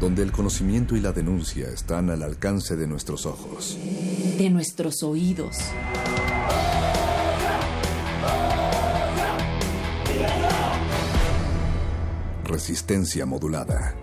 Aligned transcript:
Donde 0.00 0.22
el 0.22 0.30
conocimiento 0.30 0.94
y 0.94 1.00
la 1.00 1.12
denuncia 1.12 1.68
están 1.68 2.10
al 2.10 2.22
alcance 2.22 2.76
de 2.76 2.86
nuestros 2.86 3.24
ojos. 3.24 3.78
De 4.36 4.50
nuestros 4.50 5.02
oídos. 5.02 5.56
Resistencia 12.44 13.26
modulada. 13.26 13.96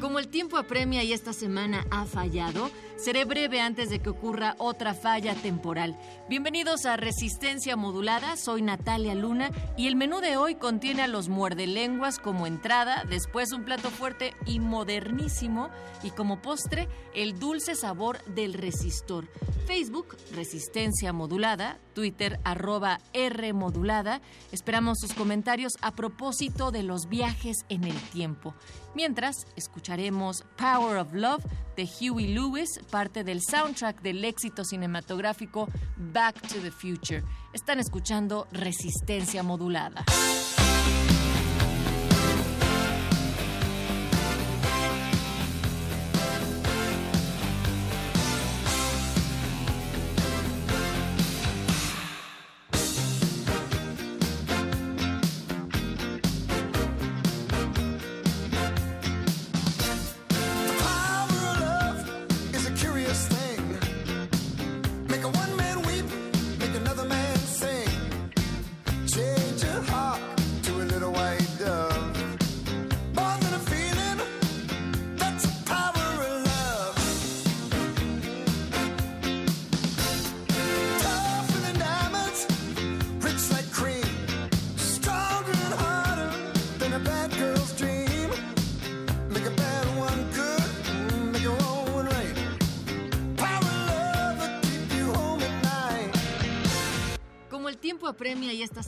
Como 0.00 0.18
el 0.20 0.28
tiempo 0.28 0.58
apremia 0.58 1.02
y 1.02 1.12
esta 1.12 1.32
semana 1.32 1.86
ha 1.90 2.04
fallado, 2.04 2.70
seré 3.04 3.26
breve 3.26 3.60
antes 3.60 3.90
de 3.90 3.98
que 3.98 4.08
ocurra 4.08 4.54
otra 4.56 4.94
falla 4.94 5.34
temporal. 5.34 5.94
Bienvenidos 6.26 6.86
a 6.86 6.96
Resistencia 6.96 7.76
Modulada, 7.76 8.38
soy 8.38 8.62
Natalia 8.62 9.14
Luna 9.14 9.50
y 9.76 9.88
el 9.88 9.94
menú 9.94 10.20
de 10.20 10.38
hoy 10.38 10.54
contiene 10.54 11.02
a 11.02 11.06
los 11.06 11.28
muerdelenguas 11.28 12.18
como 12.18 12.46
entrada, 12.46 13.04
después 13.06 13.52
un 13.52 13.64
plato 13.64 13.90
fuerte 13.90 14.32
y 14.46 14.58
modernísimo 14.58 15.68
y 16.02 16.12
como 16.12 16.40
postre 16.40 16.88
el 17.14 17.38
dulce 17.38 17.74
sabor 17.74 18.24
del 18.24 18.54
resistor. 18.54 19.28
Facebook, 19.66 20.16
Resistencia 20.34 21.12
Modulada, 21.12 21.78
Twitter, 21.94 22.38
arroba 22.44 23.00
R 23.12 23.52
Modulada. 23.52 24.20
Esperamos 24.52 24.98
sus 25.00 25.14
comentarios 25.14 25.72
a 25.80 25.94
propósito 25.94 26.70
de 26.70 26.82
los 26.82 27.08
viajes 27.08 27.64
en 27.68 27.84
el 27.84 27.98
tiempo. 28.10 28.54
Mientras, 28.94 29.46
escucharemos 29.56 30.44
Power 30.56 30.98
of 30.98 31.14
Love 31.14 31.44
de 31.74 31.88
Huey 32.00 32.34
Lewis, 32.34 32.80
parte 32.90 33.24
del 33.24 33.40
soundtrack 33.42 34.02
del 34.02 34.24
éxito 34.24 34.64
cinematográfico 34.64 35.68
Back 35.96 36.40
to 36.48 36.60
the 36.60 36.70
Future. 36.70 37.22
Están 37.52 37.78
escuchando 37.78 38.46
Resistencia 38.52 39.42
Modulada. 39.42 40.04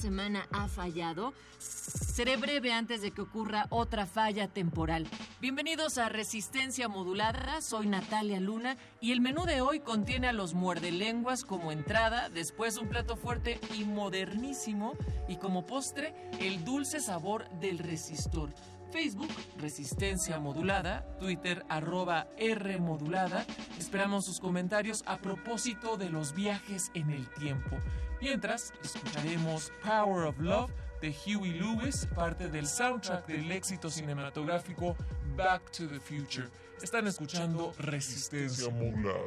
Semana 0.07 0.47
ha 0.53 0.69
fallado, 0.69 1.35
seré 1.59 2.37
breve 2.37 2.73
antes 2.73 3.03
de 3.03 3.11
que 3.11 3.23
ocurra 3.23 3.67
otra 3.71 4.07
falla 4.07 4.47
temporal. 4.47 5.05
Bienvenidos 5.41 5.99
a 5.99 6.09
Resistencia 6.09 6.87
Modulada, 6.87 7.61
soy 7.61 7.89
Natalia 7.89 8.39
Luna 8.39 8.77
y 9.01 9.11
el 9.11 9.21
menú 9.21 9.47
de 9.47 9.63
hoy 9.63 9.81
contiene 9.81 10.29
a 10.29 10.33
los 10.33 10.55
muerdelenguas 10.55 11.45
como 11.45 11.73
entrada, 11.73 12.29
después 12.29 12.79
un 12.79 12.89
plato 12.89 13.17
fuerte 13.17 13.59
y 13.77 13.83
modernísimo 13.83 14.93
y 15.27 15.39
como 15.39 15.67
postre 15.67 16.15
el 16.39 16.65
dulce 16.65 17.01
sabor 17.01 17.51
del 17.59 17.79
resistor. 17.79 18.51
Facebook, 18.91 19.31
Resistencia 19.59 20.39
Modulada, 20.39 21.05
Twitter, 21.19 21.65
arroba 21.69 22.27
R 22.37 22.79
Modulada. 22.79 23.45
Esperamos 23.79 24.25
sus 24.25 24.41
comentarios 24.41 25.03
a 25.07 25.19
propósito 25.19 25.97
de 25.97 26.11
los 26.11 26.35
viajes 26.35 26.91
en 26.95 27.11
el 27.11 27.29
tiempo. 27.35 27.77
Mientras, 28.21 28.73
escucharemos 28.83 29.73
Power 29.85 30.27
of 30.27 30.39
Love 30.39 30.71
de 31.01 31.15
Huey 31.27 31.53
Lewis, 31.53 32.07
parte 32.15 32.49
del 32.49 32.67
soundtrack 32.67 33.27
del 33.27 33.53
éxito 33.53 33.91
cinematográfico 33.91 34.97
Back 35.37 35.71
to 35.73 35.87
the 35.87 36.01
Future. 36.01 36.49
Están 36.83 37.07
escuchando 37.07 37.73
Resistencia 37.79 38.71
Modulada. 38.71 39.27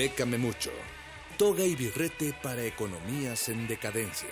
Bécame 0.00 0.38
mucho. 0.38 0.70
Toga 1.36 1.62
y 1.62 1.76
birrete 1.76 2.32
para 2.42 2.64
economías 2.64 3.50
en 3.50 3.68
decadencia. 3.68 4.30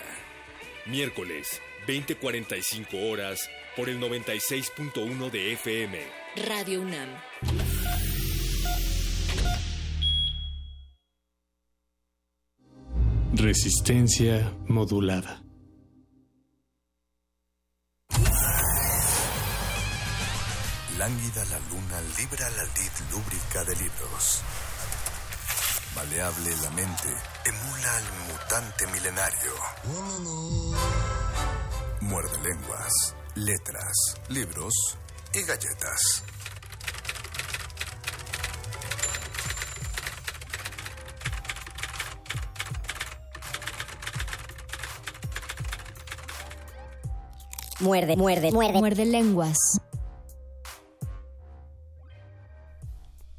Miércoles, 0.86 1.60
20:45 1.86 3.12
horas, 3.12 3.50
por 3.76 3.90
el 3.90 4.00
96.1 4.00 5.28
de 5.28 5.52
FM. 5.52 5.98
Radio 6.46 6.80
UNAM. 6.80 7.10
Resistencia 13.34 14.50
modulada. 14.68 15.42
Lánguida 20.96 21.44
la 21.44 21.58
luna 21.68 22.00
libra 22.18 22.48
la 22.56 22.64
lid 22.64 22.94
lúbrica 23.12 23.64
de 23.64 23.76
libros. 23.76 24.42
Maleable 25.98 26.50
la 26.62 26.70
mente 26.70 27.08
emula 27.44 27.96
al 27.96 28.04
mutante 28.28 28.86
milenario. 28.86 29.52
Muerde 32.02 32.38
lenguas, 32.38 33.16
letras, 33.34 34.14
libros 34.28 34.72
y 35.34 35.42
galletas. 35.42 36.22
Muerde, 47.80 48.16
muerde, 48.16 48.52
muerde. 48.52 48.78
Muerde 48.78 49.04
lenguas. 49.04 49.58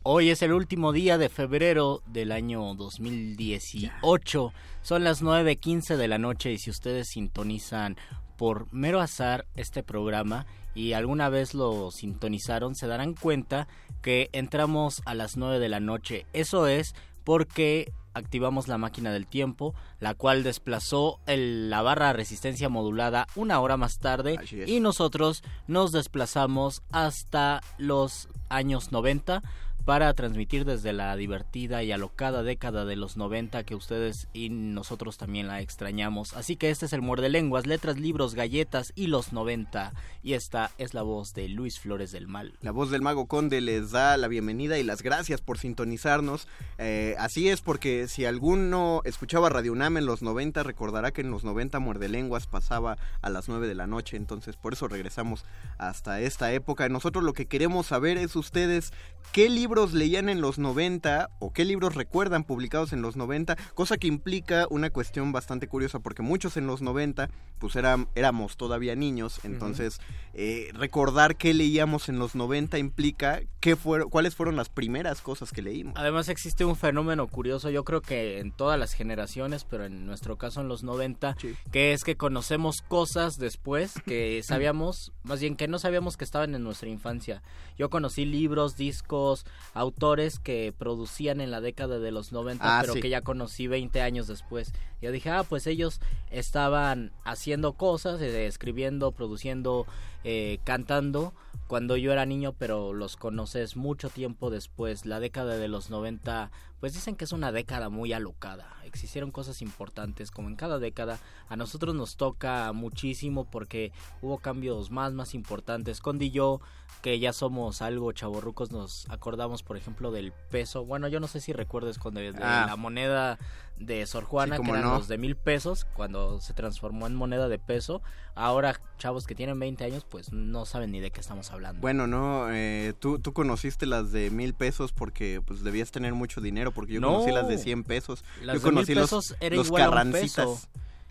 Hoy 0.03 0.29
es 0.29 0.41
el 0.41 0.53
último 0.53 0.91
día 0.94 1.18
de 1.18 1.29
febrero 1.29 2.01
del 2.08 2.32
año 2.32 2.74
2018. 2.75 4.53
Son 4.82 5.03
las 5.03 5.22
9.15 5.22 5.98
de 5.98 6.08
la 6.08 6.18
noche 6.18 6.53
y 6.53 6.58
si 6.58 6.70
ustedes 6.70 7.10
sintonizan 7.10 7.98
por 8.38 8.72
mero 8.74 9.01
azar 9.01 9.46
este 9.56 9.84
programa 9.84 10.46
y 10.74 10.94
alguna 10.94 11.27
vez 11.27 11.53
lo 11.53 11.91
sintonizaron, 11.91 12.75
se 12.75 12.88
darán 12.88 13.13
cuenta 13.13 13.68
que 14.01 14.29
entramos 14.32 15.01
a 15.06 15.13
las 15.15 15.36
9 15.36 15.60
de 15.60 15.70
la 15.70 15.82
noche. 15.82 16.25
Eso 16.32 16.68
es 16.68 16.96
porque 17.25 17.91
activamos 18.13 18.70
la 18.70 18.77
máquina 18.77 19.12
del 19.12 19.27
tiempo, 19.27 19.75
la 20.00 20.13
cual 20.13 20.44
desplazó 20.44 21.20
el- 21.27 21.70
la 21.70 21.82
barra 21.82 22.13
resistencia 22.13 22.70
modulada 22.70 23.27
una 23.36 23.60
hora 23.60 23.75
más 23.77 24.00
tarde 24.00 24.38
y 24.70 24.79
nosotros 24.79 25.44
nos 25.68 25.91
desplazamos 25.91 26.82
hasta 26.91 27.60
los 27.77 28.29
años 28.48 28.91
90 28.91 29.44
para 29.89 30.13
transmitir 30.13 30.65
desde 30.65 30.93
la 30.93 31.15
divertida 31.15 31.81
y 31.81 31.91
alocada 31.91 32.43
década 32.43 32.86
de 32.86 32.96
los 32.96 33.17
90 33.17 33.63
que 33.63 33.74
ustedes 33.74 34.27
y 34.34 34.50
nosotros 34.51 35.17
también 35.17 35.48
la 35.48 35.62
extrañamos. 35.62 36.36
Así 36.36 36.58
que 36.58 36.69
este 36.69 36.86
es 36.86 36.93
el 36.93 37.01
Muerde 37.01 37.27
Lenguas, 37.27 37.65
letras, 37.65 37.98
libros, 37.98 38.36
galletas 38.36 38.93
y 38.93 39.08
los 39.08 39.34
90. 39.34 39.93
Y 40.22 40.34
esta 40.34 40.69
es 40.77 40.93
la 40.93 41.01
voz 41.01 41.34
de 41.34 41.50
Luis 41.50 41.79
Flores 41.79 42.12
del 42.12 42.27
Mal. 42.27 42.53
La 42.62 42.69
voz 42.69 42.91
del 42.91 43.01
Mago 43.01 43.25
Conde 43.25 43.62
les 43.62 43.89
da 43.89 44.15
la 44.17 44.27
bienvenida 44.27 44.77
y 44.77 44.84
las 44.84 45.01
gracias 45.01 45.41
por 45.41 45.58
sintonizarnos. 45.58 46.48
Eh, 46.77 47.15
así 47.17 47.50
es 47.50 47.62
porque 47.62 48.08
si 48.08 48.25
alguno 48.25 49.01
escuchaba 49.05 49.50
Radio 49.50 49.72
UNAM 49.72 49.98
en 49.98 50.05
los 50.05 50.22
90, 50.22 50.62
recordará 50.62 51.10
que 51.10 51.22
en 51.22 51.31
los 51.31 51.43
90 51.43 51.79
Muerde 51.79 52.10
Lenguas 52.10 52.46
pasaba 52.46 53.00
a 53.24 53.29
las 53.31 53.50
9 53.50 53.67
de 53.67 53.74
la 53.74 53.88
noche. 53.88 54.17
Entonces 54.17 54.55
por 54.55 54.74
eso 54.74 54.88
regresamos 54.88 55.46
hasta 55.79 56.22
esta 56.22 56.53
época. 56.53 56.88
Nosotros 56.89 57.24
lo 57.24 57.34
que 57.34 57.48
queremos 57.48 57.88
saber 57.88 58.19
es 58.19 58.36
ustedes 58.36 58.93
qué 59.31 59.50
libros 59.80 59.94
leían 59.94 60.28
en 60.28 60.42
los 60.42 60.60
90 60.60 61.30
o 61.40 61.54
qué 61.54 61.64
libros 61.64 61.96
recuerdan 61.96 62.44
publicados 62.44 62.92
en 62.92 63.02
los 63.02 63.16
90, 63.16 63.56
cosa 63.76 63.98
que 63.98 64.08
implica 64.08 64.68
una 64.70 64.90
cuestión 64.90 65.32
bastante 65.32 65.70
curiosa 65.70 66.00
porque 66.00 66.22
muchos 66.22 66.58
en 66.58 66.68
los 66.68 66.82
90 66.82 67.30
pues 67.60 67.78
eran, 67.78 68.10
éramos 68.16 68.58
todavía 68.58 68.96
niños, 68.96 69.40
entonces 69.44 70.02
eh, 70.34 70.70
recordar 70.74 71.38
qué 71.38 71.54
leíamos 71.54 72.10
en 72.10 72.20
los 72.20 72.36
90 72.36 72.78
implica 72.78 73.42
qué 73.62 73.78
fueron, 73.78 74.10
cuáles 74.10 74.36
fueron 74.36 74.58
las 74.58 74.68
primeras 74.68 75.22
cosas 75.22 75.52
que 75.52 75.62
leímos. 75.62 75.94
Además 75.98 76.28
existe 76.28 76.66
un 76.66 76.76
fenómeno 76.76 77.28
curioso, 77.28 77.70
yo 77.70 77.86
creo 77.86 78.02
que 78.02 78.40
en 78.40 78.52
todas 78.52 78.78
las 78.78 78.94
generaciones, 78.94 79.64
pero 79.64 79.86
en 79.86 80.06
nuestro 80.06 80.38
caso 80.38 80.60
en 80.60 80.68
los 80.68 80.84
90, 80.84 81.38
que 81.72 81.94
es 81.94 82.04
que 82.04 82.18
conocemos 82.18 82.82
cosas 82.82 83.38
después 83.38 83.94
que 84.06 84.42
sabíamos, 84.44 85.14
más 85.24 85.40
bien 85.40 85.56
que 85.56 85.70
no 85.70 85.80
sabíamos 85.80 86.18
que 86.18 86.26
estaban 86.26 86.54
en 86.54 86.64
nuestra 86.64 86.90
infancia. 86.90 87.42
Yo 87.78 87.90
conocí 87.90 88.26
libros, 88.26 88.76
discos, 88.76 89.46
autores 89.74 90.40
que 90.40 90.74
producían 90.78 91.42
en 91.42 91.52
la 91.52 91.62
década 91.62 92.00
de 92.00 92.12
los 92.12 92.32
90, 92.32 92.64
Ah, 92.66 92.82
pero 92.82 92.94
sí. 92.94 93.02
que 93.02 93.10
ya 93.10 93.22
conocí 93.22 93.68
20 93.68 94.02
años 94.02 94.28
después. 94.28 94.74
Yo 95.01 95.12
dije, 95.12 95.29
ah, 95.29 95.44
pues 95.44 95.68
ellos 95.68 96.00
estaban 96.29 97.12
haciendo 97.24 97.74
cosas, 97.74 98.22
eh, 98.22 98.48
escribiendo, 98.48 99.12
produciendo, 99.12 99.86
eh, 100.24 100.60
cantando 100.63 101.34
cuando 101.68 101.96
yo 101.98 102.12
era 102.12 102.25
niño, 102.25 102.53
pero 102.58 102.94
los 102.94 103.15
conoces 103.15 103.75
mucho 103.77 104.10
tiempo 104.10 104.50
después. 104.50 105.06
La 105.06 105.20
década 105.20 105.56
de 105.58 105.68
los 105.68 105.89
90, 105.91 106.50
pues 106.79 106.94
dicen 106.94 107.15
que 107.15 107.25
es 107.25 107.32
una 107.32 107.51
década 107.51 107.89
muy 107.89 108.12
alocada. 108.12 108.75
Existieron 108.86 109.29
cosas 109.29 109.62
importantes, 109.62 110.32
como 110.32 110.48
en 110.50 110.56
cada 110.56 110.79
década. 110.79 111.20
A 111.48 111.56
nosotros 111.56 111.94
nos 111.94 112.18
toca 112.18 112.72
muchísimo 112.74 113.46
porque 113.46 113.91
hubo 114.24 114.39
cambios 114.39 114.89
más, 114.89 115.13
más 115.13 115.36
importantes. 115.36 116.01
Condi 116.01 116.25
y 116.25 116.32
yo, 116.32 116.60
que 117.03 117.20
ya 117.20 117.34
somos 117.34 117.84
algo 117.84 118.12
chavorrucos, 118.13 118.72
nos 118.72 119.08
acordamos, 119.10 119.62
por 119.62 119.77
ejemplo, 119.77 120.12
del 120.12 120.32
peso. 120.50 120.86
Bueno, 120.86 121.08
yo 121.08 121.20
no 121.20 121.27
sé 121.27 121.39
si 121.39 121.53
recuerdes 121.53 122.00
cuando 122.00 122.20
Ah. 122.41 122.65
la 122.68 122.75
moneda 122.75 123.38
de 123.80 124.06
Sor 124.06 124.26
Juana, 124.26 124.58
Sí, 124.58 124.64
que 124.64 124.70
eran 124.72 124.84
no. 124.84 124.94
los 124.98 125.08
de 125.08 125.18
mil 125.18 125.36
pesos, 125.38 125.86
cuando 125.96 126.42
se 126.42 126.54
transformó 126.54 127.08
en 127.08 127.16
moneda 127.16 127.48
de 127.48 127.60
peso. 127.60 128.02
Ahora, 128.36 128.80
chavos 128.98 129.26
que 129.26 129.36
tienen 129.36 129.58
20 129.60 129.84
años, 129.86 130.06
pues 130.08 130.32
no 130.34 130.66
saben 130.66 130.92
ni 130.92 131.00
de 131.00 131.12
qué 131.12 131.22
estamos 131.22 131.50
hablando. 131.52 131.80
Bueno, 131.82 132.06
no, 132.06 132.48
eh, 132.52 132.94
tú, 133.00 133.20
tú 133.20 133.32
conociste 133.34 133.86
las 133.86 134.12
de 134.12 134.30
mil 134.32 134.54
pesos 134.54 134.92
porque 134.92 135.42
pues 135.46 135.64
debías 135.64 135.92
tener 135.92 136.14
mucho 136.14 136.42
dinero, 136.42 136.72
porque 136.74 136.94
yo 136.94 137.00
No. 137.02 137.08
conocí 137.14 137.32
las 137.32 137.48
de 137.48 137.58
100 137.58 137.84
pesos. 137.84 138.24
Las 138.44 138.56
yo 138.56 138.60
de 138.62 138.66
mil 138.68 138.76
conocí 138.76 138.94
los- 138.96 139.06
pesos 139.10 139.36
era 139.40 139.56
los 139.56 139.68
igual 139.68 139.98
a 139.98 140.02
un 140.04 140.12
peso. 140.12 140.60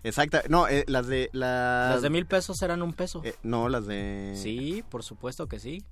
Exacta, 0.03 0.43
no, 0.47 0.67
eh, 0.69 0.85
las 0.87 1.07
de 1.07 1.29
las, 1.33 1.93
Las 1.95 2.01
de 2.01 2.09
mil 2.09 2.25
pesos 2.25 2.61
eran 2.61 2.81
un 2.81 2.93
peso. 2.93 3.21
eh, 3.25 3.35
no, 3.43 3.67
las 3.67 3.85
de 3.85 4.33
Sí, 4.41 4.83
por 4.89 5.03
supuesto 5.03 5.47
que 5.47 5.59
sí. 5.59 5.83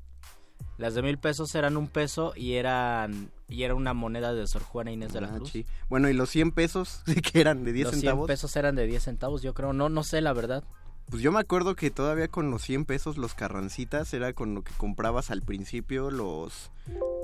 Las 0.77 0.93
de 0.93 1.01
mil 1.01 1.17
pesos 1.17 1.53
eran 1.55 1.75
un 1.77 1.87
peso 1.87 2.33
y 2.35 2.53
eran 2.53 3.31
y 3.49 3.63
era 3.63 3.73
una 3.75 3.93
moneda 3.93 4.33
de 4.33 4.45
Sor 4.45 4.61
Juana 4.61 4.91
Inés 4.91 5.11
de 5.13 5.21
la 5.21 5.27
Ah, 5.29 5.35
Cruz. 5.37 5.49
sí. 5.51 5.65
Bueno, 5.89 6.07
y 6.09 6.13
los 6.13 6.29
100 6.29 6.51
pesos 6.51 7.01
que 7.31 7.41
eran 7.41 7.63
de 7.63 7.71
10 7.73 7.85
Los 7.85 7.91
100 7.95 8.01
centavos. 8.01 8.27
pesos 8.27 8.55
eran 8.55 8.75
de 8.75 8.85
10 8.85 9.03
centavos, 9.03 9.41
yo 9.41 9.53
creo. 9.53 9.73
No, 9.73 9.89
no 9.89 10.03
sé 10.03 10.21
la 10.21 10.33
verdad. 10.33 10.63
Pues 11.09 11.21
yo 11.21 11.31
me 11.31 11.39
acuerdo 11.39 11.75
que 11.75 11.89
todavía 11.89 12.27
con 12.27 12.51
los 12.51 12.61
100 12.63 12.83
pesos 12.83 13.17
los 13.17 13.33
carrancitas 13.33 14.13
era 14.13 14.33
con 14.33 14.53
lo 14.53 14.61
que 14.63 14.73
comprabas 14.77 15.31
al 15.31 15.41
principio 15.41 16.11
los 16.11 16.69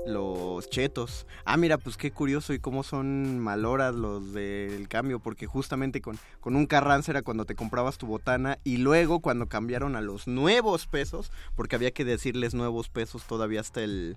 los 0.06 0.68
chetos. 0.70 1.26
Ah, 1.44 1.56
mira, 1.56 1.78
pues 1.78 1.96
qué 1.96 2.10
curioso 2.10 2.52
y 2.52 2.58
cómo 2.58 2.82
son 2.82 3.38
maloras 3.40 3.94
los 3.94 4.32
del 4.32 4.88
cambio, 4.88 5.18
porque 5.18 5.46
justamente 5.46 6.00
con, 6.00 6.18
con 6.40 6.56
un 6.56 6.66
carranza 6.66 7.12
era 7.12 7.22
cuando 7.22 7.44
te 7.44 7.54
comprabas 7.54 7.98
tu 7.98 8.06
botana 8.06 8.58
y 8.64 8.78
luego 8.78 9.20
cuando 9.20 9.46
cambiaron 9.46 9.96
a 9.96 10.00
los 10.00 10.26
nuevos 10.26 10.86
pesos, 10.86 11.30
porque 11.54 11.76
había 11.76 11.90
que 11.90 12.04
decirles 12.04 12.54
nuevos 12.54 12.88
pesos 12.88 13.24
todavía 13.24 13.60
hasta 13.60 13.82
el 13.82 14.16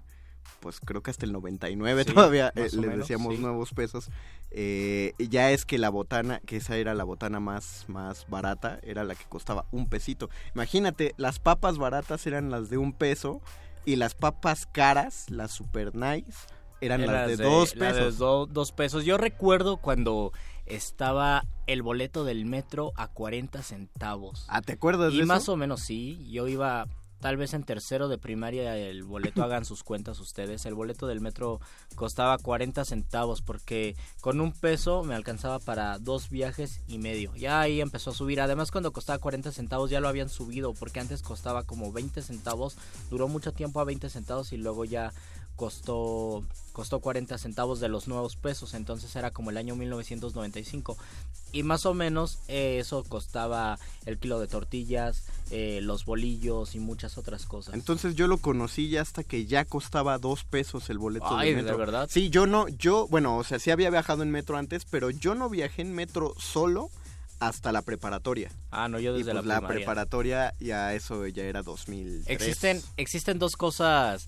pues 0.60 0.80
creo 0.80 1.02
que 1.04 1.12
hasta 1.12 1.26
el 1.26 1.32
99 1.32 2.04
Sí, 2.04 2.14
todavía 2.14 2.52
eh, 2.56 2.62
más 2.62 2.74
les 2.74 2.82
menos, 2.82 2.98
decíamos 3.00 3.36
sí. 3.36 3.42
nuevos 3.42 3.74
pesos. 3.74 4.10
Eh, 4.52 5.14
y 5.18 5.28
ya 5.30 5.52
es 5.52 5.66
que 5.66 5.78
la 5.78 5.90
botana, 5.90 6.40
que 6.46 6.58
esa 6.58 6.78
era 6.78 6.94
la 6.96 7.04
botana 7.04 7.40
más, 7.40 7.86
más 7.88 8.26
barata, 8.30 8.80
era 8.84 9.04
la 9.04 9.16
que 9.16 9.26
costaba 9.26 9.66
un 9.72 9.88
pesito. 9.88 10.30
Imagínate, 10.56 11.14
las 11.18 11.40
papas 11.40 11.78
baratas 11.78 12.26
eran 12.28 12.50
las 12.50 12.70
de 12.70 12.78
un 12.78 12.94
peso 12.94 13.42
y 13.86 13.96
las 13.96 14.16
papas 14.16 14.66
caras, 14.66 15.30
las 15.30 15.52
super 15.52 15.96
nice, 15.96 16.34
eran 16.82 17.06
las 17.06 17.28
de, 17.28 17.38
dos 17.38 17.72
de 17.74 17.80
pesos. 17.80 18.18
do- 18.18 18.46
dos 18.46 18.72
pesos. 18.72 19.04
Yo 19.06 19.18
recuerdo 19.18 19.78
cuando 19.78 20.32
estaba 20.66 21.44
el 21.66 21.82
boleto 21.82 22.24
del 22.24 22.46
metro 22.46 22.92
a 22.96 23.08
40 23.08 23.62
centavos. 23.64 24.46
Ah, 24.50 24.62
¿te 24.62 24.74
acuerdas 24.74 25.14
y 25.14 25.20
de 25.20 25.26
más 25.26 25.44
eso? 25.44 25.54
o 25.54 25.58
menos 25.58 25.82
sí, 25.82 26.28
yo 26.30 26.48
iba 26.48 26.88
tal 27.20 27.38
vez 27.38 27.54
en 27.54 27.64
tercero 27.64 28.08
de 28.08 28.18
primaria 28.18 28.78
el 28.78 29.04
boleto 29.04 29.44
hagan 29.44 29.66
sus 29.66 29.84
cuentas 29.84 30.20
ustedes. 30.20 30.66
El 30.66 30.76
boleto 30.76 31.08
del 31.08 31.22
metro 31.22 31.60
costaba 31.96 32.38
40 32.38 32.86
centavos 32.86 33.42
porque 33.42 33.96
con 34.22 34.40
un 34.42 34.52
peso 34.52 35.04
me 35.04 35.16
alcanzaba 35.16 35.60
para 35.60 35.98
dos 36.00 36.30
viajes 36.30 36.82
y 36.88 36.98
medio. 37.00 37.36
Ya 37.36 37.62
ahí 37.62 37.82
empezó 37.82 38.12
a 38.12 38.14
subir. 38.14 38.42
Además 38.42 38.72
cuando 38.72 38.92
costaba 38.92 39.20
40 39.20 39.52
centavos 39.52 39.90
ya 39.90 40.00
lo 40.00 40.08
habían 40.08 40.30
subido 40.30 40.74
porque 40.74 41.00
antes 41.00 41.22
costaba 41.22 41.64
como 41.64 41.92
20 41.92 42.22
centavos. 42.22 42.78
Duró 43.10 43.28
mucho 43.28 43.52
tiempo 43.52 43.80
a 43.80 43.86
20 43.86 44.10
centavos 44.10 44.54
y 44.54 44.58
luego 44.58 44.86
ya 44.86 45.12
costó 45.58 46.44
costó 46.72 47.00
40 47.00 47.40
centavos 47.40 47.80
de 47.80 47.90
los 47.90 48.08
nuevos 48.08 48.36
pesos, 48.36 48.76
entonces 48.76 49.16
era 49.16 49.32
como 49.32 49.50
el 49.50 49.58
año 49.58 49.76
1995 49.76 50.96
y 51.52 51.64
más 51.64 51.88
o 51.88 51.96
menos 51.96 52.38
eh, 52.48 52.78
eso 52.80 53.04
costaba 53.04 53.80
el 54.06 54.20
kilo 54.20 54.40
de 54.40 54.48
tortillas, 54.48 55.24
eh, 55.50 55.80
los 55.82 56.06
bolillos 56.06 56.76
y 56.76 56.80
muchas 56.80 57.18
otras 57.18 57.48
cosas. 57.48 57.74
Entonces 57.74 58.14
yo 58.14 58.28
lo 58.28 58.38
conocí 58.38 58.90
ya 58.90 59.02
hasta 59.02 59.24
que 59.24 59.48
ya 59.48 59.66
costaba 59.66 60.20
dos 60.20 60.44
pesos 60.44 60.92
el 60.92 61.00
boleto 61.00 61.36
Ay, 61.36 61.50
de 61.50 61.56
¿de 61.56 61.62
metro. 61.64 61.78
verdad? 61.80 62.08
Sí, 62.12 62.30
yo 62.30 62.46
no, 62.46 62.68
yo, 62.68 63.08
bueno, 63.08 63.38
o 63.38 63.44
sea, 63.44 63.58
sí 63.58 63.72
había 63.72 63.90
viajado 63.90 64.22
en 64.22 64.30
metro 64.30 64.56
antes, 64.56 64.86
pero 64.86 65.10
yo 65.10 65.34
no 65.34 65.50
viajé 65.50 65.82
en 65.82 65.94
metro 65.94 66.36
solo 66.38 66.92
hasta 67.40 67.72
la 67.72 67.82
preparatoria. 67.82 68.52
Ah, 68.70 68.88
no, 68.88 69.00
yo 69.00 69.16
Y 69.16 69.24
desde 69.24 69.34
pues 69.34 69.46
la 69.46 69.66
preparatoria 69.68 70.54
ya 70.60 70.94
eso 70.94 71.26
ya 71.26 71.44
era 71.44 71.64
2000. 71.64 72.24
Existen, 72.28 72.84
existen 72.98 73.40
dos 73.40 73.56
cosas 73.56 74.28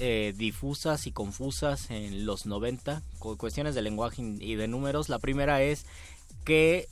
eh, 0.00 0.34
difusas 0.36 1.06
y 1.06 1.12
confusas 1.12 1.90
en 1.90 2.26
los 2.26 2.46
90, 2.46 3.02
cu- 3.18 3.36
cuestiones 3.36 3.74
de 3.74 3.82
lenguaje 3.82 4.22
y 4.40 4.54
de 4.56 4.66
números. 4.66 5.08
La 5.08 5.18
primera 5.20 5.62
es 5.62 5.86
que 6.44 6.88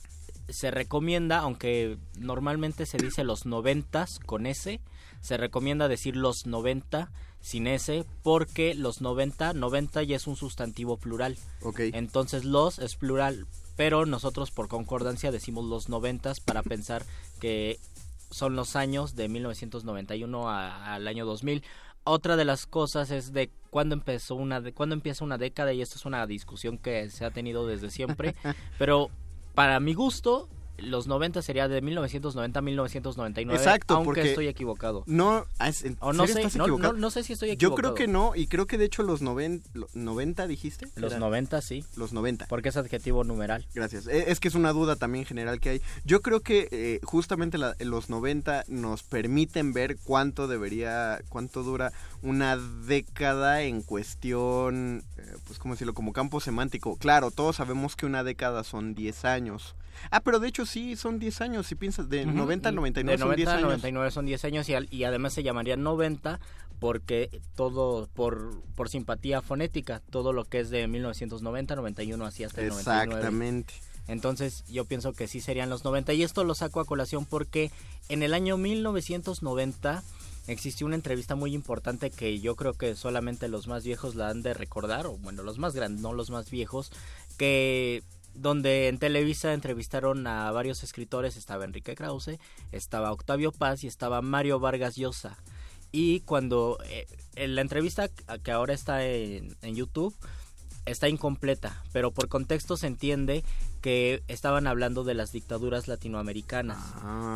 se 0.47 0.71
recomienda, 0.71 1.39
aunque 1.39 1.97
normalmente 2.17 2.85
se 2.85 2.97
dice 2.97 3.23
los 3.23 3.45
90 3.45 4.05
con 4.25 4.45
S, 4.45 4.79
se 5.21 5.37
recomienda 5.37 5.87
decir 5.87 6.15
los 6.15 6.45
90 6.45 7.11
sin 7.41 7.67
S 7.67 8.05
porque 8.23 8.73
los 8.75 9.01
90, 9.01 9.53
90 9.53 10.03
ya 10.03 10.15
es 10.15 10.27
un 10.27 10.35
sustantivo 10.35 10.97
plural. 10.97 11.37
Ok. 11.61 11.79
Entonces 11.93 12.45
los 12.45 12.79
es 12.79 12.95
plural, 12.95 13.45
pero 13.75 14.05
nosotros 14.05 14.51
por 14.51 14.67
concordancia 14.67 15.31
decimos 15.31 15.65
los 15.65 15.89
90 15.89 16.33
para 16.45 16.63
pensar 16.63 17.05
que 17.39 17.79
son 18.31 18.55
los 18.55 18.75
años 18.75 19.15
de 19.15 19.27
1991 19.29 20.49
a- 20.49 20.93
al 20.93 21.07
año 21.07 21.25
2000. 21.25 21.63
Otra 22.11 22.35
de 22.35 22.43
las 22.43 22.65
cosas 22.65 23.11
es 23.11 23.33
de 23.33 23.51
cuándo 23.69 23.93
empezó 23.93 24.33
una 24.33 24.61
de 24.61 24.73
cuándo 24.73 24.95
empieza 24.95 25.23
una 25.23 25.37
década 25.37 25.73
y 25.73 25.81
esto 25.83 25.95
es 25.95 26.05
una 26.05 26.25
discusión 26.25 26.79
que 26.79 27.07
se 27.11 27.23
ha 27.23 27.29
tenido 27.29 27.67
desde 27.67 27.91
siempre, 27.91 28.33
pero 28.79 29.11
para 29.53 29.79
mi 29.79 29.93
gusto 29.93 30.49
los 30.81 31.07
90 31.07 31.41
sería 31.41 31.67
de 31.67 31.81
1990 31.81 32.59
a 32.59 32.61
1999, 32.61 33.57
Exacto, 33.57 33.95
aunque 33.95 34.05
porque 34.05 34.29
estoy 34.29 34.47
equivocado. 34.47 35.03
No, 35.07 35.45
ah, 35.59 35.69
es- 35.69 35.83
¿en 35.83 35.97
O 35.99 36.13
no 36.13 36.25
sé, 36.27 36.33
estás 36.33 36.55
no- 36.55 36.63
equivocado? 36.65 36.93
no- 36.93 36.99
no 36.99 37.11
sé 37.11 37.23
si 37.23 37.33
estoy 37.33 37.49
Yo 37.49 37.53
equivocado. 37.53 37.93
creo 37.93 38.07
que 38.07 38.11
no, 38.11 38.35
y 38.35 38.47
creo 38.47 38.67
que 38.67 38.77
de 38.77 38.85
hecho 38.85 39.03
los 39.03 39.21
noven- 39.21 39.61
lo- 39.73 39.87
90 39.93 40.47
dijiste. 40.47 40.87
Los 40.95 41.11
Era- 41.13 41.19
90 41.19 41.61
sí. 41.61 41.83
Los 41.95 42.13
90. 42.13 42.45
Porque 42.47 42.69
es 42.69 42.77
adjetivo 42.77 43.23
numeral. 43.23 43.67
Gracias. 43.73 44.07
E- 44.07 44.31
Es 44.31 44.39
que 44.39 44.47
es 44.47 44.55
una 44.55 44.73
duda 44.73 44.95
también 44.95 45.25
general 45.25 45.59
que 45.59 45.69
hay. 45.69 45.81
Yo 46.05 46.21
creo 46.21 46.39
que 46.41 46.67
eh, 46.71 46.99
justamente 47.03 47.57
la- 47.57 47.75
los 47.79 48.09
90 48.09 48.63
nos 48.67 49.03
permiten 49.03 49.73
ver 49.73 49.97
cuánto 50.03 50.47
debería, 50.47 51.21
cuánto 51.29 51.63
dura 51.63 51.91
una 52.21 52.57
década 52.57 53.61
en 53.63 53.81
cuestión, 53.81 55.03
eh, 55.17 55.21
pues 55.45 55.59
cómo 55.59 55.73
decirlo, 55.73 55.93
como 55.93 56.13
campo 56.13 56.39
semántico. 56.39 56.97
Claro, 56.97 57.31
todos 57.31 57.55
sabemos 57.57 57.95
que 57.95 58.05
una 58.05 58.23
década 58.23 58.63
son 58.63 58.93
10 58.95 59.25
años. 59.25 59.75
Ah, 60.11 60.21
pero 60.21 60.39
de 60.39 60.47
hecho 60.47 60.65
sí, 60.65 60.95
son 60.95 61.19
10 61.19 61.41
años, 61.41 61.67
si 61.67 61.75
piensas, 61.75 62.09
de 62.09 62.25
Ujú, 62.25 62.35
90 62.35 62.69
al 62.69 62.75
y 62.75 62.77
99 62.77 63.17
de 63.17 63.17
son 63.21 63.35
10 63.35 63.45
90 63.47 63.51
al 63.51 63.57
años. 63.57 63.67
99 63.69 64.11
son 64.11 64.25
10 64.25 64.45
años 64.45 64.69
y, 64.69 64.73
al- 64.73 64.87
y 64.91 65.03
además 65.03 65.33
se 65.33 65.43
llamaría 65.43 65.75
90 65.77 66.39
porque 66.79 67.29
todo 67.55 68.07
por, 68.13 68.61
por 68.75 68.89
simpatía 68.89 69.41
fonética, 69.41 70.01
todo 70.09 70.31
lo 70.33 70.45
que 70.45 70.61
es 70.61 70.69
de 70.69 70.87
1990, 70.87 71.75
91 71.75 72.25
así 72.25 72.43
hasta 72.45 72.61
el 72.61 72.69
99. 72.69 73.03
Exactamente. 73.13 73.73
Entonces 74.07 74.63
yo 74.67 74.85
pienso 74.85 75.13
que 75.13 75.27
sí 75.27 75.39
serían 75.41 75.69
los 75.69 75.83
90 75.83 76.13
y 76.13 76.23
esto 76.23 76.43
lo 76.43 76.55
saco 76.55 76.79
a 76.79 76.85
colación 76.85 77.25
porque 77.25 77.69
en 78.07 78.23
el 78.23 78.33
año 78.33 78.57
1990 78.57 80.03
existió 80.47 80.87
una 80.87 80.95
entrevista 80.95 81.35
muy 81.35 81.53
importante 81.53 82.09
que 82.09 82.39
yo 82.39 82.55
creo 82.55 82.73
que 82.73 82.95
solamente 82.95 83.47
los 83.49 83.67
más 83.67 83.83
viejos 83.83 84.15
la 84.15 84.29
han 84.29 84.41
de 84.41 84.53
recordar, 84.55 85.05
o 85.05 85.17
bueno, 85.17 85.43
los 85.43 85.59
más 85.59 85.75
grandes, 85.75 86.01
no 86.01 86.13
los 86.13 86.31
más 86.31 86.49
viejos, 86.49 86.91
que 87.37 88.01
donde 88.39 88.87
en 88.87 88.97
Televisa 88.97 89.53
entrevistaron 89.53 90.25
a 90.27 90.51
varios 90.51 90.83
escritores, 90.83 91.35
estaba 91.35 91.65
Enrique 91.65 91.95
Krause, 91.95 92.39
estaba 92.71 93.11
Octavio 93.11 93.51
Paz 93.51 93.83
y 93.83 93.87
estaba 93.87 94.21
Mario 94.21 94.59
Vargas 94.59 94.95
Llosa. 94.95 95.37
Y 95.91 96.21
cuando 96.21 96.77
eh, 96.85 97.07
en 97.35 97.55
la 97.55 97.61
entrevista 97.61 98.09
que 98.43 98.51
ahora 98.51 98.73
está 98.73 99.05
en, 99.05 99.55
en 99.61 99.75
YouTube 99.75 100.15
está 100.85 101.09
incompleta, 101.09 101.83
pero 101.91 102.11
por 102.11 102.29
contexto 102.29 102.77
se 102.77 102.87
entiende 102.87 103.43
que 103.81 104.23
estaban 104.27 104.67
hablando 104.67 105.03
de 105.03 105.13
las 105.13 105.31
dictaduras 105.31 105.87
latinoamericanas 105.87 106.79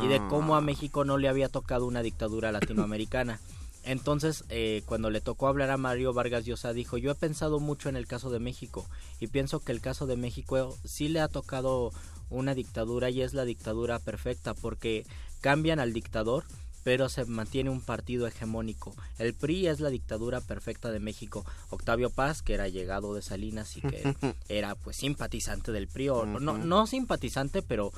y 0.02 0.08
de 0.08 0.20
cómo 0.28 0.56
a 0.56 0.60
México 0.60 1.04
no 1.04 1.18
le 1.18 1.28
había 1.28 1.48
tocado 1.48 1.86
una 1.86 2.02
dictadura 2.02 2.52
latinoamericana. 2.52 3.40
Entonces, 3.84 4.44
eh, 4.48 4.82
cuando 4.86 5.10
le 5.10 5.20
tocó 5.20 5.46
hablar 5.46 5.70
a 5.70 5.76
Mario 5.76 6.12
Vargas 6.12 6.44
Llosa, 6.44 6.72
dijo, 6.72 6.96
yo 6.96 7.10
he 7.10 7.14
pensado 7.14 7.60
mucho 7.60 7.88
en 7.88 7.96
el 7.96 8.06
caso 8.06 8.30
de 8.30 8.40
México 8.40 8.86
y 9.20 9.26
pienso 9.26 9.60
que 9.60 9.72
el 9.72 9.80
caso 9.80 10.06
de 10.06 10.16
México 10.16 10.76
sí 10.84 11.08
le 11.08 11.20
ha 11.20 11.28
tocado 11.28 11.92
una 12.30 12.54
dictadura 12.54 13.10
y 13.10 13.22
es 13.22 13.34
la 13.34 13.44
dictadura 13.44 13.98
perfecta 13.98 14.54
porque 14.54 15.04
cambian 15.40 15.80
al 15.80 15.92
dictador 15.92 16.44
pero 16.84 17.08
se 17.08 17.24
mantiene 17.24 17.70
un 17.70 17.80
partido 17.80 18.26
hegemónico. 18.26 18.94
El 19.18 19.34
PRI 19.34 19.66
es 19.68 19.80
la 19.80 19.88
dictadura 19.88 20.42
perfecta 20.42 20.92
de 20.92 21.00
México. 21.00 21.44
Octavio 21.70 22.10
Paz, 22.10 22.42
que 22.42 22.52
era 22.52 22.68
llegado 22.68 23.14
de 23.14 23.22
Salinas 23.22 23.76
y 23.78 23.80
que 23.80 24.14
era 24.48 24.74
pues 24.74 24.98
simpatizante 24.98 25.72
del 25.72 25.88
PRI, 25.88 26.10
o 26.10 26.26
no, 26.26 26.58
no 26.58 26.86
simpatizante, 26.86 27.62
pero 27.62 27.90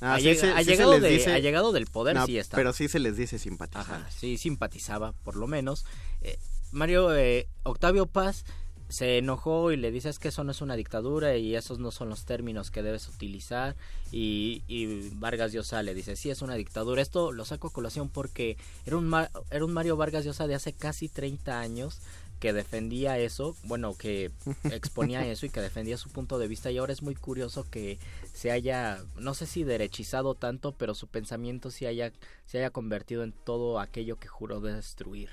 Ah, 0.00 0.14
ha, 0.14 0.18
sí 0.20 0.26
lleg- 0.26 0.36
se- 0.36 0.50
ha 0.52 0.58
sí 0.58 0.64
se 0.64 0.70
llegado 0.70 0.92
les 0.94 1.02
de, 1.02 1.08
dice- 1.10 1.32
ha 1.32 1.38
llegado 1.38 1.72
del 1.72 1.86
poder, 1.86 2.14
No, 2.16 2.26
sí 2.26 2.38
está. 2.38 2.56
Pero 2.56 2.72
sí 2.72 2.88
se 2.88 2.98
les 2.98 3.16
dice 3.16 3.38
simpatizante. 3.38 3.92
Ajá, 3.92 4.10
sí, 4.10 4.38
simpatizaba, 4.38 5.12
por 5.24 5.36
lo 5.36 5.46
menos. 5.46 5.84
Eh, 6.22 6.38
Mario 6.72 7.14
eh, 7.16 7.48
Octavio 7.64 8.06
Paz 8.06 8.44
se 8.90 9.18
enojó 9.18 9.70
y 9.70 9.76
le 9.76 9.90
dice 9.90 10.08
es 10.08 10.18
que 10.18 10.28
eso 10.28 10.44
no 10.44 10.50
es 10.50 10.62
una 10.62 10.74
dictadura 10.74 11.36
y 11.36 11.54
esos 11.56 11.78
no 11.78 11.90
son 11.90 12.08
los 12.08 12.24
términos 12.24 12.70
que 12.70 12.82
debes 12.82 13.06
utilizar 13.08 13.76
y, 14.12 14.62
y 14.66 15.10
Vargas 15.16 15.52
Llosa 15.52 15.82
le 15.82 15.92
dice 15.92 16.16
sí 16.16 16.30
es 16.30 16.40
una 16.40 16.54
dictadura 16.54 17.02
esto 17.02 17.30
lo 17.32 17.44
saco 17.44 17.66
a 17.68 17.70
colación 17.72 18.08
porque 18.08 18.56
era 18.86 18.96
un 18.96 19.14
era 19.50 19.64
un 19.66 19.72
Mario 19.74 19.98
Vargas 19.98 20.24
Llosa 20.24 20.46
de 20.46 20.54
hace 20.54 20.72
casi 20.72 21.10
30 21.10 21.60
años 21.60 21.98
que 22.40 22.52
defendía 22.52 23.18
eso, 23.18 23.56
bueno, 23.64 23.94
que 23.94 24.30
exponía 24.72 25.26
eso 25.26 25.46
y 25.46 25.50
que 25.50 25.60
defendía 25.60 25.96
su 25.96 26.08
punto 26.10 26.38
de 26.38 26.48
vista 26.48 26.70
y 26.70 26.78
ahora 26.78 26.92
es 26.92 27.02
muy 27.02 27.14
curioso 27.14 27.66
que 27.70 27.98
se 28.32 28.50
haya, 28.50 29.02
no 29.16 29.34
sé 29.34 29.46
si 29.46 29.64
derechizado 29.64 30.34
tanto, 30.34 30.72
pero 30.72 30.94
su 30.94 31.06
pensamiento 31.08 31.70
se 31.70 31.86
haya, 31.86 32.12
se 32.46 32.58
haya 32.58 32.70
convertido 32.70 33.24
en 33.24 33.32
todo 33.32 33.80
aquello 33.80 34.16
que 34.16 34.28
juró 34.28 34.60
destruir. 34.60 35.30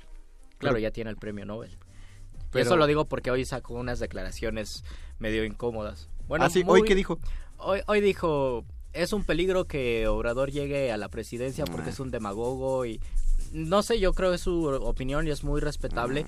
Claro, 0.57 0.75
Pero- 0.75 0.79
ya 0.79 0.91
tiene 0.91 1.09
el 1.11 1.17
premio 1.17 1.45
Nobel. 1.45 1.77
Pero- 2.51 2.65
eso 2.65 2.77
lo 2.77 2.87
digo 2.87 3.05
porque 3.05 3.31
hoy 3.31 3.43
sacó 3.45 3.73
unas 3.75 3.99
declaraciones 3.99 4.83
medio 5.19 5.43
incómodas. 5.43 6.07
Bueno, 6.27 6.45
Ah, 6.45 6.49
sí, 6.49 6.63
muy- 6.63 6.81
¿hoy 6.81 6.87
qué 6.87 6.95
dijo? 6.95 7.19
Hoy, 7.57 7.81
hoy 7.87 8.01
dijo, 8.01 8.65
es 8.93 9.13
un 9.13 9.23
peligro 9.23 9.65
que 9.65 10.07
Obrador 10.07 10.51
llegue 10.51 10.91
a 10.91 10.97
la 10.97 11.09
presidencia 11.09 11.65
porque 11.65 11.89
es 11.91 11.99
un 11.99 12.11
demagogo 12.11 12.85
y 12.85 12.99
no 13.51 13.83
sé, 13.83 13.99
yo 13.99 14.13
creo 14.13 14.29
que 14.31 14.35
es 14.37 14.41
su 14.41 14.65
opinión 14.65 15.27
y 15.27 15.31
es 15.31 15.43
muy 15.43 15.59
respetable. 15.61 16.25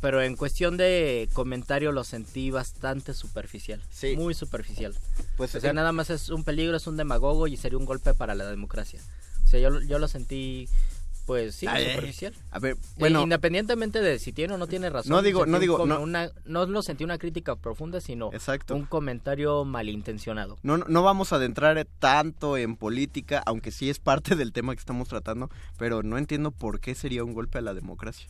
Pero 0.00 0.22
en 0.22 0.36
cuestión 0.36 0.76
de 0.76 1.28
comentario 1.32 1.92
lo 1.92 2.04
sentí 2.04 2.50
bastante 2.50 3.14
superficial. 3.14 3.80
Sí. 3.90 4.14
Muy 4.16 4.34
superficial. 4.34 4.94
Pues, 5.36 5.54
o 5.54 5.60
sea, 5.60 5.70
eh, 5.70 5.74
nada 5.74 5.92
más 5.92 6.10
es 6.10 6.28
un 6.30 6.44
peligro, 6.44 6.76
es 6.76 6.86
un 6.86 6.96
demagogo 6.96 7.46
y 7.46 7.56
sería 7.56 7.78
un 7.78 7.84
golpe 7.86 8.14
para 8.14 8.34
la 8.34 8.46
democracia. 8.50 9.00
O 9.44 9.48
sea, 9.48 9.60
yo, 9.60 9.70
lo- 9.70 9.80
yo 9.82 9.98
lo 9.98 10.08
sentí, 10.08 10.68
pues 11.24 11.54
sí, 11.56 11.66
Ay, 11.68 11.84
superficial. 11.86 12.34
A 12.50 12.58
ver, 12.58 12.76
bueno, 12.98 13.22
independientemente 13.22 14.00
de 14.00 14.18
si 14.18 14.32
tiene 14.32 14.54
o 14.54 14.58
no 14.58 14.66
tiene 14.66 14.90
razón. 14.90 15.10
No 15.10 15.22
digo- 15.22 15.46
no 15.46 15.58
digo, 15.58 15.86
no. 15.86 16.00
Una, 16.00 16.30
no 16.44 16.66
lo 16.66 16.82
sentí 16.82 17.04
una 17.04 17.18
crítica 17.18 17.56
profunda, 17.56 18.00
sino 18.00 18.32
Exacto. 18.32 18.74
un 18.76 18.84
comentario 18.86 19.64
malintencionado. 19.64 20.58
No, 20.62 20.78
no 20.78 21.02
vamos 21.02 21.32
a 21.32 21.36
adentrar 21.36 21.84
tanto 21.98 22.56
en 22.56 22.76
política, 22.76 23.42
aunque 23.46 23.70
sí 23.72 23.88
es 23.90 23.98
parte 23.98 24.36
del 24.36 24.52
tema 24.52 24.74
que 24.74 24.80
estamos 24.80 25.08
tratando, 25.08 25.50
pero 25.78 26.02
no 26.02 26.18
entiendo 26.18 26.50
por 26.50 26.80
qué 26.80 26.94
sería 26.94 27.24
un 27.24 27.32
golpe 27.34 27.58
a 27.58 27.62
la 27.62 27.74
democracia. 27.74 28.28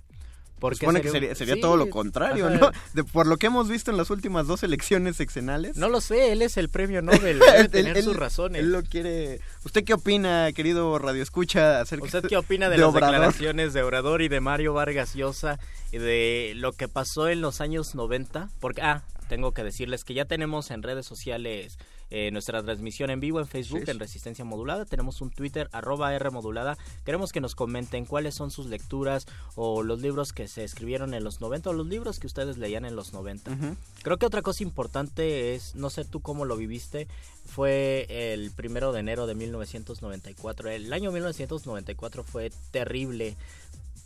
¿Por 0.59 0.75
Se 0.75 0.81
qué 0.81 0.87
supone 0.87 1.03
que 1.03 1.09
sería 1.11 1.12
sería, 1.21 1.31
un- 1.31 1.37
sería 1.37 1.55
Sí, 1.57 1.61
todo 1.61 1.77
lo 1.77 1.90
contrario, 1.90 2.47
ajá. 2.47 2.57
¿no? 2.57 2.71
De- 2.95 3.05
por 3.05 3.27
lo 3.27 3.37
que 3.37 3.47
hemos 3.49 3.69
visto 3.69 3.90
en 3.90 3.99
las 3.99 4.09
últimas 4.11 4.47
dos 4.47 4.62
elecciones 4.62 5.16
sexenales. 5.16 5.77
No 5.77 5.88
lo 5.90 6.01
sé, 6.01 6.33
él 6.33 6.40
es 6.40 6.57
el 6.57 6.71
premio 6.71 7.03
Nobel, 7.03 7.38
debe 7.40 7.61
Él- 7.61 7.71
tener 7.71 7.97
él- 7.99 8.05
sus 8.05 8.16
razones. 8.16 8.62
Él 8.62 8.73
lo 8.73 8.83
quiere. 8.83 9.40
¿Usted 9.64 9.85
qué 9.85 9.92
opina, 9.95 10.51
querido 10.53 10.99
Radio 10.99 11.23
Escucha, 11.23 11.81
acerca 11.83 12.07
¿Usted 12.07 12.23
qué 12.27 12.37
opina 12.38 12.71
de, 12.71 12.77
de 12.77 12.79
las 12.83 12.88
Obrador? 12.88 13.11
declaraciones 13.12 13.75
de 13.75 13.83
Obrador 13.83 14.23
y 14.23 14.29
de 14.29 14.40
Mario 14.40 14.73
Vargas 14.73 15.14
Llosa 15.14 15.59
y 15.92 15.99
de 15.99 16.55
lo 16.57 16.73
que 16.73 16.88
pasó 16.88 17.29
en 17.29 17.42
los 17.42 17.61
años 17.61 17.95
90? 17.95 18.49
Porque, 18.59 18.81
ah, 18.81 19.03
tengo 19.28 19.52
que 19.52 19.62
decirles 19.64 20.04
que 20.04 20.14
ya 20.14 20.24
tenemos 20.24 20.70
en 20.70 20.82
redes 20.82 21.06
sociales 21.06 21.78
eh, 22.10 22.30
nuestra 22.30 22.62
transmisión 22.62 23.10
en 23.10 23.18
vivo 23.18 23.40
en 23.40 23.46
Facebook 23.48 23.82
Sí. 23.84 23.90
en 23.90 23.98
Resistencia 23.98 24.44
Modulada. 24.44 24.84
Tenemos 24.84 25.20
un 25.20 25.30
Twitter, 25.30 25.68
arroba 25.72 26.14
R 26.14 26.30
Modulada. 26.30 26.78
Queremos 27.04 27.32
que 27.32 27.40
nos 27.40 27.54
comenten 27.56 28.04
cuáles 28.06 28.34
son 28.36 28.50
sus 28.52 28.66
lecturas 28.66 29.26
o 29.56 29.82
los 29.82 30.00
libros 30.00 30.32
que 30.32 30.46
se 30.46 30.62
escribieron 30.62 31.14
en 31.14 31.24
los 31.24 31.40
90 31.40 31.70
o 31.70 31.72
los 31.72 31.86
libros 31.86 32.20
que 32.20 32.28
ustedes 32.28 32.58
leían 32.58 32.84
en 32.84 32.94
los 32.94 33.12
90. 33.12 33.50
Ujú. 33.52 33.76
Creo 34.02 34.18
que 34.18 34.26
otra 34.26 34.42
cosa 34.42 34.62
importante 34.62 35.54
es, 35.54 35.74
no 35.74 35.90
sé 35.90 36.04
tú 36.04 36.20
cómo 36.20 36.44
lo 36.44 36.56
viviste, 36.56 37.08
fue 37.44 38.06
el 38.08 38.50
primero 38.52 38.92
de 38.92 39.00
enero 39.00 39.26
de 39.26 39.34
1994. 39.34 40.70
El 40.70 40.92
año 40.92 41.10
1994 41.10 42.22
fue 42.24 42.52
terrible 42.70 43.36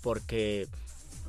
porque 0.03 0.69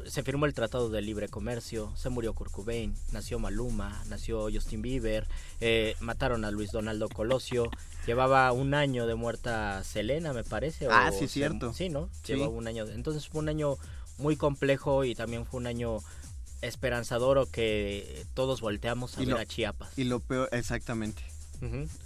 se 0.07 0.23
firmó 0.23 0.45
el 0.45 0.53
Tratado 0.53 0.89
de 0.89 1.01
Libre 1.01 1.27
Comercio, 1.29 1.91
se 1.95 2.09
murió 2.09 2.33
Kurt 2.33 2.51
Cobain, 2.51 2.95
nació 3.11 3.39
Maluma, 3.39 4.03
nació 4.09 4.47
Justin 4.53 4.81
Bieber, 4.81 5.27
eh, 5.59 5.95
mataron 5.99 6.45
a 6.45 6.51
Luis 6.51 6.71
Donaldo 6.71 7.09
Colosio, 7.09 7.69
llevaba 8.05 8.51
un 8.51 8.73
año 8.73 9.07
de 9.07 9.15
muerta 9.15 9.83
Selena, 9.83 10.33
me 10.33 10.43
parece. 10.43 10.87
Ah, 10.89 11.09
o 11.11 11.13
sí, 11.13 11.27
se- 11.27 11.33
cierto. 11.33 11.73
Sí, 11.73 11.89
¿no? 11.89 12.09
Sí. 12.23 12.33
Llevaba 12.33 12.49
un 12.51 12.67
año. 12.67 12.85
Entonces 12.87 13.27
fue 13.27 13.39
un 13.41 13.49
año 13.49 13.77
muy 14.17 14.35
complejo 14.35 15.03
y 15.05 15.15
también 15.15 15.45
fue 15.45 15.59
un 15.59 15.67
año 15.67 15.99
esperanzador 16.61 17.37
o 17.39 17.45
que 17.47 18.25
todos 18.33 18.61
volteamos 18.61 19.17
a 19.17 19.23
Y 19.23 19.25
ver 19.25 19.35
lo- 19.35 19.41
a 19.41 19.45
Chiapas. 19.45 19.97
Y 19.97 20.03
lo 20.03 20.19
peor, 20.19 20.49
exactamente. 20.51 21.23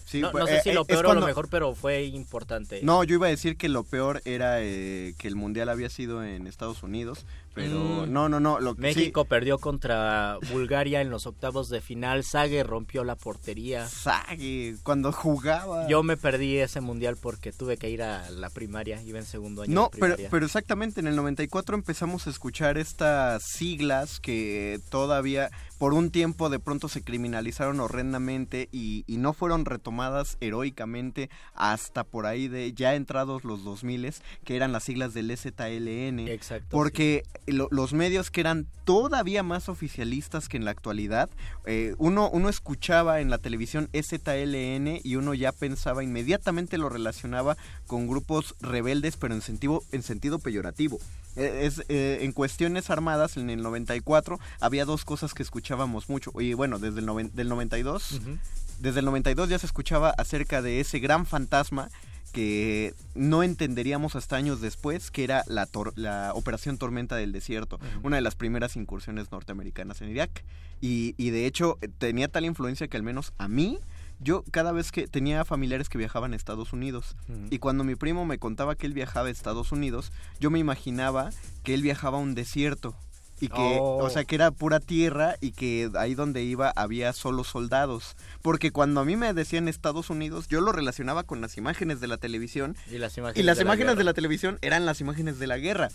Sí, 0.06 0.22
no, 0.22 0.32
no 0.32 0.46
sé 0.48 0.58
eh, 0.58 0.62
si 0.64 0.72
lo 0.72 0.86
peor 0.86 1.08
o 1.08 1.14
lo 1.16 1.26
mejor, 1.26 1.50
pero 1.50 1.74
fue 1.76 2.04
importante. 2.06 2.80
No, 2.84 3.04
yo 3.04 3.16
iba 3.16 3.28
a 3.28 3.30
decir 3.32 3.58
que 3.58 3.68
lo 3.70 3.84
peor 3.84 4.22
era 4.24 4.62
eh, 4.62 5.14
que 5.18 5.28
el 5.28 5.36
mundial 5.36 5.68
había 5.68 5.90
sido 5.90 6.24
en 6.24 6.46
Estados 6.48 6.84
Unidos, 6.84 7.26
pero 7.56 8.06
Mm. 8.06 8.14
no, 8.14 8.30
no, 8.30 8.40
no. 8.40 8.60
Lo, 8.60 8.76
que 8.76 8.94
sí- 8.94 9.00
México 9.00 9.26
perdió 9.26 9.58
contra 9.58 10.38
Bulgaria 10.52 11.02
en 11.02 11.10
los 11.10 11.26
octavos 11.26 11.70
de 11.70 11.82
final. 11.82 12.24
Sague 12.24 12.64
rompió 12.64 13.04
la 13.04 13.16
portería. 13.16 13.88
Sague, 13.88 14.76
cuando 14.84 15.12
jugaba. 15.12 15.88
Yo 15.88 16.04
me 16.04 16.18
perdí 16.18 16.58
ese 16.58 16.82
mundial 16.82 17.18
porque 17.20 17.52
tuve 17.52 17.78
que 17.78 17.90
ir 17.90 18.04
a 18.04 18.30
la 18.30 18.50
primaria. 18.52 19.02
Iba 19.02 19.18
en 19.20 19.26
segundo 19.26 19.64
año 19.64 19.74
No, 19.74 19.90
de 19.92 20.00
pero, 20.00 20.16
pero 20.30 20.46
exactamente, 20.46 21.00
en 21.00 21.08
el 21.08 21.16
94 21.16 21.76
empezamos 21.76 22.28
a 22.28 22.30
escuchar 22.30 22.78
estas 22.78 23.42
siglas 23.44 24.20
que 24.20 24.80
todavía 24.90 25.50
por 25.80 25.94
un 25.94 26.12
tiempo 26.12 26.50
de 26.50 26.60
pronto 26.60 26.88
se 26.90 27.02
criminalizaron 27.02 27.80
horrendamente 27.80 28.70
y, 28.72 29.04
y 29.08 29.18
no 29.18 29.34
fueron 29.34 29.66
retomadas 29.66 29.95
heroicamente 30.42 31.30
hasta 31.54 32.04
por 32.04 32.26
ahí 32.26 32.48
de 32.48 32.74
ya 32.74 32.96
entrados 32.96 33.44
los 33.44 33.64
2000 33.64 33.96
que 34.44 34.56
eran 34.56 34.72
las 34.72 34.84
siglas 34.84 35.14
del 35.14 35.32
STLN. 35.32 36.28
Exacto. 36.28 36.68
Porque 36.70 37.24
lo- 37.48 37.68
los 37.72 37.94
medios 37.94 38.30
que 38.32 38.42
eran 38.42 38.68
todavía 38.84 39.42
más 39.44 39.70
oficialistas 39.70 40.48
que 40.48 40.58
en 40.58 40.66
la 40.66 40.72
actualidad, 40.72 41.30
eh, 41.66 41.96
uno, 41.98 42.30
uno 42.30 42.50
escuchaba 42.50 43.20
en 43.22 43.30
la 43.30 43.38
televisión 43.38 43.90
STLN 43.94 45.00
y 45.04 45.16
uno 45.16 45.34
ya 45.34 45.52
pensaba 45.52 46.04
inmediatamente 46.04 46.78
lo 46.78 46.90
relacionaba 46.90 47.58
con 47.88 48.08
grupos 48.08 48.56
rebeldes, 48.62 49.18
pero 49.18 49.34
en 49.34 49.42
sentido, 49.42 49.82
en 49.92 50.04
sentido 50.04 50.40
peyorativo. 50.40 51.00
Eh, 51.36 51.64
Es, 51.66 51.84
eh, 51.90 52.20
en 52.22 52.32
cuestiones 52.32 52.90
armadas, 52.90 53.36
en 53.38 53.50
el 53.50 53.62
94, 53.62 54.40
había 54.62 54.86
dos 54.86 55.04
cosas 55.04 55.34
que 55.34 55.44
escuchábamos 55.44 56.08
mucho. 56.10 56.32
Y 56.40 56.54
bueno, 56.54 56.80
desde 56.80 57.00
el 57.00 57.06
noven- 57.06 57.32
del 57.34 57.50
92, 57.50 58.14
Ujú. 58.14 58.38
Desde 58.80 59.00
el 59.00 59.06
92 59.06 59.50
ya 59.50 59.60
se 59.60 59.66
escuchaba 59.66 60.10
acerca 60.12 60.62
de 60.62 60.80
ese 60.80 61.00
gran 61.00 61.26
fantasma 61.26 61.90
que 62.34 62.94
no 63.14 63.44
entenderíamos 63.44 64.16
hasta 64.18 64.36
años 64.36 64.60
después, 64.60 65.10
que 65.10 65.24
era 65.24 65.44
la, 65.48 65.68
tor- 65.68 65.94
la 65.96 66.32
Operación 66.36 66.78
Tormenta 66.78 67.16
del 67.16 67.32
Desierto, 67.32 67.80
una 68.04 68.18
de 68.18 68.22
las 68.22 68.36
primeras 68.36 68.76
incursiones 68.76 69.32
norteamericanas 69.32 70.02
en 70.02 70.10
Irak. 70.10 70.44
Y, 70.82 71.16
y 71.18 71.30
de 71.30 71.46
hecho 71.46 71.78
eh, 71.82 71.88
tenía 71.98 72.28
tal 72.28 72.44
influencia 72.44 72.90
que 72.90 72.98
al 72.98 73.04
menos 73.04 73.32
a 73.38 73.48
mí, 73.48 73.80
yo 74.20 74.44
cada 74.52 74.74
vez 74.74 74.92
que 74.92 75.08
tenía 75.08 75.46
familiares 75.46 75.88
que 75.88 75.98
viajaban 75.98 76.34
a 76.34 76.36
Estados 76.36 76.74
Unidos, 76.74 77.16
y 77.52 77.60
cuando 77.60 77.86
mi 77.86 77.96
primo 77.96 78.26
me 78.26 78.38
contaba 78.38 78.76
que 78.76 78.86
él 78.86 78.94
viajaba 78.94 79.28
a 79.30 79.32
Estados 79.32 79.72
Unidos, 79.72 80.12
yo 80.42 80.52
me 80.52 80.60
imaginaba 80.60 81.30
que 81.64 81.74
él 81.74 81.82
viajaba 81.84 82.18
a 82.18 82.22
un 82.22 82.36
desierto. 82.36 82.96
Y 83.42 83.50
que, 83.50 83.56
Oh. 83.82 83.98
o 84.04 84.10
sea, 84.10 84.24
que 84.24 84.36
era 84.36 84.52
pura 84.52 84.80
tierra 84.80 85.36
y 85.42 85.52
que 85.52 85.92
ahí 85.98 86.16
donde 86.16 86.44
iba 86.44 86.72
había 86.76 87.12
solo 87.12 87.44
soldados. 87.44 88.16
Porque 88.42 88.72
cuando 88.72 89.02
a 89.02 89.06
mí 89.06 89.18
me 89.18 89.34
decían 89.34 89.68
Estados 89.68 90.10
Unidos, 90.10 90.48
yo 90.48 90.62
lo 90.62 90.72
relacionaba 90.72 91.24
con 91.24 91.42
las 91.42 91.58
imágenes 91.58 92.00
de 92.00 92.08
la 92.08 92.18
televisión. 92.18 92.78
Y 92.90 92.98
las 92.98 93.18
imágenes, 93.18 93.38
Y 93.42 93.44
las 93.46 93.58
de 93.58 93.64
la 93.64 93.68
imágenes 93.68 93.92
de 93.92 93.96
guerra. 93.98 94.04
la 94.06 94.14
televisión 94.14 94.58
eran 94.62 94.86
las 94.86 95.02
imágenes 95.02 95.38
de 95.38 95.48
la 95.48 95.58
guerra. 95.58 95.90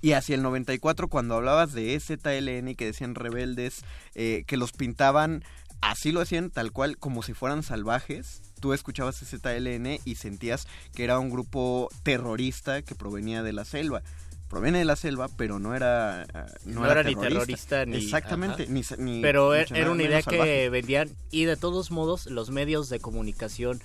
Y 0.00 0.12
hacia 0.12 0.34
el 0.34 0.42
94, 0.42 1.08
cuando 1.08 1.34
hablabas 1.34 1.72
de 1.72 1.98
ZLN 2.00 2.68
y 2.70 2.74
que 2.74 2.86
decían 2.86 3.14
rebeldes, 3.14 3.82
eh, 4.14 4.44
que 4.46 4.56
los 4.56 4.72
pintaban, 4.72 5.42
así 5.80 6.12
lo 6.12 6.20
hacían 6.20 6.50
tal 6.50 6.70
cual, 6.72 6.96
como 6.96 7.22
si 7.22 7.34
fueran 7.34 7.62
salvajes. 7.64 8.40
Tú 8.60 8.72
escuchabas 8.72 9.16
ZLN 9.16 9.98
y 10.04 10.14
sentías 10.14 10.66
que 10.94 11.04
era 11.04 11.18
un 11.18 11.28
grupo 11.30 11.88
terrorista 12.02 12.80
que 12.82 12.94
provenía 12.94 13.42
de 13.42 13.52
la 13.52 13.64
selva. 13.66 14.02
Proviene 14.48 14.78
de 14.78 14.84
la 14.84 14.94
selva, 14.96 15.28
pero 15.36 15.58
no 15.58 15.74
era. 15.74 16.22
ah, 16.34 16.46
No, 16.64 16.88
era, 16.90 17.02
ni 17.02 17.14
terrorista 17.16 17.84
ni. 17.84 17.96
Exactamente, 17.96 18.66
ni, 18.68 19.20
Pero 19.20 19.54
er- 19.54 19.74
era 19.76 19.90
una 19.90 20.04
idea 20.04 20.22
que 20.22 20.30
salvaje. 20.30 20.68
vendían. 20.70 21.10
Y 21.32 21.44
de 21.46 21.56
todos 21.56 21.90
modos, 21.90 22.26
los 22.26 22.50
medios 22.50 22.88
de 22.88 23.00
comunicación 23.00 23.82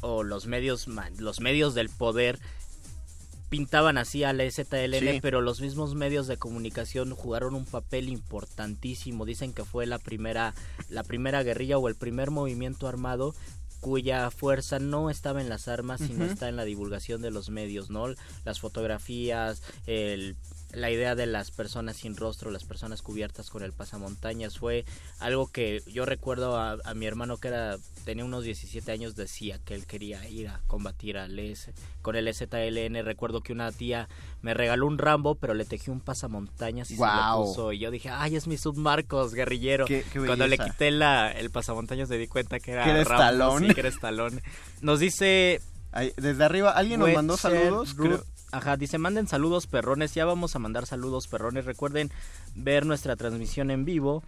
o 0.00 0.22
los 0.22 0.46
medios, 0.46 0.86
los 1.18 1.40
medios 1.40 1.74
del 1.74 1.88
poder 1.88 2.38
pintaban 3.48 3.96
así 3.96 4.24
a 4.24 4.32
la 4.32 4.44
STLN, 4.44 5.14
Sí. 5.14 5.18
pero 5.22 5.40
los 5.40 5.60
mismos 5.60 5.94
medios 5.94 6.26
de 6.26 6.36
comunicación 6.36 7.14
jugaron 7.14 7.54
un 7.54 7.64
papel 7.64 8.08
importantísimo. 8.10 9.24
Dicen 9.24 9.54
que 9.54 9.64
fue 9.64 9.86
la 9.86 9.98
primera, 9.98 10.54
la 10.90 11.02
primera 11.02 11.42
guerrilla 11.42 11.78
o 11.78 11.88
el 11.88 11.94
primer 11.96 12.30
movimiento 12.30 12.86
armado 12.88 13.34
cuya 13.80 14.30
fuerza 14.30 14.78
no 14.78 15.10
estaba 15.10 15.40
en 15.40 15.48
las 15.48 15.68
armas, 15.68 16.00
sino 16.00 16.24
está 16.24 16.48
en 16.48 16.56
la 16.56 16.64
divulgación 16.64 17.22
de 17.22 17.30
los 17.30 17.50
medios, 17.50 17.90
¿no? 17.90 18.06
Las 18.44 18.60
fotografías, 18.60 19.62
el, 19.86 20.36
la 20.72 20.90
idea 20.90 21.14
de 21.14 21.26
las 21.26 21.50
personas 21.50 21.96
sin 21.96 22.14
rostro, 22.16 22.50
las 22.50 22.64
personas 22.64 23.00
cubiertas 23.02 23.48
con 23.50 23.62
el 23.62 23.72
pasamontañas, 23.72 24.58
fue 24.58 24.84
algo 25.18 25.46
que 25.50 25.82
yo 25.86 26.04
recuerdo 26.04 26.56
a, 26.58 26.76
a 26.84 26.94
mi 26.94 27.06
hermano 27.06 27.38
que 27.38 27.48
era 27.48 27.78
tenía 28.04 28.24
unos 28.24 28.44
17 28.44 28.90
años, 28.92 29.16
decía 29.16 29.58
que 29.64 29.74
él 29.74 29.86
quería 29.86 30.28
ir 30.28 30.48
a 30.48 30.60
combatir 30.66 31.16
al 31.18 31.38
S, 31.38 31.72
con 32.02 32.16
el 32.16 32.32
STLN. 32.32 33.02
Recuerdo 33.04 33.40
que 33.42 33.52
una 33.52 33.72
tía 33.72 34.08
me 34.42 34.52
regaló 34.54 34.86
un 34.86 34.98
Rambo, 34.98 35.34
pero 35.36 35.54
le 35.54 35.64
tejí 35.64 35.90
un 35.90 36.00
pasamontañas 36.00 36.90
y 36.90 36.94
se 36.94 36.98
Guau. 36.98 37.40
lo 37.40 37.46
puso. 37.46 37.72
Y 37.72 37.78
yo 37.78 37.90
dije, 37.90 38.10
ay, 38.10 38.36
es 38.36 38.46
mi 38.46 38.56
submarcos, 38.58 39.32
guerrillero. 39.34 39.84
Qué- 39.86 40.04
qué 40.12 40.20
Cuando 40.20 40.46
le 40.46 40.58
quité 40.58 40.90
la, 40.90 41.30
el 41.32 41.50
pasamontañas 41.50 42.08
me 42.08 42.18
di 42.18 42.26
cuenta 42.28 42.60
que 42.60 42.72
era, 42.72 42.84
Que 42.84 42.92
Rambo, 43.04 43.14
Stallone. 43.24 43.68
sí, 43.68 43.74
que 43.74 43.80
era 43.80 43.88
Stallone. 43.88 44.42
Nos 44.82 45.00
dice 45.00 45.60
desde 46.16 46.44
arriba, 46.44 46.72
¿alguien 46.72 47.00
nos 47.00 47.12
mandó 47.12 47.36
saludos? 47.36 47.96
Ruth. 47.96 48.06
Creo- 48.06 48.24
Ajá, 48.52 48.76
dice, 48.76 48.98
manden 48.98 49.26
saludos 49.26 49.66
perrones. 49.66 50.14
Ya 50.14 50.24
vamos 50.24 50.56
a 50.56 50.58
mandar 50.58 50.86
saludos 50.86 51.28
perrones. 51.28 51.64
Recuerden 51.64 52.10
ver 52.54 52.86
nuestra 52.86 53.16
transmisión 53.16 53.70
en 53.70 53.84
vivo. 53.84 54.22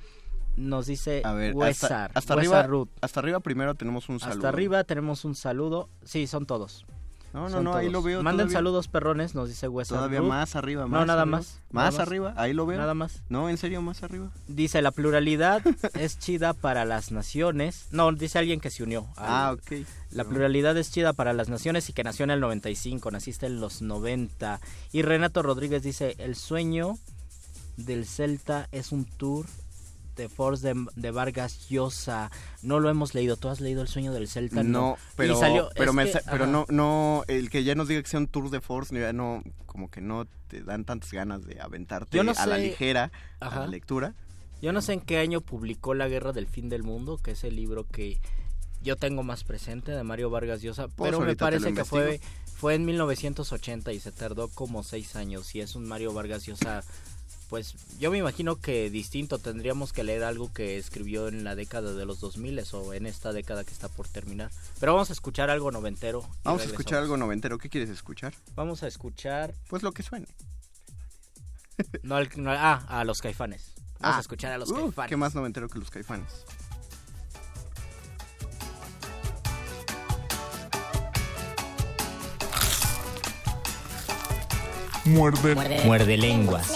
Nos 0.57 0.87
dice 0.87 1.23
A 1.25 1.33
ver, 1.33 1.55
hasta, 1.63 2.07
hasta 2.07 2.35
Wesar 2.35 2.39
arriba, 2.39 2.63
Ruth. 2.65 2.89
hasta 3.01 3.21
arriba 3.21 3.41
primero 3.41 3.75
tenemos 3.75 4.09
un 4.09 4.21
saludo. 4.21 4.37
Hasta 4.37 4.49
arriba 4.49 4.85
tenemos 4.85 5.25
un 5.25 5.35
saludo. 5.35 5.89
Sí, 6.05 6.27
son 6.27 6.45
todos. 6.45 6.85
No, 7.33 7.49
no, 7.49 7.63
no, 7.63 7.75
ahí 7.75 7.87
todos. 7.87 7.93
lo 7.93 8.03
veo. 8.03 8.23
Manden 8.23 8.47
todavía- 8.47 8.59
saludos 8.59 8.89
perrones, 8.89 9.35
nos 9.37 9.49
dice 9.49 9.69
Wesar 9.69 9.99
Todavía 9.99 10.21
más 10.23 10.57
arriba, 10.57 10.83
No, 10.83 10.89
más 10.89 11.07
nada 11.07 11.23
arriba. 11.23 11.37
más. 11.39 11.61
Más 11.71 11.93
nada 11.93 12.03
arriba, 12.03 12.35
ahí 12.37 12.53
lo 12.53 12.67
veo. 12.67 12.79
Nada 12.79 12.95
más. 12.95 13.23
No, 13.29 13.49
en 13.49 13.57
serio, 13.57 13.81
más 13.83 14.03
arriba. 14.03 14.31
Dice, 14.49 14.83
la 14.83 14.91
pluralidad 14.91 15.63
es 15.95 16.19
chida 16.19 16.53
para 16.55 16.85
las 16.85 17.13
naciones. 17.13 17.87
No, 17.93 18.11
dice 18.13 18.39
alguien 18.39 18.59
que 18.61 18.71
se 18.71 18.83
unió. 18.83 19.07
al- 19.17 19.27
Ah, 19.29 19.53
ok. 19.53 19.87
La 20.11 20.25
pluralidad 20.25 20.77
es 20.77 20.91
chida 20.91 21.13
para 21.13 21.33
las 21.33 21.49
naciones 21.49 21.89
y 21.89 21.93
que 21.93 22.03
nació 22.03 22.25
en 22.25 22.31
el 22.31 22.41
95, 22.41 23.11
naciste 23.13 23.47
en 23.47 23.61
los 23.61 23.81
90. 23.81 24.61
Y 24.91 25.03
Renato 25.03 25.43
Rodríguez 25.43 25.85
dice, 25.85 26.17
el 26.19 26.35
sueño 26.35 26.99
del 27.77 28.07
Celta 28.07 28.69
es 28.73 28.91
un 28.93 29.05
tour 29.05 29.47
de 30.21 30.29
Force 30.29 30.67
de, 30.67 30.87
de 30.97 31.11
Vargas 31.11 31.69
Llosa. 31.69 32.31
No 32.63 32.79
lo 32.81 32.91
hemos 32.91 33.15
leído. 33.15 33.37
¿Tú 33.37 33.49
has 33.49 33.61
leído 33.61 33.83
El 33.83 33.89
sueño 33.89 34.13
del 34.13 34.29
Celta? 34.29 34.63
No, 34.63 34.97
pero, 35.17 35.37
salió- 35.39 35.71
pero, 35.75 35.93
me 35.93 36.11
que- 36.11 36.21
no, 36.47 36.67
no, 36.69 37.25
el 37.29 37.51
que 37.51 37.65
ya 37.65 37.75
nos 37.75 37.89
diga 37.89 38.03
que 38.03 38.09
sea 38.09 38.21
un 38.21 38.29
tour 38.29 38.51
de 38.51 38.61
force, 38.61 38.99
ya 38.99 39.13
no, 39.13 39.43
como 39.67 39.91
que 39.91 40.01
no 40.01 40.27
te 40.49 40.63
dan 40.63 40.85
tantas 40.85 41.13
ganas 41.13 41.45
de 41.45 41.61
aventarte 41.61 42.17
Yo 42.17 42.25
no 42.25 42.33
a 42.37 42.47
la 42.47 42.59
ligera 42.59 43.11
a 43.41 43.61
la 43.61 43.67
lectura. 43.67 44.15
Yo 44.63 44.73
no 44.73 44.83
sé 44.83 44.93
en 44.93 45.01
qué 45.01 45.19
año 45.19 45.41
publicó 45.41 45.95
La 45.95 46.07
Guerra 46.09 46.33
del 46.33 46.47
Fin 46.47 46.69
del 46.69 46.83
Mundo, 46.83 47.17
que 47.17 47.31
es 47.31 47.45
el 47.45 47.57
libro 47.57 47.87
que 47.87 48.19
yo 48.83 48.97
tengo 48.97 49.23
más 49.23 49.45
presente 49.45 49.93
de 49.93 50.03
Mario 50.05 50.29
Vargas 50.31 50.61
Llosa, 50.63 50.89
Pues 50.89 51.11
pero 51.13 51.21
me 51.25 51.37
parece 51.37 51.73
que 51.73 51.85
fue, 51.85 52.21
fue 52.57 52.75
en 52.75 52.85
1980 52.85 53.93
y 53.93 54.01
se 54.01 54.13
tardó 54.13 54.49
como 54.49 54.83
seis 54.83 55.17
años 55.17 55.55
y 55.55 55.61
es 55.61 55.75
un 55.77 55.87
Mario 55.87 56.13
Vargas 56.13 56.45
Llosa, 56.47 56.83
pues 57.51 57.75
yo 57.99 58.13
me 58.13 58.19
imagino 58.19 58.61
que 58.61 58.91
distinto 58.91 59.41
tendríamos 59.41 59.93
que 59.93 60.05
leer 60.05 60.23
algo 60.23 60.53
que 60.53 60.79
escribió 60.79 61.27
en 61.27 61.43
la 61.43 61.57
década 61.57 61.93
de 61.93 62.07
los 62.07 62.21
2000 62.21 62.63
o 62.73 62.95
en 62.95 63.07
esta 63.07 63.33
década 63.33 63.65
que 63.65 63.73
está 63.73 63.89
por 63.89 64.07
terminar. 64.07 64.53
Pero 64.79 64.95
vamos 64.95 65.11
a 65.11 65.13
escuchar 65.13 65.51
algo 65.51 65.73
noventero. 65.73 66.25
Vamos 66.45 66.63
a 66.63 66.67
escuchar 66.67 67.01
algo 67.01 67.17
noventero. 67.17 67.59
¿Qué 67.59 67.69
quieres 67.69 67.91
escuchar? 67.91 68.35
Vamos 68.55 68.85
a 68.85 68.87
escuchar... 68.87 69.53
Pues 69.69 69.83
lo 69.83 69.91
que 69.91 70.05
suene. 70.05 70.29
No, 72.03 72.19
el, 72.19 72.29
no 72.37 72.53
ah, 72.53 72.85
a 72.89 73.05
los 73.05 73.21
caifanes. 73.21 73.73
Vamos 73.99 74.15
ah. 74.15 74.19
a 74.19 74.21
escuchar 74.21 74.53
a 74.53 74.59
los 74.59 74.73
caifanes. 74.73 75.09
¿Qué 75.09 75.17
más 75.17 75.35
noventero 75.35 75.69
que 75.69 75.79
los 75.79 75.91
caifanes? 75.91 76.45
Muerde. 85.11 85.81
Muerde 85.85 86.17
lenguas. 86.17 86.69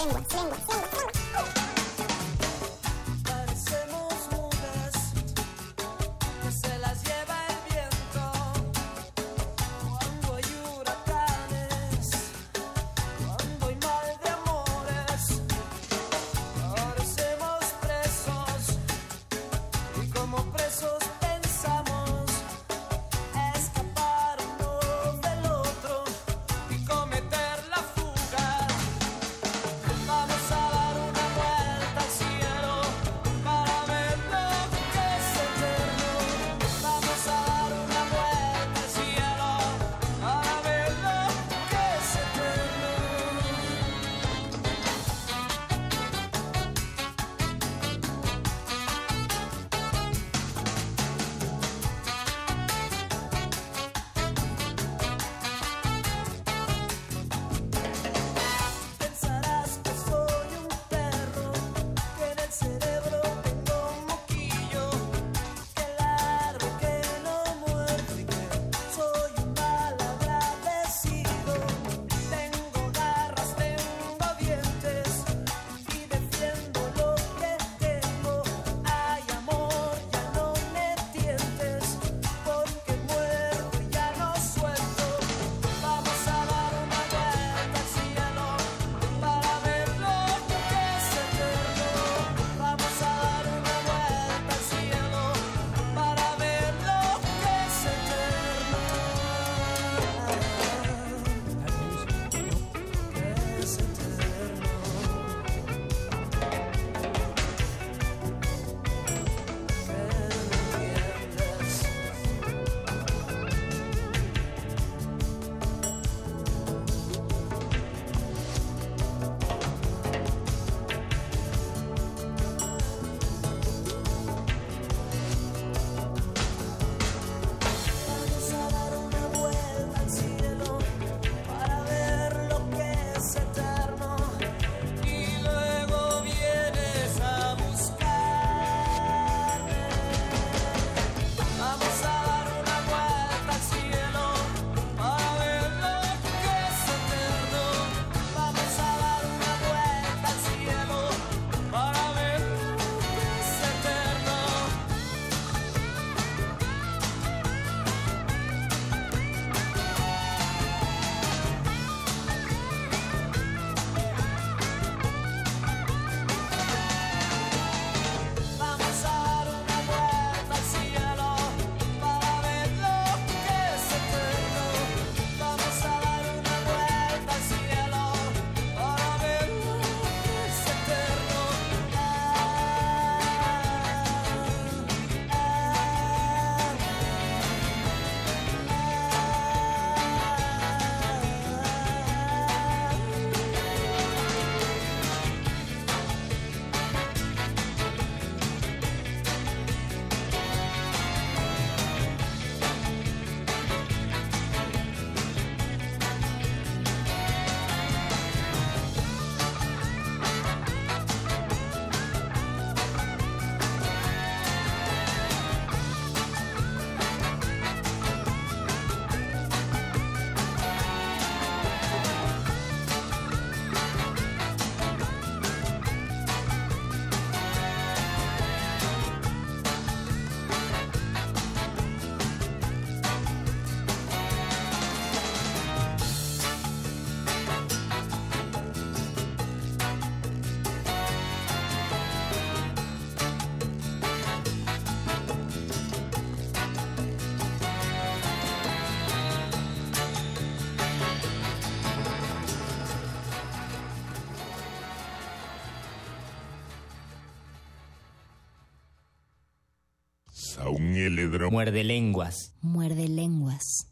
Muerde 261.51 261.83
lenguas. 261.83 262.53
Muerde 262.61 263.07
lenguas. 263.07 263.87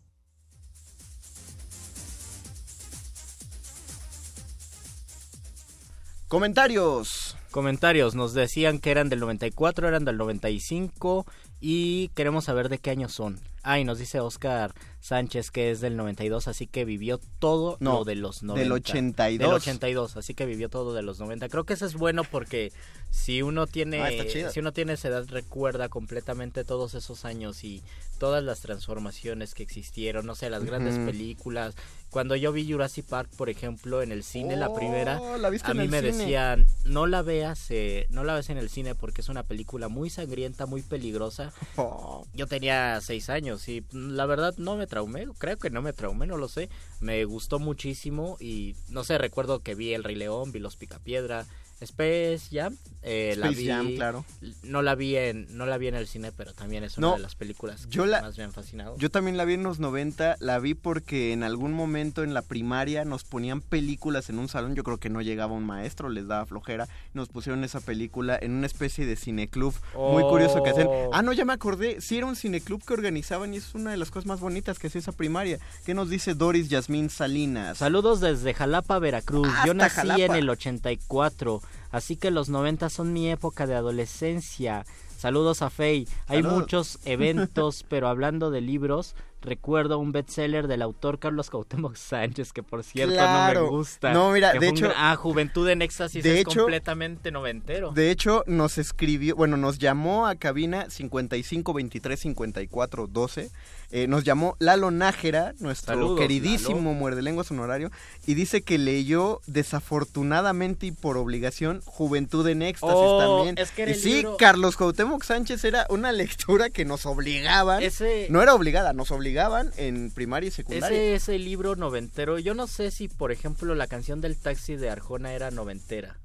Comentarios. 6.27 7.37
Comentarios. 7.51 8.15
Nos 8.15 8.33
decían 8.33 8.79
que 8.79 8.91
eran 8.91 9.09
del 9.09 9.19
94, 9.19 9.87
eran 9.87 10.05
del 10.05 10.17
95 10.17 11.25
y 11.65 12.09
queremos 12.09 12.43
saber 12.43 12.67
de 12.67 12.77
qué 12.77 12.89
año 12.89 13.07
son. 13.07 13.39
Ah, 13.63 13.81
nos 13.85 13.97
dice 13.97 14.19
Oscar 14.19 14.73
Sánchez 14.99 15.49
que 15.49 15.71
es 15.71 15.79
del 15.79 15.95
92, 15.95 16.49
así 16.49 16.67
que 16.67 16.83
vivió 16.83 17.21
todo 17.39 17.77
no, 17.79 17.99
lo 17.99 18.03
de 18.03 18.15
los 18.15 18.43
90. 18.43 18.61
Del 18.61 18.71
82. 18.73 19.47
Del 19.47 19.55
82, 19.55 20.17
así 20.17 20.33
que 20.33 20.45
vivió 20.45 20.67
todo 20.67 20.93
de 20.93 21.01
los 21.01 21.21
90. 21.21 21.47
Creo 21.47 21.63
que 21.63 21.71
eso 21.71 21.85
es 21.85 21.93
bueno 21.93 22.25
porque 22.25 22.73
si 23.11 23.41
uno 23.41 23.65
tiene 23.65 24.49
si 24.51 24.59
uno 24.59 24.73
tiene 24.73 24.93
esa 24.93 25.07
edad 25.07 25.25
recuerda 25.29 25.87
completamente 25.87 26.65
todos 26.65 26.95
esos 26.95 27.23
años 27.23 27.63
y 27.63 27.81
todas 28.17 28.43
las 28.43 28.59
transformaciones 28.59 29.53
que 29.53 29.63
existieron, 29.63 30.25
no 30.25 30.35
sé, 30.35 30.49
las 30.49 30.65
grandes 30.65 30.97
películas. 30.97 31.75
Cuando 32.09 32.35
yo 32.35 32.51
vi 32.51 32.69
Jurassic 32.69 33.05
Park, 33.05 33.29
por 33.37 33.49
ejemplo, 33.49 34.01
en 34.01 34.11
el 34.11 34.23
cine 34.23 34.55
la 34.55 34.73
primera, 34.73 35.19
a 35.63 35.73
mí 35.73 35.87
me 35.87 36.01
decían, 36.01 36.65
"No 36.83 37.07
la 37.07 37.21
veas, 37.21 37.71
eh, 37.71 38.07
no 38.09 38.23
la 38.23 38.35
ves 38.35 38.49
en 38.49 38.57
el 38.57 38.69
cine 38.69 38.93
porque 38.93 39.21
es 39.21 39.29
una 39.29 39.43
película 39.43 39.87
muy 39.87 40.09
sangrienta, 40.09 40.65
muy 40.65 40.81
peligrosa." 40.81 41.52
Yo 42.33 42.47
tenía 42.47 42.99
seis 43.01 43.29
años 43.29 43.67
y 43.67 43.81
mm, 43.81 44.11
la 44.11 44.25
verdad 44.25 44.55
no 44.57 44.75
me 44.75 44.87
traumé, 44.87 45.27
creo 45.37 45.57
que 45.57 45.69
no 45.69 45.81
me 45.81 45.93
traumé, 45.93 46.27
no 46.27 46.37
lo 46.37 46.47
sé. 46.47 46.69
Me 46.99 47.23
gustó 47.25 47.59
muchísimo 47.59 48.37
y 48.39 48.75
no 48.89 49.03
sé, 49.03 49.17
recuerdo 49.17 49.59
que 49.59 49.75
vi 49.75 49.93
El 49.93 50.03
Rey 50.03 50.15
León, 50.15 50.51
vi 50.51 50.59
Los 50.59 50.75
Picapiedra, 50.75 51.45
Space 51.83 52.41
Jam, 52.51 52.75
eh, 53.01 53.35
la 53.37 53.47
Space 53.47 53.61
vi, 53.61 53.67
Jam, 53.67 53.95
claro. 53.95 54.25
No 54.63 54.81
la 54.81 54.95
vi 54.95 55.15
en, 55.17 55.47
no 55.55 55.65
la 55.65 55.77
vi 55.77 55.87
en 55.87 55.95
el 55.95 56.07
cine, 56.07 56.31
pero 56.31 56.53
también 56.53 56.83
es 56.83 56.97
una 56.97 57.07
No, 57.07 57.13
de 57.15 57.19
las 57.21 57.35
películas 57.35 57.85
que 57.85 57.91
yo 57.91 58.05
la- 58.05 58.21
más 58.21 58.37
me 58.37 58.43
han 58.43 58.51
fascinado. 58.53 58.97
Yo 58.97 59.09
también 59.11 59.37
la 59.37 59.45
vi 59.45 59.53
en 59.55 59.63
los 59.63 59.79
90, 59.79 60.37
la 60.39 60.59
vi 60.59 60.73
porque 60.73 61.33
en 61.33 61.43
algún 61.43 61.73
momento 61.73 62.23
en 62.23 62.33
la 62.33 62.41
primaria 62.41 63.05
nos 63.05 63.23
ponían 63.23 63.61
películas 63.61 64.29
en 64.29 64.39
un 64.39 64.47
salón, 64.49 64.75
yo 64.75 64.83
creo 64.83 64.97
que 64.97 65.09
no 65.09 65.21
llegaba 65.21 65.53
un 65.53 65.65
maestro, 65.65 66.09
les 66.09 66.27
daba 66.27 66.45
flojera, 66.45 66.87
nos 67.13 67.29
pusieron 67.29 67.63
esa 67.63 67.79
película 67.81 68.37
en 68.41 68.51
una 68.53 68.65
especie 68.67 69.05
de 69.05 69.15
cineclub 69.15 69.73
muy 69.95 70.23
curioso 70.23 70.63
que 70.63 70.69
hacen. 70.71 70.87
Oh. 70.89 71.09
Ah, 71.13 71.21
no, 71.21 71.33
ya 71.33 71.45
me 71.45 71.53
acordé, 71.53 71.99
sí 72.01 72.17
era 72.17 72.25
un 72.25 72.35
cineclub 72.35 72.83
que 72.85 72.93
organizaban 72.93 73.53
y 73.53 73.57
es 73.57 73.73
una 73.75 73.91
de 73.91 73.97
las 73.97 74.09
cosas 74.11 74.25
más 74.25 74.39
bonitas 74.39 74.79
que 74.79 74.87
hacía 74.87 74.99
esa 74.99 75.11
primaria. 75.11 75.59
¿Qué 75.85 75.93
nos 75.93 76.09
dice 76.09 76.33
Doris 76.33 76.69
Yasmín 76.69 77.09
Salinas? 77.09 77.77
Saludos 77.79 78.21
desde 78.21 78.53
Jalapa, 78.53 78.99
Veracruz. 78.99 79.47
Yo 79.65 79.73
nací 79.73 79.95
Jalapa. 79.95 80.23
en 80.23 80.35
el 80.35 80.49
84, 80.49 81.61
así 81.93 82.17
que 82.17 82.29
los 82.31 82.49
90 82.49 82.89
son 82.89 83.13
mi 83.13 83.29
época 83.29 83.65
de 83.67 83.75
adolescencia. 83.75 84.85
Saludos 85.17 85.61
a 85.61 85.69
Fey. 85.69 86.05
Hay 86.27 86.43
muchos 86.43 86.99
eventos, 87.05 87.85
pero 87.87 88.09
hablando 88.09 88.51
de 88.51 88.59
libros, 88.59 89.15
recuerdo 89.41 89.97
un 89.99 90.11
bestseller 90.11 90.67
del 90.67 90.81
autor 90.81 91.17
Carlos 91.19 91.49
Cuauhtémoc 91.49 91.95
Sánchez, 91.95 92.51
que 92.51 92.61
por 92.61 92.83
cierto 92.83 93.15
no 93.15 93.61
me 93.61 93.69
gusta. 93.69 94.11
No, 94.13 94.31
mira, 94.31 94.51
que 94.51 94.59
de 94.59 94.69
un 94.69 94.77
hecho- 94.77 94.91
Ah, 94.97 95.15
Juventud 95.15 95.67
en 95.69 95.81
Éxtasis 95.81 96.21
de 96.23 96.33
es 96.33 96.41
hecho- 96.41 96.59
completamente 96.61 97.31
noventero. 97.31 97.91
De 97.93 98.11
hecho, 98.11 98.43
nos 98.47 98.77
escribió, 98.77 99.35
bueno, 99.37 99.55
nos 99.55 99.79
llamó 99.79 100.27
a 100.27 100.35
cabina 100.35 100.89
55 100.89 101.73
23 101.73 102.19
54 102.19 103.07
12. 103.07 103.49
Eh, 103.95 104.07
nos 104.07 104.23
llamó 104.23 104.55
Lalo 104.59 104.89
Nájera, 104.91 105.53
nuestro 105.59 105.93
Saludos, 105.93 106.19
queridísimo 106.19 106.77
Lalo. 106.77 106.93
muerde 106.93 107.21
lenguas 107.21 107.51
honorario, 107.51 107.91
y 108.25 108.33
dice 108.33 108.63
que 108.63 108.77
leyó 108.79 109.39
desafortunadamente 109.45 110.87
y 110.87 110.91
por 110.91 111.17
obligación 111.17 111.81
Juventud 111.85 112.47
en 112.47 112.63
Éxtasis 112.63 112.95
Oh, 112.95 113.19
también. 113.37 113.55
es 113.57 113.71
que 113.71 113.89
y 113.91 113.93
sí, 113.93 114.13
libro- 114.15 114.37
Carlos 114.37 114.77
Cuauhtémoc 114.77 115.23
Sánchez 115.23 115.63
era 115.63 115.85
una 115.89 116.11
lectura 116.11 116.69
que 116.69 116.85
nos 116.85 117.05
obligaban. 117.05 117.83
Ese- 117.83 118.27
No 118.29 118.41
era 118.41 118.55
obligada, 118.55 118.93
nos 118.93 119.11
obligaban 119.11 119.71
en 119.77 120.09
primaria 120.11 120.47
y 120.47 120.51
secundaria. 120.51 120.97
Ese 120.97 121.15
es 121.15 121.29
el 121.29 121.45
libro 121.45 121.75
noventero. 121.75 122.39
Yo 122.39 122.53
no 122.55 122.67
sé 122.67 122.89
si, 122.91 123.07
por 123.07 123.31
ejemplo, 123.31 123.75
la 123.75 123.87
canción 123.87 124.21
del 124.21 124.37
taxi 124.37 124.75
de 124.75 124.89
Arjona 124.89 125.33
era 125.33 125.51
noventera. 125.51 126.17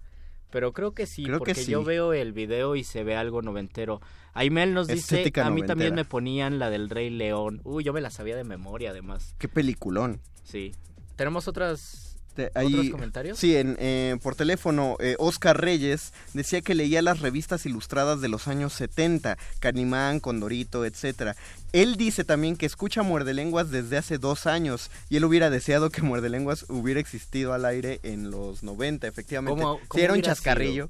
Pero 0.51 0.73
creo 0.73 0.93
que 0.93 1.07
sí, 1.07 1.25
Creo 1.25 1.41
que 1.41 1.53
porque 1.55 1.65
yo 1.65 1.81
sí. 1.81 1.87
veo 1.87 2.13
el 2.13 2.33
video 2.33 2.75
y 2.75 2.85
se 2.85 3.05
ve 3.05 3.17
algo 3.17 3.43
noventero. 3.43 4.01
Aimel 4.33 4.73
nos 4.73 4.87
dice, 4.87 5.17
Estética 5.17 5.47
a 5.47 5.51
mí 5.51 5.63
también 5.63 5.95
me 5.95 6.05
ponían 6.05 6.59
la 6.59 6.71
del 6.71 6.89
Rey 6.89 7.11
León. 7.11 7.61
Uy, 7.65 7.85
yo 7.85 7.93
me 7.93 8.01
la 8.01 8.11
sabía 8.11 8.37
de 8.37 8.45
memoria 8.45 8.91
además. 8.91 9.35
Qué 9.39 9.49
peliculón. 9.49 10.21
Sí. 10.45 10.73
¿Tenemos 11.17 11.49
otras 11.49 12.08
Te- 12.39 12.53
ahí- 12.55 12.73
otros 12.73 12.91
comentarios? 12.91 13.37
Sí, 13.37 13.57
en, 13.57 13.77
eh, 13.81 14.17
por 14.23 14.37
teléfono, 14.37 14.97
eh, 15.01 15.17
Oscar 15.19 15.61
Reyes 15.61 16.13
decía 16.35 16.61
que 16.61 16.77
leía 16.77 17.03
las 17.03 17.19
revistas 17.19 17.67
ilustradas 17.67 18.21
de 18.21 18.29
los 18.29 18.47
años 18.47 18.73
70, 18.75 19.37
Canimán, 19.59 20.21
Condorito, 20.21 20.85
etcétera. 20.85 21.35
Él 21.73 21.97
dice 21.97 22.23
también 22.23 22.57
que 22.57 22.65
escucha 22.67 23.03
Muerde 23.03 23.35
Lenguas 23.35 23.73
desde 23.73 23.97
hace 23.97 24.19
dos 24.19 24.47
años 24.47 24.89
y 25.11 25.17
él 25.17 25.25
hubiera 25.25 25.51
deseado 25.51 25.91
que 25.91 26.03
Muerde 26.03 26.29
Lenguas 26.29 26.65
hubiera 26.69 27.01
existido 27.01 27.55
al 27.55 27.65
aire 27.65 27.99
en 28.05 28.31
los 28.31 28.63
90, 28.63 29.09
efectivamente. 29.09 29.61
¿Cómo- 29.61 29.79
Sí, 29.81 29.85
cómo 29.89 30.05
era 30.05 30.13
un 30.15 30.23
chascarrillo. 30.23 30.89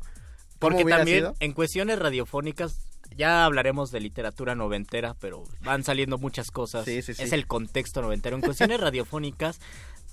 Porque 0.58 0.84
también 0.84 1.18
sido? 1.18 1.34
en 1.40 1.52
cuestiones 1.54 1.98
radiofónicas 1.98 2.76
ya 3.16 3.46
hablaremos 3.46 3.90
de 3.90 4.00
literatura 4.00 4.54
noventera, 4.54 5.16
pero 5.18 5.44
van 5.62 5.82
saliendo 5.82 6.18
muchas 6.18 6.50
cosas. 6.50 6.84
Sí, 6.84 7.00
sí, 7.00 7.14
sí. 7.14 7.22
Es 7.22 7.32
el 7.32 7.46
contexto 7.46 8.02
noventero. 8.02 8.36
En 8.36 8.42
cuestiones 8.42 8.78
radiofónicas, 8.80 9.60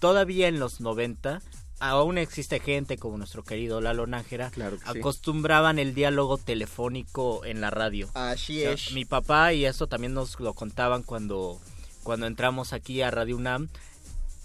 todavía 0.10 0.48
en 0.48 0.60
los 0.60 0.82
90 0.82 1.42
aún 1.80 2.18
existe 2.18 2.60
gente 2.60 2.98
como 2.98 3.18
nuestro 3.18 3.44
querido 3.44 3.82
Lalo 3.82 4.08
Nájera, 4.08 4.50
Claro 4.52 4.78
que 4.80 4.92
sí. 4.92 5.00
acostumbraban 5.00 5.78
el 5.80 5.94
diálogo 5.94 6.38
telefónico 6.38 7.44
en 7.46 7.60
la 7.62 7.70
radio. 7.70 8.10
Así 8.14 8.60
O 8.60 8.64
sea, 8.64 8.72
es. 8.74 8.92
Mi 8.94 9.04
papá 9.06 9.54
y 9.54 9.66
eso 9.66 9.88
también 9.88 10.14
nos 10.14 10.40
lo 10.40 10.54
contaban 10.54 11.04
cuando 11.04 11.60
cuando 12.04 12.28
entramos 12.28 12.72
aquí 12.72 13.02
a 13.02 13.10
Radio 13.12 13.36
UNAM. 13.38 13.68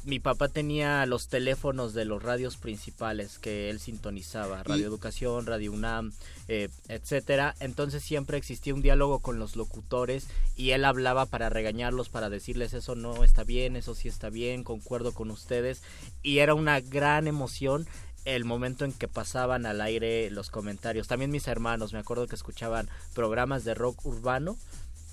Mi 0.05 0.19
papá 0.19 0.49
tenía 0.49 1.05
los 1.05 1.29
teléfonos 1.29 1.93
de 1.93 2.07
los 2.07 2.23
radios 2.23 2.57
principales 2.57 3.39
que 3.39 3.69
él 3.69 3.81
sintonizaba, 3.81 4.63
Radio 4.63 4.83
Y- 4.85 4.87
Educación, 4.87 5.45
Radio 5.45 5.73
UNAM, 5.73 6.13
eh, 6.49 6.71
etcétera. 6.89 7.55
Entonces 7.61 8.03
siempre 8.03 8.39
existía 8.39 8.73
un 8.75 8.81
diálogo 8.81 9.19
con 9.19 9.39
los 9.39 9.57
locutores 9.57 10.27
y 10.57 10.71
él 10.71 10.87
hablaba 10.87 11.27
para 11.27 11.51
regañarlos, 11.51 12.09
para 12.09 12.31
decirles 12.31 12.73
eso 12.73 12.95
no 12.95 13.25
está 13.25 13.45
bien, 13.45 13.77
eso 13.77 13.95
sí 13.95 14.09
está 14.09 14.31
bien, 14.31 14.65
concuerdo 14.65 15.13
con 15.13 15.31
ustedes. 15.31 15.83
Y 16.23 16.39
era 16.39 16.55
una 16.55 16.81
gran 16.81 17.27
emoción 17.27 17.87
el 18.25 18.45
momento 18.45 18.85
en 18.85 18.93
que 18.93 19.09
pasaban 19.09 19.65
al 19.67 19.81
aire 19.81 20.31
los 20.31 20.51
comentarios. 20.51 21.09
También 21.09 21.31
mis 21.31 21.47
hermanos, 21.47 21.93
me 21.93 21.99
acuerdo 21.99 22.27
que 22.27 22.37
escuchaban 22.37 22.89
programas 23.15 23.65
de 23.65 23.75
rock 23.75 24.05
urbano 24.05 24.57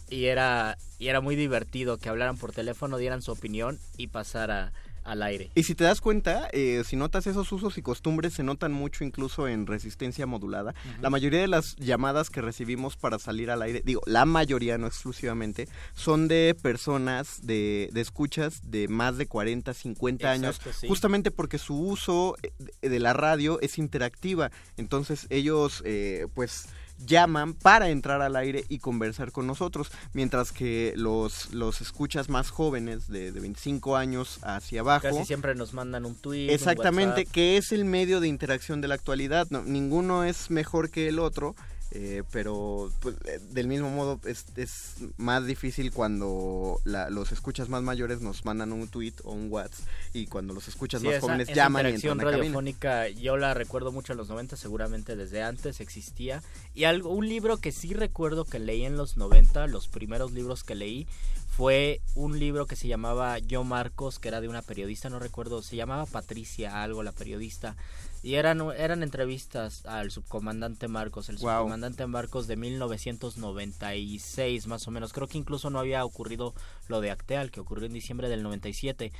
y 0.09 0.25
era 0.25 0.77
y 0.99 1.07
era 1.09 1.21
muy 1.21 1.35
divertido 1.35 1.97
que 1.97 2.09
hablaran 2.09 2.37
por 2.37 2.51
teléfono, 2.51 2.97
dieran 2.97 3.21
su 3.21 3.31
opinión 3.31 3.79
y 3.97 4.07
pasara 4.07 4.73
al 5.03 5.23
aire. 5.23 5.49
Y 5.55 5.63
si 5.63 5.73
te 5.73 5.85
das 5.85 6.01
cuenta, 6.01 6.49
eh, 6.51 6.83
si 6.85 6.97
notas 6.97 7.27
esos 7.27 7.49
usos 7.53 7.77
y 7.77 7.81
costumbres, 7.81 8.33
se 8.33 8.43
notan 8.43 8.73
mucho 8.73 9.05
incluso 9.05 9.47
en 9.47 9.65
resistencia 9.65 10.25
modulada. 10.25 10.75
La 10.99 11.09
mayoría 11.09 11.39
de 11.39 11.47
las 11.47 11.77
llamadas 11.77 12.29
que 12.29 12.41
recibimos 12.41 12.97
para 12.97 13.17
salir 13.17 13.49
al 13.49 13.61
aire, 13.61 13.81
digo, 13.85 14.01
la 14.05 14.25
mayoría, 14.25 14.77
no 14.77 14.85
exclusivamente, 14.85 15.69
son 15.93 16.27
de 16.27 16.57
personas 16.61 17.39
de, 17.43 17.89
de 17.93 18.01
escuchas 18.01 18.59
de 18.69 18.89
más 18.89 19.17
de 19.17 19.27
40, 19.27 19.73
50 19.73 20.29
años, 20.29 20.59
sí. 20.77 20.89
justamente 20.89 21.31
porque 21.31 21.57
su 21.57 21.79
uso 21.79 22.35
eh, 22.43 22.51
de- 22.81 22.89
de 22.89 22.99
la 22.99 23.13
radio 23.13 23.61
es 23.61 23.77
interactiva. 23.77 24.51
Entonces 24.75 25.25
ellos, 25.29 25.83
eh, 25.85 26.27
pues 26.33 26.67
llaman 27.05 27.53
para 27.53 27.89
entrar 27.89 28.21
al 28.21 28.35
aire 28.35 28.65
y 28.69 28.79
conversar 28.79 29.31
con 29.31 29.47
nosotros, 29.47 29.91
mientras 30.13 30.51
que 30.51 30.93
los, 30.95 31.53
los 31.53 31.81
escuchas 31.81 32.29
más 32.29 32.49
jóvenes 32.49 33.07
de, 33.07 33.31
de 33.31 33.39
25 33.39 33.95
años 33.95 34.39
hacia 34.41 34.81
abajo 34.81 35.03
Casi 35.03 35.25
siempre 35.25 35.55
nos 35.55 35.73
mandan 35.73 36.05
un 36.05 36.15
tweet. 36.15 36.53
Exactamente, 36.53 37.25
que 37.25 37.57
es 37.57 37.71
el 37.71 37.85
medio 37.85 38.19
de 38.19 38.27
interacción 38.27 38.81
de 38.81 38.87
la 38.87 38.95
actualidad. 38.95 39.47
No, 39.49 39.61
ninguno 39.63 40.23
es 40.23 40.49
mejor 40.49 40.89
que 40.89 41.07
el 41.07 41.19
otro, 41.19 41.55
eh, 41.99 42.21
pero 42.31 42.91
pues, 42.99 43.15
eh, 43.25 43.39
del 43.51 43.67
mismo 43.67 43.89
modo 43.89 44.19
es, 44.25 44.45
es 44.55 44.97
más 45.17 45.47
difícil 45.47 45.91
cuando 45.91 46.79
la- 46.83 47.09
los 47.09 47.31
escuchas 47.31 47.69
más 47.69 47.81
mayores 47.81 48.21
nos 48.21 48.45
mandan 48.45 48.71
un 48.71 48.87
tweet 48.87 49.13
o 49.23 49.31
un 49.31 49.47
WhatsApp 49.51 49.83
y 50.13 50.27
cuando 50.27 50.53
los 50.53 50.67
escuchas 50.67 51.01
Sí, 51.01 51.07
más 51.07 51.15
esa- 51.15 51.21
jóvenes 51.25 51.49
esa 51.49 51.55
llaman 51.55 51.87
y 51.87 51.89
entran 51.95 52.19
a 52.19 52.23
radiofónica 52.25 53.07
yo 53.09 53.35
la 53.37 53.55
recuerdo 53.55 53.91
mucho 53.91 54.13
en 54.13 54.17
los 54.17 54.29
90, 54.29 54.57
seguramente 54.57 55.15
desde 55.15 55.41
antes 55.41 55.79
existía. 55.81 56.43
Y 56.75 56.83
algo, 56.83 57.09
un 57.09 57.27
libro 57.27 57.57
que 57.57 57.71
sí 57.71 57.93
recuerdo 57.95 58.45
que 58.45 58.59
leí 58.59 58.85
en 58.85 58.95
los 58.95 59.17
90, 59.17 59.65
los 59.65 59.87
primeros 59.87 60.31
libros 60.33 60.63
que 60.63 60.75
leí, 60.75 61.07
fue 61.49 62.01
un 62.13 62.37
libro 62.37 62.67
que 62.67 62.75
se 62.75 62.87
llamaba 62.87 63.39
Yo 63.39 63.63
Marcos, 63.63 64.19
que 64.19 64.27
era 64.27 64.41
de 64.41 64.47
una 64.47 64.61
periodista, 64.61 65.09
no 65.09 65.17
recuerdo, 65.17 65.63
se 65.63 65.75
llamaba 65.75 66.05
Patricia 66.05 66.83
algo, 66.83 67.01
la 67.01 67.11
periodista. 67.13 67.75
Y 68.23 68.35
eran, 68.35 68.61
eran 68.77 69.03
entrevistas 69.03 69.85
al 69.85 70.11
subcomandante 70.11 70.87
Marcos, 70.87 71.27
el 71.29 71.37
subcomandante 71.37 72.07
Marcos 72.07 72.47
de 72.47 72.55
1996 72.57 74.67
más 74.67 74.87
o 74.87 74.91
menos. 74.91 75.13
Creo 75.13 75.27
que 75.27 75.37
incluso 75.37 75.69
no 75.69 75.79
había 75.79 76.03
ocurrido 76.03 76.55
lo 76.87 76.99
de 77.01 77.11
Acteal, 77.11 77.51
que 77.51 77.59
ocurrió 77.59 77.85
en 77.85 77.93
diciembre 77.93 78.29
del 78.29 78.41
97 78.43 79.11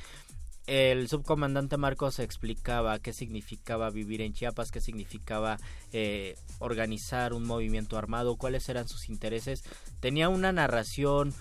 el 0.68 1.08
subcomandante 1.08 1.78
Marcos 1.78 2.18
explicaba 2.18 2.98
qué 2.98 3.14
significaba 3.14 3.88
vivir 3.88 4.20
en 4.20 4.34
Chiapas, 4.34 4.70
qué 4.70 4.82
significaba 4.82 5.56
eh, 5.92 6.36
organizar 6.58 7.32
un 7.32 7.46
movimiento 7.46 7.96
armado, 7.96 8.36
cuáles 8.36 8.68
eran 8.68 8.86
sus 8.86 9.08
intereses. 9.08 9.64
Tenía 10.00 10.28
una 10.28 10.52
narración 10.52 11.32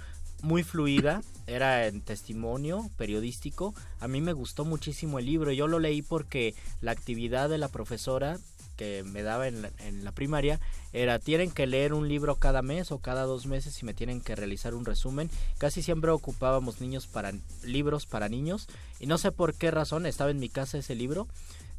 muy 0.41 0.63
fluida, 0.63 1.21
era 1.47 1.87
en 1.87 2.01
testimonio 2.01 2.89
periodístico. 2.97 3.73
A 3.99 4.07
mí 4.07 4.21
me 4.21 4.33
gustó 4.33 4.65
muchísimo 4.65 5.19
el 5.19 5.25
libro. 5.25 5.51
Yo 5.51 5.67
lo 5.67 5.79
leí 5.79 6.01
porque 6.01 6.55
la 6.81 6.91
actividad 6.91 7.49
de 7.49 7.57
la 7.57 7.69
profesora 7.69 8.37
que 8.75 9.03
me 9.03 9.23
daba 9.23 9.47
en 9.47 9.63
la, 9.63 9.71
en 9.79 10.05
la 10.05 10.11
primaria 10.11 10.59
era 10.93 11.17
tienen 11.19 11.51
que 11.51 11.65
leer 11.65 11.93
un 11.93 12.07
libro 12.07 12.35
cada 12.35 12.61
mes 12.61 12.91
o 12.91 12.99
cada 12.99 13.23
dos 13.23 13.47
meses 13.47 13.81
y 13.81 13.85
me 13.85 13.95
tienen 13.95 14.21
que 14.21 14.35
realizar 14.35 14.75
un 14.75 14.85
resumen. 14.85 15.29
Casi 15.57 15.81
siempre 15.81 16.11
ocupábamos 16.11 16.79
niños 16.79 17.07
para 17.07 17.33
libros 17.63 18.05
para 18.05 18.29
niños 18.29 18.67
y 18.99 19.07
no 19.07 19.17
sé 19.17 19.31
por 19.31 19.55
qué 19.55 19.71
razón 19.71 20.05
estaba 20.05 20.31
en 20.31 20.39
mi 20.39 20.49
casa 20.49 20.77
ese 20.77 20.95
libro. 20.95 21.27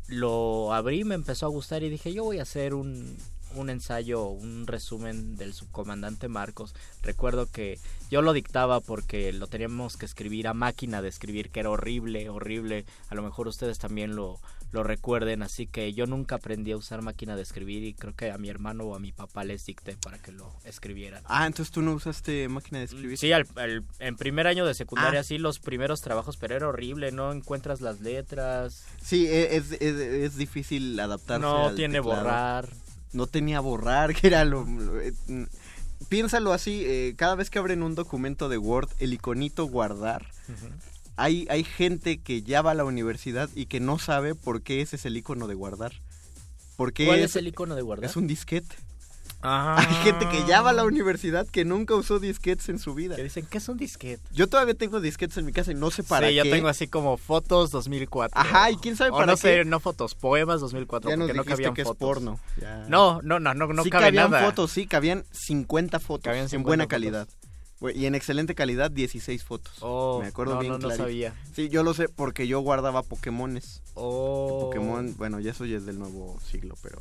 Lo 0.09 0.75
abrí, 0.75 1.05
me 1.05 1.15
empezó 1.15 1.47
a 1.47 1.51
gustar 1.51 1.83
y 1.83 1.91
dije 1.91 2.13
yo 2.13 2.25
voy 2.25 2.39
a 2.39 2.43
hacer 2.43 2.75
un, 2.75 3.17
un 3.55 3.71
ensayo, 3.71 4.25
un 4.27 4.67
resumen 4.67 5.37
del 5.37 5.53
subcomandante 5.55 6.29
Marcos. 6.29 6.75
Recuerdo 7.03 7.51
que 7.51 7.79
yo 8.11 8.23
lo 8.23 8.33
dictaba 8.33 8.81
porque 8.81 9.33
lo 9.33 9.47
teníamos 9.47 9.97
que 9.97 10.07
escribir 10.07 10.49
a 10.49 10.55
máquina 10.55 11.03
de 11.03 11.09
escribir, 11.09 11.51
que 11.51 11.61
era 11.61 11.71
horrible, 11.71 12.29
horrible. 12.29 12.85
A 13.09 13.15
lo 13.15 13.23
mejor 13.23 13.49
ustedes 13.49 13.79
también 13.79 14.17
lo, 14.17 14.39
lo 14.73 14.83
recuerden, 14.83 15.43
así 15.43 15.67
que 15.67 15.93
yo 15.95 16.07
nunca 16.07 16.37
aprendí 16.37 16.73
a 16.73 16.77
usar 16.77 17.01
máquina 17.03 17.37
de 17.37 17.43
escribir 17.43 17.85
y 17.85 17.95
creo 17.95 18.15
que 18.15 18.31
a 18.31 18.39
mi 18.39 18.49
hermano 18.51 18.85
o 18.85 18.95
a 18.95 18.99
mi 18.99 19.13
papá 19.13 19.45
les 19.45 19.65
dicté 19.65 19.97
para 19.97 20.19
que 20.19 20.31
lo 20.33 20.53
escribieran. 20.65 21.23
Ah, 21.27 21.47
entonces 21.47 21.73
tú 21.73 21.81
no 21.83 21.93
usaste 21.95 22.49
máquina 22.49 22.79
de 22.81 22.85
escribir. 22.85 23.17
Sí, 23.19 23.33
al- 23.33 23.47
al- 23.57 23.85
en 23.99 24.17
primer 24.17 24.47
año 24.47 24.67
de 24.67 24.75
secundaria 24.75 25.21
Ah. 25.21 25.25
sí 25.25 25.39
los 25.39 25.59
primeros 25.59 26.01
trabajos, 26.03 26.37
pero 26.37 26.55
era 26.55 26.69
horrible, 26.69 27.13
no 27.13 27.33
encuentras 27.33 27.81
las 27.81 28.01
letras. 28.01 28.85
Sí, 29.03 29.27
e- 29.27 29.57
es, 29.57 29.73
es, 29.73 29.81
es 29.83 30.37
difícil 30.37 30.99
adaptarse. 31.01 31.41
No 31.43 31.69
al 31.69 31.75
tiene 31.75 31.99
teclado. 31.99 32.17
borrar. 32.23 32.69
No 33.13 33.27
tenía 33.27 33.61
borrar, 33.61 34.15
que 34.17 34.27
era 34.27 34.45
lo... 34.45 34.65
lo- 34.65 35.01
eh, 35.01 35.13
Piénsalo 36.09 36.53
así, 36.53 36.83
eh, 36.87 37.15
cada 37.17 37.35
vez 37.35 37.51
que 37.51 37.59
abren 37.59 37.83
un 37.83 37.95
documento 37.95 38.49
de 38.49 38.57
Word, 38.57 38.89
el 38.99 39.13
iconito 39.13 39.67
guardar, 39.67 40.27
hay, 41.17 41.47
hay 41.51 41.65
gente 41.65 42.19
que 42.21 42.43
ya 42.43 42.63
va 42.63 42.71
a 42.71 42.75
la 42.75 42.85
universidad 42.85 43.51
y 43.55 43.67
que 43.67 43.81
no 43.81 43.99
sabe 43.99 44.35
por 44.37 44.63
qué 44.63 44.81
ese 44.81 44.97
es 44.97 45.05
el 45.05 45.17
icono 45.17 45.49
de 45.49 45.55
guardar. 45.55 45.93
Porque 46.77 47.05
¿Cuál 47.05 47.19
es 47.21 47.35
el 47.37 47.49
icono 47.49 47.75
de 47.75 47.83
guardar? 47.83 48.09
Es 48.09 48.17
un 48.17 48.29
disquete. 48.29 48.77
Ah. 49.41 49.77
Hay 49.79 49.95
gente 50.05 50.29
que 50.29 50.45
ya 50.47 50.63
va 50.63 50.71
a 50.71 50.73
la 50.73 50.85
universidad 50.85 51.47
que 51.47 51.65
nunca 51.65 51.95
usó 51.95 52.19
disquetes 52.19 52.69
en 52.69 52.79
su 52.79 52.95
vida. 52.95 53.15
Que 53.17 53.23
dicen, 53.23 53.47
¿qué 53.49 53.59
es 53.59 53.69
un 53.69 53.77
disquete? 53.79 54.21
Yo 54.33 54.49
todavía 54.49 54.75
tengo 54.75 55.01
disquetes 55.01 55.37
en 55.37 55.47
mi 55.47 55.53
casa 55.53 55.71
y 55.71 55.75
no 55.77 55.91
sé 55.93 56.03
para 56.03 56.27
sí, 56.29 56.35
qué. 56.35 56.45
yo 56.45 56.51
tengo 56.51 56.67
así 56.69 56.89
como 56.89 57.17
fotos 57.17 57.71
2004. 57.71 58.39
Ajá, 58.41 58.71
y 58.73 58.77
quién 58.77 58.97
sabe 58.97 59.11
O 59.11 59.15
para 59.15 59.27
no 59.27 59.33
qué. 59.35 59.39
sé, 59.41 59.65
no 59.65 59.79
fotos, 59.81 60.15
poemas 60.17 60.61
2004, 60.61 61.11
Ya 61.11 61.17
nos 61.17 61.29
porque 61.29 61.37
no 61.39 61.45
cabían 61.45 61.75
que 61.75 61.83
es 61.83 61.89
porno, 61.99 62.41
ya. 62.61 62.85
No, 62.89 63.21
no, 63.23 63.39
no, 63.39 63.55
no, 63.55 63.67
no 63.69 63.85
sí 63.85 63.91
cabe 63.91 64.07
cabían 64.07 64.31
nada. 64.31 64.45
fotos, 64.45 64.73
sí, 64.73 64.87
cabían 64.87 65.25
50 65.31 66.01
fotos 66.01 66.25
Cabían 66.25 66.45
en 66.45 66.49
50 66.49 66.67
buena 66.69 66.85
fotos. 66.85 66.91
calidad. 66.91 67.29
Y 67.95 68.07
en 68.07 68.17
excelente 68.17 68.57
calidad, 68.57 68.91
16 68.91 69.45
fotos. 69.45 69.73
Oh, 69.83 70.19
Me 70.21 70.27
acuerdo 70.27 70.55
no, 70.55 70.61
bien 70.61 70.73
no, 70.73 70.79
no 70.79 70.91
sabía. 70.91 71.33
Sí, 71.55 71.69
yo 71.69 71.85
lo 71.85 71.95
sé 71.95 72.09
porque 72.09 72.49
yo 72.49 72.59
guardaba 72.59 73.05
Pokémones. 73.05 73.83
Oh. 73.95 74.63
Pokémon, 74.65 75.15
bueno, 75.17 75.39
ya 75.39 75.53
eso 75.53 75.65
ya 75.65 75.77
es 75.77 75.87
del 75.87 75.97
nuevo 76.01 76.41
siglo, 76.41 76.75
pero 76.83 76.99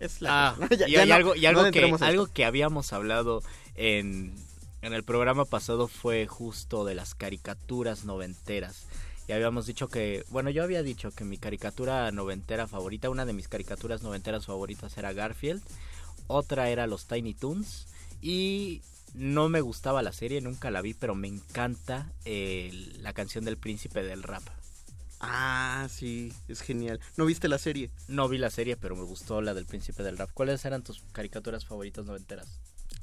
es 0.00 0.20
la 0.20 0.48
Ah, 0.50 0.54
cosa. 0.56 0.68
Ya- 0.76 0.88
y 0.88 0.92
ya 0.92 1.02
hay 1.02 1.08
no- 1.08 1.14
algo, 1.14 1.34
y 1.36 1.46
algo, 1.46 1.70
que, 1.70 1.96
algo 2.00 2.26
que 2.28 2.44
habíamos 2.44 2.92
hablado 2.92 3.42
en, 3.74 4.34
en 4.82 4.92
el 4.94 5.02
programa 5.04 5.44
pasado 5.44 5.88
fue 5.88 6.26
justo 6.26 6.84
de 6.84 6.94
las 6.94 7.14
caricaturas 7.14 8.04
noventeras. 8.04 8.86
Y 9.26 9.32
habíamos 9.32 9.66
dicho 9.66 9.88
que, 9.88 10.24
bueno, 10.30 10.48
yo 10.50 10.62
había 10.62 10.82
dicho 10.82 11.10
que 11.10 11.24
mi 11.24 11.36
caricatura 11.36 12.10
noventera 12.12 12.66
favorita, 12.66 13.10
una 13.10 13.26
de 13.26 13.34
mis 13.34 13.46
caricaturas 13.48 14.02
noventeras 14.02 14.46
favoritas 14.46 14.96
era 14.96 15.12
Garfield, 15.12 15.62
otra 16.28 16.70
era 16.70 16.86
los 16.86 17.06
Tiny 17.06 17.34
Toons 17.34 17.86
y 18.22 18.80
no 19.14 19.48
me 19.50 19.60
gustaba 19.60 20.02
la 20.02 20.12
serie, 20.12 20.40
nunca 20.40 20.70
la 20.70 20.80
vi, 20.80 20.94
pero 20.94 21.14
me 21.14 21.28
encanta 21.28 22.10
eh, 22.24 22.70
la 23.00 23.12
canción 23.12 23.44
del 23.44 23.58
príncipe 23.58 24.02
del 24.02 24.22
rap. 24.22 24.42
Ah, 25.20 25.88
sí, 25.90 26.32
es 26.46 26.60
genial. 26.60 27.00
¿No 27.16 27.26
viste 27.26 27.48
la 27.48 27.58
serie? 27.58 27.90
No 28.06 28.28
vi 28.28 28.38
la 28.38 28.50
serie, 28.50 28.76
pero 28.76 28.94
me 28.94 29.02
gustó 29.02 29.40
la 29.42 29.54
del 29.54 29.66
príncipe 29.66 30.02
del 30.02 30.16
rap. 30.16 30.30
¿Cuáles 30.32 30.64
eran 30.64 30.82
tus 30.82 31.02
caricaturas 31.12 31.64
favoritas 31.64 32.04
noventeras? 32.04 32.60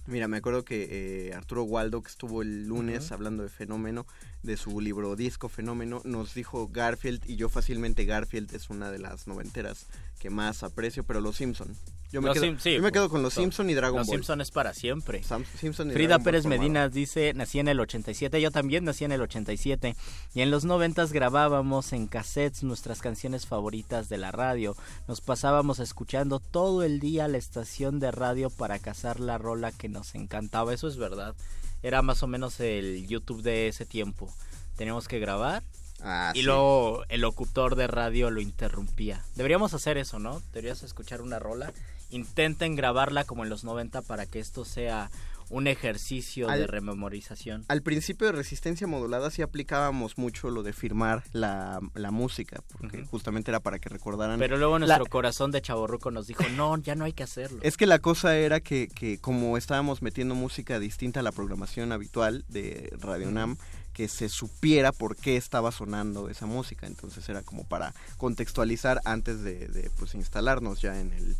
Mira, 0.07 0.28
me 0.28 0.38
acuerdo 0.38 0.63
que 0.63 1.30
eh, 1.30 1.34
Arturo 1.34 1.63
Waldo, 1.63 2.03
que 2.03 2.09
estuvo 2.09 2.43
el 2.43 2.68
lunes 2.68 3.11
hablando 3.11 3.41
de 3.41 3.49
Fenómeno, 3.49 4.05
de 4.43 4.55
su 4.55 4.80
libro 4.80 5.16
Disco 5.16 5.49
Fenómeno, 5.49 6.01
nos 6.05 6.36
dijo 6.36 6.68
Garfield, 6.68 7.28
y 7.28 7.38
yo 7.38 7.49
fácilmente 7.49 8.05
Garfield 8.05 8.53
es 8.53 8.70
una 8.70 8.91
de 8.91 8.99
las 8.99 9.26
noventeras 9.28 9.88
que 10.20 10.30
más 10.30 10.61
aprecio, 10.61 11.03
pero 11.03 11.22
Los 11.22 11.38
Simpson. 11.38 11.76
Yo 12.12 12.22
me, 12.22 12.28
Los 12.30 12.36
quedo, 12.36 12.45
Sim- 12.45 12.60
sí, 12.60 12.74
yo 12.76 12.82
me 12.82 12.91
quedo 12.91 13.10
con 13.10 13.22
Los 13.24 13.34
justo. 13.34 13.41
Simpson 13.41 13.70
y 13.70 13.74
Dragon 13.74 13.97
Los 13.99 14.08
Ball. 14.08 14.18
Simpson 14.18 14.39
es 14.41 14.51
para 14.51 14.74
siempre. 14.74 15.22
Sam- 15.24 15.43
Simpson 15.60 15.89
y 15.89 15.93
Frida 15.93 16.10
Dragon 16.10 16.24
Pérez. 16.24 16.45
Medina 16.45 16.88
dice, 16.88 17.34
nací 17.34 17.60
en 17.60 17.68
el 17.68 17.80
87, 17.80 18.39
yo 18.39 18.51
también 18.51 18.86
nací 18.86 19.03
en 19.03 19.12
el 19.12 19.22
87 19.22 19.95
y 20.34 20.41
en 20.41 20.51
los 20.51 20.64
90 20.66 21.06
grabábamos 21.08 21.91
en 21.93 22.08
cassettes 22.08 22.64
nuestras 22.64 23.01
canciones 23.01 23.47
favoritas 23.47 24.08
de 24.08 24.18
la 24.18 24.32
radio. 24.32 24.76
Nos 25.08 25.20
pasábamos 25.22 25.80
escuchando 25.80 26.39
todo 26.39 26.84
el 26.84 26.99
día 26.99 27.28
la 27.28 27.38
estación 27.38 27.99
de 27.99 28.12
radio 28.12 28.49
para 28.49 28.80
cazar 28.80 29.20
la 29.20 29.38
rola 29.38 29.72
que 29.72 29.89
nos 29.89 30.16
encantaba, 30.16 30.74
eso 30.74 30.88
es 30.88 30.95
verdad. 30.97 31.36
Era 31.84 32.01
más 32.01 32.24
o 32.24 32.28
menos 32.28 32.60
el 32.62 33.08
YouTube 33.08 33.41
de 33.41 33.68
ese 33.68 33.86
tiempo. 33.86 34.34
Teníamos 34.78 35.08
que 35.08 35.20
grabar 35.20 35.64
Ah, 36.01 36.32
y 36.34 36.39
sí. 36.39 36.43
luego 36.45 37.03
el 37.10 37.22
locutor 37.22 37.76
de 37.76 37.88
radio 37.88 38.30
lo 38.30 38.41
interrumpía. 38.41 39.24
Deberíamos 39.36 39.74
hacer 39.74 39.97
eso, 39.97 40.20
¿no? 40.20 40.41
Deberías 40.53 40.84
escuchar 40.84 41.22
una 41.22 41.39
rola. 41.39 41.74
Intenten 42.16 42.76
grabarla 42.76 43.24
como 43.26 43.43
en 43.43 43.49
los 43.49 43.63
90 43.63 44.01
para 44.03 44.26
que 44.26 44.39
esto 44.39 44.63
sea 44.66 45.09
un 45.49 45.68
ejercicio 45.68 46.47
de 46.47 46.66
rememorización. 46.66 47.66
Al 47.68 47.84
principio 47.84 48.26
de 48.26 48.34
Resistencia 48.34 48.88
Modulada 48.88 49.30
sí 49.30 49.43
aplicábamos 49.43 50.18
mucho 50.18 50.49
lo 50.49 50.63
de 50.63 50.74
firmar 50.74 51.24
la, 51.34 51.80
la 51.93 52.09
música, 52.09 52.63
porque 52.72 53.03
justamente 53.05 53.51
era 53.51 53.59
para 53.59 53.78
que 53.78 53.88
recordaran. 53.89 54.39
Pero 54.39 54.57
luego 54.57 54.80
la- 54.80 54.88
nuestro 54.88 55.05
corazón 55.05 55.51
de 55.51 55.61
chaborruco 55.61 56.09
nos 56.09 56.26
dijo, 56.26 56.43
no, 56.55 56.78
ya 56.78 56.95
no 56.95 57.05
hay 57.05 57.13
que 57.13 57.22
hacerlo. 57.22 57.59
Es 57.61 57.78
que 57.78 57.86
la 57.86 57.99
cosa 57.99 58.36
era 58.38 58.59
que, 58.59 58.88
que 58.88 59.20
como 59.20 59.55
estábamos 59.55 60.01
metiendo 60.01 60.34
música 60.34 60.80
distinta 60.80 61.20
a 61.20 61.24
la 61.24 61.32
programación 61.32 61.91
habitual 61.91 62.43
de 62.49 62.91
Radio 62.99 63.30
Nam, 63.30 63.57
que 63.93 64.07
se 64.07 64.30
supiera 64.30 64.91
por 64.91 65.16
qué 65.16 65.38
estaba 65.38 65.72
sonando 65.72 66.28
esa 66.28 66.47
música. 66.47 66.88
Entonces 66.88 67.30
era 67.30 67.43
como 67.43 67.66
para 67.68 67.93
contextualizar 68.18 68.99
antes 69.05 69.43
de, 69.43 69.68
de, 69.68 69.91
pues 69.99 70.16
instalarnos 70.16 70.82
ya 70.82 70.99
en 70.99 71.13
el 71.13 71.36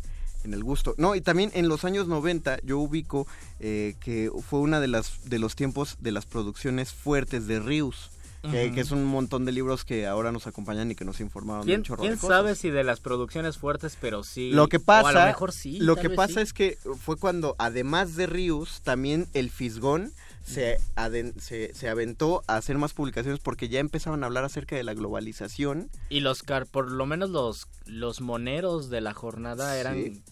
en 0.46 0.54
el 0.54 0.64
gusto. 0.64 0.94
No, 0.96 1.14
y 1.14 1.20
también 1.20 1.50
en 1.54 1.68
los 1.68 1.84
años 1.84 2.08
90 2.08 2.60
yo 2.62 2.78
ubico 2.78 3.26
eh, 3.60 3.94
que 4.00 4.30
fue 4.48 4.60
una 4.60 4.80
de 4.80 4.88
las 4.88 5.28
de 5.28 5.38
los 5.38 5.54
tiempos 5.54 5.96
de 6.00 6.12
las 6.12 6.24
producciones 6.26 6.92
fuertes 6.92 7.46
de 7.46 7.60
Rius. 7.60 8.10
Que, 8.48 8.66
es 8.80 8.92
un 8.92 9.04
montón 9.04 9.44
de 9.44 9.50
libros 9.50 9.84
que 9.84 10.06
ahora 10.06 10.30
nos 10.30 10.46
acompañan 10.46 10.88
y 10.92 10.94
que 10.94 11.04
nos 11.04 11.18
informaron 11.18 11.62
de 11.62 11.66
¿Quién, 11.66 11.80
un 11.80 11.84
chorro 11.84 12.00
quién 12.02 12.12
de 12.14 12.18
cosas. 12.20 12.36
sabe 12.36 12.54
si 12.54 12.70
de 12.70 12.84
las 12.84 13.00
producciones 13.00 13.58
fuertes, 13.58 13.98
pero 14.00 14.22
sí. 14.22 14.52
Lo 14.52 14.68
que 14.68 14.76
o 14.76 14.80
pasa, 14.84 15.08
a 15.08 15.12
lo 15.12 15.26
mejor 15.26 15.50
sí. 15.52 15.80
lo 15.80 15.96
que 15.96 16.10
pasa 16.10 16.34
sí. 16.34 16.40
es 16.42 16.52
que 16.52 16.78
fue 17.00 17.16
cuando, 17.16 17.56
además 17.58 18.14
de 18.14 18.26
Rius, 18.28 18.82
también 18.82 19.26
el 19.34 19.50
Fisgón 19.50 20.12
se, 20.44 20.78
aden- 20.94 21.34
se, 21.40 21.74
se 21.74 21.88
aventó 21.88 22.44
a 22.46 22.54
hacer 22.56 22.78
más 22.78 22.92
publicaciones 22.92 23.40
porque 23.40 23.68
ya 23.68 23.80
empezaban 23.80 24.22
a 24.22 24.26
hablar 24.26 24.44
acerca 24.44 24.76
de 24.76 24.84
la 24.84 24.94
globalización. 24.94 25.90
Y 26.08 26.20
los 26.20 26.44
car 26.44 26.66
por 26.66 26.88
lo 26.92 27.04
menos 27.04 27.30
los 27.30 27.66
los 27.86 28.20
moneros 28.20 28.90
de 28.90 29.00
la 29.00 29.12
jornada 29.12 29.76
eran 29.76 29.94
Sí. 29.96 30.22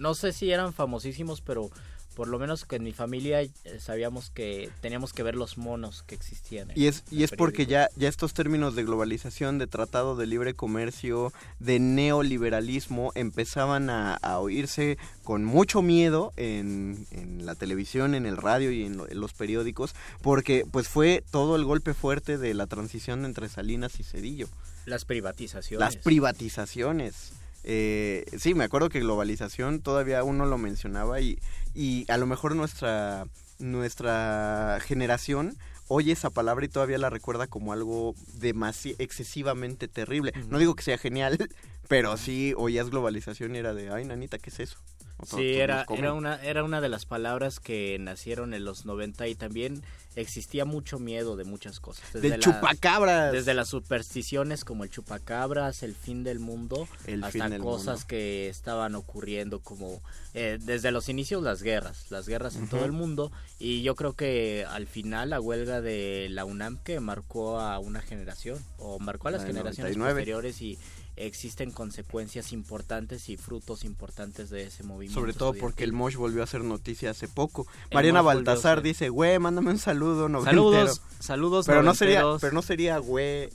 No 0.00 0.14
sé 0.14 0.32
si 0.32 0.50
eran 0.50 0.72
famosísimos, 0.72 1.40
pero 1.40 1.70
por 2.16 2.26
lo 2.26 2.38
menos 2.40 2.64
que 2.66 2.76
en 2.76 2.82
mi 2.82 2.92
familia 2.92 3.40
eh, 3.40 3.52
sabíamos 3.78 4.30
que 4.30 4.68
teníamos 4.82 5.12
que 5.12 5.22
ver 5.22 5.36
los 5.36 5.56
monos 5.56 6.02
que 6.02 6.16
existían. 6.16 6.70
en 6.72 6.78
Y 6.78 6.86
es, 6.88 7.04
y 7.10 7.22
es 7.22 7.30
porque 7.30 7.66
ya, 7.66 7.88
ya 7.96 8.08
estos 8.08 8.34
términos 8.34 8.74
de 8.74 8.82
globalización, 8.84 9.58
de 9.58 9.68
tratado 9.68 10.16
de 10.16 10.26
libre 10.26 10.52
comercio, 10.54 11.32
de 11.60 11.78
neoliberalismo, 11.78 13.12
empezaban 13.14 13.90
a, 13.90 14.14
a 14.16 14.38
oírse 14.40 14.98
con 15.22 15.44
mucho 15.44 15.82
miedo 15.82 16.32
en, 16.36 17.06
en 17.12 17.46
la 17.46 17.54
televisión, 17.54 18.14
en 18.14 18.26
el 18.26 18.36
radio 18.36 18.70
y 18.72 18.84
en, 18.84 18.96
lo- 18.98 19.08
en 19.08 19.20
los 19.20 19.32
periódicos, 19.32 19.94
porque 20.20 20.64
pues 20.70 20.88
fue 20.88 21.22
todo 21.30 21.56
el 21.56 21.64
golpe 21.64 21.94
fuerte 21.94 22.38
de 22.38 22.54
la 22.54 22.66
transición 22.66 23.24
entre 23.24 23.48
Salinas 23.48 23.98
y 24.00 24.02
Cedillo. 24.02 24.48
las 24.84 25.04
privatizaciones. 25.04 25.80
Las 25.94 25.96
privatizaciones. 26.02 27.32
Eh, 27.64 28.24
sí, 28.38 28.54
me 28.54 28.64
acuerdo 28.64 28.88
que 28.88 29.00
globalización 29.00 29.80
todavía 29.80 30.24
uno 30.24 30.46
lo 30.46 30.58
mencionaba 30.58 31.20
y, 31.20 31.38
y 31.74 32.10
a 32.10 32.16
lo 32.16 32.26
mejor 32.26 32.56
nuestra, 32.56 33.26
nuestra 33.58 34.78
generación 34.82 35.56
oye 35.90 36.12
esa 36.12 36.30
palabra 36.30 36.64
y 36.64 36.68
todavía 36.68 36.98
la 36.98 37.10
recuerda 37.10 37.48
como 37.48 37.72
algo 37.72 38.14
demasi 38.34 38.94
excesivamente 38.98 39.88
terrible. 39.88 40.32
No 40.48 40.58
digo 40.58 40.76
que 40.76 40.84
sea 40.84 40.98
genial, 40.98 41.36
pero 41.88 42.16
sí 42.16 42.54
oías 42.56 42.90
globalización 42.90 43.56
y 43.56 43.58
era 43.58 43.74
de, 43.74 43.90
ay, 43.90 44.04
nanita, 44.04 44.38
¿qué 44.38 44.50
es 44.50 44.60
eso? 44.60 44.78
Sí, 45.26 45.54
era, 45.54 45.86
era, 45.88 46.12
una, 46.12 46.36
era 46.42 46.64
una 46.64 46.80
de 46.80 46.88
las 46.88 47.06
palabras 47.06 47.60
que 47.60 47.96
nacieron 48.00 48.54
en 48.54 48.64
los 48.64 48.84
90 48.86 49.26
y 49.28 49.34
también 49.34 49.82
existía 50.16 50.64
mucho 50.64 50.98
miedo 50.98 51.36
de 51.36 51.44
muchas 51.44 51.78
cosas. 51.80 52.12
Del 52.12 52.30
las- 52.32 52.40
chupacabras. 52.40 53.32
Desde 53.32 53.54
las 53.54 53.68
supersticiones 53.68 54.64
como 54.64 54.84
el 54.84 54.90
chupacabras, 54.90 55.82
el 55.82 55.94
fin 55.94 56.24
del 56.24 56.40
mundo, 56.40 56.88
El 57.06 57.22
hasta 57.22 57.48
del 57.48 57.60
cosas 57.62 57.86
mundo. 58.00 58.06
que 58.08 58.48
estaban 58.48 58.94
ocurriendo 58.96 59.60
como 59.60 60.02
eh, 60.34 60.58
desde 60.60 60.90
los 60.90 61.08
inicios 61.08 61.42
las 61.42 61.62
guerras, 61.62 62.06
las 62.10 62.26
guerras 62.26 62.56
en 62.56 62.68
todo 62.68 62.84
el 62.84 62.92
mundo 62.92 63.30
y 63.58 63.82
yo 63.82 63.94
creo 63.94 64.14
que 64.14 64.64
al 64.68 64.86
final 64.86 65.30
la 65.30 65.40
huelga 65.40 65.80
de 65.80 66.28
la 66.30 66.44
UNAM 66.44 66.78
que 66.82 66.98
marcó 67.00 67.60
a 67.60 67.78
una 67.78 68.00
generación 68.00 68.58
o 68.78 68.98
marcó 68.98 69.28
a 69.28 69.32
las 69.32 69.42
La 69.42 69.46
generaciones 69.48 69.96
99. 69.96 70.20
posteriores 70.20 70.62
y 70.62 70.78
existen 71.26 71.70
consecuencias 71.70 72.52
importantes 72.52 73.28
y 73.28 73.36
frutos 73.36 73.84
importantes 73.84 74.50
de 74.50 74.64
ese 74.64 74.82
movimiento. 74.82 75.20
Sobre 75.20 75.32
todo 75.32 75.52
porque 75.54 75.84
el 75.84 75.92
Mosh 75.92 76.16
volvió 76.16 76.40
a 76.40 76.44
hacer 76.44 76.62
noticia 76.62 77.10
hace 77.10 77.28
poco. 77.28 77.66
Mariana 77.92 78.22
Mosh 78.22 78.34
Baltasar 78.34 78.82
dice, 78.82 79.08
güey, 79.08 79.38
mándame 79.38 79.70
un 79.70 79.78
saludo 79.78 80.28
noventero. 80.28 80.70
Saludos, 80.70 81.02
saludos 81.18 81.66
Pero 81.66 81.82
no 81.82 81.94
sería, 81.94 82.24
pero 82.40 82.52
no 82.52 82.62
sería 82.62 82.98
güey 82.98 83.50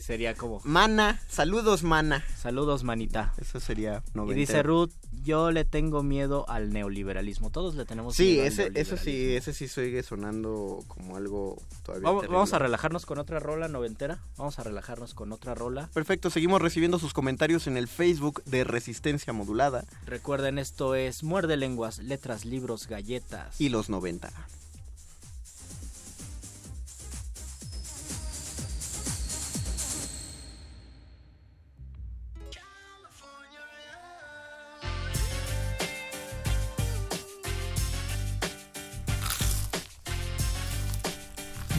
Sería 0.00 0.34
como. 0.34 0.60
Mana, 0.64 1.20
saludos, 1.28 1.82
mana. 1.82 2.24
Saludos, 2.36 2.84
manita. 2.84 3.34
Eso 3.38 3.60
sería 3.60 4.02
90. 4.14 4.32
Y 4.32 4.40
dice 4.40 4.62
Ruth, 4.62 4.90
yo 5.22 5.50
le 5.50 5.64
tengo 5.64 6.02
miedo 6.02 6.48
al 6.48 6.72
neoliberalismo. 6.72 7.50
Todos 7.50 7.74
le 7.74 7.84
tenemos 7.84 8.16
sí, 8.16 8.32
miedo 8.32 8.44
ese. 8.44 8.70
Eso 8.74 8.96
sí, 8.96 9.36
ese 9.36 9.52
sí 9.52 9.68
sigue 9.68 10.02
sonando 10.02 10.82
como 10.88 11.16
algo 11.16 11.62
todavía. 11.82 12.10
Vamos, 12.10 12.52
a 12.54 12.58
relajarnos 12.58 13.04
con 13.04 13.18
otra 13.18 13.40
rola 13.40 13.68
noventera. 13.68 14.18
Vamos 14.38 14.58
a 14.58 14.62
relajarnos 14.62 15.14
con 15.14 15.32
otra 15.32 15.54
rola. 15.54 15.90
Perfecto, 15.92 16.30
seguimos 16.30 16.62
recibiendo 16.62 16.98
sus 16.98 17.12
comentarios 17.12 17.66
en 17.66 17.76
el 17.76 17.86
Facebook 17.86 18.42
de 18.44 18.64
Resistencia 18.64 19.32
Modulada. 19.32 19.84
Recuerden, 20.06 20.58
esto 20.58 20.94
es 20.94 21.22
Muerde 21.22 21.58
Lenguas, 21.58 21.98
Letras, 21.98 22.44
Libros, 22.46 22.86
Galletas. 22.86 23.60
Y 23.60 23.68
los 23.68 23.90
90. 23.90 24.30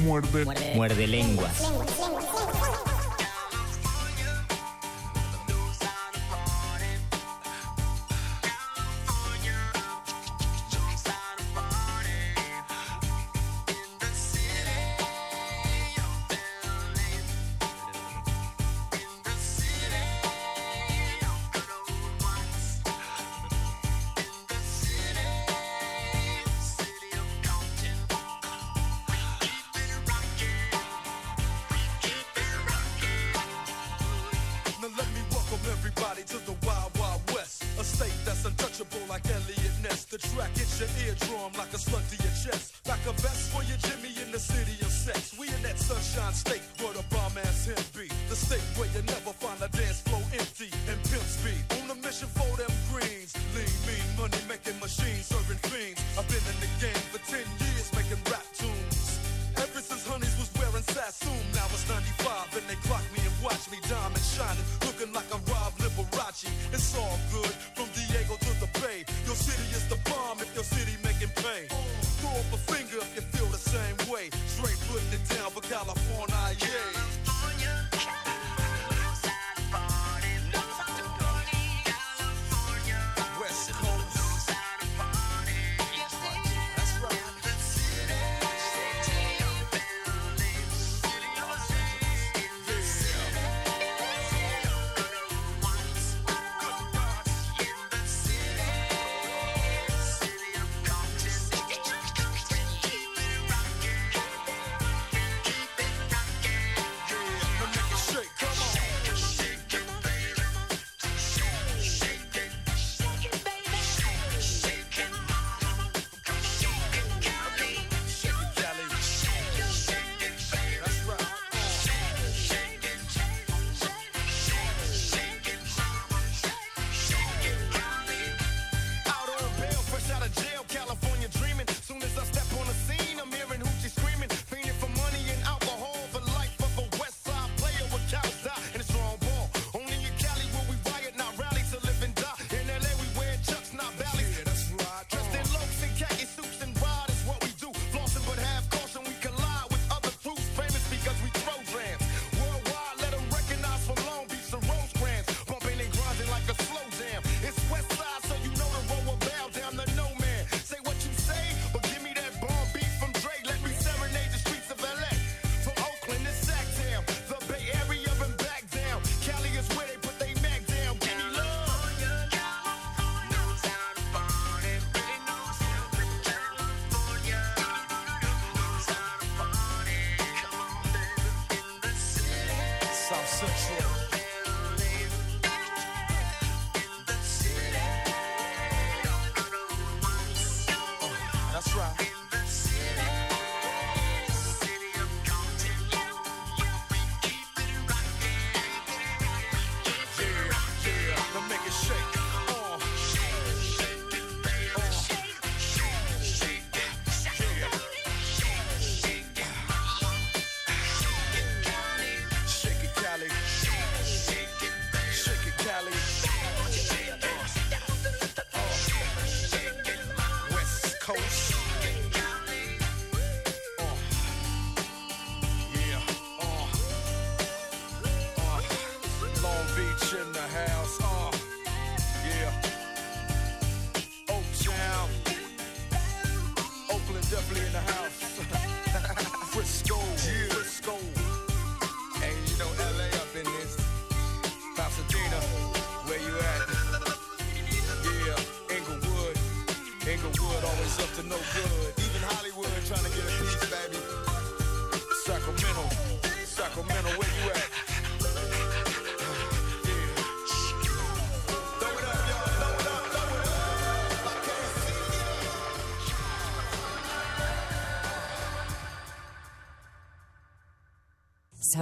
Muerde. 0.02 0.45
Muerde 0.76 1.08
lenguas. 1.08 1.62
lenguas, 1.62 1.99
lenguas, 1.99 2.24
lenguas. 2.26 2.61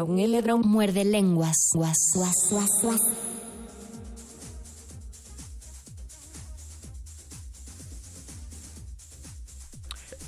Muerde 0.06 1.06
lenguas. 1.06 1.70
Guas, 1.74 1.97
guas, 2.14 2.36
guas, 2.50 2.70
guas. 2.82 3.02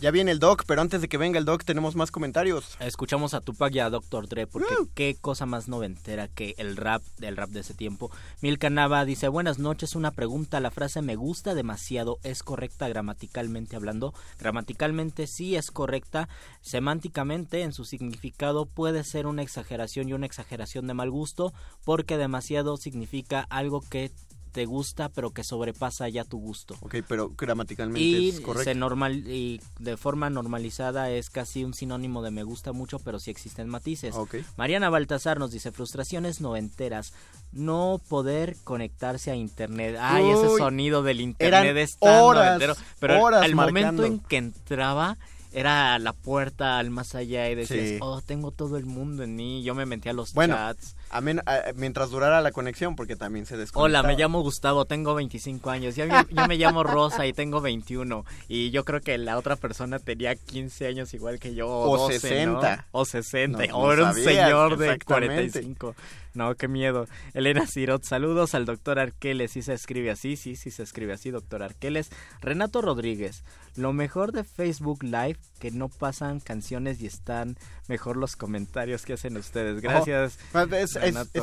Ya 0.01 0.09
viene 0.09 0.32
el 0.32 0.39
doc, 0.39 0.63
pero 0.65 0.82
antes 0.82 0.99
de 1.01 1.07
que 1.07 1.17
venga 1.17 1.38
el 1.38 1.45
doc 1.45 1.63
tenemos 1.63 1.95
más 1.95 2.09
comentarios. 2.09 2.76
Escuchamos 2.80 3.36
a 3.36 3.41
Tupac 3.41 3.72
y 3.76 3.80
a 3.80 3.91
Dr. 3.91 4.28
Dre 4.28 4.47
porque 4.47 4.74
qué 4.95 5.15
cosa 5.22 5.45
más 5.45 5.67
noventera 5.67 6.28
que 6.28 6.55
el 6.57 6.76
rap 6.76 7.03
del 7.22 7.38
rap 7.38 7.51
de 7.51 7.61
ese 7.61 7.74
tiempo. 7.74 8.11
Milka 8.41 8.69
Nava 8.69 9.05
dice, 9.05 9.30
buenas 9.30 9.59
noches, 9.59 9.95
una 9.95 10.11
pregunta, 10.11 10.59
la 10.59 10.72
frase 10.72 11.01
me 11.01 11.15
gusta 11.15 11.55
demasiado, 11.55 12.19
¿es 12.24 12.43
correcta 12.43 12.89
gramaticalmente 12.89 13.78
hablando? 13.78 14.13
Gramaticalmente 14.39 15.28
sí 15.28 15.55
es 15.55 15.72
correcta, 15.72 16.28
semánticamente 16.59 17.61
en 17.61 17.72
su 17.72 17.86
significado 17.86 18.65
puede 18.65 19.05
ser 19.05 19.28
una 19.28 19.41
exageración 19.41 20.09
y 20.09 20.13
una 20.13 20.26
exageración 20.26 20.88
de 20.88 20.93
mal 20.93 21.11
gusto 21.11 21.53
porque 21.86 22.17
demasiado 22.17 22.76
significa 22.78 23.45
algo 23.49 23.82
que 23.82 24.11
te 24.51 24.65
gusta 24.65 25.09
pero 25.09 25.31
que 25.31 25.43
sobrepasa 25.43 26.09
ya 26.09 26.23
tu 26.23 26.37
gusto. 26.39 26.75
Ok, 26.81 26.97
pero 27.07 27.29
gramaticalmente 27.29 28.01
Y 28.01 28.29
es 28.29 28.41
correcto. 28.41 28.65
se 28.65 28.75
normal 28.75 29.27
y 29.27 29.61
de 29.79 29.97
forma 29.97 30.29
normalizada 30.29 31.09
es 31.09 31.29
casi 31.29 31.63
un 31.63 31.73
sinónimo 31.73 32.21
de 32.21 32.31
me 32.31 32.43
gusta 32.43 32.73
mucho, 32.73 32.99
pero 32.99 33.19
sí 33.19 33.31
existen 33.31 33.69
matices. 33.69 34.15
Ok. 34.15 34.35
Mariana 34.57 34.89
Baltasar 34.89 35.39
nos 35.39 35.51
dice 35.51 35.71
frustraciones 35.71 36.41
noventeras, 36.41 37.13
no 37.51 38.01
poder 38.09 38.57
conectarse 38.63 39.31
a 39.31 39.35
internet. 39.35 39.97
Ay, 39.99 40.29
ese 40.29 40.57
sonido 40.57 41.03
del 41.03 41.21
internet 41.21 41.77
es 41.77 41.97
tan 41.97 42.23
horas, 42.23 42.45
noventero. 42.45 42.75
Pero 42.99 43.21
horas 43.21 43.41
marcando. 43.53 43.65
momento 43.65 44.05
en 44.05 44.19
que 44.19 44.37
entraba 44.37 45.17
era 45.53 45.99
la 45.99 46.13
puerta 46.13 46.77
al 46.77 46.89
más 46.91 47.13
allá 47.15 47.49
y 47.49 47.55
decías, 47.55 47.87
Sí. 47.89 47.97
oh, 48.01 48.21
tengo 48.21 48.51
todo 48.51 48.77
el 48.77 48.85
mundo 48.85 49.23
en 49.23 49.35
mí. 49.35 49.63
Yo 49.63 49.75
me 49.75 49.85
metí 49.85 50.07
a 50.09 50.13
los 50.13 50.33
Bueno, 50.33 50.55
chats. 50.55 50.95
a 51.09 51.19
men- 51.21 51.41
a- 51.45 51.73
mientras 51.75 52.09
durara 52.09 52.39
la 52.41 52.51
conexión, 52.51 52.95
porque 52.95 53.15
también 53.15 53.45
se 53.45 53.57
desconectaba. 53.57 53.83
Hola, 54.01 54.03
me 54.03 54.15
llamo 54.21 54.41
Gustavo, 54.41 54.85
tengo 54.85 55.13
25 55.13 55.69
años. 55.69 55.95
Yo, 55.95 56.05
me- 56.07 56.25
yo 56.29 56.47
me 56.47 56.55
llamo 56.57 56.83
Rosa 56.83 57.25
y 57.27 57.33
tengo 57.33 57.59
21. 57.61 58.25
Y 58.47 58.71
yo 58.71 58.85
creo 58.85 59.01
que 59.01 59.17
la 59.17 59.37
otra 59.37 59.55
persona 59.57 59.99
tenía 59.99 60.35
15 60.35 60.87
años 60.87 61.13
igual 61.13 61.39
que 61.39 61.53
yo. 61.53 61.67
O 61.69 61.97
12, 61.97 62.13
¿no? 62.45 62.61
60. 62.61 62.87
O 62.91 63.05
60. 63.05 63.67
No, 63.67 63.77
o 63.77 63.91
era 63.91 64.05
un 64.05 64.13
señor 64.13 64.77
de 64.77 64.85
exactamente. 64.93 65.05
45. 65.05 65.95
No, 66.34 66.55
qué 66.55 66.67
miedo. 66.67 67.07
Elena 67.34 67.67
Cirot, 67.67 68.03
saludos 68.05 68.55
al 68.55 68.65
doctor 68.65 68.99
Arqueles. 68.99 69.51
Sí 69.51 69.61
se 69.61 69.73
escribe 69.73 70.11
así, 70.11 70.36
sí, 70.38 70.55
sí 70.55 70.71
se 70.71 70.84
escribe 70.84 71.13
así, 71.13 71.29
doctor 71.32 71.61
Arqueles. 71.63 72.09
Renato 72.41 72.82
Rodríguez, 72.82 73.43
lo 73.75 73.91
mejor 73.93 74.32
de 74.32 74.43
Facebook 74.43 75.03
Live, 75.03 75.38
que 75.59 75.71
no 75.71 75.89
pasan 75.89 76.39
canciones 76.39 77.01
y 77.01 77.05
están 77.07 77.57
mejor 77.88 78.15
los 78.17 78.36
comentarios 78.36 79.03
que 79.05 79.13
hacen 79.13 79.36
ustedes. 79.38 79.82
Gracias. 79.82 80.39
Oh, 80.53 80.61
es, 80.73 80.97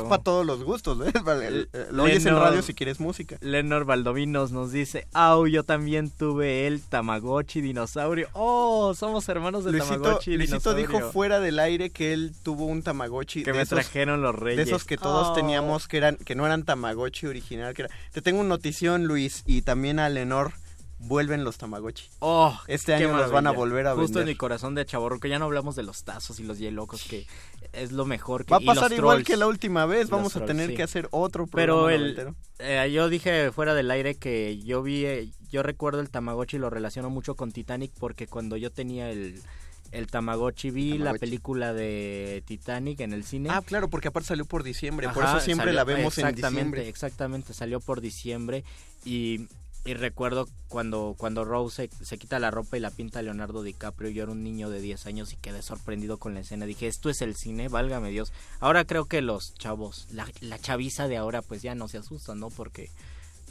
para 0.09 0.23
todos 0.23 0.45
los 0.45 0.63
gustos, 0.63 0.97
el- 1.43 1.69
eh, 1.73 1.87
Lo 1.91 2.03
oyes 2.03 2.25
en 2.25 2.35
radio 2.35 2.61
si 2.61 2.73
quieres 2.73 2.99
música. 2.99 3.37
Lenor 3.41 3.85
Valdovinos 3.85 4.51
nos 4.51 4.71
dice, 4.71 5.07
au, 5.13 5.45
yo 5.47 5.63
también 5.63 6.09
tuve 6.09 6.65
el 6.67 6.81
Tamagotchi 6.81 7.61
dinosaurio. 7.61 8.27
Oh, 8.33 8.93
somos 8.95 9.29
hermanos 9.29 9.63
del 9.65 9.73
Luisito, 9.77 10.01
Tamagotchi 10.01 10.35
Luisito 10.37 10.73
dinosaurio. 10.73 10.99
dijo 10.99 11.11
fuera 11.11 11.39
del 11.39 11.59
aire 11.59 11.91
que 11.91 12.13
él 12.13 12.33
tuvo 12.43 12.65
un 12.65 12.81
Tamagotchi. 12.81 13.43
Que 13.43 13.51
de 13.51 13.57
me 13.57 13.63
esos- 13.63 13.77
trajeron 13.79 14.21
los 14.21 14.35
reyes. 14.35 14.57
De 14.57 14.63
esos 14.63 14.78
que 14.85 14.97
todos 14.97 15.29
Oh. 15.29 15.33
teníamos 15.33 15.87
que 15.87 15.97
eran 15.97 16.15
que 16.17 16.35
no 16.35 16.45
eran 16.45 16.63
Tamagotchi 16.63 17.27
original. 17.27 17.73
que 17.73 17.83
era- 17.83 17.91
Te 18.11 18.21
tengo 18.21 18.39
una 18.39 18.49
notición, 18.49 19.05
Luis, 19.05 19.43
y 19.45 19.61
también 19.61 19.99
a 19.99 20.09
Lenor. 20.09 20.53
Vuelven 21.01 21.45
los 21.45 21.57
Tamagotchi. 21.57 22.09
Oh, 22.19 22.59
este 22.67 22.93
año 22.93 23.15
los 23.15 23.31
van 23.31 23.47
a 23.47 23.51
volver 23.51 23.87
a 23.87 23.91
Justo 23.95 24.19
en 24.19 24.25
vender. 24.25 24.33
mi 24.33 24.35
corazón 24.35 24.75
de 24.75 24.85
chaborruco. 24.85 25.29
Ya 25.29 25.39
no 25.39 25.45
hablamos 25.45 25.77
de 25.77 25.83
los 25.83 26.03
tazos 26.03 26.41
y 26.41 26.43
los 26.43 26.59
hielocos, 26.59 27.03
que 27.05 27.25
es 27.71 27.93
lo 27.93 28.05
mejor. 28.05 28.43
Que, 28.43 28.51
Va 28.51 28.57
a 28.57 28.59
pasar 28.59 28.91
igual 28.91 29.15
trolls. 29.19 29.27
que 29.27 29.37
la 29.37 29.47
última 29.47 29.85
vez. 29.85 30.09
Vamos 30.09 30.35
a 30.35 30.43
tener 30.45 30.71
sí. 30.71 30.75
que 30.75 30.83
hacer 30.83 31.07
otro 31.11 31.47
Pero 31.47 31.75
programa 31.85 31.93
el, 31.95 32.01
noventero. 32.01 32.35
eh, 32.59 32.91
yo 32.91 33.07
dije 33.07 33.49
fuera 33.53 33.75
del 33.75 33.89
aire 33.91 34.15
que 34.15 34.59
yo 34.59 34.83
vi, 34.83 35.05
eh, 35.05 35.31
yo 35.49 35.63
recuerdo 35.63 36.01
el 36.01 36.09
Tamagotchi 36.09 36.57
y 36.57 36.59
lo 36.59 36.69
relaciono 36.69 37.09
mucho 37.09 37.35
con 37.35 37.53
Titanic 37.53 37.93
porque 37.97 38.27
cuando 38.27 38.57
yo 38.57 38.69
tenía 38.69 39.09
el, 39.09 39.41
el 39.91 40.07
Tamagotchi 40.07 40.69
vi 40.71 40.97
la 40.97 41.13
película 41.13 41.73
de 41.73 42.43
Titanic 42.45 42.99
en 43.01 43.13
el 43.13 43.23
cine. 43.23 43.49
Ah, 43.51 43.61
claro, 43.65 43.89
porque 43.89 44.09
aparte 44.09 44.27
salió 44.27 44.45
por 44.45 44.63
diciembre. 44.63 45.07
por 45.09 45.23
eso 45.23 45.39
siempre 45.39 45.65
salió- 45.67 45.75
la 45.77 45.83
vemos 45.83 46.17
en 46.17 46.35
diciembre. 46.35 46.87
Exactamente, 46.89 47.53
salió 47.53 47.79
por 47.79 48.01
diciembre 48.01 48.63
y, 49.05 49.47
y 49.85 49.93
recuerdo 49.93 50.47
cuando, 50.67 51.15
cuando 51.17 51.45
Rose 51.45 51.89
se, 51.97 52.05
se 52.05 52.17
quita 52.17 52.37
la 52.39 52.51
ropa 52.51 52.77
y 52.77 52.79
la 52.79 52.91
pinta 52.91 53.19
a 53.19 53.21
Leonardo 53.21 53.63
DiCaprio, 53.63 54.09
yo 54.09 54.23
era 54.23 54.31
un 54.31 54.43
niño 54.43 54.69
de 54.69 54.81
10 54.81 55.05
años 55.07 55.33
y 55.33 55.37
quedé 55.37 55.61
sorprendido 55.61 56.17
con 56.17 56.33
la 56.33 56.41
escena. 56.41 56.65
Dije, 56.65 56.87
esto 56.87 57.09
es 57.09 57.21
el 57.21 57.35
cine, 57.35 57.67
válgame 57.69 58.09
Dios. 58.11 58.31
Ahora 58.59 58.85
creo 58.85 59.05
que 59.05 59.21
los 59.21 59.53
chavos, 59.55 60.07
la, 60.11 60.27
la 60.41 60.59
chaviza 60.59 61.07
de 61.07 61.17
ahora 61.17 61.41
pues 61.41 61.61
ya 61.61 61.75
no 61.75 61.87
se 61.87 61.97
asustan, 61.97 62.39
¿no? 62.39 62.49
Porque 62.49 62.89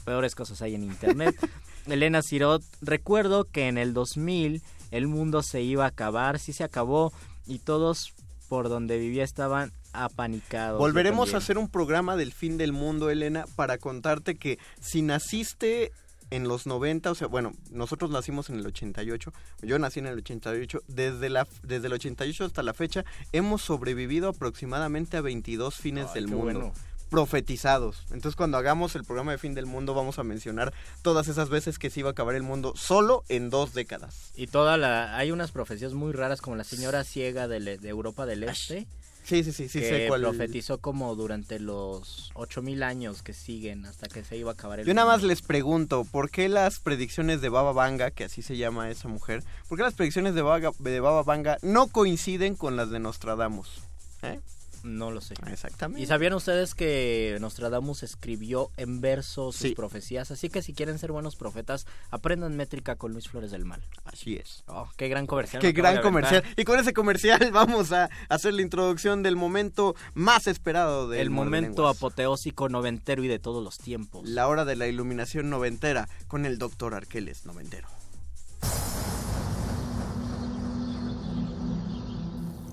peores 0.05 0.35
cosas 0.35 0.63
hay 0.63 0.75
en 0.75 0.85
internet. 0.85 1.35
Elena 1.87 2.23
Cirot, 2.23 2.63
recuerdo 2.83 3.45
que 3.45 3.69
en 3.69 3.79
el 3.79 3.95
2000 3.95 4.63
el 4.91 5.07
mundo 5.07 5.43
se 5.43 5.63
iba 5.63 5.85
a 5.85 5.89
acabar, 5.89 6.39
sí 6.39 6.53
se 6.53 6.65
acabó 6.65 7.13
y 7.47 7.59
todos 7.59 8.15
por 8.49 8.69
donde 8.69 8.99
vivía 8.99 9.25
estaban 9.25 9.73
apanicados. 9.93 10.79
Volveremos 10.79 11.35
a 11.35 11.39
hacer 11.39 11.59
un 11.59 11.69
programa 11.69 12.17
del 12.17 12.33
fin 12.33 12.57
del 12.57 12.73
mundo, 12.73 13.11
Elena, 13.11 13.45
para 13.57 13.79
contarte 13.79 14.37
que 14.37 14.59
si 14.81 15.03
naciste 15.03 15.93
en 16.31 16.47
los 16.47 16.67
90, 16.67 17.11
o 17.11 17.15
sea, 17.15 17.27
bueno, 17.27 17.53
nosotros 17.71 18.11
nacimos 18.11 18.51
en 18.51 18.59
el 18.59 18.67
88, 18.67 19.33
yo 19.63 19.79
nací 19.79 20.01
en 20.01 20.07
el 20.07 20.19
88, 20.19 20.83
desde, 20.87 21.31
la, 21.31 21.47
desde 21.63 21.87
el 21.87 21.95
88 21.95 22.45
hasta 22.45 22.63
la 22.63 22.75
fecha 22.75 23.05
hemos 23.33 23.63
sobrevivido 23.63 24.29
aproximadamente 24.29 25.17
a 25.17 25.23
22 25.23 25.75
fines 25.77 26.07
Ay, 26.09 26.15
del 26.15 26.27
qué 26.27 26.35
mundo. 26.35 26.61
bueno. 26.61 26.75
Profetizados. 27.09 28.05
Entonces 28.11 28.37
cuando 28.37 28.59
hagamos 28.59 28.95
el 28.95 29.05
programa 29.05 29.33
de 29.33 29.39
fin 29.39 29.55
del 29.55 29.67
mundo 29.67 29.95
vamos 29.95 30.19
a 30.19 30.25
mencionar 30.25 30.73
todas 31.03 31.29
esas 31.29 31.49
veces 31.49 31.79
que 31.79 31.91
se 31.91 32.01
iba 32.01 32.11
a 32.11 32.13
acabar 32.13 32.35
el 32.35 32.43
mundo 32.43 32.73
solo 32.77 33.25
en 33.29 33.51
dos 33.51 33.75
décadas. 33.75 34.31
Y 34.35 34.47
toda 34.47 34.77
la... 34.77 35.17
Hay 35.17 35.31
unas 35.31 35.51
profecías 35.51 35.93
muy 35.95 36.13
raras 36.13 36.41
como 36.41 36.57
la 36.57 36.65
señora 36.65 37.05
ciega 37.05 37.49
de, 37.49 37.79
de 37.79 37.89
Europa 37.89 38.27
del 38.27 38.45
Este. 38.45 38.87
Sí, 39.25 39.45
sí, 39.45 39.53
sí, 39.53 39.69
sí, 39.69 39.81
que 39.81 39.87
sé 39.87 40.09
cuál. 40.09 40.23
profetizó 40.23 40.79
como 40.79 41.15
durante 41.15 41.59
los 41.59 42.31
8000 42.33 42.83
años 42.83 43.23
que 43.23 43.35
siguen 43.35 43.85
hasta 43.85 44.09
que 44.09 44.25
se 44.25 44.39
iba 44.39 44.53
a 44.53 44.55
acabar 44.55 44.81
el 44.81 44.87
Yo 44.87 44.95
nada 44.95 45.07
más 45.07 45.19
mundo. 45.19 45.29
les 45.29 45.43
pregunto, 45.43 46.07
¿por 46.11 46.31
qué 46.31 46.49
las 46.49 46.81
predicciones 46.81 47.43
de 47.43 47.51
Baba 47.51 47.73
Vanga, 47.73 48.11
que 48.11 48.25
así 48.25 48.41
se 48.41 48.57
llama 48.57 48.91
esa 48.91 49.07
mujer, 49.09 49.45
por 49.69 49.77
qué 49.77 49.85
las 49.85 49.93
predicciones 49.93 50.35
de 50.35 50.41
Baba, 50.41 50.73
de 50.79 51.01
Baba 51.01 51.23
Vanga 51.25 51.59
no 51.61 51.89
coinciden 51.89 52.57
con 52.57 52.77
las 52.77 52.89
de 52.89 53.01
Nostradamus? 53.01 53.83
¿Eh? 54.23 54.41
No 54.83 55.11
lo 55.11 55.21
sé. 55.21 55.35
Exactamente. 55.51 56.03
¿Y 56.03 56.07
sabían 56.07 56.33
ustedes 56.35 56.75
que 56.75 57.37
Nostradamus 57.41 58.03
escribió 58.03 58.71
en 58.77 59.01
verso 59.01 59.53
sus 59.53 59.61
Sí. 59.61 59.75
profecías? 59.75 60.31
Así 60.31 60.49
que 60.49 60.63
si 60.63 60.73
quieren 60.73 60.99
ser 60.99 61.13
buenos 61.13 61.37
profetas, 61.37 61.87
aprendan 62.11 62.57
métrica 62.57 62.97
con 62.97 63.13
Luis 63.13 63.29
Flores 63.29 63.51
del 63.51 63.65
Mal. 63.65 63.83
Así 64.05 64.37
es. 64.37 64.65
Oh, 64.69 64.89
qué 64.97 65.09
gran 65.09 65.27
comercial. 65.27 65.61
Qué 65.61 65.73
gran 65.73 66.01
comercial. 66.01 66.43
Y 66.57 66.65
con 66.65 66.79
ese 66.79 66.93
comercial 66.93 67.39
vamos 67.53 67.93
a 67.93 68.09
hacer 68.29 68.55
la 68.55 68.63
introducción 68.63 69.23
del 69.23 69.37
momento 69.37 69.95
más 70.15 70.47
esperado 70.47 71.09
del 71.09 71.21
El 71.21 71.31
momento 71.31 71.89
apoteósico 71.89 72.69
noventero 72.69 73.25
y 73.25 73.29
de 73.29 73.39
todos 73.39 73.63
los 73.65 73.79
tiempos. 73.79 74.29
La 74.29 74.49
hora 74.49 74.65
de 74.65 74.77
la 74.77 74.87
iluminación 74.87 75.51
noventera 75.51 76.09
con 76.29 76.47
el 76.47 76.59
doctor 76.59 76.95
Arqueles 76.95 77.45
noventero. 77.47 77.89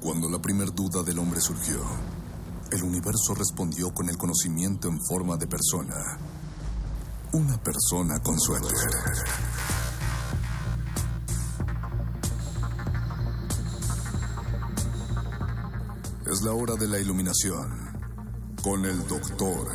Cuando 0.05 0.29
la 0.29 0.39
primer 0.39 0.71
duda 0.71 1.01
del 1.01 1.17
hombre 1.17 1.41
surgió, 1.41 1.81
el 2.71 2.83
universo 2.83 3.33
respondió 3.33 3.91
con 3.91 4.07
el 4.07 4.15
conocimiento 4.17 4.87
en 4.87 4.99
forma 5.03 5.35
de 5.35 5.47
persona. 5.47 5.95
Una 7.33 7.57
persona 7.57 8.19
con 8.19 8.39
suéter. 8.39 8.69
Es 16.31 16.43
la 16.43 16.51
hora 16.51 16.75
de 16.75 16.87
la 16.87 16.99
iluminación 16.99 17.71
con 18.61 18.85
el 18.85 19.07
doctor 19.07 19.67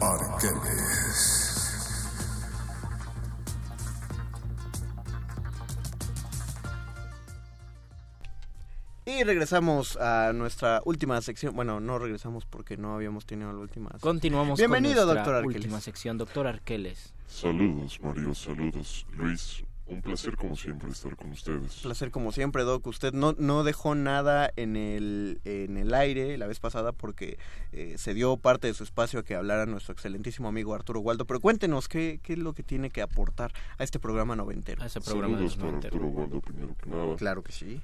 Arqueles. 0.00 1.45
Y 9.08 9.22
regresamos 9.22 9.96
a 9.98 10.32
nuestra 10.34 10.82
última 10.84 11.20
sección. 11.22 11.54
Bueno, 11.54 11.78
no 11.78 11.96
regresamos 11.96 12.44
porque 12.44 12.76
no 12.76 12.96
habíamos 12.96 13.24
tenido 13.24 13.52
la 13.52 13.60
última. 13.60 13.90
Continuamos 14.00 14.58
Bienvenido, 14.58 15.06
con 15.06 15.14
nuestra 15.14 15.22
doctor 15.22 15.34
Arqueles. 15.36 15.56
última 15.64 15.80
sección, 15.80 16.18
doctor 16.18 16.46
Arqueles. 16.48 17.14
Saludos, 17.28 18.00
Mario, 18.02 18.34
saludos. 18.34 19.06
Luis, 19.12 19.62
un 19.86 20.02
placer 20.02 20.34
como 20.36 20.56
siempre 20.56 20.90
estar 20.90 21.14
con 21.14 21.30
ustedes. 21.30 21.76
placer 21.82 22.10
como 22.10 22.32
siempre, 22.32 22.64
Doc. 22.64 22.84
Usted 22.88 23.12
no, 23.12 23.36
no 23.38 23.62
dejó 23.62 23.94
nada 23.94 24.50
en 24.56 24.74
el, 24.74 25.40
en 25.44 25.76
el 25.76 25.94
aire 25.94 26.36
la 26.36 26.48
vez 26.48 26.58
pasada 26.58 26.90
porque 26.90 27.38
eh, 27.70 27.94
se 27.98 28.12
dio 28.12 28.36
parte 28.38 28.66
de 28.66 28.74
su 28.74 28.82
espacio 28.82 29.20
a 29.20 29.22
que 29.22 29.36
hablara 29.36 29.66
nuestro 29.66 29.92
excelentísimo 29.92 30.48
amigo 30.48 30.74
Arturo 30.74 30.98
Waldo. 30.98 31.26
Pero 31.26 31.38
cuéntenos, 31.38 31.86
¿qué, 31.86 32.18
qué 32.24 32.32
es 32.32 32.40
lo 32.40 32.54
que 32.54 32.64
tiene 32.64 32.90
que 32.90 33.02
aportar 33.02 33.52
a 33.78 33.84
este 33.84 34.00
programa 34.00 34.34
noventero? 34.34 34.82
A 34.82 34.86
ese 34.86 35.00
Saludos 35.00 35.54
para 35.54 35.76
Arturo 35.76 36.08
Waldo, 36.08 36.40
primero 36.40 36.74
que 36.82 36.90
nada. 36.90 37.14
Claro 37.14 37.44
que 37.44 37.52
sí. 37.52 37.80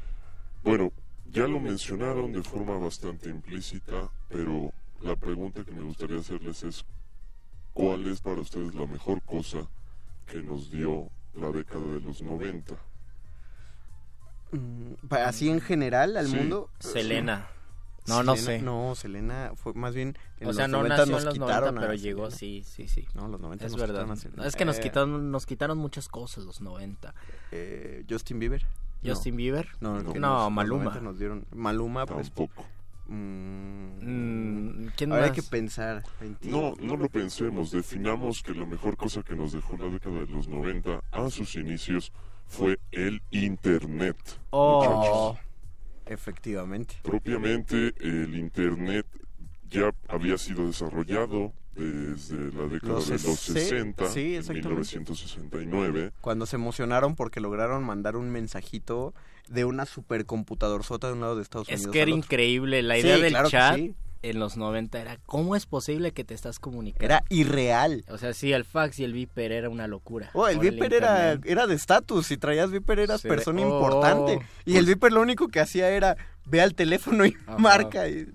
Bueno, 0.64 0.92
Ya 1.32 1.46
lo 1.48 1.58
mencionaron 1.60 2.32
de 2.32 2.42
forma 2.42 2.76
bastante 2.78 3.30
implícita, 3.30 4.10
pero 4.28 4.70
la 5.00 5.16
pregunta 5.16 5.64
que 5.64 5.72
me 5.72 5.82
gustaría 5.82 6.18
hacerles 6.20 6.62
es, 6.62 6.84
¿cuál 7.72 8.06
es 8.06 8.20
para 8.20 8.40
ustedes 8.42 8.74
la 8.74 8.86
mejor 8.86 9.22
cosa 9.22 9.66
que 10.26 10.42
nos 10.42 10.70
dio 10.70 11.08
la 11.34 11.50
década 11.50 11.86
de 11.86 12.00
los 12.00 12.20
90? 12.22 12.74
Mm, 14.52 14.92
Así 15.10 15.48
en 15.48 15.60
general 15.60 16.16
al 16.16 16.26
Sí. 16.28 16.36
mundo. 16.36 16.68
Selena. 16.78 17.48
No, 18.08 18.22
no 18.22 18.34
Selena- 18.36 18.58
sé. 18.58 18.62
No, 18.62 18.94
Selena 18.94 19.52
fue 19.54 19.72
más 19.74 19.94
bien. 19.94 20.18
En 20.40 20.48
o 20.48 20.52
sea, 20.52 20.64
los 20.66 20.72
no 20.72 20.78
90 20.78 20.96
nació 20.96 21.12
nos 21.12 21.20
en 21.20 21.24
los 21.26 21.34
quitaron 21.34 21.74
90, 21.76 21.80
a 21.80 21.82
pero 21.88 21.94
llegó, 21.94 22.30
sí, 22.30 22.62
sí, 22.66 22.88
sí. 22.88 23.06
No, 23.14 23.28
los 23.28 23.40
90 23.40 23.64
Es 23.66 23.72
nos 23.72 23.80
verdad. 23.80 23.94
quitaron 23.94 24.10
a 24.10 24.16
Selena. 24.16 24.46
Es 24.46 24.56
que 24.56 24.64
nos 24.64 24.78
Eh, 24.78 24.80
quitaron, 24.82 25.30
nos 25.30 25.46
quitaron 25.46 25.78
muchas 25.78 26.08
cosas 26.08 26.44
los 26.44 26.60
90. 26.60 27.14
eh, 27.52 28.04
Justin 28.10 28.38
Bieber. 28.40 28.66
Justin 29.04 29.34
No. 29.34 29.36
Bieber. 29.38 29.68
No, 29.80 30.02
No, 30.02 30.14
no, 30.14 30.50
Maluma. 30.50 30.84
90 30.84 31.00
Nos 31.02 31.18
dieron, 31.18 31.46
Maluma, 31.54 32.06
pues. 32.06 32.28
Tampoco. 32.32 32.66
mm, 33.06 33.82
Mm, 34.02 34.86
¿quién 34.96 35.12
ahora 35.12 35.24
hay 35.24 35.30
más? 35.30 35.36
que 35.36 35.42
pensar. 35.42 36.02
No, 36.42 36.74
no 36.80 36.96
lo 36.96 37.08
pensemos. 37.08 37.70
Definamos 37.70 38.42
que 38.42 38.54
la 38.54 38.66
mejor 38.66 38.96
cosa 38.96 39.22
que 39.22 39.34
nos 39.36 39.52
dejó 39.52 39.76
la 39.76 39.86
década 39.88 40.20
de 40.20 40.26
los 40.26 40.48
90 40.48 41.00
a 41.10 41.30
sus 41.30 41.54
inicios 41.56 42.12
fue 42.46 42.78
el 42.90 43.22
Internet. 43.30 44.16
Oh. 44.50 45.32
muchachos. 45.34 45.46
Efectivamente. 46.06 46.96
Propiamente 47.02 47.94
el 48.00 48.34
Internet 48.34 49.06
ya 49.70 49.90
había 50.08 50.36
sido 50.36 50.66
desarrollado 50.66 51.52
desde 51.74 52.52
la 52.52 52.68
década 52.68 52.92
Los 52.94 53.06
de 53.08 53.14
los 53.14 53.22
sesen- 53.22 53.52
60, 53.54 54.08
sí, 54.08 54.20
en 54.34 54.40
exactamente. 54.40 54.68
1969. 54.68 56.12
Cuando 56.20 56.46
se 56.46 56.56
emocionaron 56.56 57.14
porque 57.16 57.40
lograron 57.40 57.84
mandar 57.84 58.16
un 58.16 58.30
mensajito 58.30 59.14
de 59.48 59.64
una 59.64 59.86
supercomputadorzota 59.86 61.08
de 61.08 61.12
un 61.14 61.20
lado 61.20 61.36
de 61.36 61.42
Estados 61.42 61.68
Es 61.68 61.80
Unidos. 61.80 61.92
que 61.92 62.02
era 62.02 62.10
increíble. 62.10 62.82
La 62.82 62.94
Sí, 62.96 63.00
idea 63.00 63.18
del 63.18 63.32
claro 63.32 63.50
chat 63.50 63.76
sí. 63.76 63.94
en 64.22 64.38
los 64.38 64.56
90 64.56 65.00
era, 65.00 65.18
¿cómo 65.26 65.56
es 65.56 65.66
posible 65.66 66.12
que 66.12 66.24
te 66.24 66.34
estás 66.34 66.58
comunicando? 66.60 67.04
Era 67.04 67.24
irreal. 67.28 68.04
O 68.08 68.18
sea, 68.18 68.34
sí, 68.34 68.52
el 68.52 68.64
fax 68.64 69.00
y 69.00 69.04
el 69.04 69.12
Viper 69.12 69.50
era 69.52 69.68
una 69.68 69.86
locura. 69.88 70.30
Oh, 70.34 70.46
el 70.48 70.58
Viper 70.58 70.92
era, 70.94 71.32
era 71.44 71.66
de 71.66 71.74
estatus. 71.74 72.26
Si 72.26 72.36
traías 72.36 72.70
Viper 72.70 73.00
eras 73.00 73.22
Sí, 73.22 73.28
persona 73.28 73.62
oh. 73.62 73.68
importante. 73.74 74.46
Y 74.64 74.76
el 74.76 74.86
Viper 74.86 75.12
lo 75.12 75.20
único 75.20 75.48
que 75.48 75.60
hacía 75.60 75.88
era 75.90 76.16
ve 76.46 76.60
al 76.60 76.74
teléfono 76.74 77.24
y 77.26 77.34
Ajá. 77.46 77.58
marca. 77.58 78.08
Y... 78.08 78.28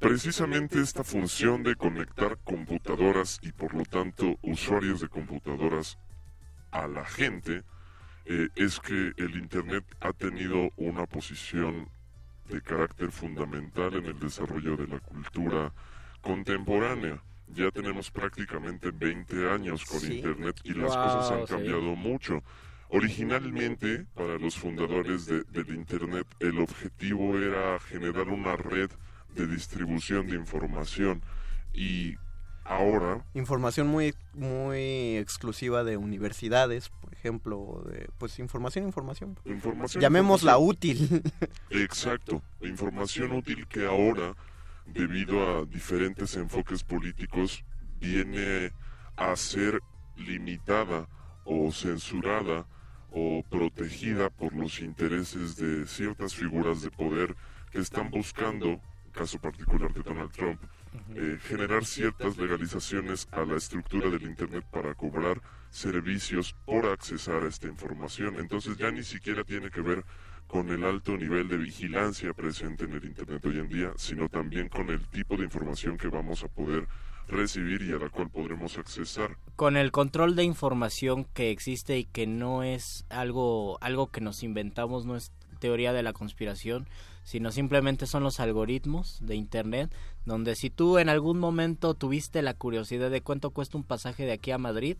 Precisamente 0.00 0.80
esta 0.80 1.04
función 1.04 1.62
de 1.62 1.76
conectar 1.76 2.38
computadoras 2.42 3.38
y 3.42 3.52
por 3.52 3.74
lo 3.74 3.84
tanto 3.84 4.38
usuarios 4.40 5.00
de 5.02 5.08
computadoras 5.08 5.98
a 6.70 6.86
la 6.86 7.04
gente 7.04 7.62
eh, 8.24 8.48
es 8.56 8.80
que 8.80 9.12
el 9.18 9.36
Internet 9.36 9.84
ha 10.00 10.12
tenido 10.14 10.70
una 10.76 11.04
posición 11.06 11.90
de 12.48 12.62
carácter 12.62 13.12
fundamental 13.12 13.94
en 13.94 14.06
el 14.06 14.18
desarrollo 14.18 14.74
de 14.78 14.86
la 14.86 15.00
cultura 15.00 15.70
contemporánea. 16.22 17.22
Ya 17.48 17.70
tenemos 17.70 18.10
prácticamente 18.10 18.92
20 18.92 19.50
años 19.50 19.84
con 19.84 20.00
Sí. 20.00 20.16
Internet 20.16 20.60
y 20.64 20.72
las 20.72 20.94
Wow, 20.96 21.04
cosas 21.04 21.30
han 21.32 21.46
sí. 21.46 21.52
cambiado 21.52 21.94
mucho. 21.94 22.42
Originalmente, 22.88 24.06
para 24.14 24.38
los 24.38 24.56
fundadores 24.56 25.26
de- 25.26 25.44
del 25.44 25.74
Internet, 25.74 26.26
el 26.40 26.58
objetivo 26.58 27.38
era 27.38 27.78
generar 27.80 28.28
una 28.28 28.56
red 28.56 28.90
de 29.34 29.46
distribución 29.46 30.26
de 30.28 30.36
información 30.36 31.22
y 31.72 32.16
ahora 32.64 33.24
Información 33.34 33.86
muy, 33.88 34.14
muy 34.34 35.16
exclusiva 35.16 35.82
de 35.84 35.96
universidades, 35.96 36.88
por 36.88 37.12
ejemplo. 37.12 37.82
De, 37.86 38.08
pues 38.18 38.38
información, 38.38 38.84
información. 38.86 39.38
Información, 39.44 40.00
Llamémosla 40.00 40.52
información. 40.52 40.68
útil. 40.68 41.22
Exacto, 41.70 42.42
información 42.60 43.32
útil 43.32 43.66
que 43.66 43.86
ahora, 43.86 44.34
debido 44.86 45.58
a 45.58 45.64
diferentes 45.64 46.36
enfoques 46.36 46.82
políticos, 46.84 47.64
viene 48.00 48.72
a 49.16 49.36
ser 49.36 49.80
limitada 50.16 51.08
o 51.44 51.70
censurada 51.72 52.66
o 53.10 53.42
protegida 53.50 54.30
por 54.30 54.54
los 54.54 54.80
intereses 54.80 55.56
de 55.56 55.86
ciertas 55.86 56.34
figuras 56.34 56.82
de 56.82 56.90
poder 56.90 57.34
que 57.72 57.80
están 57.80 58.10
buscando, 58.10 58.80
caso 59.10 59.38
particular 59.38 59.92
de 59.92 60.02
Donald 60.02 60.30
Trump, 60.32 60.60
eh, 61.14 61.38
generar 61.42 61.84
ciertas 61.84 62.36
legalizaciones 62.36 63.28
a 63.32 63.44
la 63.44 63.56
estructura 63.56 64.10
del 64.10 64.22
Internet 64.22 64.64
para 64.70 64.94
cobrar 64.94 65.40
servicios 65.70 66.54
por 66.64 66.86
accesar 66.86 67.44
a 67.44 67.48
esta 67.48 67.68
información. 67.68 68.36
Entonces 68.38 68.76
ya 68.76 68.90
ni 68.90 69.02
siquiera 69.02 69.44
tiene 69.44 69.70
que 69.70 69.80
ver 69.80 70.04
con 70.46 70.68
el 70.70 70.84
alto 70.84 71.16
nivel 71.16 71.48
de 71.48 71.56
vigilancia 71.56 72.32
presente 72.34 72.84
en 72.84 72.94
el 72.94 73.04
Internet 73.04 73.44
hoy 73.46 73.58
en 73.58 73.68
día, 73.68 73.92
sino 73.96 74.28
también 74.28 74.68
con 74.68 74.90
el 74.90 75.06
tipo 75.08 75.36
de 75.36 75.44
información 75.44 75.96
que 75.96 76.08
vamos 76.08 76.42
a 76.42 76.48
poder 76.48 76.88
recibir 77.28 77.82
y 77.82 77.92
a 77.92 77.98
la 77.98 78.08
cual 78.08 78.30
podremos 78.30 78.76
accesar. 78.76 79.36
Con 79.54 79.76
el 79.76 79.92
control 79.92 80.34
de 80.34 80.42
información 80.42 81.24
que 81.24 81.50
existe 81.50 81.98
y 81.98 82.04
que 82.04 82.26
no 82.26 82.64
es 82.64 83.06
algo, 83.08 83.78
algo 83.80 84.10
que 84.10 84.20
nos 84.20 84.42
inventamos, 84.42 85.06
no 85.06 85.14
es 85.14 85.32
teoría 85.60 85.92
de 85.92 86.02
la 86.02 86.12
conspiración, 86.12 86.88
sino 87.22 87.50
simplemente 87.52 88.06
son 88.06 88.22
los 88.22 88.40
algoritmos 88.40 89.18
de 89.20 89.34
Internet, 89.36 89.94
donde 90.24 90.56
si 90.56 90.70
tú 90.70 90.98
en 90.98 91.08
algún 91.08 91.38
momento 91.38 91.94
tuviste 91.94 92.42
la 92.42 92.54
curiosidad 92.54 93.10
de 93.10 93.20
cuánto 93.20 93.50
cuesta 93.50 93.76
un 93.78 93.84
pasaje 93.84 94.24
de 94.24 94.32
aquí 94.32 94.50
a 94.50 94.58
Madrid, 94.58 94.96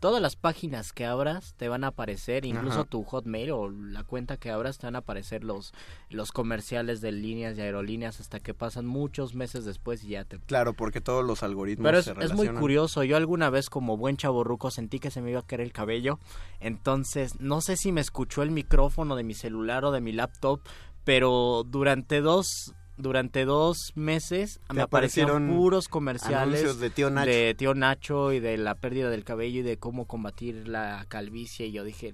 todas 0.00 0.22
las 0.22 0.34
páginas 0.34 0.94
que 0.94 1.04
abras 1.04 1.52
te 1.58 1.68
van 1.68 1.84
a 1.84 1.88
aparecer, 1.88 2.46
incluso 2.46 2.80
Ajá. 2.80 2.84
tu 2.88 3.04
Hotmail 3.04 3.50
o 3.50 3.68
la 3.68 4.02
cuenta 4.02 4.38
que 4.38 4.50
abras 4.50 4.78
te 4.78 4.86
van 4.86 4.96
a 4.96 5.00
aparecer 5.00 5.44
los, 5.44 5.74
los 6.08 6.32
comerciales 6.32 7.02
de 7.02 7.12
líneas 7.12 7.58
y 7.58 7.60
aerolíneas 7.60 8.18
hasta 8.18 8.40
que 8.40 8.54
pasan 8.54 8.86
muchos 8.86 9.34
meses 9.34 9.66
después 9.66 10.02
y 10.04 10.08
ya 10.08 10.24
te 10.24 10.38
Claro, 10.38 10.72
porque 10.72 11.02
todos 11.02 11.22
los 11.22 11.42
algoritmos 11.42 11.84
pero 11.86 11.98
es, 11.98 12.06
se 12.06 12.12
es 12.12 12.16
muy 12.16 12.24
relacionan. 12.26 12.60
curioso. 12.62 13.04
Yo 13.04 13.18
alguna 13.18 13.50
vez 13.50 13.68
como 13.68 13.98
buen 13.98 14.16
chaborruco 14.16 14.70
sentí 14.70 15.00
que 15.00 15.10
se 15.10 15.20
me 15.20 15.32
iba 15.32 15.40
a 15.40 15.46
caer 15.46 15.60
el 15.60 15.72
cabello. 15.72 16.18
Entonces, 16.60 17.38
no 17.38 17.60
sé 17.60 17.76
si 17.76 17.92
me 17.92 18.00
escuchó 18.00 18.42
el 18.42 18.50
micrófono 18.52 19.16
de 19.16 19.22
mi 19.24 19.34
celular 19.34 19.84
o 19.84 19.90
de 19.90 20.00
mi 20.00 20.12
laptop, 20.12 20.60
pero 21.04 21.64
durante 21.66 22.20
dos 22.20 22.74
durante 22.96 23.46
dos 23.46 23.92
meses 23.94 24.60
Te 24.68 24.74
me 24.74 24.82
aparecieron 24.82 25.48
puros 25.48 25.88
comerciales 25.88 26.60
anuncios 26.60 26.80
de 26.80 26.90
Tío 26.90 27.08
Nacho. 27.08 27.30
de 27.30 27.54
Tío 27.56 27.74
Nacho 27.74 28.32
y 28.32 28.40
de 28.40 28.58
la 28.58 28.74
pérdida 28.74 29.08
del 29.08 29.24
cabello 29.24 29.60
y 29.60 29.62
de 29.62 29.78
cómo 29.78 30.06
combatir 30.06 30.68
la 30.68 31.06
calvicie. 31.08 31.66
Y 31.68 31.72
yo 31.72 31.82
dije, 31.84 32.12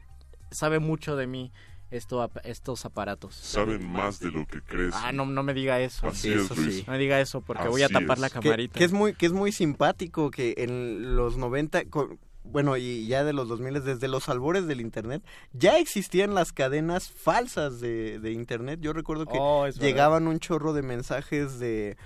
sabe 0.52 0.78
mucho 0.78 1.16
de 1.16 1.26
mí 1.26 1.50
esto, 1.90 2.30
estos 2.44 2.84
aparatos. 2.84 3.34
Saben 3.34 3.90
más 3.90 4.20
de 4.20 4.30
lo 4.30 4.46
que 4.46 4.60
crees. 4.62 4.94
Ah, 4.96 5.10
no, 5.10 5.26
no 5.26 5.42
me 5.42 5.54
diga 5.54 5.80
eso. 5.80 6.06
Así 6.06 6.32
es, 6.32 6.42
Eso 6.42 6.54
Luis. 6.54 6.86
No 6.86 6.92
me 6.92 6.98
diga 7.00 7.20
eso 7.20 7.40
porque 7.40 7.66
voy 7.66 7.82
a 7.82 7.88
tapar 7.88 8.18
es. 8.18 8.20
la 8.20 8.30
camarita. 8.30 8.78
Que 8.78 8.84
es 8.84 8.92
muy, 8.92 9.14
que 9.14 9.26
es 9.26 9.32
muy 9.32 9.50
simpático 9.50 10.30
que 10.30 10.54
en 10.58 11.16
los 11.16 11.36
90, 11.36 11.86
co- 11.86 12.16
bueno, 12.50 12.76
y 12.76 13.06
ya 13.06 13.24
de 13.24 13.32
los 13.32 13.48
2000, 13.48 13.84
desde 13.84 14.08
los 14.08 14.28
albores 14.28 14.66
del 14.66 14.80
Internet, 14.80 15.22
ya 15.52 15.78
existían 15.78 16.34
las 16.34 16.52
cadenas 16.52 17.08
falsas 17.10 17.80
de, 17.80 18.18
de 18.18 18.32
Internet. 18.32 18.80
Yo 18.80 18.92
recuerdo 18.92 19.26
que 19.26 19.38
Oh, 19.40 19.68
llegaban 19.68 20.26
un 20.26 20.38
chorro 20.38 20.72
de 20.72 20.82
mensajes 20.82 21.58
de... 21.58 21.96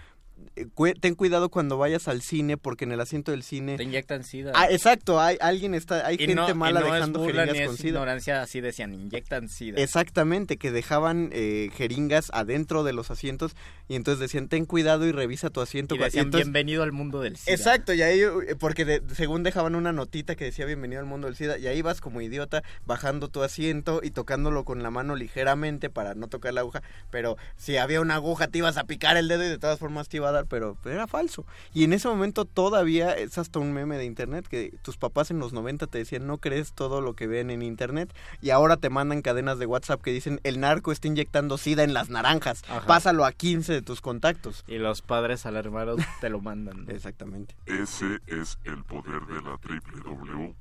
eh, 0.57 0.67
Ten 1.01 1.15
cuidado 1.15 1.49
cuando 1.49 1.79
vayas 1.79 2.09
al 2.09 2.23
cine 2.23 2.57
porque 2.57 2.85
en 2.85 2.93
el 2.93 3.01
asiento 3.01 3.31
del 3.33 3.43
cine... 3.43 3.77
Te 3.77 3.83
inyectan 3.85 4.25
sida. 4.25 4.53
Ah, 4.55 4.67
exacto, 4.71 5.21
hay 5.21 5.37
alguien 5.41 5.75
está, 5.75 6.07
hay 6.07 6.17
Y 6.17 6.19
gente 6.19 6.35
no- 6.35 6.51
y 6.51 6.55
mala 6.55 6.81
no 6.81 6.87
es 6.87 6.93
dejando 6.95 7.19
burla 7.21 7.43
jeringas 7.47 7.59
ni 7.61 7.65
con 7.67 7.75
es 7.75 7.81
sida. 7.81 7.89
ignorancia, 7.91 8.43
así 8.43 8.61
decían, 8.61 8.95
inyectan 8.95 9.49
sida. 9.49 9.81
Exactamente, 9.81 10.57
que 10.57 10.71
dejaban 10.71 11.31
eh, 11.33 11.71
jeringas 11.77 12.31
adentro 12.33 12.85
de 12.85 12.93
los 12.93 13.11
asientos 13.11 13.55
y 13.89 13.95
entonces 13.97 14.21
decían, 14.21 14.49
ten 14.49 14.65
cuidado 14.67 15.07
y 15.07 15.13
revisa 15.13 15.51
tu 15.51 15.61
asiento. 15.61 15.95
y 15.95 15.99
decían, 15.99 16.27
entonces- 16.27 16.47
bienvenido 16.47 16.83
al 16.83 16.93
mundo 16.93 17.21
del 17.21 17.37
SIDA. 17.37 17.55
Exacto, 17.55 17.93
y 17.93 18.03
ahí, 18.03 18.21
eh, 18.21 18.57
porque 18.59 18.85
de- 18.85 19.03
según 19.15 19.43
dejaban 19.43 19.75
una 19.75 19.93
notita 19.93 20.37
que 20.37 20.45
decía 20.45 20.65
bienvenido 20.67 21.01
al 21.01 21.07
mundo 21.07 21.27
del 21.27 21.37
SIDA, 21.37 21.59
y 21.59 21.67
ahí 21.67 21.83
vas 21.83 22.01
como 22.01 22.21
idiota 22.21 22.63
bajando 22.87 23.29
tu 23.29 23.43
asiento 23.43 24.01
y 24.03 24.11
tocándolo 24.11 24.65
con 24.65 24.83
la 24.83 24.91
mano 24.91 25.17
ligeramente 25.17 25.91
para 25.91 26.15
no 26.15 26.29
tocar 26.29 26.55
la 26.55 26.61
aguja, 26.63 26.83
pero 27.11 27.37
si 27.57 27.77
había 27.77 28.01
una 28.01 28.15
aguja 28.17 28.49
te 28.49 28.59
ibas 28.59 28.77
a 28.77 28.85
picar 28.85 29.17
el 29.17 29.29
dedo 29.29 29.45
y 29.45 29.49
de 29.49 29.59
todas 29.59 29.79
formas 29.79 30.09
te 30.09 30.17
iba 30.19 30.30
a 30.31 30.33
dar, 30.33 30.47
pero, 30.47 30.77
pero 30.83 30.95
era 30.97 31.07
falso. 31.07 31.45
Y 31.75 31.85
en 31.85 31.93
ese 31.93 32.09
momento 32.09 32.45
todavía 32.47 33.13
es 33.13 33.39
hasta 33.39 33.59
un 33.59 33.73
meme 33.73 33.97
de 33.99 34.05
internet 34.05 34.47
que 34.49 34.73
tus 34.83 34.97
papás 34.97 35.31
en 35.31 35.39
los 35.39 35.53
90 35.53 35.87
te 35.87 35.99
decían 35.99 36.27
no 36.27 36.39
crees 36.39 36.73
todo 36.73 37.01
lo 37.01 37.15
que 37.15 37.27
ven 37.27 37.51
en 37.51 37.63
internet 37.63 38.13
y 38.41 38.51
ahora 38.51 38.77
te 38.77 38.91
mandan 38.91 39.23
cadenas 39.23 39.59
de 39.59 39.67
WhatsApp 39.67 40.01
que 40.01 40.13
dicen 40.13 40.41
el 40.45 40.61
narco 40.61 40.93
está 40.93 41.09
inyectando 41.09 41.59
SIDA 41.59 41.83
en 41.85 41.95
las 41.95 42.09
naranjas, 42.11 42.63
Ajá. 42.69 42.87
pásalo 42.87 43.25
a 43.25 43.33
15 43.33 43.73
de 43.73 43.83
tus 43.83 44.01
contactos. 44.01 44.65
Y 44.67 44.79
los 44.79 45.03
padres 45.03 45.47
alarmados 45.47 46.01
te 46.21 46.31
lo 46.31 46.41
mandan. 46.41 46.87
Exactamente. 46.89 47.55
Ese 47.67 48.21
es 48.27 48.59
el 48.65 48.83
poder 48.85 49.27
de 49.27 49.43
la 49.43 49.57
triple 49.59 50.01
W. 50.03 50.55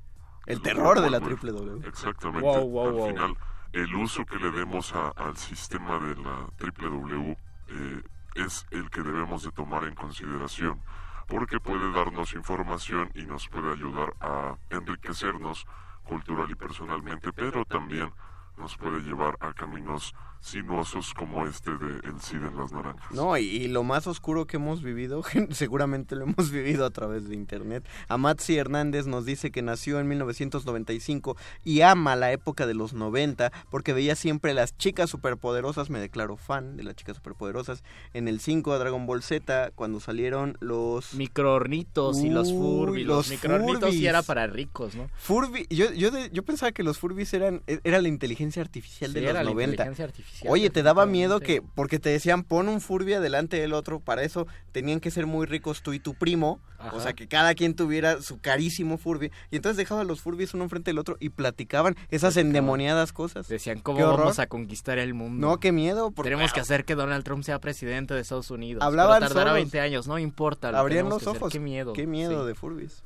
El 0.46 0.62
terror 0.62 1.00
de 1.00 1.10
la 1.10 1.20
triple 1.20 1.52
W. 1.52 1.86
Exactamente. 1.86 2.40
Wow, 2.46 2.68
wow, 2.68 2.86
Al 2.88 2.92
wow. 2.94 3.08
final, 3.08 3.34
el 3.72 3.94
uso 3.94 4.24
que 4.24 4.36
le 4.36 4.50
demos 4.50 4.92
a- 4.94 5.10
al 5.10 5.36
sistema 5.36 5.98
de 6.00 6.16
la 6.16 6.46
triple 6.56 6.88
W 6.88 7.36
eh, 7.68 8.02
es 8.34 8.66
el 8.70 8.90
que 8.90 9.02
debemos 9.02 9.42
de 9.42 9.52
tomar 9.52 9.84
en 9.84 9.94
consideración, 9.94 10.82
porque 11.26 11.60
puede 11.60 11.92
darnos 11.92 12.34
información 12.34 13.10
y 13.14 13.24
nos 13.24 13.48
puede 13.48 13.72
ayudar 13.72 14.14
a 14.20 14.56
enriquecernos 14.70 15.66
cultural 16.04 16.50
y 16.50 16.54
personalmente, 16.54 17.32
pero 17.32 17.64
también 17.64 18.12
nos 18.56 18.76
puede 18.76 19.00
llevar 19.00 19.36
a 19.40 19.52
caminos 19.52 20.14
sinuosos 20.40 21.12
como 21.14 21.46
este 21.46 21.70
de 21.70 22.00
El 22.08 22.20
Cid 22.20 22.36
en 22.42 22.56
las 22.56 22.72
Naranjas. 22.72 23.10
No, 23.12 23.36
y, 23.36 23.44
y 23.44 23.68
lo 23.68 23.82
más 23.84 24.06
oscuro 24.06 24.46
que 24.46 24.56
hemos 24.56 24.82
vivido, 24.82 25.22
seguramente 25.50 26.16
lo 26.16 26.24
hemos 26.24 26.50
vivido 26.50 26.84
a 26.86 26.90
través 26.90 27.28
de 27.28 27.34
internet. 27.34 27.86
Amatzi 28.08 28.56
Hernández 28.56 29.06
nos 29.06 29.24
dice 29.26 29.50
que 29.50 29.62
nació 29.62 30.00
en 30.00 30.08
1995 30.08 31.36
y 31.64 31.82
ama 31.82 32.16
la 32.16 32.32
época 32.32 32.66
de 32.66 32.74
los 32.74 32.92
90 32.94 33.52
porque 33.70 33.92
veía 33.92 34.16
siempre 34.16 34.54
las 34.54 34.76
chicas 34.76 35.10
superpoderosas, 35.10 35.90
me 35.90 35.98
declaro 36.00 36.36
fan 36.36 36.76
de 36.76 36.84
las 36.84 36.96
chicas 36.96 37.16
superpoderosas, 37.16 37.82
en 38.14 38.28
el 38.28 38.40
5 38.40 38.72
de 38.72 38.78
Dragon 38.78 39.06
Ball 39.06 39.22
Z 39.22 39.70
cuando 39.74 40.00
salieron 40.00 40.56
los... 40.60 41.14
Microornitos 41.14 42.18
y 42.20 42.30
los 42.30 42.48
Uy, 42.48 42.54
Furby. 42.58 43.04
Los, 43.04 43.16
los 43.28 43.30
microornitos 43.30 43.80
Furbies. 43.90 44.04
era 44.08 44.22
para 44.22 44.46
ricos, 44.46 44.94
¿no? 44.94 45.08
Furby, 45.18 45.66
yo, 45.70 45.92
yo, 45.92 46.10
de- 46.10 46.30
yo 46.32 46.42
pensaba 46.44 46.72
que 46.72 46.82
los 46.82 46.98
Furbies 46.98 47.32
eran 47.34 47.62
e, 47.66 47.80
era 47.84 48.00
la 48.00 48.08
inteligencia 48.08 48.62
artificial 48.62 49.12
de 49.12 49.20
los 49.20 49.30
era 49.30 49.42
la 49.42 49.50
90. 49.50 49.70
inteligencia 49.72 50.04
artificial, 50.04 50.29
Oye, 50.46 50.70
te 50.70 50.82
daba 50.82 51.04
miedo 51.06 51.40
que 51.40 51.60
porque 51.74 51.98
te 51.98 52.08
decían 52.08 52.44
pon 52.44 52.68
un 52.68 52.80
Furby 52.80 53.12
adelante 53.14 53.60
del 53.60 53.72
otro, 53.74 54.00
para 54.00 54.22
eso 54.22 54.46
tenían 54.72 55.00
que 55.00 55.10
ser 55.10 55.26
muy 55.26 55.46
ricos 55.46 55.82
tú 55.82 55.92
y 55.92 56.00
tu 56.00 56.14
primo, 56.14 56.60
Ajá. 56.78 56.96
o 56.96 57.00
sea, 57.00 57.12
que 57.12 57.28
cada 57.28 57.54
quien 57.54 57.74
tuviera 57.74 58.22
su 58.22 58.40
carísimo 58.40 58.96
Furby 58.96 59.30
y 59.50 59.56
entonces 59.56 59.76
dejaban 59.76 60.06
los 60.06 60.20
Furbies 60.22 60.54
uno 60.54 60.64
enfrente 60.64 60.90
del 60.90 60.98
otro 60.98 61.16
y 61.20 61.28
platicaban 61.30 61.96
esas 62.10 62.36
endemoniadas 62.36 63.12
cosas. 63.12 63.48
Decían, 63.48 63.80
¿cómo 63.80 64.00
vamos 64.06 64.38
a 64.38 64.46
conquistar 64.46 64.98
el 64.98 65.12
mundo? 65.14 65.46
No, 65.46 65.58
qué 65.58 65.72
miedo. 65.72 66.10
porque- 66.10 66.30
Tenemos 66.30 66.52
que 66.52 66.60
hacer 66.60 66.84
que 66.84 66.94
Donald 66.94 67.24
Trump 67.24 67.42
sea 67.44 67.58
presidente 67.58 68.14
de 68.14 68.20
Estados 68.20 68.50
Unidos. 68.50 68.82
Hablaban 68.82 69.18
pero 69.18 69.28
tardará 69.28 69.50
solos. 69.50 69.62
20 69.62 69.80
años, 69.80 70.06
no 70.08 70.18
importa. 70.18 70.72
lo 70.72 70.78
Abrían 70.78 71.08
los 71.08 71.22
hacer. 71.22 71.36
ojos. 71.36 71.52
Qué 71.52 71.60
miedo. 71.60 71.92
Qué 71.92 72.06
miedo 72.06 72.42
Sí. 72.42 72.48
de 72.48 72.54
Furbies. 72.54 73.02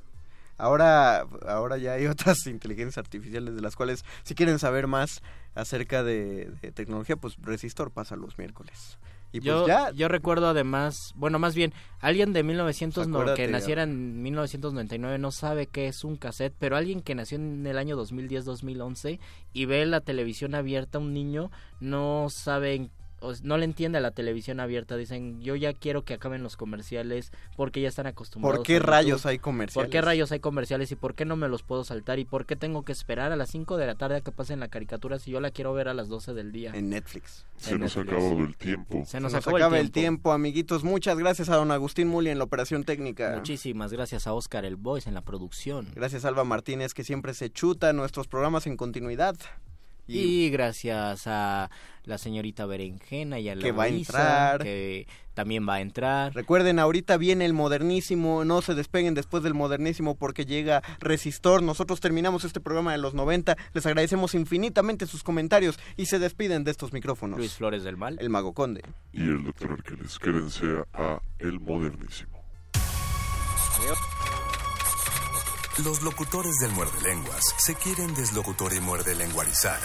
Ahora, 0.58 1.26
ahora 1.46 1.76
ya 1.78 1.92
hay 1.94 2.06
otras 2.06 2.46
inteligencias 2.46 2.98
artificiales 2.98 3.54
de 3.54 3.60
las 3.62 3.76
cuales, 3.76 4.04
si 4.22 4.34
quieren 4.34 4.58
saber 4.58 4.86
más 4.86 5.22
acerca 5.54 6.02
de, 6.02 6.50
de 6.62 6.72
tecnología, 6.72 7.16
pues 7.16 7.36
Resistor 7.40 7.90
pasa 7.90 8.16
los 8.16 8.38
miércoles. 8.38 8.98
Y 9.32 9.40
pues 9.40 9.46
yo, 9.46 9.66
ya, 9.66 9.90
yo 9.90 10.06
recuerdo 10.06 10.46
además, 10.46 10.96
bueno, 11.16 11.40
más 11.40 11.56
bien, 11.56 11.72
alguien 11.98 12.32
de 12.32 12.44
1900 12.44 13.08
no- 13.08 13.16
Acuérdate, 13.18 13.46
que 13.46 13.50
naciera 13.50 13.82
en 13.82 14.22
1999 14.22 15.18
no 15.18 15.32
sabe 15.32 15.66
qué 15.66 15.88
es 15.88 16.04
un 16.04 16.16
cassette, 16.16 16.54
pero 16.56 16.76
alguien 16.76 17.00
que 17.00 17.16
nació 17.16 17.38
en 17.38 17.66
el 17.66 17.76
año 17.76 17.96
2010-2011 17.96 19.18
y 19.52 19.64
ve 19.64 19.86
la 19.86 20.00
televisión 20.00 20.54
abierta, 20.54 21.00
un 21.00 21.12
niño 21.12 21.50
no 21.80 22.28
sabe, 22.30 22.74
en- 22.74 22.90
no 23.42 23.56
le 23.56 23.64
entiende 23.64 23.98
a 23.98 24.00
la 24.00 24.10
televisión 24.10 24.60
abierta. 24.60 24.96
Dicen, 24.96 25.40
yo 25.40 25.56
ya 25.56 25.72
quiero 25.72 26.04
que 26.04 26.14
acaben 26.14 26.42
los 26.42 26.56
comerciales 26.56 27.32
porque 27.56 27.80
ya 27.80 27.88
están 27.88 28.06
acostumbrados. 28.06 28.58
¿por 28.58 28.66
qué 28.66 28.74
YouTube. 28.74 28.86
rayos 28.86 29.26
hay 29.26 29.38
comerciales? 29.38 29.86
¿Por 29.86 29.90
qué 29.90 30.00
rayos 30.00 30.32
hay 30.32 30.40
comerciales 30.40 30.92
y 30.92 30.96
por 30.96 31.14
qué 31.14 31.24
no 31.24 31.36
me 31.36 31.48
los 31.48 31.62
puedo 31.62 31.84
saltar 31.84 32.18
y 32.18 32.24
por 32.24 32.46
qué 32.46 32.56
tengo 32.56 32.84
que 32.84 32.92
esperar 32.92 33.32
a 33.32 33.36
las 33.36 33.50
5 33.50 33.76
de 33.76 33.86
la 33.86 33.94
tarde 33.94 34.16
a 34.16 34.20
que 34.20 34.32
pasen 34.32 34.60
la 34.60 34.68
caricatura 34.68 35.18
si 35.18 35.30
yo 35.30 35.40
la 35.40 35.50
quiero 35.50 35.72
ver 35.72 35.88
a 35.88 35.94
las 35.94 36.08
12 36.08 36.34
del 36.34 36.52
día? 36.52 36.72
En 36.74 36.90
Netflix. 36.90 37.46
Se 37.56 37.78
nos 37.78 37.96
ha 37.96 38.00
acabado 38.00 38.38
el 38.40 38.56
tiempo. 38.56 39.04
Se 39.06 39.20
nos, 39.20 39.32
Se 39.32 39.36
nos 39.38 39.46
acabó 39.46 39.56
acaba 39.56 39.78
el 39.78 39.90
tiempo, 39.90 40.32
amiguitos. 40.32 40.84
Muchas 40.84 41.18
gracias 41.18 41.48
a 41.48 41.56
don 41.56 41.70
Agustín 41.70 42.08
Muli 42.08 42.30
en 42.30 42.38
la 42.38 42.44
operación 42.44 42.84
técnica. 42.84 43.34
Muchísimas 43.36 43.92
gracias 43.92 44.26
a 44.26 44.32
Oscar 44.32 44.64
el 44.64 44.76
Voice 44.76 45.08
en 45.08 45.14
la 45.14 45.22
producción. 45.22 45.88
Gracias 45.94 46.24
a 46.24 46.28
Alba 46.28 46.44
Martínez 46.44 46.94
que 46.94 47.04
siempre 47.04 47.34
se 47.34 47.50
chuta 47.50 47.92
nuestros 47.92 48.28
programas 48.28 48.66
en 48.66 48.76
continuidad. 48.76 49.36
Y, 50.06 50.50
gracias 50.50 51.26
a 51.26 51.70
la 52.04 52.18
señorita 52.18 52.66
Berenjena 52.66 53.38
y 53.40 53.48
a 53.48 53.54
la 53.54 53.62
Que 53.62 53.72
va 53.72 53.84
a 53.84 53.88
entrar. 53.88 54.62
que 54.62 55.06
también 55.32 55.68
va 55.68 55.74
a 55.74 55.80
entrar. 55.80 56.34
Recuerden, 56.34 56.78
ahorita 56.78 57.16
viene 57.16 57.44
el 57.44 57.54
modernísimo, 57.54 58.44
no 58.44 58.62
se 58.62 58.74
despeguen 58.74 59.14
después 59.14 59.42
del 59.42 59.54
modernísimo 59.54 60.14
porque 60.14 60.44
llega 60.44 60.82
Resistor. 61.00 61.62
Nosotros 61.62 62.00
terminamos 62.00 62.44
este 62.44 62.60
programa 62.60 62.92
de 62.92 62.98
los 62.98 63.14
90. 63.14 63.56
Les 63.72 63.86
agradecemos 63.86 64.34
infinitamente 64.34 65.06
sus 65.06 65.22
comentarios 65.22 65.78
y 65.96 66.06
se 66.06 66.18
despiden 66.18 66.64
de 66.64 66.70
estos 66.70 66.92
micrófonos. 66.92 67.38
Luis 67.38 67.54
Flores 67.54 67.82
del 67.82 67.96
Mal. 67.96 68.18
El 68.20 68.30
Mago 68.30 68.52
Conde. 68.52 68.82
Y 69.12 69.22
el 69.22 69.44
doctor 69.44 69.72
Arqueles. 69.72 70.18
Quédense 70.18 70.84
a 70.92 71.20
El 71.38 71.60
Modernísimo. 71.60 72.44
Los 75.82 76.02
locutores 76.02 76.54
del 76.60 76.70
muerde 76.70 77.00
lenguas 77.02 77.42
se 77.58 77.74
quieren 77.74 78.14
deslocutor 78.14 78.72
y 78.74 78.80
muerde 78.80 79.16
lenguarizar. 79.16 79.80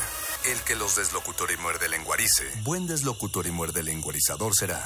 El 0.51 0.59
que 0.59 0.75
los 0.75 0.95
deslocutor 0.95 1.49
y 1.49 1.59
muerde 1.59 1.89
lenguarice, 1.89 2.43
buen 2.63 2.85
deslocutor 2.85 3.47
y 3.47 3.51
muerde 3.51 3.81
lenguarizador 3.81 4.53
será. 4.53 4.79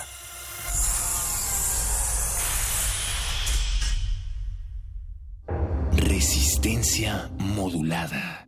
Resistencia 5.91 7.29
modulada. 7.37 8.47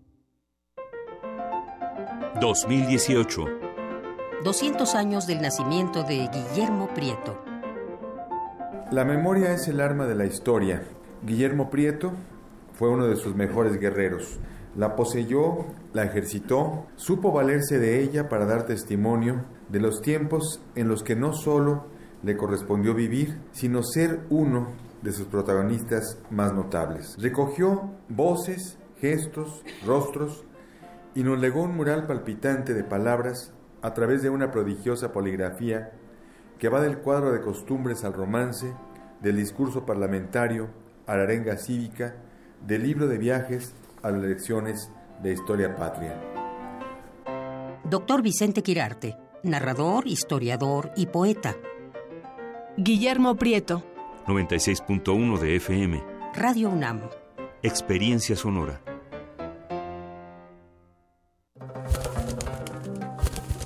2018. 2.40 3.46
200 4.46 4.96
años 4.96 5.28
del 5.28 5.42
nacimiento 5.42 6.04
de 6.04 6.30
Guillermo 6.30 6.88
Prieto. 6.94 7.44
La 8.92 9.04
memoria 9.04 9.52
es 9.52 9.68
el 9.68 9.82
arma 9.82 10.06
de 10.06 10.16
la 10.16 10.26
historia. 10.26 10.88
Guillermo 11.22 11.70
Prieto 11.70 12.14
fue 12.78 12.90
uno 12.90 13.08
de 13.08 13.16
sus 13.16 13.36
mejores 13.36 13.80
guerreros. 13.80 14.40
La 14.76 14.96
poseyó, 14.96 15.66
la 15.94 16.04
ejercitó, 16.04 16.86
supo 16.96 17.32
valerse 17.32 17.80
de 17.80 18.02
ella 18.02 18.28
para 18.28 18.46
dar 18.46 18.66
testimonio 18.66 19.46
de 19.70 19.80
los 19.80 20.02
tiempos 20.02 20.62
en 20.76 20.88
los 20.88 21.02
que 21.02 21.16
no 21.16 21.34
solo 21.34 21.86
le 22.24 22.36
correspondió 22.36 22.94
vivir, 22.94 23.40
sino 23.52 23.84
ser 23.84 24.22
uno 24.30 24.68
de 25.02 25.14
sus 25.14 25.28
protagonistas 25.28 26.20
más 26.30 26.54
notables. 26.54 27.16
Recogió 27.20 27.92
voces, 28.10 28.78
gestos, 29.00 29.64
rostros 29.86 30.44
y 31.14 31.24
nos 31.24 31.40
legó 31.40 31.64
un 31.64 31.76
mural 31.76 32.08
palpitante 32.08 32.74
de 32.74 32.84
palabras 32.84 33.54
a 33.82 33.94
través 33.94 34.22
de 34.24 34.30
una 34.30 34.52
prodigiosa 34.52 35.14
poligrafía 35.14 35.92
que 36.58 36.70
va 36.70 36.82
del 36.82 36.98
cuadro 36.98 37.32
de 37.32 37.42
costumbres 37.42 38.04
al 38.04 38.14
romance, 38.14 38.74
del 39.22 39.38
discurso 39.38 39.86
parlamentario 39.86 40.70
a 41.06 41.16
la 41.16 41.24
arenga 41.24 41.58
cívica, 41.58 42.16
del 42.66 42.84
libro 42.84 43.08
de 43.08 43.18
viajes 43.18 43.74
a 44.02 44.12
las 44.12 44.22
lecciones 44.22 44.90
de 45.22 45.34
historia 45.34 45.76
patria. 45.76 46.20
Doctor 47.84 48.22
Vicente 48.22 48.64
Quirarte, 48.64 49.16
narrador, 49.44 50.08
historiador 50.08 50.92
y 50.96 51.06
poeta. 51.06 51.56
Guillermo 52.78 53.36
Prieto. 53.36 53.84
96.1 54.28 55.40
de 55.40 55.56
FM. 55.56 56.04
Radio 56.34 56.70
UNAM. 56.70 57.02
Experiencia 57.62 58.36
sonora. 58.36 58.82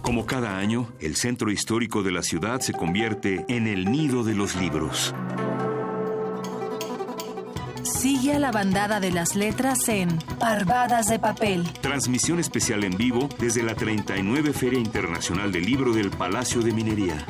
Como 0.01 0.25
cada 0.25 0.57
año, 0.57 0.89
el 0.99 1.15
centro 1.15 1.51
histórico 1.51 2.03
de 2.03 2.11
la 2.11 2.23
ciudad 2.23 2.59
se 2.61 2.73
convierte 2.73 3.45
en 3.47 3.67
el 3.67 3.91
nido 3.91 4.23
de 4.23 4.35
los 4.35 4.55
libros. 4.55 5.13
Sigue 8.29 8.37
a 8.37 8.39
la 8.39 8.51
bandada 8.51 8.99
de 8.99 9.11
las 9.11 9.35
letras 9.35 9.89
en 9.89 10.19
Parvadas 10.37 11.07
de 11.07 11.17
Papel. 11.17 11.67
Transmisión 11.81 12.39
especial 12.39 12.83
en 12.83 12.95
vivo 12.95 13.27
desde 13.39 13.63
la 13.63 13.73
39 13.73 14.53
Feria 14.53 14.77
Internacional 14.77 15.51
del 15.51 15.65
Libro 15.65 15.93
del 15.93 16.11
Palacio 16.11 16.61
de 16.61 16.71
Minería. 16.71 17.25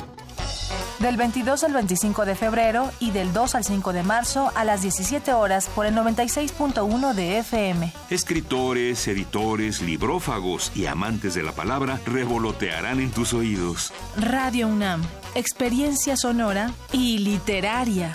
Del 0.98 1.16
22 1.16 1.64
al 1.64 1.72
25 1.72 2.26
de 2.26 2.34
febrero 2.34 2.90
y 3.00 3.12
del 3.12 3.32
2 3.32 3.54
al 3.54 3.64
5 3.64 3.94
de 3.94 4.02
marzo 4.02 4.52
a 4.54 4.64
las 4.64 4.82
17 4.82 5.32
horas 5.32 5.70
por 5.74 5.86
el 5.86 5.94
96.1 5.94 7.14
de 7.14 7.38
FM. 7.38 7.94
Escritores, 8.10 9.08
editores, 9.08 9.80
librófagos 9.80 10.70
y 10.74 10.84
amantes 10.84 11.32
de 11.32 11.42
la 11.42 11.52
palabra 11.52 11.98
revolotearán 12.04 13.00
en 13.00 13.10
tus 13.10 13.32
oídos. 13.32 13.94
Radio 14.18 14.68
UNAM. 14.68 15.02
Experiencia 15.34 16.18
sonora 16.18 16.74
y 16.92 17.16
literaria. 17.20 18.14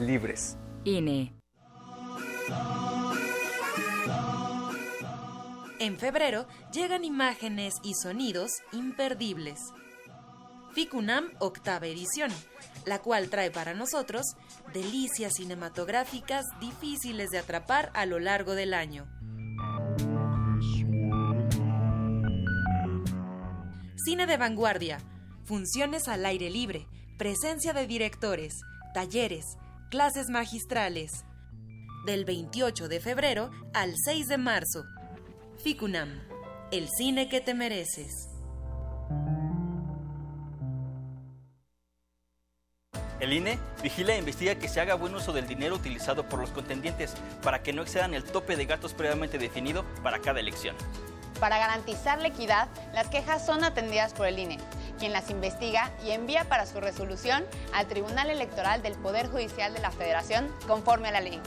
libres. 0.00 0.56
INE. 0.84 1.34
En 5.78 5.98
febrero 5.98 6.46
llegan 6.72 7.04
imágenes 7.04 7.74
y 7.82 7.94
sonidos 7.94 8.52
imperdibles. 8.72 9.58
FICUNAM 10.74 11.32
octava 11.40 11.86
edición, 11.86 12.30
la 12.86 13.00
cual 13.00 13.28
trae 13.28 13.50
para 13.50 13.74
nosotros 13.74 14.24
delicias 14.72 15.34
cinematográficas 15.34 16.46
difíciles 16.60 17.30
de 17.30 17.38
atrapar 17.38 17.90
a 17.94 18.06
lo 18.06 18.20
largo 18.20 18.54
del 18.54 18.74
año. 18.74 19.06
Cine 23.96 24.26
de 24.26 24.36
vanguardia, 24.36 24.98
funciones 25.44 26.08
al 26.08 26.24
aire 26.26 26.48
libre, 26.48 26.86
presencia 27.18 27.72
de 27.72 27.86
directores, 27.86 28.54
talleres, 28.94 29.44
clases 29.92 30.30
magistrales. 30.30 31.26
Del 32.06 32.24
28 32.24 32.88
de 32.88 32.98
febrero 32.98 33.50
al 33.74 33.92
6 34.02 34.26
de 34.26 34.38
marzo. 34.38 34.84
FICUNAM, 35.62 36.18
el 36.72 36.88
cine 36.88 37.28
que 37.28 37.42
te 37.42 37.52
mereces. 37.52 38.30
El 43.20 43.34
INE 43.34 43.58
vigila 43.82 44.14
e 44.14 44.18
investiga 44.18 44.54
que 44.54 44.66
se 44.66 44.80
haga 44.80 44.94
buen 44.94 45.14
uso 45.14 45.34
del 45.34 45.46
dinero 45.46 45.74
utilizado 45.74 46.26
por 46.26 46.40
los 46.40 46.48
contendientes 46.52 47.12
para 47.42 47.62
que 47.62 47.74
no 47.74 47.82
excedan 47.82 48.14
el 48.14 48.24
tope 48.24 48.56
de 48.56 48.64
gastos 48.64 48.94
previamente 48.94 49.36
definido 49.36 49.84
para 50.02 50.20
cada 50.20 50.40
elección. 50.40 50.74
Para 51.40 51.58
garantizar 51.58 52.20
la 52.20 52.28
equidad, 52.28 52.68
las 52.94 53.08
quejas 53.08 53.44
son 53.44 53.64
atendidas 53.64 54.12
por 54.12 54.26
el 54.26 54.38
INE, 54.38 54.58
quien 54.98 55.12
las 55.12 55.30
investiga 55.30 55.90
y 56.04 56.10
envía 56.10 56.44
para 56.44 56.66
su 56.66 56.80
resolución 56.80 57.44
al 57.74 57.86
Tribunal 57.86 58.30
Electoral 58.30 58.82
del 58.82 58.94
Poder 58.94 59.28
Judicial 59.28 59.74
de 59.74 59.80
la 59.80 59.90
Federación 59.90 60.48
conforme 60.66 61.08
a 61.08 61.12
la 61.12 61.20
ley. 61.20 61.40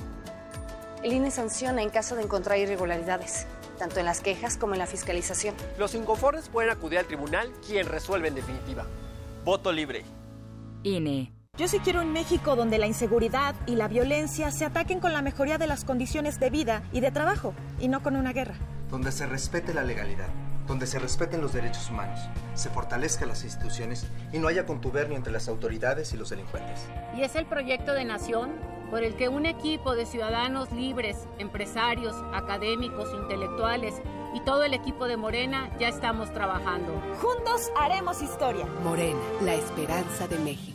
El 1.03 1.13
INE 1.13 1.31
sanciona 1.31 1.81
en 1.81 1.89
caso 1.89 2.15
de 2.15 2.23
encontrar 2.23 2.57
irregularidades, 2.57 3.45
tanto 3.77 3.99
en 3.99 4.05
las 4.05 4.21
quejas 4.21 4.57
como 4.57 4.73
en 4.73 4.79
la 4.79 4.87
fiscalización. 4.87 5.55
Los 5.77 5.93
inconformes 5.93 6.49
pueden 6.49 6.71
acudir 6.71 6.99
al 6.99 7.05
tribunal, 7.05 7.51
quien 7.65 7.87
resuelve 7.87 8.29
en 8.29 8.35
definitiva. 8.35 8.85
Voto 9.43 9.71
libre. 9.71 10.03
INE. 10.83 11.31
Yo 11.57 11.69
sí 11.69 11.79
quiero 11.79 12.01
un 12.01 12.11
México 12.11 12.57
donde 12.57 12.77
la 12.77 12.87
inseguridad 12.87 13.55
y 13.65 13.75
la 13.75 13.87
violencia 13.87 14.51
se 14.51 14.65
ataquen 14.65 14.99
con 14.99 15.13
la 15.13 15.21
mejoría 15.21 15.57
de 15.57 15.67
las 15.67 15.85
condiciones 15.85 16.37
de 16.37 16.49
vida 16.49 16.83
y 16.91 16.99
de 16.99 17.11
trabajo, 17.11 17.53
y 17.79 17.87
no 17.87 18.03
con 18.03 18.17
una 18.17 18.33
guerra. 18.33 18.55
Donde 18.89 19.11
se 19.11 19.25
respete 19.25 19.73
la 19.73 19.83
legalidad, 19.83 20.29
donde 20.67 20.87
se 20.87 20.99
respeten 20.99 21.41
los 21.41 21.53
derechos 21.53 21.89
humanos, 21.89 22.19
se 22.53 22.69
fortalezcan 22.69 23.27
las 23.27 23.43
instituciones 23.43 24.07
y 24.31 24.39
no 24.39 24.47
haya 24.47 24.65
contubernio 24.65 25.17
entre 25.17 25.33
las 25.33 25.47
autoridades 25.47 26.13
y 26.13 26.17
los 26.17 26.29
delincuentes. 26.29 26.87
Y 27.15 27.23
es 27.23 27.35
el 27.35 27.45
proyecto 27.45 27.93
de 27.93 28.05
nación 28.05 28.51
por 28.89 29.03
el 29.03 29.15
que 29.15 29.29
un 29.29 29.45
equipo 29.45 29.95
de 29.95 30.05
ciudadanos 30.05 30.71
libres, 30.71 31.27
empresarios, 31.39 32.15
académicos, 32.33 33.09
intelectuales 33.13 33.95
y 34.33 34.41
todo 34.41 34.63
el 34.63 34.73
equipo 34.73 35.07
de 35.07 35.17
Morena 35.17 35.69
ya 35.79 35.87
estamos 35.87 36.31
trabajando. 36.33 37.01
Juntos 37.21 37.71
haremos 37.77 38.21
historia. 38.21 38.65
Morena, 38.83 39.19
la 39.41 39.55
esperanza 39.55 40.27
de 40.27 40.37
México. 40.39 40.74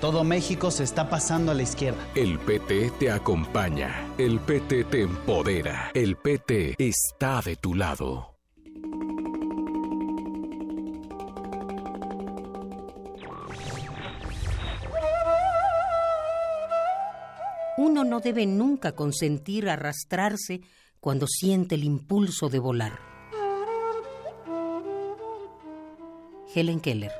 Todo 0.00 0.24
México 0.24 0.70
se 0.70 0.82
está 0.82 1.10
pasando 1.10 1.52
a 1.52 1.54
la 1.54 1.62
izquierda. 1.62 1.98
El 2.14 2.38
PT 2.38 2.92
te 2.98 3.10
acompaña. 3.10 4.08
El 4.16 4.40
PT 4.40 4.84
te 4.84 5.02
empodera. 5.02 5.90
El 5.92 6.16
PT 6.16 6.76
está 6.78 7.42
de 7.42 7.56
tu 7.56 7.74
lado. 7.74 8.34
Uno 17.76 18.02
no 18.04 18.20
debe 18.20 18.46
nunca 18.46 18.92
consentir 18.92 19.68
arrastrarse 19.68 20.62
cuando 20.98 21.26
siente 21.26 21.74
el 21.74 21.84
impulso 21.84 22.48
de 22.48 22.58
volar. 22.58 22.98
Helen 26.54 26.80
Keller 26.80 27.19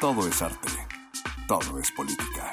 Todo 0.00 0.26
es 0.26 0.40
arte. 0.40 0.70
Todo 1.46 1.78
es 1.78 1.92
política. 1.92 2.50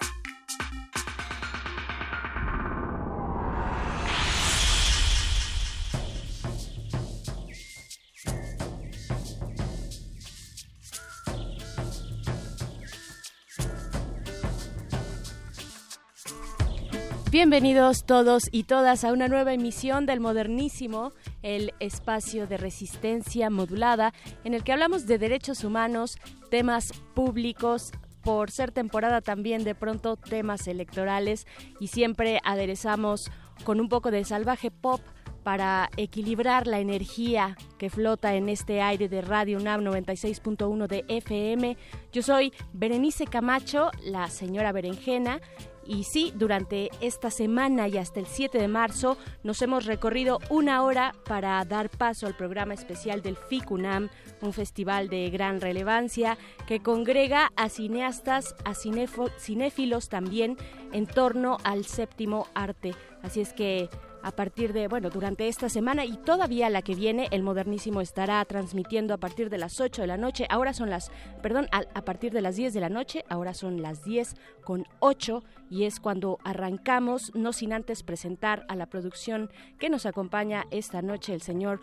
Bienvenidos 17.38 18.03
todos 18.03 18.45
y 18.51 18.63
todas 18.63 19.03
a 19.03 19.13
una 19.13 19.27
nueva 19.27 19.53
emisión 19.53 20.07
del 20.07 20.19
Modernísimo, 20.19 21.11
el 21.43 21.71
espacio 21.79 22.47
de 22.47 22.57
resistencia 22.57 23.51
modulada 23.51 24.11
en 24.43 24.55
el 24.55 24.63
que 24.63 24.73
hablamos 24.73 25.05
de 25.05 25.19
derechos 25.19 25.63
humanos, 25.63 26.17
temas 26.49 26.91
públicos, 27.13 27.91
por 28.23 28.49
ser 28.49 28.71
temporada 28.71 29.21
también 29.21 29.63
de 29.63 29.75
pronto 29.75 30.15
temas 30.17 30.67
electorales 30.67 31.45
y 31.79 31.89
siempre 31.89 32.39
aderezamos 32.43 33.29
con 33.63 33.79
un 33.79 33.88
poco 33.88 34.09
de 34.09 34.25
salvaje 34.25 34.71
pop 34.71 35.01
para 35.43 35.91
equilibrar 35.95 36.65
la 36.65 36.79
energía 36.79 37.55
que 37.77 37.91
flota 37.91 38.33
en 38.33 38.49
este 38.49 38.81
aire 38.81 39.09
de 39.09 39.21
Radio 39.21 39.59
UNAM 39.59 39.81
96.1 39.81 40.88
de 40.88 41.05
FM. 41.07 41.77
Yo 42.11 42.23
soy 42.23 42.51
Berenice 42.73 43.27
Camacho, 43.27 43.91
la 44.03 44.27
señora 44.29 44.71
Berenjena, 44.71 45.39
y 45.88 46.03
sí, 46.03 46.33
durante 46.35 46.89
esta 47.01 47.31
semana 47.31 47.88
y 47.88 47.97
hasta 47.97 48.19
el 48.19 48.27
7 48.27 48.57
de 48.57 48.67
marzo 48.67 49.17
nos 49.43 49.61
hemos 49.61 49.85
recorrido 49.85 50.39
una 50.49 50.83
hora 50.83 51.13
para 51.25 51.63
dar 51.65 51.89
paso 51.89 52.27
al 52.27 52.35
programa 52.35 52.73
especial 52.73 53.21
del 53.21 53.38
FICUNAM, 53.38 54.09
un 54.41 54.53
festival 54.53 55.07
de 55.07 55.29
gran 55.29 55.61
relevancia 55.61 56.38
que 56.67 56.81
congrega 56.81 57.51
a 57.55 57.69
cineastas, 57.69 58.55
a 58.65 58.73
cinéfilos 58.75 60.09
también 60.09 60.57
en 60.91 61.07
torno 61.07 61.57
al 61.63 61.85
séptimo 61.85 62.47
arte. 62.53 62.93
Así 63.23 63.41
es 63.41 63.53
que 63.53 63.89
a 64.28 64.32
partir 64.32 64.73
de, 64.73 64.89
bueno, 64.89 65.09
durante 65.09 65.47
esta 65.47 65.69
semana 65.69 66.03
y 66.03 66.17
todavía 66.17 66.69
la 66.69 66.82
que 66.82 66.95
viene, 66.95 67.30
el 67.32 67.43
modernísimo 67.43 68.01
estará 68.01 68.43
transmitiendo 68.43 69.13
a 69.13 69.17
partir 69.17 69.49
de 69.49 69.57
las 69.57 69.80
8 69.80 70.01
de 70.01 70.07
la 70.07 70.17
noche, 70.17 70.45
ahora 70.49 70.73
son 70.73 70.89
las, 70.89 71.11
perdón, 71.41 71.67
a, 71.71 72.01
partir 72.01 72.34
de 72.34 72.41
las 72.41 72.57
10 72.57 72.73
de 72.73 72.82
la 72.82 72.89
noche, 72.89 73.23
ahora 73.30 73.53
son 73.53 73.82
las 73.82 74.03
10 74.03 74.36
con 74.65 74.86
8 74.99 75.43
y 75.69 75.86
es 75.86 75.99
cuando 75.99 76.39
arrancamos, 76.43 77.34
no 77.36 77.53
sin 77.53 77.71
antes 77.71 78.03
presentar 78.03 78.65
a 78.67 78.75
la 78.75 78.88
producción 78.88 79.49
que 79.80 79.89
nos 79.89 80.05
acompaña 80.05 80.65
esta 80.71 81.01
noche 81.01 81.34
el 81.34 81.41
señor 81.41 81.80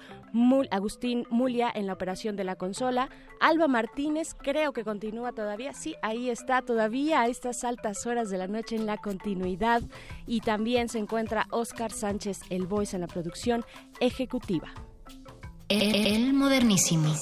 Agustín 0.70 1.26
Mulia 1.30 1.70
en 1.74 1.86
la 1.86 1.94
operación 1.94 2.36
de 2.36 2.44
la 2.44 2.56
consola, 2.56 3.08
Alba 3.40 3.68
Martínez, 3.68 4.34
creo 4.34 4.72
que 4.72 4.84
continúa 4.84 5.32
todavía, 5.32 5.74
sí, 5.74 5.96
ahí 6.02 6.30
está 6.30 6.62
todavía 6.62 7.20
a 7.20 7.26
estas 7.28 7.62
altas 7.64 8.06
horas 8.06 8.30
de 8.30 8.38
la 8.38 8.48
noche 8.48 8.76
en 8.76 8.86
la 8.86 8.96
continuidad. 8.96 9.82
Y 10.26 10.40
también 10.40 10.88
se 10.88 10.98
encuentra 10.98 11.46
Oscar 11.50 11.92
Sánchez, 11.92 12.33
el 12.50 12.66
voice 12.66 12.96
en 12.96 13.02
la 13.02 13.06
producción 13.06 13.64
ejecutiva. 14.00 14.72
El 15.68 16.34
modernísimo. 16.34 17.14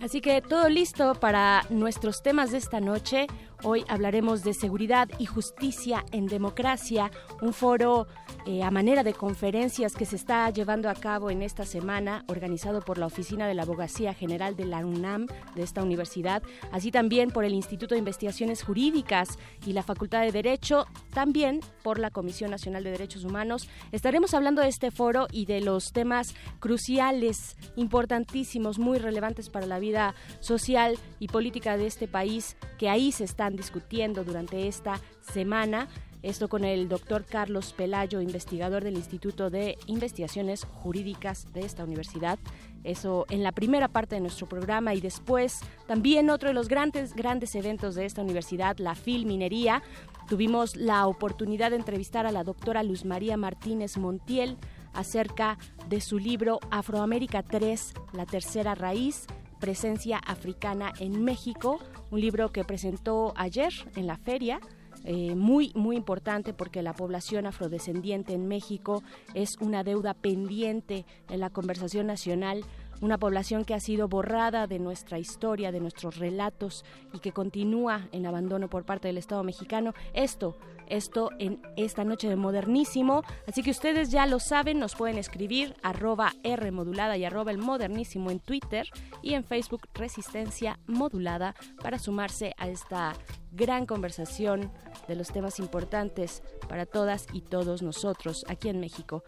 Así 0.00 0.22
que 0.22 0.40
todo 0.40 0.68
listo 0.70 1.14
para 1.14 1.66
nuestros 1.68 2.22
temas 2.22 2.52
de 2.52 2.58
esta 2.58 2.80
noche. 2.80 3.26
Hoy 3.62 3.84
hablaremos 3.86 4.42
de 4.42 4.54
seguridad 4.54 5.08
y 5.18 5.26
justicia 5.26 6.06
en 6.10 6.26
democracia, 6.26 7.10
un 7.42 7.52
foro 7.52 8.06
eh, 8.46 8.62
a 8.62 8.70
manera 8.70 9.02
de 9.02 9.12
conferencias 9.12 9.94
que 9.94 10.06
se 10.06 10.16
está 10.16 10.48
llevando 10.50 10.88
a 10.88 10.94
cabo 10.94 11.30
en 11.30 11.42
esta 11.42 11.64
semana, 11.64 12.24
organizado 12.28 12.80
por 12.80 12.98
la 12.98 13.06
Oficina 13.06 13.46
de 13.46 13.54
la 13.54 13.62
Abogacía 13.62 14.14
General 14.14 14.56
de 14.56 14.64
la 14.64 14.78
UNAM, 14.78 15.26
de 15.54 15.62
esta 15.62 15.82
universidad, 15.82 16.42
así 16.72 16.90
también 16.90 17.30
por 17.30 17.44
el 17.44 17.52
Instituto 17.52 17.94
de 17.94 17.98
Investigaciones 17.98 18.62
Jurídicas 18.62 19.38
y 19.66 19.72
la 19.72 19.82
Facultad 19.82 20.22
de 20.22 20.32
Derecho, 20.32 20.86
también 21.12 21.60
por 21.82 21.98
la 21.98 22.10
Comisión 22.10 22.50
Nacional 22.50 22.84
de 22.84 22.92
Derechos 22.92 23.24
Humanos. 23.24 23.68
Estaremos 23.92 24.34
hablando 24.34 24.62
de 24.62 24.68
este 24.68 24.90
foro 24.90 25.26
y 25.30 25.46
de 25.46 25.60
los 25.60 25.92
temas 25.92 26.34
cruciales, 26.60 27.56
importantísimos, 27.76 28.78
muy 28.78 28.98
relevantes 28.98 29.50
para 29.50 29.66
la 29.66 29.78
vida 29.78 30.14
social 30.40 30.98
y 31.18 31.28
política 31.28 31.76
de 31.76 31.86
este 31.86 32.08
país, 32.08 32.56
que 32.78 32.88
ahí 32.88 33.12
se 33.12 33.24
están 33.24 33.56
discutiendo 33.56 34.24
durante 34.24 34.66
esta 34.66 35.00
semana. 35.20 35.88
Esto 36.22 36.48
con 36.48 36.64
el 36.64 36.90
doctor 36.90 37.24
Carlos 37.24 37.72
Pelayo, 37.72 38.20
investigador 38.20 38.84
del 38.84 38.96
Instituto 38.96 39.48
de 39.48 39.78
Investigaciones 39.86 40.64
Jurídicas 40.64 41.50
de 41.54 41.60
esta 41.60 41.84
universidad. 41.84 42.38
Eso 42.84 43.24
en 43.30 43.42
la 43.42 43.52
primera 43.52 43.88
parte 43.88 44.16
de 44.16 44.20
nuestro 44.20 44.46
programa 44.46 44.94
y 44.94 45.00
después 45.00 45.60
también 45.86 46.28
otro 46.28 46.48
de 46.48 46.54
los 46.54 46.68
grandes, 46.68 47.14
grandes 47.14 47.54
eventos 47.54 47.94
de 47.94 48.04
esta 48.04 48.20
universidad, 48.20 48.76
la 48.78 48.94
Filminería. 48.94 49.82
Tuvimos 50.28 50.76
la 50.76 51.06
oportunidad 51.06 51.70
de 51.70 51.76
entrevistar 51.76 52.26
a 52.26 52.32
la 52.32 52.44
doctora 52.44 52.82
Luz 52.82 53.06
María 53.06 53.38
Martínez 53.38 53.96
Montiel 53.96 54.58
acerca 54.92 55.56
de 55.88 56.02
su 56.02 56.18
libro 56.18 56.60
Afroamérica 56.70 57.42
3, 57.42 57.94
la 58.12 58.26
tercera 58.26 58.74
raíz, 58.74 59.26
presencia 59.58 60.18
africana 60.18 60.92
en 60.98 61.24
México, 61.24 61.80
un 62.10 62.20
libro 62.20 62.52
que 62.52 62.64
presentó 62.64 63.32
ayer 63.36 63.72
en 63.96 64.06
la 64.06 64.18
feria 64.18 64.60
eh, 65.04 65.34
muy, 65.34 65.72
muy 65.74 65.96
importante 65.96 66.52
porque 66.52 66.82
la 66.82 66.92
población 66.92 67.46
afrodescendiente 67.46 68.34
en 68.34 68.46
México 68.46 69.02
es 69.34 69.56
una 69.60 69.82
deuda 69.82 70.14
pendiente 70.14 71.06
en 71.28 71.40
la 71.40 71.50
conversación 71.50 72.06
nacional 72.06 72.64
una 73.00 73.18
población 73.18 73.64
que 73.64 73.74
ha 73.74 73.80
sido 73.80 74.08
borrada 74.08 74.66
de 74.66 74.78
nuestra 74.78 75.18
historia, 75.18 75.72
de 75.72 75.80
nuestros 75.80 76.16
relatos 76.16 76.84
y 77.12 77.18
que 77.18 77.32
continúa 77.32 78.08
en 78.12 78.26
abandono 78.26 78.68
por 78.68 78.84
parte 78.84 79.08
del 79.08 79.18
Estado 79.18 79.42
mexicano. 79.42 79.94
Esto, 80.12 80.56
esto 80.86 81.30
en 81.38 81.60
esta 81.76 82.04
noche 82.04 82.28
de 82.28 82.36
modernísimo. 82.36 83.22
Así 83.46 83.62
que 83.62 83.70
ustedes 83.70 84.10
ya 84.10 84.26
lo 84.26 84.38
saben, 84.40 84.78
nos 84.78 84.94
pueden 84.94 85.18
escribir 85.18 85.74
arroba 85.82 86.34
R 86.42 86.70
modulada 86.70 87.16
y 87.16 87.24
arroba 87.24 87.50
el 87.50 87.58
modernísimo 87.58 88.30
en 88.30 88.40
Twitter 88.40 88.86
y 89.22 89.34
en 89.34 89.44
Facebook 89.44 89.88
Resistencia 89.94 90.78
Modulada 90.86 91.54
para 91.82 91.98
sumarse 91.98 92.54
a 92.58 92.68
esta 92.68 93.14
gran 93.52 93.86
conversación 93.86 94.70
de 95.08 95.16
los 95.16 95.28
temas 95.28 95.58
importantes 95.58 96.42
para 96.68 96.86
todas 96.86 97.26
y 97.32 97.40
todos 97.40 97.82
nosotros 97.82 98.44
aquí 98.48 98.68
en 98.68 98.80
México. 98.80 99.24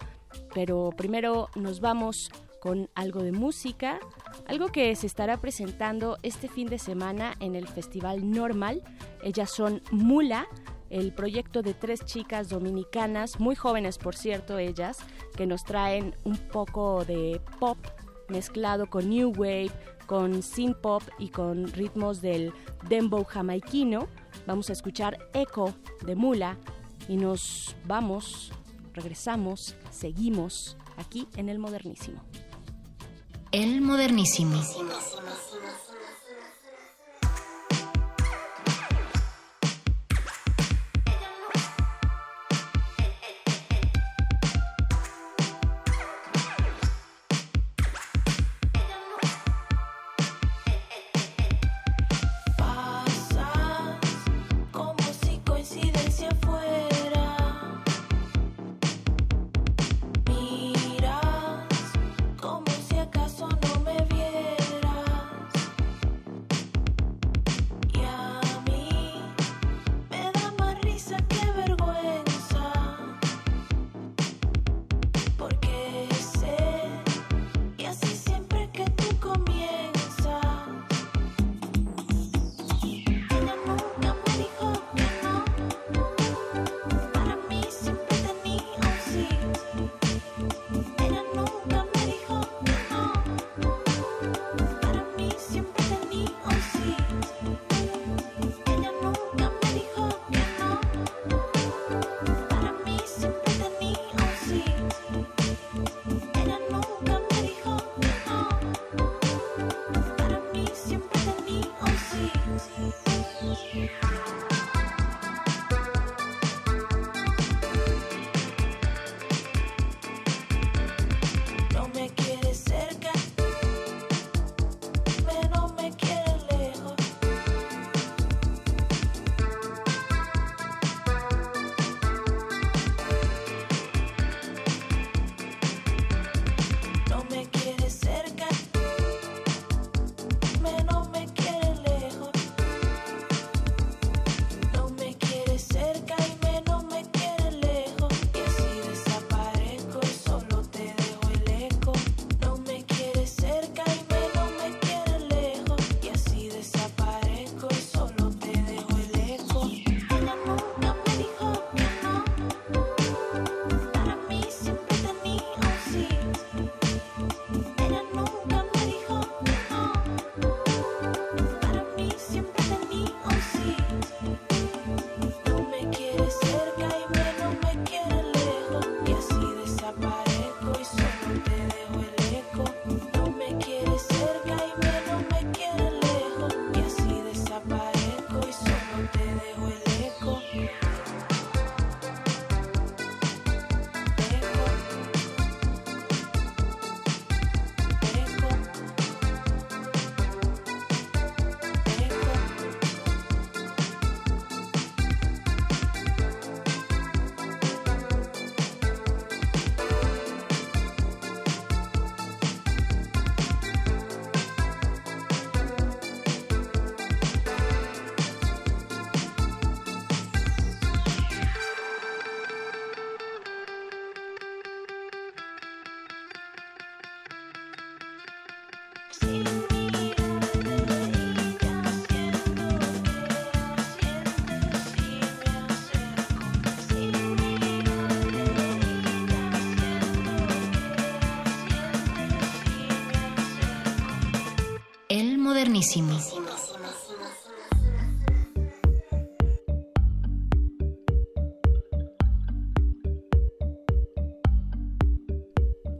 Pero 0.54 0.90
primero 0.96 1.48
nos 1.56 1.80
vamos 1.80 2.30
con 2.62 2.88
algo 2.94 3.24
de 3.24 3.32
música, 3.32 3.98
algo 4.46 4.68
que 4.68 4.94
se 4.94 5.08
estará 5.08 5.40
presentando 5.40 6.16
este 6.22 6.46
fin 6.46 6.68
de 6.68 6.78
semana 6.78 7.34
en 7.40 7.56
el 7.56 7.66
Festival 7.66 8.30
Normal. 8.30 8.84
Ellas 9.24 9.50
son 9.50 9.82
Mula, 9.90 10.46
el 10.88 11.12
proyecto 11.12 11.62
de 11.62 11.74
tres 11.74 12.04
chicas 12.04 12.48
dominicanas, 12.48 13.40
muy 13.40 13.56
jóvenes 13.56 13.98
por 13.98 14.14
cierto 14.14 14.58
ellas, 14.58 14.98
que 15.36 15.44
nos 15.44 15.64
traen 15.64 16.14
un 16.22 16.36
poco 16.36 17.04
de 17.04 17.40
pop 17.58 17.78
mezclado 18.28 18.86
con 18.88 19.10
new 19.10 19.32
wave, 19.36 19.72
con 20.06 20.40
synth 20.40 20.76
pop 20.76 21.02
y 21.18 21.30
con 21.30 21.66
ritmos 21.66 22.20
del 22.22 22.52
dembow 22.88 23.24
jamaiquino. 23.24 24.06
Vamos 24.46 24.70
a 24.70 24.74
escuchar 24.74 25.18
Echo 25.34 25.74
de 26.06 26.14
Mula 26.14 26.56
y 27.08 27.16
nos 27.16 27.74
vamos, 27.86 28.52
regresamos, 28.94 29.74
seguimos 29.90 30.76
aquí 30.96 31.26
en 31.36 31.48
el 31.48 31.58
modernísimo. 31.58 32.22
El 33.52 33.82
modernísimo. 33.82 34.62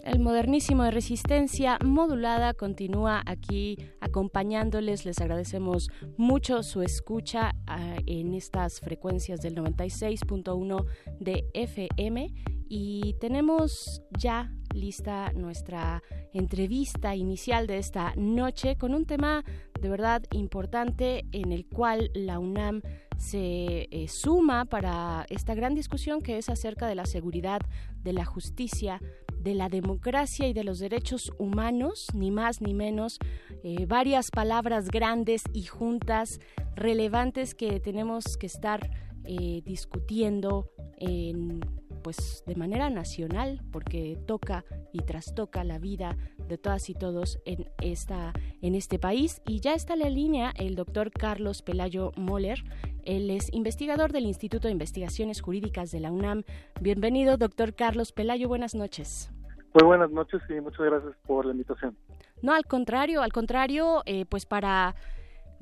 El 0.04 0.20
modernísimo 0.20 0.84
de 0.84 0.92
resistencia 0.92 1.80
modulada 1.84 2.54
continúa 2.54 3.24
aquí 3.26 3.76
acompañándoles. 4.00 5.04
Les 5.04 5.20
agradecemos 5.20 5.90
mucho 6.16 6.62
su 6.62 6.82
escucha 6.82 7.56
ah, 7.66 7.96
en 8.06 8.34
estas 8.34 8.78
frecuencias 8.78 9.40
del 9.40 9.56
96.1 9.56 10.86
de 11.18 11.44
FM 11.54 12.32
y 12.68 13.16
tenemos 13.20 14.00
ya 14.16 14.52
lista 14.72 15.32
nuestra 15.32 16.04
entrevista 16.32 17.14
inicial 17.14 17.66
de 17.66 17.78
esta 17.78 18.14
noche 18.16 18.76
con 18.76 18.94
un 18.94 19.04
tema 19.04 19.44
de 19.80 19.88
verdad 19.88 20.22
importante 20.32 21.24
en 21.32 21.52
el 21.52 21.66
cual 21.66 22.10
la 22.14 22.38
UNAM 22.38 22.82
se 23.16 23.88
eh, 23.90 24.08
suma 24.08 24.64
para 24.64 25.26
esta 25.28 25.54
gran 25.54 25.74
discusión 25.74 26.22
que 26.22 26.38
es 26.38 26.48
acerca 26.48 26.86
de 26.86 26.94
la 26.94 27.06
seguridad, 27.06 27.60
de 28.02 28.12
la 28.12 28.24
justicia, 28.24 29.00
de 29.38 29.54
la 29.54 29.68
democracia 29.68 30.46
y 30.46 30.52
de 30.52 30.64
los 30.64 30.78
derechos 30.78 31.32
humanos, 31.38 32.06
ni 32.14 32.30
más 32.30 32.60
ni 32.60 32.74
menos, 32.74 33.18
eh, 33.64 33.86
varias 33.86 34.30
palabras 34.30 34.88
grandes 34.88 35.42
y 35.52 35.64
juntas, 35.64 36.40
relevantes 36.74 37.54
que 37.54 37.80
tenemos 37.80 38.36
que 38.36 38.46
estar 38.46 38.90
eh, 39.24 39.62
discutiendo 39.64 40.70
en 40.98 41.60
pues 42.02 42.44
de 42.46 42.56
manera 42.56 42.90
nacional 42.90 43.60
porque 43.70 44.18
toca 44.26 44.64
y 44.92 45.00
trastoca 45.00 45.64
la 45.64 45.78
vida 45.78 46.16
de 46.48 46.58
todas 46.58 46.90
y 46.90 46.94
todos 46.94 47.38
en 47.44 47.70
esta 47.80 48.32
en 48.60 48.74
este 48.74 48.98
país 48.98 49.40
y 49.46 49.60
ya 49.60 49.74
está 49.74 49.94
en 49.94 50.00
la 50.00 50.10
línea 50.10 50.52
el 50.56 50.74
doctor 50.74 51.10
Carlos 51.10 51.62
Pelayo 51.62 52.12
Moller 52.16 52.62
él 53.04 53.30
es 53.30 53.52
investigador 53.52 54.12
del 54.12 54.26
Instituto 54.26 54.68
de 54.68 54.72
Investigaciones 54.72 55.40
Jurídicas 55.40 55.90
de 55.90 55.98
la 55.98 56.12
UNAM. 56.12 56.44
Bienvenido, 56.80 57.36
doctor 57.36 57.74
Carlos 57.74 58.12
Pelayo. 58.12 58.48
Buenas 58.48 58.74
noches. 58.74 59.32
Muy 59.74 59.84
buenas 59.84 60.10
noches 60.10 60.40
y 60.48 60.60
muchas 60.60 60.86
gracias 60.86 61.14
por 61.26 61.46
la 61.46 61.52
invitación. 61.52 61.96
No, 62.42 62.52
al 62.52 62.64
contrario, 62.64 63.22
al 63.22 63.32
contrario, 63.32 64.02
eh, 64.06 64.24
pues 64.26 64.46
para 64.46 64.94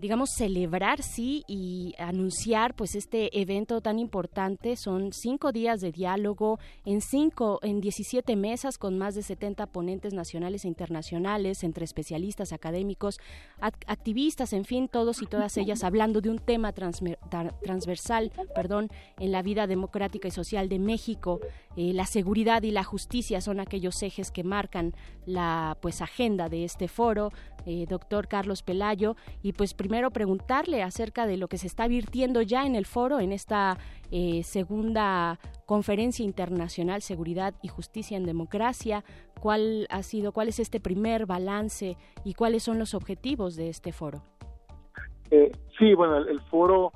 digamos, 0.01 0.31
celebrar, 0.31 1.03
sí, 1.03 1.45
y 1.47 1.95
anunciar, 1.99 2.75
pues, 2.75 2.95
este 2.95 3.39
evento 3.39 3.83
tan 3.83 3.99
importante. 3.99 4.77
Son 4.77 5.13
cinco 5.13 5.53
días 5.53 5.81
de 5.81 5.93
diálogo 5.93 6.59
en 6.87 7.03
cinco, 7.03 7.61
en 7.63 7.81
17 7.81 8.35
mesas 8.35 8.79
con 8.79 8.97
más 8.97 9.15
de 9.15 9.23
70 9.23 9.67
ponentes 9.67 10.15
nacionales 10.15 10.65
e 10.65 10.69
internacionales, 10.69 11.63
entre 11.65 11.85
especialistas, 11.85 12.53
académicos, 12.53 13.21
activistas, 13.61 14.55
en 14.55 14.65
fin, 14.65 14.89
todos 14.89 15.21
y 15.21 15.27
todas 15.27 15.57
ellas 15.59 15.85
hablando 15.85 16.23
de 16.23 16.31
un 16.31 16.39
tema 16.39 16.73
transversal, 16.73 18.33
perdón, 18.55 18.89
en 19.19 19.33
la 19.33 19.43
vida 19.43 19.67
democrática 19.67 20.29
y 20.29 20.31
social 20.31 20.69
de 20.71 20.79
México. 20.79 21.41
Eh, 21.77 21.93
la 21.93 22.07
seguridad 22.07 22.63
y 22.63 22.71
la 22.71 22.85
justicia 22.85 23.41
son 23.43 23.61
aquellos 23.61 24.03
ejes 24.03 24.31
que 24.31 24.45
marcan 24.45 24.95
la, 25.27 25.77
pues, 25.83 26.01
agenda 26.01 26.49
de 26.49 26.65
este 26.65 26.89
foro. 26.89 27.33
Eh, 27.67 27.87
doctor 27.89 28.29
Carlos 28.29 28.63
Pelayo, 28.63 29.17
y 29.43 29.53
pues 29.53 29.75
primero 29.75 29.90
preguntarle 30.11 30.83
acerca 30.83 31.27
de 31.27 31.37
lo 31.37 31.49
que 31.49 31.59
se 31.59 31.67
está 31.67 31.89
virtiendo 31.89 32.43
ya 32.43 32.65
en 32.65 32.77
el 32.77 32.87
foro, 32.87 33.19
en 33.21 33.33
esta 33.33 33.77
eh, 34.11 34.43
segunda 34.45 35.39
conferencia 35.67 36.25
internacional 36.25 37.03
Seguridad 37.03 37.55
y 37.63 37.69
Justicia 37.69 38.17
en 38.17 38.25
Democracia, 38.25 39.05
cuál 39.41 39.87
ha 39.91 40.03
sido, 40.03 40.33
cuál 40.33 40.49
es 40.49 40.61
este 40.61 40.81
primer 40.81 41.27
balance 41.27 41.97
y 42.25 42.35
cuáles 42.35 42.63
son 42.63 42.79
los 42.79 42.95
objetivos 42.95 43.57
de 43.57 43.69
este 43.69 43.93
foro. 43.93 44.23
Eh, 45.31 45.51
sí, 45.79 45.95
bueno, 45.95 46.19
el, 46.19 46.41
foro 46.43 46.93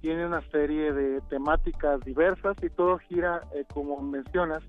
tiene 0.00 0.26
una 0.26 0.42
serie 0.50 0.92
de 0.92 1.20
temáticas 1.22 2.00
diversas 2.00 2.56
y 2.62 2.70
todo 2.70 2.98
gira, 2.98 3.40
como 3.74 4.00
mencionas, 4.00 4.62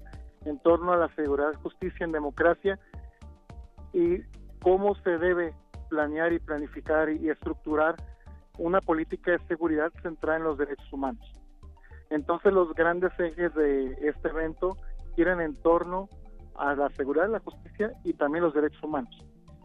en 0.45 0.59
torno 0.59 0.93
a 0.93 0.97
la 0.97 1.09
seguridad, 1.15 1.53
justicia 1.61 2.05
en 2.05 2.11
democracia 2.11 2.79
y 3.93 4.21
cómo 4.61 4.95
se 5.03 5.17
debe 5.17 5.53
planear 5.89 6.34
y 6.34 6.39
planificar 6.39 7.09
y 7.09 7.30
estructurar 7.30 7.95
una 8.57 8.81
política 8.81 9.31
de 9.31 9.39
seguridad 9.47 9.91
centrada 10.01 10.38
en 10.38 10.43
los 10.43 10.57
derechos 10.57 10.91
humanos. 10.91 11.31
Entonces 12.09 12.53
los 12.53 12.73
grandes 12.73 13.11
ejes 13.19 13.53
de 13.55 13.91
este 14.07 14.30
evento 14.30 14.77
giran 15.15 15.41
en 15.41 15.55
torno 15.61 16.09
a 16.55 16.76
la 16.76 16.89
seguridad, 16.89 17.30
la 17.30 17.39
justicia 17.39 17.91
y 18.03 18.14
también 18.14 18.43
los 18.43 18.53
derechos 18.53 18.81
humanos. 18.84 19.15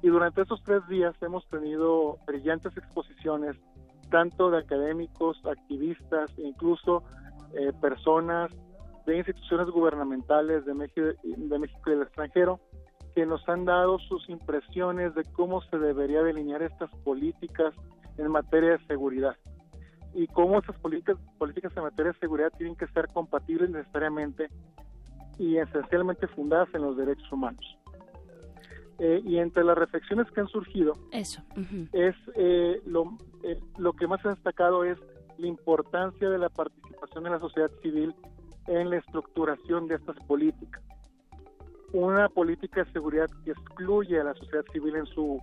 Y 0.03 0.09
durante 0.09 0.43
estos 0.43 0.63
tres 0.65 0.87
días 0.89 1.15
hemos 1.23 1.47
tenido 1.49 2.19
brillantes 2.27 2.77
exposiciones, 2.77 3.57
tanto 4.11 4.51
de 4.51 4.59
académicos, 4.59 5.41
activistas, 5.47 6.31
incluso 6.39 7.05
eh, 7.55 7.73
personas 7.81 8.51
de 9.07 9.19
instituciones 9.19 9.69
gubernamentales 9.69 10.65
México, 10.75 11.03
de 11.23 11.59
México 11.59 11.81
y 11.87 11.91
del 11.91 12.03
extranjero, 12.03 12.61
que 13.15 13.27
nos 13.27 13.47
han 13.49 13.65
dado 13.65 13.99
sus 13.99 14.29
impresiones 14.29 15.15
de 15.15 15.25
cómo 15.25 15.61
se 15.63 15.79
debería 15.79 16.23
delinear 16.23 16.63
estas 16.63 16.91
políticas 17.05 17.75
en 18.17 18.31
materia 18.31 18.73
de 18.73 18.87
seguridad 18.87 19.37
y 20.15 20.27
cómo 20.29 20.59
esas 20.59 20.77
políticas, 20.77 21.17
políticas 21.39 21.77
en 21.77 21.85
materia 21.85 22.13
de 22.13 22.19
seguridad 22.19 22.53
tienen 22.57 22.77
que 22.77 22.87
ser 22.89 23.09
compatibles 23.09 23.71
necesariamente 23.71 24.49
y 25.39 25.57
esencialmente 25.57 26.27
fundadas 26.29 26.69
en 26.75 26.83
los 26.83 26.97
derechos 26.97 27.31
humanos. 27.33 27.79
Eh, 28.99 29.23
y 29.25 29.39
entre 29.39 29.65
las 29.65 29.77
reflexiones 29.77 30.31
que 30.31 30.41
han 30.41 30.49
surgido, 30.49 30.93
Eso. 31.11 31.43
es 31.93 32.15
eh, 32.37 32.81
lo, 32.85 33.17
eh, 33.43 33.59
lo 33.79 33.95
que 33.95 34.07
más 34.07 34.25
ha 34.25 34.31
destacado 34.31 34.85
es 34.85 34.99
la 35.39 35.47
importancia 35.47 36.29
de 36.29 36.39
la 36.39 36.51
participación 36.51 37.25
de 37.25 37.31
la 37.31 37.41
sociedad 37.41 37.71
civil 37.83 38.15
en 38.69 38.91
la 38.91 38.99
estructuración 38.99 39.89
de 39.89 39.97
estas 39.97 40.17
políticas 40.27 40.83
una 41.93 42.29
política 42.29 42.85
de 42.85 42.93
seguridad 42.93 43.29
que 43.45 43.53
excluye 43.53 44.21
a 44.21 44.25
la 44.25 44.35
sociedad 44.35 44.65
civil 44.73 44.97
en 44.97 45.07
su 45.07 45.41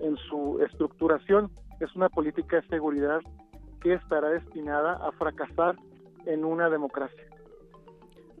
en 0.00 0.16
su 0.28 0.60
estructuración 0.62 1.50
es 1.80 1.94
una 1.94 2.08
política 2.08 2.60
de 2.60 2.68
seguridad 2.68 3.20
que 3.82 3.94
estará 3.94 4.28
destinada 4.30 4.94
a 4.94 5.12
fracasar 5.12 5.76
en 6.26 6.44
una 6.44 6.68
democracia. 6.68 7.24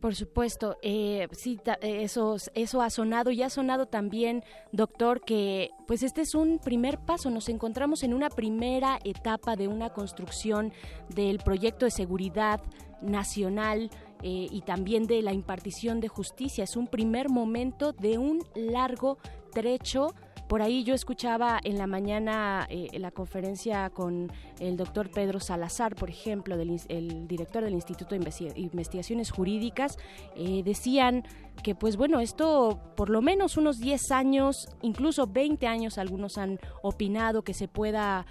Por 0.00 0.14
supuesto, 0.14 0.78
eh, 0.80 1.28
sí, 1.32 1.60
eso, 1.82 2.36
eso 2.54 2.80
ha 2.80 2.88
sonado 2.88 3.30
y 3.30 3.42
ha 3.42 3.50
sonado 3.50 3.84
también, 3.84 4.42
doctor, 4.72 5.20
que 5.20 5.70
pues 5.86 6.02
este 6.02 6.22
es 6.22 6.34
un 6.34 6.58
primer 6.58 6.98
paso. 6.98 7.28
Nos 7.30 7.50
encontramos 7.50 8.02
en 8.02 8.14
una 8.14 8.30
primera 8.30 8.98
etapa 9.04 9.56
de 9.56 9.68
una 9.68 9.90
construcción 9.90 10.72
del 11.14 11.38
proyecto 11.38 11.84
de 11.84 11.90
seguridad 11.90 12.62
nacional 13.02 13.90
eh, 14.22 14.46
y 14.50 14.62
también 14.62 15.06
de 15.06 15.22
la 15.22 15.32
impartición 15.32 16.00
de 16.00 16.08
justicia. 16.08 16.64
Es 16.64 16.76
un 16.76 16.86
primer 16.86 17.28
momento 17.28 17.92
de 17.92 18.18
un 18.18 18.44
largo 18.54 19.18
trecho 19.52 20.14
por 20.50 20.62
ahí 20.62 20.82
yo 20.82 20.94
escuchaba 20.94 21.60
en 21.62 21.78
la 21.78 21.86
mañana 21.86 22.66
eh, 22.68 22.88
la 22.98 23.12
conferencia 23.12 23.88
con 23.90 24.32
el 24.58 24.76
doctor 24.76 25.08
Pedro 25.08 25.38
Salazar, 25.38 25.94
por 25.94 26.10
ejemplo, 26.10 26.56
del, 26.56 26.80
el 26.88 27.28
director 27.28 27.62
del 27.62 27.74
Instituto 27.74 28.16
de 28.16 28.52
Investigaciones 28.56 29.30
Jurídicas, 29.30 29.96
eh, 30.34 30.62
decían 30.64 31.22
que 31.62 31.76
pues 31.76 31.96
bueno, 31.96 32.18
esto 32.18 32.80
por 32.96 33.10
lo 33.10 33.22
menos 33.22 33.58
unos 33.58 33.78
10 33.78 34.10
años, 34.10 34.68
incluso 34.82 35.28
20 35.28 35.68
años 35.68 35.98
algunos 35.98 36.36
han 36.36 36.58
opinado 36.82 37.42
que 37.42 37.54
se 37.54 37.68
pueda 37.68 38.26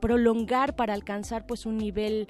prolongar 0.00 0.76
para 0.76 0.94
alcanzar 0.94 1.44
pues 1.44 1.66
un 1.66 1.76
nivel 1.76 2.28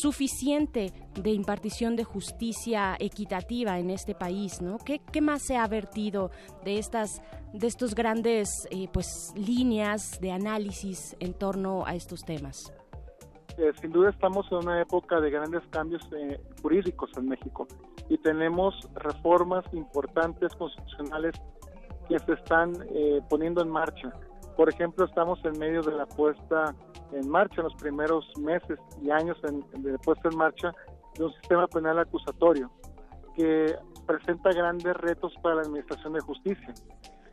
suficiente 0.00 0.92
de 1.14 1.30
impartición 1.30 1.96
de 1.96 2.04
justicia 2.04 2.96
equitativa 2.98 3.78
en 3.78 3.90
este 3.90 4.14
país, 4.14 4.60
¿no? 4.60 4.78
¿Qué, 4.78 5.20
más 5.20 5.42
se 5.42 5.56
ha 5.56 5.66
vertido 5.66 6.30
de 6.64 6.78
estas 6.78 7.22
de 7.52 7.66
estos 7.66 7.94
grandes 7.94 8.68
eh, 8.70 8.88
pues 8.92 9.32
líneas 9.34 10.20
de 10.20 10.32
análisis 10.32 11.16
en 11.20 11.32
torno 11.32 11.86
a 11.86 11.94
estos 11.94 12.24
temas? 12.24 12.72
Eh, 13.56 13.72
sin 13.80 13.92
duda 13.92 14.10
estamos 14.10 14.46
en 14.50 14.58
una 14.58 14.82
época 14.82 15.20
de 15.20 15.30
grandes 15.30 15.62
cambios 15.70 16.02
eh, 16.12 16.38
jurídicos 16.60 17.10
en 17.16 17.28
México 17.28 17.66
y 18.10 18.18
tenemos 18.18 18.74
reformas 18.94 19.64
importantes 19.72 20.54
constitucionales 20.56 21.34
que 22.08 22.18
se 22.18 22.34
están 22.34 22.72
poniendo 23.28 23.62
en 23.62 23.68
marcha. 23.68 24.12
Por 24.56 24.68
ejemplo, 24.68 25.06
estamos 25.06 25.44
en 25.44 25.58
medio 25.58 25.82
de 25.82 25.92
la 25.92 26.06
puesta 26.06 26.72
en 27.12 27.28
marcha, 27.28 27.56
en 27.58 27.64
los 27.64 27.74
primeros 27.74 28.26
meses 28.38 28.78
y 29.02 29.10
años 29.10 29.36
de 29.42 29.98
puesta 29.98 30.28
en 30.28 30.36
marcha 30.36 30.72
de 31.16 31.24
un 31.24 31.32
sistema 31.34 31.66
penal 31.66 31.98
acusatorio 31.98 32.70
que 33.34 33.74
presenta 34.06 34.50
grandes 34.50 34.96
retos 34.96 35.34
para 35.42 35.56
la 35.56 35.62
administración 35.62 36.14
de 36.14 36.20
justicia. 36.20 36.74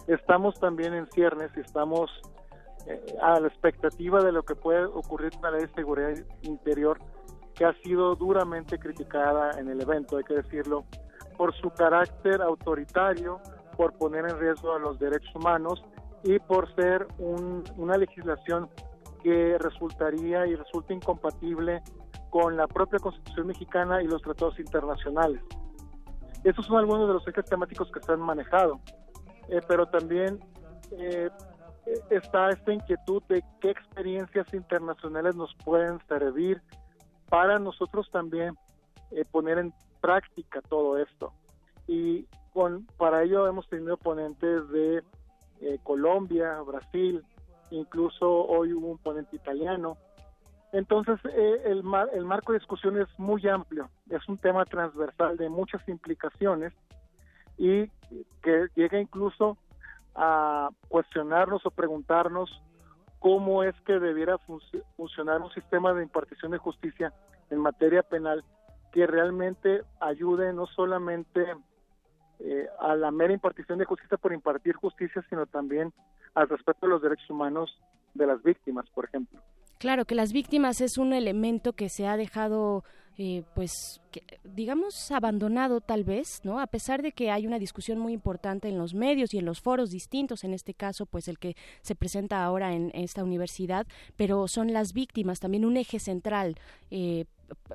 Estamos 0.07 0.59
también 0.59 0.93
en 0.93 1.07
ciernes 1.11 1.51
y 1.55 1.61
estamos 1.61 2.11
eh, 2.87 3.01
a 3.21 3.39
la 3.39 3.47
expectativa 3.47 4.21
de 4.21 4.31
lo 4.31 4.43
que 4.43 4.55
puede 4.55 4.85
ocurrir 4.85 5.31
con 5.31 5.43
la 5.43 5.51
ley 5.51 5.67
de 5.67 5.73
seguridad 5.73 6.13
interior 6.41 6.99
que 7.55 7.65
ha 7.65 7.73
sido 7.83 8.15
duramente 8.15 8.79
criticada 8.79 9.51
en 9.59 9.69
el 9.69 9.81
evento, 9.81 10.17
hay 10.17 10.23
que 10.23 10.35
decirlo, 10.35 10.85
por 11.37 11.53
su 11.55 11.69
carácter 11.69 12.41
autoritario, 12.41 13.39
por 13.77 13.93
poner 13.93 14.25
en 14.25 14.39
riesgo 14.39 14.73
a 14.73 14.79
los 14.79 14.99
derechos 14.99 15.33
humanos 15.35 15.83
y 16.23 16.39
por 16.39 16.73
ser 16.75 17.07
una 17.19 17.97
legislación 17.97 18.69
que 19.23 19.57
resultaría 19.57 20.45
y 20.45 20.55
resulta 20.55 20.93
incompatible 20.93 21.81
con 22.29 22.57
la 22.57 22.67
propia 22.67 22.99
Constitución 22.99 23.47
mexicana 23.47 24.01
y 24.01 24.07
los 24.07 24.21
tratados 24.21 24.59
internacionales. 24.59 25.41
Esos 26.43 26.65
son 26.65 26.77
algunos 26.77 27.07
de 27.07 27.13
los 27.13 27.27
ejes 27.27 27.45
temáticos 27.45 27.89
que 27.91 28.01
se 28.01 28.11
han 28.11 28.19
manejado, 28.19 28.81
eh, 29.47 29.61
pero 29.67 29.85
también 29.85 30.39
eh, 30.91 31.29
está 32.09 32.49
esta 32.49 32.73
inquietud 32.73 33.23
de 33.29 33.43
qué 33.61 33.69
experiencias 33.69 34.53
internacionales 34.53 35.35
nos 35.35 35.55
pueden 35.63 35.99
servir 36.07 36.61
para 37.29 37.59
nosotros 37.59 38.09
también 38.11 38.55
eh, 39.11 39.23
poner 39.31 39.57
en 39.57 39.73
práctica 40.01 40.61
todo 40.61 40.97
esto. 40.97 41.33
Y 41.87 42.27
con, 42.51 42.87
para 42.97 43.23
ello 43.23 43.47
hemos 43.47 43.67
tenido 43.69 43.95
ponentes 43.97 44.67
de 44.69 45.01
Colombia, 45.83 46.59
Brasil, 46.61 47.23
incluso 47.75 48.29
hoy 48.29 48.73
hubo 48.73 48.87
un 48.87 48.97
ponente 48.97 49.35
italiano, 49.35 49.97
entonces, 50.73 51.19
eh, 51.25 51.61
el, 51.65 51.83
el 52.13 52.25
marco 52.25 52.51
de 52.51 52.57
discusión 52.57 52.99
es 52.99 53.07
muy 53.19 53.47
amplio, 53.47 53.89
es 54.09 54.27
un 54.27 54.39
tema 54.39 54.65
transversal 54.65 55.37
de 55.37 55.47
muchas 55.47 55.87
implicaciones 55.87 56.73
y 57.59 57.87
que 58.41 58.67
llega 58.75 58.99
incluso 58.99 59.55
a 60.15 60.69
cuestionarnos 60.89 61.63
o 61.65 61.71
preguntarnos 61.71 62.49
cómo 63.19 63.63
es 63.63 63.79
que 63.81 63.99
debiera 63.99 64.37
funcionar 64.97 65.41
un 65.41 65.51
sistema 65.51 65.93
de 65.93 66.03
impartición 66.03 66.51
de 66.51 66.57
justicia 66.57 67.13
en 67.51 67.59
materia 67.59 68.01
penal 68.01 68.43
que 68.91 69.05
realmente 69.05 69.83
ayude 69.99 70.53
no 70.53 70.65
solamente 70.65 71.55
eh, 72.43 72.67
a 72.79 72.95
la 72.95 73.09
mera 73.09 73.33
impartición 73.33 73.79
de 73.79 73.85
justicia 73.85 74.17
por 74.17 74.33
impartir 74.33 74.75
justicia, 74.75 75.23
sino 75.29 75.45
también 75.45 75.93
al 76.35 76.49
respeto 76.49 76.79
de 76.81 76.89
los 76.89 77.01
derechos 77.01 77.29
humanos 77.29 77.77
de 78.13 78.27
las 78.27 78.43
víctimas, 78.43 78.85
por 78.89 79.05
ejemplo. 79.05 79.39
Claro, 79.79 80.05
que 80.05 80.15
las 80.15 80.33
víctimas 80.33 80.81
es 80.81 80.97
un 80.97 81.13
elemento 81.13 81.73
que 81.73 81.89
se 81.89 82.07
ha 82.07 82.17
dejado 82.17 82.83
eh, 83.17 83.43
pues 83.53 84.01
digamos 84.43 85.11
abandonado 85.11 85.81
tal 85.81 86.03
vez, 86.03 86.41
¿no? 86.43 86.59
A 86.59 86.65
pesar 86.65 87.03
de 87.03 87.11
que 87.11 87.29
hay 87.29 87.45
una 87.45 87.59
discusión 87.59 87.99
muy 87.99 88.11
importante 88.11 88.69
en 88.69 88.79
los 88.79 88.95
medios 88.95 89.35
y 89.35 89.37
en 89.37 89.45
los 89.45 89.61
foros 89.61 89.91
distintos, 89.91 90.43
en 90.43 90.53
este 90.53 90.73
caso 90.73 91.05
pues 91.05 91.27
el 91.27 91.37
que 91.37 91.55
se 91.81 91.93
presenta 91.93 92.43
ahora 92.43 92.73
en 92.73 92.91
esta 92.95 93.23
universidad, 93.23 93.85
pero 94.17 94.47
son 94.47 94.73
las 94.73 94.93
víctimas 94.93 95.39
también 95.39 95.63
un 95.63 95.77
eje 95.77 95.99
central. 95.99 96.55
Eh, 96.89 97.25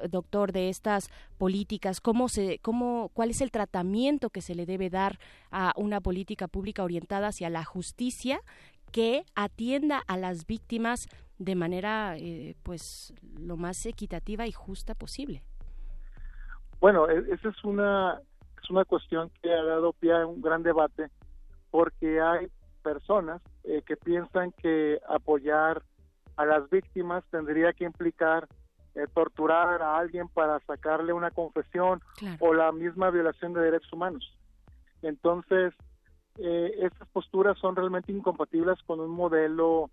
doctor 0.09 0.53
de 0.53 0.69
estas 0.69 1.11
políticas 1.39 2.01
cómo 2.01 2.29
se 2.29 2.59
cómo 2.61 3.11
cuál 3.15 3.31
es 3.31 3.41
el 3.41 3.51
tratamiento 3.51 4.31
que 4.31 4.41
se 4.41 4.55
le 4.55 4.67
debe 4.67 4.91
dar 4.91 5.19
a 5.51 5.73
una 5.77 6.01
política 6.01 6.49
pública 6.49 6.85
orientada 6.85 7.29
hacia 7.29 7.51
la 7.51 7.65
justicia 7.65 8.41
que 8.93 9.25
atienda 9.35 10.03
a 10.07 10.17
las 10.17 10.47
víctimas 10.47 11.09
de 11.39 11.55
manera 11.55 12.17
eh, 12.17 12.55
pues 12.63 13.15
lo 13.39 13.57
más 13.57 13.85
equitativa 13.87 14.47
y 14.47 14.53
justa 14.53 14.95
posible. 14.95 15.43
Bueno, 16.81 17.09
e, 17.09 17.33
esa 17.33 17.49
es 17.49 17.65
una 17.65 18.21
es 18.63 18.71
una 18.71 18.85
cuestión 18.85 19.31
que 19.43 19.53
ha 19.53 19.63
dado 19.63 19.93
pie 19.93 20.13
a 20.13 20.27
un 20.27 20.41
gran 20.43 20.63
debate 20.63 21.11
porque 21.71 22.21
hay 22.21 22.49
personas 22.83 23.43
eh, 23.65 23.83
que 23.87 23.97
piensan 23.97 24.53
que 24.53 24.99
apoyar 25.09 25.83
a 26.37 26.47
las 26.47 26.69
víctimas 26.71 27.25
tendría 27.31 27.73
que 27.73 27.85
implicar 27.85 28.49
eh, 28.99 29.07
torturar 29.15 29.81
a 29.81 29.97
alguien 29.97 30.29
para 30.29 30.59
sacarle 30.61 31.13
una 31.13 31.31
confesión 31.31 32.03
o 32.41 32.53
la 32.53 32.73
misma 32.73 33.11
violación 33.11 33.53
de 33.53 33.61
derechos 33.61 33.93
humanos. 33.93 34.37
Entonces, 35.03 35.73
eh, 36.39 36.73
estas 36.83 37.09
posturas 37.09 37.59
son 37.59 37.77
realmente 37.77 38.13
incompatibles 38.13 38.81
con 38.87 39.01
un 39.01 39.11
modelo 39.11 39.91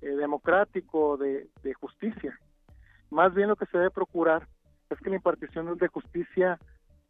eh, 0.00 0.06
democrático 0.10 1.16
de, 1.16 1.48
justicia. 1.80 2.38
Más 3.10 3.34
bien 3.34 3.48
lo 3.48 3.56
que 3.56 3.66
se 3.66 3.78
debe 3.78 3.90
procurar 3.90 4.46
es 4.90 4.98
que 4.98 5.10
la 5.10 5.16
impartición 5.16 5.76
de 5.76 5.88
justicia 5.88 6.58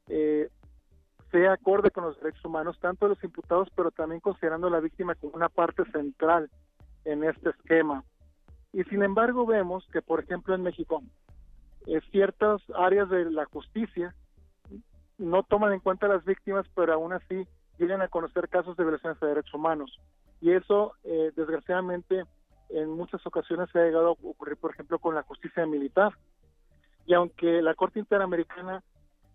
eh, 0.08 0.48
sea 1.30 1.52
acorde 1.52 1.90
con 1.90 2.04
los 2.04 2.18
derechos 2.18 2.44
humanos, 2.44 2.78
tanto 2.80 3.06
de 3.06 3.14
los 3.14 3.24
imputados, 3.24 3.68
pero 3.74 3.90
también 3.90 4.20
considerando 4.20 4.68
a 4.68 4.70
la 4.70 4.80
víctima 4.80 5.14
como 5.14 5.34
una 5.34 5.48
parte 5.48 5.84
central 5.92 6.50
en 7.04 7.24
este 7.24 7.50
esquema. 7.50 8.04
Y 8.72 8.84
sin 8.84 9.02
embargo 9.02 9.44
vemos 9.46 9.86
que, 9.92 10.02
por 10.02 10.20
ejemplo, 10.20 10.54
en 10.54 10.62
México, 10.62 11.02
eh, 11.86 12.00
ciertas 12.10 12.62
áreas 12.76 13.08
de 13.08 13.30
la 13.30 13.44
justicia 13.46 14.14
no 15.16 15.42
toman 15.42 15.72
en 15.72 15.80
cuenta 15.80 16.06
a 16.06 16.10
las 16.10 16.24
víctimas, 16.24 16.66
pero 16.74 16.92
aún 16.92 17.12
así 17.12 17.46
llegan 17.78 18.02
a 18.02 18.08
conocer 18.08 18.48
casos 18.48 18.76
de 18.76 18.84
violaciones 18.84 19.18
de 19.20 19.26
derechos 19.26 19.54
humanos. 19.54 20.00
Y 20.40 20.52
eso, 20.52 20.94
desgraciadamente, 21.34 22.24
en 22.68 22.90
muchas 22.90 23.24
ocasiones 23.26 23.68
se 23.72 23.78
ha 23.78 23.84
llegado 23.84 24.08
a 24.08 24.12
ocurrir, 24.12 24.56
por 24.56 24.72
ejemplo, 24.72 24.98
con 24.98 25.14
la 25.14 25.22
justicia 25.22 25.66
militar. 25.66 26.12
Y 27.06 27.14
aunque 27.14 27.62
la 27.62 27.74
Corte 27.74 27.98
Interamericana 27.98 28.82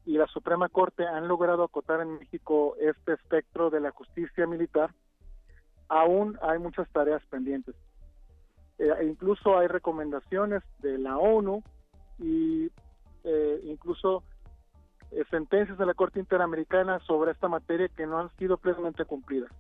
y 0.06 0.18
la 0.18 0.28
Suprema 0.28 0.70
Corte 0.70 1.08
han 1.08 1.28
logrado 1.28 1.64
acotar 1.64 2.02
en 2.02 2.20
México 2.20 2.76
este 2.80 3.14
espectro 3.14 3.70
de 3.70 3.80
la 3.80 3.92
justicia 3.92 4.46
militar, 4.46 4.94
aún 5.88 6.38
hay 6.42 6.60
muchas 6.60 6.90
tareas 6.92 7.24
pendientes. 7.26 7.76
Eh, 8.78 8.90
e 9.00 9.06
incluso 9.06 9.58
hay 9.58 9.68
recomendaciones 9.68 10.62
de 10.80 10.98
la 10.98 11.18
ONU 11.18 11.64
y 12.20 12.70
eh, 13.24 13.62
incluso 13.66 14.24
eh, 15.12 15.24
sentencias 15.30 15.78
de 15.78 15.86
la 15.86 15.94
Corte 15.94 16.20
Interamericana 16.20 17.00
sobre 17.08 17.32
esta 17.32 17.48
materia 17.48 17.88
que 17.90 18.06
no 18.06 18.20
han 18.20 18.30
sido 18.38 18.58
plenamente 18.58 19.06
cumplidas. 19.06 19.52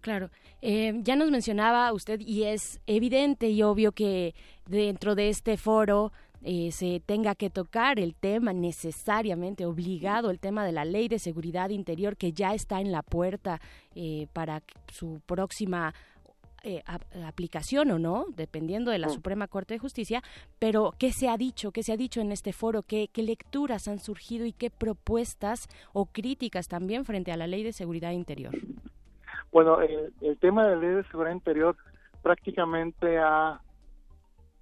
Claro, 0.00 0.30
eh, 0.62 0.94
ya 1.02 1.16
nos 1.16 1.30
mencionaba 1.30 1.92
usted 1.92 2.20
y 2.20 2.44
es 2.44 2.80
evidente 2.86 3.48
y 3.50 3.62
obvio 3.62 3.92
que 3.92 4.34
dentro 4.66 5.14
de 5.14 5.28
este 5.28 5.56
foro 5.56 6.12
eh, 6.42 6.70
se 6.70 7.00
tenga 7.04 7.34
que 7.34 7.50
tocar 7.50 7.98
el 7.98 8.14
tema 8.14 8.52
necesariamente 8.52 9.66
obligado, 9.66 10.30
el 10.30 10.38
tema 10.38 10.64
de 10.64 10.72
la 10.72 10.84
ley 10.84 11.08
de 11.08 11.18
seguridad 11.18 11.70
interior 11.70 12.16
que 12.16 12.32
ya 12.32 12.54
está 12.54 12.80
en 12.80 12.92
la 12.92 13.02
puerta 13.02 13.60
eh, 13.96 14.28
para 14.32 14.62
su 14.92 15.20
próxima 15.26 15.94
aplicación 17.24 17.90
o 17.90 17.98
no, 17.98 18.26
dependiendo 18.36 18.90
de 18.90 18.98
la 18.98 19.08
mm. 19.08 19.10
Suprema 19.10 19.48
Corte 19.48 19.74
de 19.74 19.78
Justicia, 19.78 20.22
pero 20.58 20.92
¿qué 20.98 21.12
se 21.12 21.28
ha 21.28 21.36
dicho? 21.36 21.72
¿Qué 21.72 21.82
se 21.82 21.92
ha 21.92 21.96
dicho 21.96 22.20
en 22.20 22.32
este 22.32 22.52
foro? 22.52 22.82
¿Qué, 22.82 23.08
¿Qué, 23.12 23.22
lecturas 23.22 23.88
han 23.88 23.98
surgido 23.98 24.46
y 24.46 24.52
qué 24.52 24.70
propuestas 24.70 25.68
o 25.92 26.06
críticas 26.06 26.68
también 26.68 27.04
frente 27.04 27.32
a 27.32 27.36
la 27.36 27.46
ley 27.46 27.62
de 27.62 27.72
seguridad 27.72 28.12
interior? 28.12 28.54
Bueno, 29.52 29.78
el, 29.80 30.38
tema 30.38 30.66
de 30.66 30.76
la 30.76 30.82
ley 30.82 30.94
de 30.96 31.04
seguridad 31.04 31.34
interior 31.34 31.76
prácticamente 32.22 33.18
ha 33.18 33.60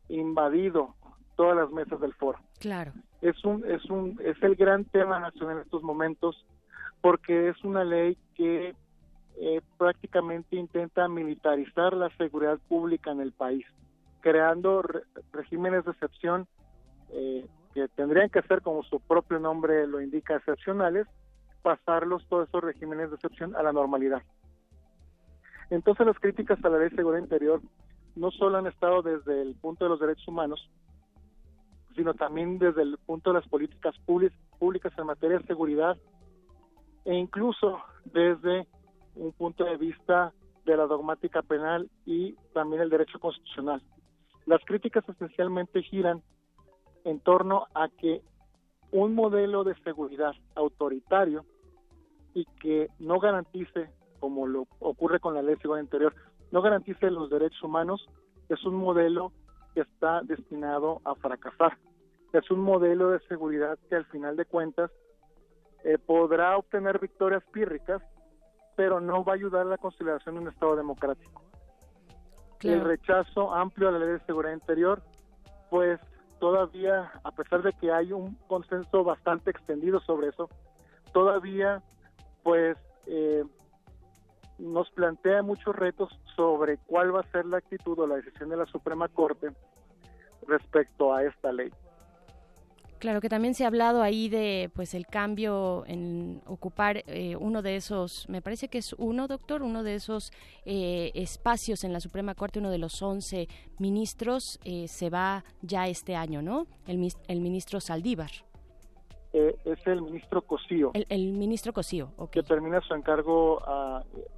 invadido 0.09 0.95
todas 1.37 1.57
las 1.57 1.71
mesas 1.71 2.01
del 2.01 2.15
foro. 2.15 2.39
Claro. 2.61 2.93
Es 3.21 3.45
un 3.45 3.65
es 3.67 3.85
un 3.87 4.21
es 4.25 4.41
el 4.43 4.55
gran 4.55 4.85
tema 4.85 5.19
nacional 5.19 5.57
en 5.57 5.63
estos 5.63 5.83
momentos 5.83 6.47
porque 7.01 7.49
es 7.49 7.65
una 7.65 7.85
ley 7.85 8.17
que 8.35 8.75
eh, 9.39 9.61
prácticamente 9.77 10.57
intenta 10.57 11.09
militarizar 11.09 11.93
la 11.93 12.09
seguridad 12.17 12.59
pública 12.69 13.11
en 13.11 13.21
el 13.21 13.33
país, 13.33 13.67
creando 14.21 14.83
regímenes 15.33 15.85
de 15.85 15.91
excepción 15.91 16.47
eh, 17.11 17.47
que 17.75 17.89
tendrían 17.89 18.31
que 18.31 18.43
ser, 18.43 18.63
como 18.63 18.83
su 18.85 18.99
propio 19.01 19.39
nombre 19.39 19.87
lo 19.87 20.01
indica, 20.01 20.37
excepcionales, 20.37 21.07
pasarlos 21.63 22.27
todos 22.29 22.49
esos 22.49 22.65
regímenes 22.65 23.11
de 23.11 23.17
excepción 23.17 23.55
a 23.57 23.63
la 23.63 23.73
normalidad. 23.73 24.23
Entonces 25.69 26.07
las 26.07 26.19
críticas 26.19 26.65
a 26.65 26.69
la 26.69 26.79
ley 26.79 26.91
de 26.91 26.97
seguridad 26.97 27.23
interior 27.23 27.61
no 28.15 28.31
solo 28.31 28.57
han 28.57 28.67
estado 28.67 29.03
desde 29.03 29.43
el 29.43 29.55
punto 29.57 29.85
de 29.85 29.91
los 29.91 30.01
derechos 30.01 30.27
humanos, 30.29 30.71
sino 31.95 32.15
también 32.15 32.59
desde 32.59 32.83
el 32.83 32.97
punto 33.05 33.31
de 33.31 33.41
las 33.41 33.49
políticas 33.49 33.95
públicas 34.07 34.93
en 34.97 35.07
materia 35.07 35.39
de 35.39 35.47
seguridad 35.47 35.97
e 37.05 37.15
incluso 37.15 37.79
desde 38.05 38.67
un 39.17 39.33
punto 39.33 39.65
de 39.65 39.77
vista 39.77 40.33
de 40.65 40.77
la 40.77 40.87
dogmática 40.87 41.43
penal 41.43 41.91
y 42.05 42.35
también 42.53 42.83
el 42.83 42.91
derecho 42.91 43.19
constitucional. 43.19 43.83
Las 44.47 44.65
críticas 44.65 45.09
esencialmente 45.09 45.83
giran 45.83 46.23
en 47.05 47.21
torno 47.21 47.67
a 47.75 47.89
que 47.89 48.23
un 48.93 49.15
modelo 49.15 49.65
de 49.65 49.75
seguridad 49.83 50.33
autoritario 50.55 51.45
y 52.35 52.45
que 52.61 52.89
no 52.99 53.19
garantice 53.19 53.91
como 54.19 54.47
lo 54.47 54.67
ocurre 54.81 55.21
con 55.21 55.35
la 55.35 55.43
ley 55.43 55.55
de 55.55 55.61
seguridad 55.61 55.85
interior, 55.85 56.15
no 56.51 56.63
garantice 56.63 57.11
los 57.11 57.31
derechos 57.31 57.63
humanos, 57.63 58.07
es 58.49 58.63
un 58.65 58.75
modelo 58.75 59.33
que 59.75 59.83
está 59.83 60.23
destinado 60.23 61.01
a 61.05 61.15
fracasar. 61.15 61.77
Es 62.33 62.51
un 62.51 62.61
modelo 62.61 63.11
de 63.11 63.21
seguridad 63.29 63.79
que 63.89 63.97
al 63.97 64.05
final 64.07 64.37
de 64.37 64.45
cuentas 64.45 64.91
eh, 65.85 65.99
podrá 65.99 66.57
obtener 66.57 66.99
victorias 66.99 67.43
pírricas, 67.53 68.03
pero 68.77 69.01
no 69.01 69.25
va 69.25 69.33
a 69.33 69.37
ayudar 69.37 69.63
a 69.63 69.71
la 69.71 69.79
conciliación 69.79 70.37
de 70.37 70.41
un 70.43 70.49
Estado 70.49 70.77
democrático. 70.77 71.43
El 72.63 72.83
rechazo 72.83 73.53
amplio 73.53 73.89
a 73.89 73.93
la 73.93 73.99
ley 73.99 74.09
de 74.11 74.21
seguridad 74.21 74.53
interior, 74.53 75.03
pues 75.71 76.01
todavía, 76.39 77.13
a 77.23 77.31
pesar 77.33 77.63
de 77.63 77.73
que 77.73 77.93
hay 77.93 78.13
un 78.13 78.35
consenso 78.47 79.05
bastante 79.05 79.51
extendido 79.51 80.01
sobre 80.01 80.29
eso, 80.29 80.49
todavía 81.13 81.83
pues 82.43 82.77
eh, 83.07 83.45
nos 84.59 84.91
plantea 84.91 85.43
muchos 85.43 85.75
retos 85.75 86.11
sobre 86.35 86.79
cuál 86.79 87.15
va 87.15 87.21
a 87.21 87.31
ser 87.31 87.47
la 87.47 87.59
actitud 87.59 87.99
o 87.99 88.07
la 88.07 88.17
decisión 88.17 88.49
de 88.49 88.57
la 88.57 88.67
Suprema 88.67 89.09
Corte 89.09 89.51
respecto 90.47 91.15
a 91.15 91.25
esta 91.25 91.53
ley. 91.53 91.71
Claro 92.99 93.21
que 93.21 93.29
también 93.29 93.55
se 93.55 93.65
ha 93.65 93.67
hablado 93.67 94.03
ahí 94.03 94.29
de 94.29 94.71
pues 94.75 94.95
el 94.95 95.07
cambio 95.07 95.85
en 95.87 96.41
ocupar 96.47 97.03
eh, 97.07 97.37
uno 97.37 97.61
de 97.61 97.77
esos, 97.77 98.27
me 98.29 98.41
parece 98.41 98.69
que 98.69 98.79
es 98.79 98.95
uno, 98.95 99.29
doctor, 99.29 99.63
uno 99.63 99.83
de 99.83 99.97
esos 99.97 100.33
eh, 100.65 101.13
espacios 101.15 101.85
en 101.85 101.93
la 101.93 102.01
Suprema 102.01 102.35
Corte, 102.35 102.59
uno 102.59 102.71
de 102.71 102.79
los 102.79 103.03
11 103.03 103.49
ministros, 103.79 104.59
eh, 104.65 104.89
se 104.89 105.11
va 105.11 105.45
ya 105.61 105.89
este 105.89 106.17
año, 106.17 106.41
¿no? 106.41 106.67
El, 106.87 107.07
el 107.29 107.41
ministro 107.41 107.81
Saldívar. 107.81 108.31
es 109.33 109.87
el 109.87 110.01
ministro 110.01 110.41
Cosío. 110.41 110.93
El, 110.95 111.33
ministro 111.33 111.75
Cosío, 111.75 112.13
Que 112.31 112.43
termina 112.43 112.81
su 112.81 112.95
encargo 112.95 113.61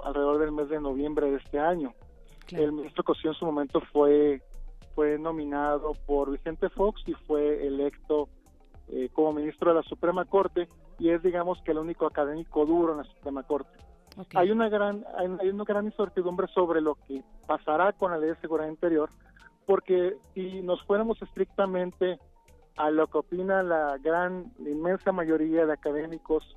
alrededor 0.02 0.40
del 0.40 0.50
mes 0.50 0.68
de 0.68 0.80
noviembre 0.80 1.30
de 1.30 1.36
este 1.36 1.60
año. 1.60 1.94
El 2.50 2.72
ministro 2.72 3.04
Cosío 3.04 3.30
en 3.30 3.36
su 3.36 3.44
momento 3.44 3.80
fue 3.92 4.42
fue 4.96 5.16
nominado 5.16 5.92
por 6.06 6.32
Vicente 6.32 6.68
Fox 6.70 7.00
y 7.06 7.12
fue 7.12 7.64
electo 7.64 8.28
eh, 8.90 9.08
como 9.12 9.32
ministro 9.32 9.70
de 9.70 9.76
la 9.76 9.82
Suprema 9.82 10.24
Corte 10.24 10.68
y 10.98 11.10
es 11.10 11.22
digamos 11.22 11.60
que 11.62 11.72
el 11.72 11.78
único 11.78 12.06
académico 12.06 12.64
duro 12.66 12.92
en 12.92 12.98
la 12.98 13.04
Suprema 13.04 13.42
Corte. 13.42 13.70
Hay 14.34 14.50
una 14.50 14.68
gran 14.68 15.04
hay 15.16 15.48
una 15.48 15.64
gran 15.64 15.86
incertidumbre 15.86 16.48
sobre 16.48 16.80
lo 16.80 16.96
que 17.06 17.22
pasará 17.46 17.92
con 17.92 18.10
la 18.10 18.18
ley 18.18 18.30
de 18.30 18.40
seguridad 18.40 18.68
interior 18.68 19.10
porque 19.66 20.16
si 20.34 20.62
nos 20.62 20.82
fuéramos 20.84 21.20
estrictamente 21.22 22.18
a 22.76 22.90
lo 22.90 23.06
que 23.08 23.18
opina 23.18 23.62
la 23.62 23.98
gran 23.98 24.52
la 24.58 24.70
inmensa 24.70 25.12
mayoría 25.12 25.66
de 25.66 25.72
académicos 25.72 26.56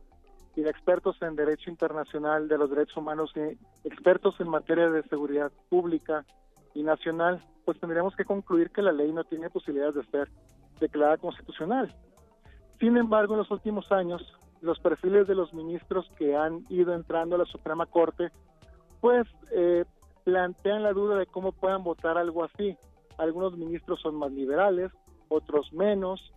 y 0.55 0.61
de 0.61 0.69
expertos 0.69 1.21
en 1.21 1.35
derecho 1.35 1.69
internacional 1.69 2.47
de 2.47 2.57
los 2.57 2.69
derechos 2.69 2.97
humanos 2.97 3.31
y 3.35 3.57
expertos 3.87 4.35
en 4.39 4.49
materia 4.49 4.89
de 4.89 5.03
seguridad 5.03 5.51
pública 5.69 6.25
y 6.73 6.83
nacional, 6.83 7.43
pues 7.65 7.79
tendríamos 7.79 8.15
que 8.15 8.25
concluir 8.25 8.69
que 8.71 8.81
la 8.81 8.91
ley 8.91 9.11
no 9.11 9.23
tiene 9.23 9.49
posibilidades 9.49 9.95
de 9.95 10.05
ser 10.05 10.29
declarada 10.79 11.17
constitucional. 11.17 11.93
Sin 12.81 12.97
embargo, 12.97 13.35
en 13.35 13.37
los 13.37 13.51
últimos 13.51 13.91
años, 13.91 14.23
los 14.59 14.79
perfiles 14.79 15.27
de 15.27 15.35
los 15.35 15.53
ministros 15.53 16.09
que 16.17 16.35
han 16.35 16.65
ido 16.67 16.95
entrando 16.95 17.35
a 17.35 17.37
la 17.37 17.45
Suprema 17.45 17.85
Corte, 17.85 18.31
pues 18.99 19.27
eh, 19.51 19.85
plantean 20.23 20.81
la 20.81 20.91
duda 20.91 21.15
de 21.19 21.27
cómo 21.27 21.51
puedan 21.51 21.83
votar 21.83 22.17
algo 22.17 22.43
así. 22.43 22.75
Algunos 23.19 23.55
ministros 23.55 24.01
son 24.01 24.15
más 24.15 24.31
liberales, 24.31 24.91
otros 25.29 25.71
menos. 25.71 26.33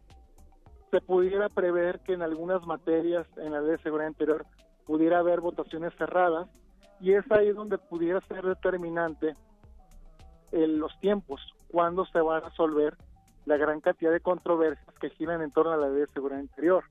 Se 0.91 1.01
pudiera 1.01 1.49
prever 1.49 2.01
que 2.01 2.13
en 2.13 2.21
algunas 2.21 2.67
materias 2.67 3.27
en 3.39 3.53
la 3.53 3.63
ley 3.63 3.71
de 3.71 3.79
seguridad 3.79 4.09
interior 4.09 4.45
pudiera 4.85 5.21
haber 5.21 5.41
votaciones 5.41 5.95
cerradas 5.97 6.47
y 7.01 7.15
es 7.15 7.25
ahí 7.33 7.53
donde 7.53 7.79
pudiera 7.79 8.21
ser 8.21 8.45
determinante 8.45 9.35
en 10.53 10.79
los 10.79 10.93
tiempos, 11.01 11.41
cuando 11.69 12.05
se 12.05 12.21
va 12.21 12.37
a 12.37 12.41
resolver 12.41 12.99
la 13.47 13.57
gran 13.57 13.81
cantidad 13.81 14.13
de 14.13 14.21
controversias 14.21 14.95
que 15.01 15.11
giran 15.11 15.43
en 15.43 15.51
torno 15.51 15.73
a 15.73 15.77
la 15.77 15.89
ley 15.89 16.01
de 16.01 16.07
seguridad 16.09 16.41
interior. 16.41 16.85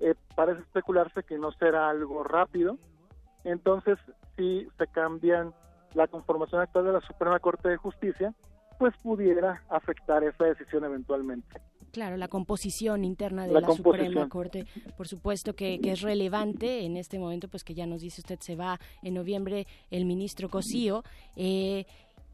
Eh, 0.00 0.14
parece 0.34 0.62
especularse 0.62 1.22
que 1.22 1.38
no 1.38 1.52
será 1.52 1.90
algo 1.90 2.24
rápido, 2.24 2.78
entonces 3.44 3.98
si 4.36 4.66
se 4.78 4.86
cambian 4.88 5.52
la 5.94 6.06
conformación 6.06 6.62
actual 6.62 6.86
de 6.86 6.92
la 6.92 7.00
Suprema 7.00 7.38
Corte 7.38 7.68
de 7.68 7.76
Justicia, 7.76 8.34
pues 8.78 8.94
pudiera 9.02 9.62
afectar 9.68 10.24
esa 10.24 10.44
decisión 10.44 10.84
eventualmente. 10.84 11.60
Claro, 11.92 12.16
la 12.16 12.28
composición 12.28 13.04
interna 13.04 13.46
de 13.46 13.52
la, 13.52 13.66
Suprema 13.66 14.28
Corte, 14.28 14.64
por 14.96 15.08
supuesto 15.08 15.54
que, 15.54 15.80
que, 15.80 15.92
es 15.92 16.02
relevante 16.02 16.84
en 16.84 16.96
este 16.96 17.18
momento, 17.18 17.48
pues 17.48 17.64
que 17.64 17.74
ya 17.74 17.84
nos 17.86 18.00
dice 18.00 18.20
usted 18.20 18.38
se 18.40 18.54
va 18.54 18.78
en 19.02 19.14
noviembre 19.14 19.66
el 19.90 20.04
ministro 20.04 20.48
Cosío. 20.48 21.02
Eh, 21.34 21.84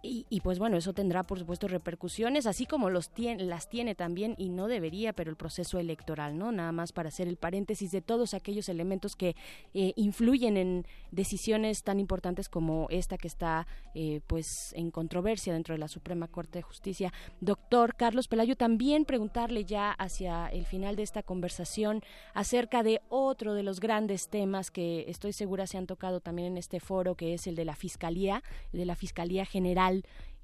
y, 0.02 0.40
pues 0.40 0.58
bueno, 0.58 0.76
eso 0.76 0.92
tendrá 0.92 1.24
por 1.24 1.38
supuesto 1.38 1.68
repercusiones, 1.68 2.46
así 2.46 2.66
como 2.66 2.90
los 2.90 3.10
tiene, 3.10 3.44
las 3.44 3.68
tiene 3.68 3.94
también, 3.94 4.34
y 4.38 4.50
no 4.50 4.68
debería, 4.68 5.12
pero 5.12 5.30
el 5.30 5.36
proceso 5.36 5.78
electoral, 5.78 6.38
¿no? 6.38 6.52
Nada 6.52 6.70
más 6.72 6.92
para 6.92 7.08
hacer 7.08 7.28
el 7.28 7.36
paréntesis 7.36 7.90
de 7.90 8.02
todos 8.02 8.34
aquellos 8.34 8.68
elementos 8.68 9.16
que 9.16 9.34
eh, 9.74 9.92
influyen 9.96 10.56
en 10.56 10.86
decisiones 11.10 11.82
tan 11.82 11.98
importantes 11.98 12.48
como 12.48 12.86
esta 12.90 13.18
que 13.18 13.26
está 13.26 13.66
eh, 13.94 14.20
pues 14.26 14.72
en 14.76 14.90
controversia 14.90 15.52
dentro 15.52 15.74
de 15.74 15.78
la 15.78 15.88
Suprema 15.88 16.28
Corte 16.28 16.58
de 16.58 16.62
Justicia. 16.62 17.12
Doctor 17.40 17.96
Carlos 17.96 18.28
Pelayo, 18.28 18.56
también 18.56 19.04
preguntarle 19.04 19.64
ya 19.64 19.90
hacia 19.92 20.46
el 20.48 20.66
final 20.66 20.96
de 20.96 21.02
esta 21.02 21.22
conversación 21.22 22.02
acerca 22.34 22.82
de 22.82 23.00
otro 23.08 23.54
de 23.54 23.62
los 23.62 23.80
grandes 23.80 24.28
temas 24.28 24.70
que 24.70 25.04
estoy 25.08 25.32
segura 25.32 25.66
se 25.66 25.78
han 25.78 25.86
tocado 25.86 26.20
también 26.20 26.48
en 26.48 26.58
este 26.58 26.80
foro, 26.80 27.14
que 27.14 27.34
es 27.34 27.46
el 27.46 27.56
de 27.56 27.64
la 27.64 27.74
Fiscalía, 27.74 28.42
de 28.72 28.84
la 28.84 28.94
Fiscalía 28.94 29.44
General 29.44 29.85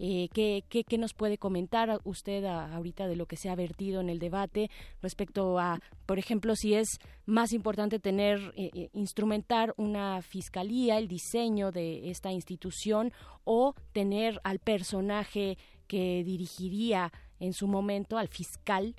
eh, 0.04 0.28
¿qué, 0.34 0.64
qué, 0.68 0.98
nos 0.98 1.14
puede 1.14 1.38
comentar 1.38 2.00
usted 2.02 2.44
ahorita 2.44 3.06
de 3.06 3.14
lo 3.14 3.26
que 3.26 3.36
se 3.36 3.50
ha 3.50 3.54
vertido 3.54 4.00
en 4.00 4.08
el 4.08 4.18
debate 4.18 4.68
respecto 5.00 5.60
a, 5.60 5.78
por 6.06 6.18
ejemplo, 6.18 6.56
si 6.56 6.74
es 6.74 6.98
más 7.24 7.52
importante 7.52 8.00
tener, 8.00 8.38
eh, 8.56 8.70
eh, 8.74 8.88
instrumentar 8.94 9.74
una 9.76 10.20
fiscalía, 10.22 10.98
el 10.98 11.06
diseño 11.06 11.70
de 11.70 12.10
esta 12.10 12.32
institución 12.32 13.12
o 13.44 13.74
tener 13.92 14.40
al 14.42 14.58
personaje 14.58 15.56
que 15.86 16.24
dirigiría 16.24 17.12
en 17.38 17.52
su 17.52 17.68
momento, 17.68 18.18
al 18.18 18.26
fiscal, 18.26 18.96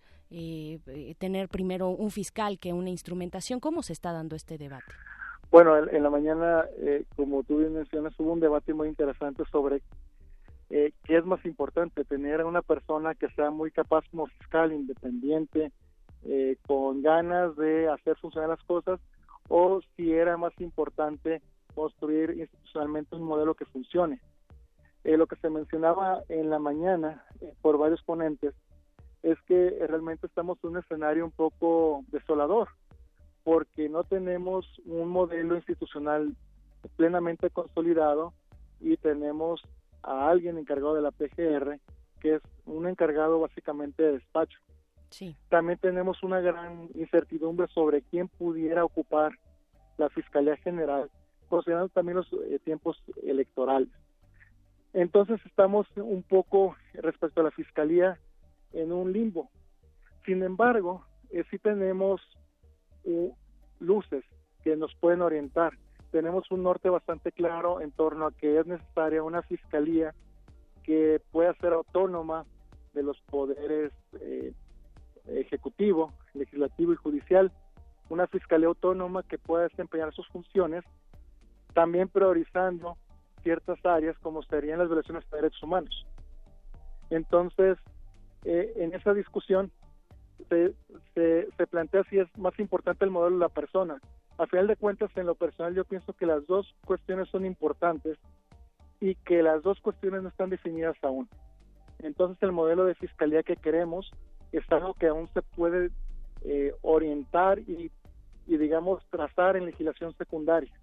tener 1.19 1.47
primero 1.47 1.89
un 1.89 2.09
fiscal 2.09 2.57
que 2.57 2.73
una 2.73 2.89
instrumentación? 2.89 3.59
¿Cómo 3.59 3.83
se 3.83 3.93
está 3.93 4.11
dando 4.13 4.35
este 4.35 4.57
debate? 4.57 4.91
Bueno, 5.51 5.77
en 5.77 6.01
la 6.01 6.09
mañana, 6.09 6.65
como 7.15 7.43
tú 7.43 7.59
bien 7.59 7.73
mencionas, 7.73 8.19
hubo 8.19 8.33
un 8.33 8.39
debate 8.39 8.73
muy 8.73 8.87
interesante 8.87 9.43
sobre 9.51 9.83
eh, 10.75 10.91
¿qué 11.03 11.17
es 11.17 11.25
más 11.25 11.45
importante? 11.45 12.03
Tener 12.03 12.41
a 12.41 12.47
una 12.47 12.63
persona 12.63 13.13
que 13.13 13.29
sea 13.35 13.51
muy 13.51 13.69
capaz 13.69 14.03
como 14.09 14.25
fiscal, 14.25 14.73
independiente, 14.73 15.71
eh, 16.23 16.57
con 16.65 17.03
ganas 17.03 17.55
de 17.57 17.87
hacer 17.89 18.17
funcionar 18.17 18.49
las 18.49 18.63
cosas, 18.63 18.99
o 19.49 19.81
si 19.95 20.11
era 20.11 20.35
más 20.35 20.53
importante 20.59 21.43
construir 21.75 22.31
institucionalmente 22.31 23.15
un 23.15 23.21
modelo 23.21 23.53
que 23.53 23.65
funcione. 23.65 24.19
Eh, 25.03 25.15
lo 25.15 25.27
que 25.27 25.35
se 25.35 25.49
mencionaba 25.51 26.23
en 26.27 26.49
la 26.49 26.57
mañana 26.57 27.23
eh, 27.39 27.53
por 27.61 27.77
varios 27.77 28.01
ponentes 28.01 28.55
es 29.21 29.37
que 29.47 29.77
realmente 29.87 30.25
estamos 30.25 30.57
en 30.63 30.71
un 30.71 30.77
escenario 30.77 31.23
un 31.23 31.31
poco 31.31 32.03
desolador, 32.07 32.69
porque 33.43 33.89
no 33.89 34.05
tenemos 34.05 34.65
un 34.85 35.09
modelo 35.09 35.55
institucional 35.55 36.35
plenamente 36.95 37.51
consolidado 37.51 38.33
y 38.79 38.97
tenemos 38.97 39.61
a 40.03 40.29
alguien 40.29 40.57
encargado 40.57 40.95
de 40.95 41.01
la 41.01 41.11
PGR, 41.11 41.79
que 42.19 42.35
es 42.35 42.41
un 42.65 42.87
encargado 42.87 43.39
básicamente 43.39 44.03
de 44.03 44.13
despacho. 44.13 44.59
Sí. 45.09 45.35
También 45.49 45.77
tenemos 45.79 46.23
una 46.23 46.41
gran 46.41 46.89
incertidumbre 46.95 47.67
sobre 47.67 48.01
quién 48.01 48.27
pudiera 48.27 48.83
ocupar 48.83 49.33
la 49.97 50.09
Fiscalía 50.09 50.57
General, 50.57 51.09
considerando 51.49 51.89
también 51.89 52.17
los 52.17 52.31
eh, 52.33 52.59
tiempos 52.63 53.01
electorales. 53.23 53.89
Entonces 54.93 55.39
estamos 55.45 55.87
un 55.95 56.23
poco 56.23 56.75
respecto 56.93 57.41
a 57.41 57.43
la 57.43 57.51
Fiscalía 57.51 58.19
en 58.73 58.91
un 58.91 59.11
limbo. 59.11 59.49
Sin 60.25 60.43
embargo, 60.43 61.05
eh, 61.31 61.43
sí 61.49 61.57
tenemos 61.57 62.21
uh, 63.03 63.31
luces 63.79 64.23
que 64.63 64.75
nos 64.75 64.95
pueden 64.95 65.21
orientar 65.21 65.73
tenemos 66.13 66.49
un 66.51 66.61
norte 66.61 66.89
bastante 66.89 67.31
claro 67.31 67.81
en 67.81 67.91
torno 67.91 68.27
a 68.27 68.31
que 68.31 68.59
es 68.59 68.67
necesaria 68.67 69.23
una 69.23 69.41
fiscalía 69.41 70.13
que 70.83 71.19
pueda 71.31 71.55
ser 71.55 71.73
autónoma 71.73 72.45
de 72.93 73.01
los 73.01 73.19
poderes 73.21 73.91
eh, 74.21 74.53
ejecutivo, 75.25 76.13
legislativo 76.35 76.93
y 76.93 76.97
judicial, 76.97 77.51
una 78.09 78.27
fiscalía 78.27 78.67
autónoma 78.67 79.23
que 79.23 79.39
pueda 79.39 79.63
desempeñar 79.63 80.13
sus 80.13 80.27
funciones, 80.27 80.83
también 81.73 82.07
priorizando 82.09 82.95
ciertas 83.41 83.83
áreas 83.83 84.15
como 84.19 84.43
serían 84.43 84.77
las 84.77 84.89
violaciones 84.89 85.27
de 85.31 85.37
derechos 85.37 85.63
humanos. 85.63 86.05
Entonces, 87.09 87.79
eh, 88.45 88.71
en 88.75 88.93
esa 88.93 89.15
discusión 89.15 89.71
se, 90.49 90.73
se, 91.13 91.67
plantea 91.67 92.03
si 92.09 92.19
es 92.19 92.27
más 92.37 92.57
importante 92.59 93.05
el 93.05 93.11
modelo 93.11 93.37
de 93.37 93.41
la 93.41 93.49
persona, 93.49 93.99
a 94.37 94.47
final 94.47 94.67
de 94.67 94.75
cuentas, 94.75 95.11
en 95.15 95.27
lo 95.27 95.35
personal, 95.35 95.75
yo 95.75 95.85
pienso 95.85 96.13
que 96.13 96.25
las 96.25 96.45
dos 96.47 96.73
cuestiones 96.85 97.29
son 97.29 97.45
importantes 97.45 98.17
y 98.99 99.15
que 99.15 99.43
las 99.43 99.61
dos 99.61 99.79
cuestiones 99.79 100.23
no 100.23 100.29
están 100.29 100.49
definidas 100.49 100.95
aún. 101.03 101.29
Entonces, 101.99 102.41
el 102.41 102.51
modelo 102.51 102.85
de 102.85 102.95
fiscalía 102.95 103.43
que 103.43 103.55
queremos 103.55 104.11
es 104.51 104.63
algo 104.71 104.93
que 104.95 105.07
aún 105.07 105.29
se 105.33 105.41
puede 105.41 105.91
eh, 106.41 106.73
orientar 106.81 107.59
y, 107.59 107.91
y, 108.47 108.57
digamos, 108.57 109.03
trazar 109.09 109.55
en 109.55 109.65
legislación 109.65 110.15
secundaria. 110.17 110.73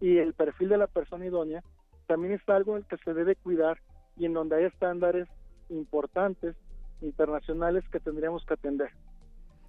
Y 0.00 0.18
el 0.18 0.34
perfil 0.34 0.68
de 0.70 0.78
la 0.78 0.86
persona 0.86 1.26
idónea 1.26 1.62
también 2.06 2.34
es 2.34 2.48
algo 2.48 2.72
en 2.72 2.82
el 2.82 2.88
que 2.88 2.96
se 2.98 3.14
debe 3.14 3.36
cuidar 3.36 3.78
y 4.16 4.26
en 4.26 4.34
donde 4.34 4.56
hay 4.56 4.64
estándares 4.64 5.28
importantes 5.68 6.56
internacionales 7.02 7.84
que 7.90 8.00
tendríamos 8.00 8.44
que 8.44 8.54
atender. 8.54 8.90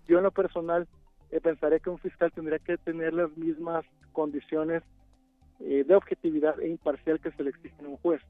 Yo 0.08 0.18
en 0.18 0.24
lo 0.24 0.32
personal 0.32 0.88
eh, 1.32 1.40
pensaría 1.40 1.80
que 1.80 1.90
un 1.90 2.00
fiscal 2.00 2.32
tendría 2.32 2.60
que 2.60 2.78
tener 2.78 3.14
las 3.14 3.36
mismas 3.38 3.86
condiciones 4.12 4.84
eh, 5.60 5.84
de 5.88 5.96
objetividad 5.96 6.60
e 6.60 6.70
imparcial 6.70 7.20
que 7.20 7.32
se 7.32 7.44
le 7.44 7.52
exige 7.52 7.76
a 7.84 7.88
un 7.88 7.98
juez. 7.98 8.22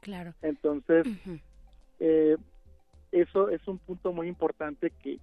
Claro. 0.00 0.34
Entonces, 0.42 1.06
eh, 1.98 2.36
eso 3.10 3.48
es 3.48 3.66
un 3.66 3.78
punto 3.78 4.12
muy 4.12 4.28
importante 4.28 4.92
que, 5.02 5.18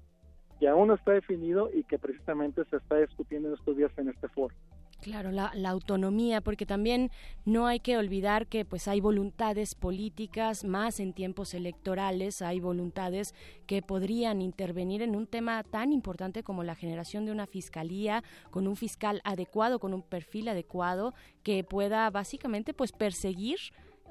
que 0.60 0.68
aún 0.68 0.90
no 0.90 0.96
está 0.96 1.12
definido 1.12 1.70
y 1.74 1.84
que 1.84 2.00
precisamente 2.00 2.66
se 2.66 2.78
está 2.78 2.98
discutiendo 2.98 3.50
en 3.50 3.56
estos 3.56 3.78
días 3.78 3.92
en 3.98 4.10
este 4.10 4.28
foro. 4.30 4.56
Claro, 5.04 5.32
la, 5.32 5.52
autonomía, 5.70 6.40
porque 6.40 6.66
también 6.66 7.12
no 7.44 7.68
hay 7.68 7.82
que 7.82 7.98
olvidar 7.98 8.48
que 8.48 8.64
pues 8.64 8.88
hay 8.88 9.02
voluntades 9.02 9.76
políticas, 9.76 10.64
más 10.64 11.02
en 11.02 11.12
tiempos 11.12 11.54
electorales, 11.54 12.42
hay 12.42 12.62
voluntades 12.62 13.36
que 13.68 13.82
podrían 13.82 14.42
intervenir 14.42 15.02
en 15.02 15.18
un 15.18 15.28
tema 15.28 15.62
tan 15.64 15.92
importante 15.92 16.42
como 16.42 16.64
la 16.64 16.76
generación 16.76 17.26
de 17.26 17.34
una 17.34 17.48
fiscalía, 17.48 18.24
con 18.50 18.66
un 18.66 18.78
fiscal 18.78 19.20
adecuado, 19.26 19.80
con 19.80 19.94
un 19.94 20.04
perfil 20.04 20.48
adecuado, 20.48 21.14
que 21.44 21.66
pueda 21.66 22.10
básicamente 22.10 22.74
pues 22.74 22.94
perseguir 22.94 23.58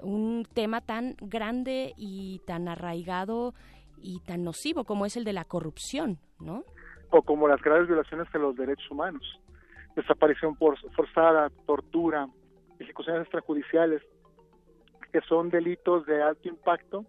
un 0.03 0.47
tema 0.53 0.83
tan 0.83 1.17
grande 1.23 1.95
y 1.97 2.43
tan 2.47 2.69
arraigado 2.69 3.55
y 3.97 4.21
tan 4.21 4.45
nocivo 4.45 4.85
como 4.85 5.07
es 5.07 5.17
el 5.17 5.25
de 5.25 5.33
la 5.33 5.47
corrupción, 5.47 6.19
¿no? 6.39 6.65
O 7.09 7.23
como 7.23 7.49
las 7.49 7.63
graves 7.63 7.89
violaciones 7.89 8.31
de 8.31 8.39
los 8.39 8.55
derechos 8.57 8.91
humanos 8.91 9.23
desaparición 9.95 10.57
forzada, 10.57 11.51
tortura, 11.67 12.29
ejecuciones 12.79 13.23
extrajudiciales, 13.23 14.03
que 15.13 15.21
son 15.23 15.51
delitos 15.51 16.07
de 16.07 16.23
alto 16.23 16.49
impacto 16.49 17.05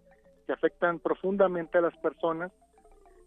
que 0.46 0.52
afectan 0.52 0.98
profundamente 0.98 1.78
a 1.78 1.80
las 1.80 1.96
personas 1.98 2.52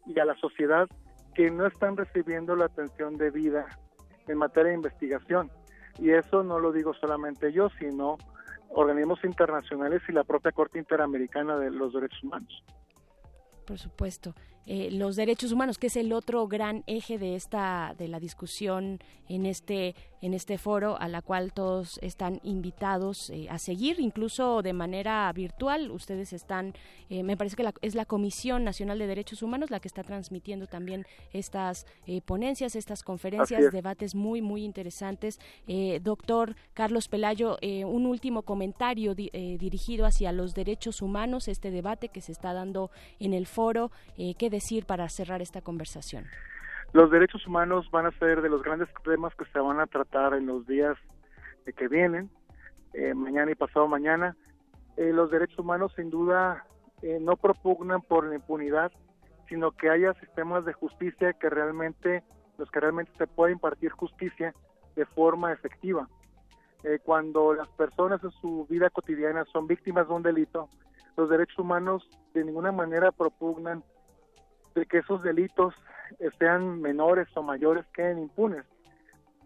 y 0.05 0.19
a 0.19 0.25
la 0.25 0.35
sociedad 0.35 0.87
que 1.33 1.49
no 1.51 1.65
están 1.65 1.97
recibiendo 1.97 2.55
la 2.55 2.65
atención 2.65 3.17
debida 3.17 3.65
en 4.27 4.37
materia 4.37 4.69
de 4.69 4.75
investigación. 4.75 5.51
Y 5.99 6.11
eso 6.11 6.43
no 6.43 6.59
lo 6.59 6.71
digo 6.71 6.93
solamente 6.93 7.51
yo, 7.51 7.69
sino 7.79 8.17
organismos 8.69 9.23
internacionales 9.23 10.01
y 10.07 10.11
la 10.11 10.23
propia 10.23 10.51
Corte 10.51 10.77
Interamericana 10.77 11.57
de 11.57 11.71
los 11.71 11.93
Derechos 11.93 12.23
Humanos. 12.23 12.63
Por 13.65 13.77
supuesto. 13.77 14.33
Eh, 14.69 14.89
los 14.91 15.15
derechos 15.15 15.53
humanos, 15.53 15.77
que 15.77 15.87
es 15.87 15.95
el 15.95 16.11
otro 16.11 16.45
gran 16.49 16.83
eje 16.87 17.17
de 17.17 17.35
esta 17.35 17.95
de 17.97 18.09
la 18.09 18.19
discusión 18.19 18.99
en 19.29 19.45
este 19.45 19.95
en 20.19 20.33
este 20.33 20.57
foro, 20.57 20.99
a 20.99 21.07
la 21.07 21.21
cual 21.21 21.53
todos 21.53 21.99
están 22.01 22.39
invitados 22.43 23.29
eh, 23.29 23.47
a 23.51 23.59
seguir, 23.59 23.99
incluso 23.99 24.63
de 24.63 24.73
manera 24.73 25.31
virtual. 25.31 25.91
Ustedes 25.91 26.33
están, 26.33 26.73
eh, 27.11 27.21
me 27.21 27.37
parece 27.37 27.55
que 27.55 27.69
es 27.83 27.93
la 27.93 28.05
Comisión 28.05 28.63
Nacional 28.63 28.97
de 28.97 29.05
Derechos 29.05 29.43
Humanos 29.43 29.69
la 29.69 29.79
que 29.79 29.87
está 29.87 30.03
transmitiendo 30.03 30.65
también 30.65 31.05
estas 31.31 31.85
ponencias, 32.25 32.75
estas 32.75 33.03
conferencias, 33.03 33.71
debates 33.71 34.15
muy 34.15 34.41
muy 34.41 34.63
interesantes. 34.63 35.39
doctor 36.01 36.55
Carlos 36.73 37.07
Pelayo, 37.07 37.57
un 37.61 38.05
último 38.05 38.41
comentario 38.41 39.13
dirigido 39.13 40.05
hacia 40.05 40.31
los 40.31 40.55
derechos 40.55 41.01
humanos, 41.01 41.47
este 41.47 41.69
debate 41.69 42.09
que 42.09 42.21
se 42.21 42.31
está 42.31 42.53
dando 42.53 42.89
en 43.19 43.33
el 43.33 43.45
foro. 43.45 43.91
¿Qué 44.15 44.49
decir 44.57 44.85
para 44.85 45.07
cerrar 45.09 45.41
esta 45.41 45.61
conversación? 45.61 46.25
Los 46.93 47.11
derechos 47.11 47.45
humanos 47.45 47.89
van 47.91 48.05
a 48.05 48.11
ser 48.11 48.41
de 48.41 48.49
los 48.49 48.63
grandes 48.63 48.89
temas 49.03 49.33
que 49.35 49.45
se 49.45 49.59
van 49.59 49.79
a 49.79 49.87
tratar 49.87 50.33
en 50.33 50.45
los 50.45 50.65
días 50.65 50.97
que 51.73 51.87
vienen, 51.87 52.29
eh, 52.93 53.13
mañana 53.13 53.51
y 53.51 53.55
pasado 53.55 53.87
mañana. 53.87 54.35
Eh, 54.95 55.11
los 55.13 55.29
derechos 55.29 55.59
humanos 55.59 55.91
sin 55.95 56.09
duda 56.09 56.65
eh, 57.01 57.19
no 57.21 57.35
propugnan 57.35 58.01
por 58.01 58.25
la 58.25 58.35
impunidad, 58.35 58.91
sino 59.49 59.71
que 59.71 59.89
haya 59.89 60.13
sistemas 60.15 60.65
de 60.65 60.73
justicia 60.73 61.33
que 61.33 61.49
realmente, 61.49 62.23
los 62.57 62.69
que 62.71 62.79
realmente 62.79 63.11
se 63.17 63.27
pueda 63.27 63.51
impartir 63.51 63.91
justicia 63.91 64.53
de 64.95 65.05
forma 65.05 65.53
efectiva. 65.53 66.07
cuando 67.03 67.53
las 67.53 67.67
personas 67.69 68.23
en 68.23 68.31
su 68.39 68.65
vida 68.69 68.89
cotidiana 68.89 69.43
son 69.51 69.67
víctimas 69.67 70.07
de 70.07 70.13
un 70.13 70.23
delito, 70.23 70.69
los 71.17 71.29
derechos 71.29 71.59
humanos 71.59 72.07
de 72.33 72.45
ninguna 72.45 72.71
manera 72.71 73.11
propugnan 73.11 73.83
de 74.77 74.85
que 74.85 74.99
esos 74.99 75.23
delitos 75.23 75.73
sean 76.39 76.81
menores 76.81 77.27
o 77.35 77.43
mayores 77.43 77.85
queden 77.93 78.19
impunes, 78.19 78.63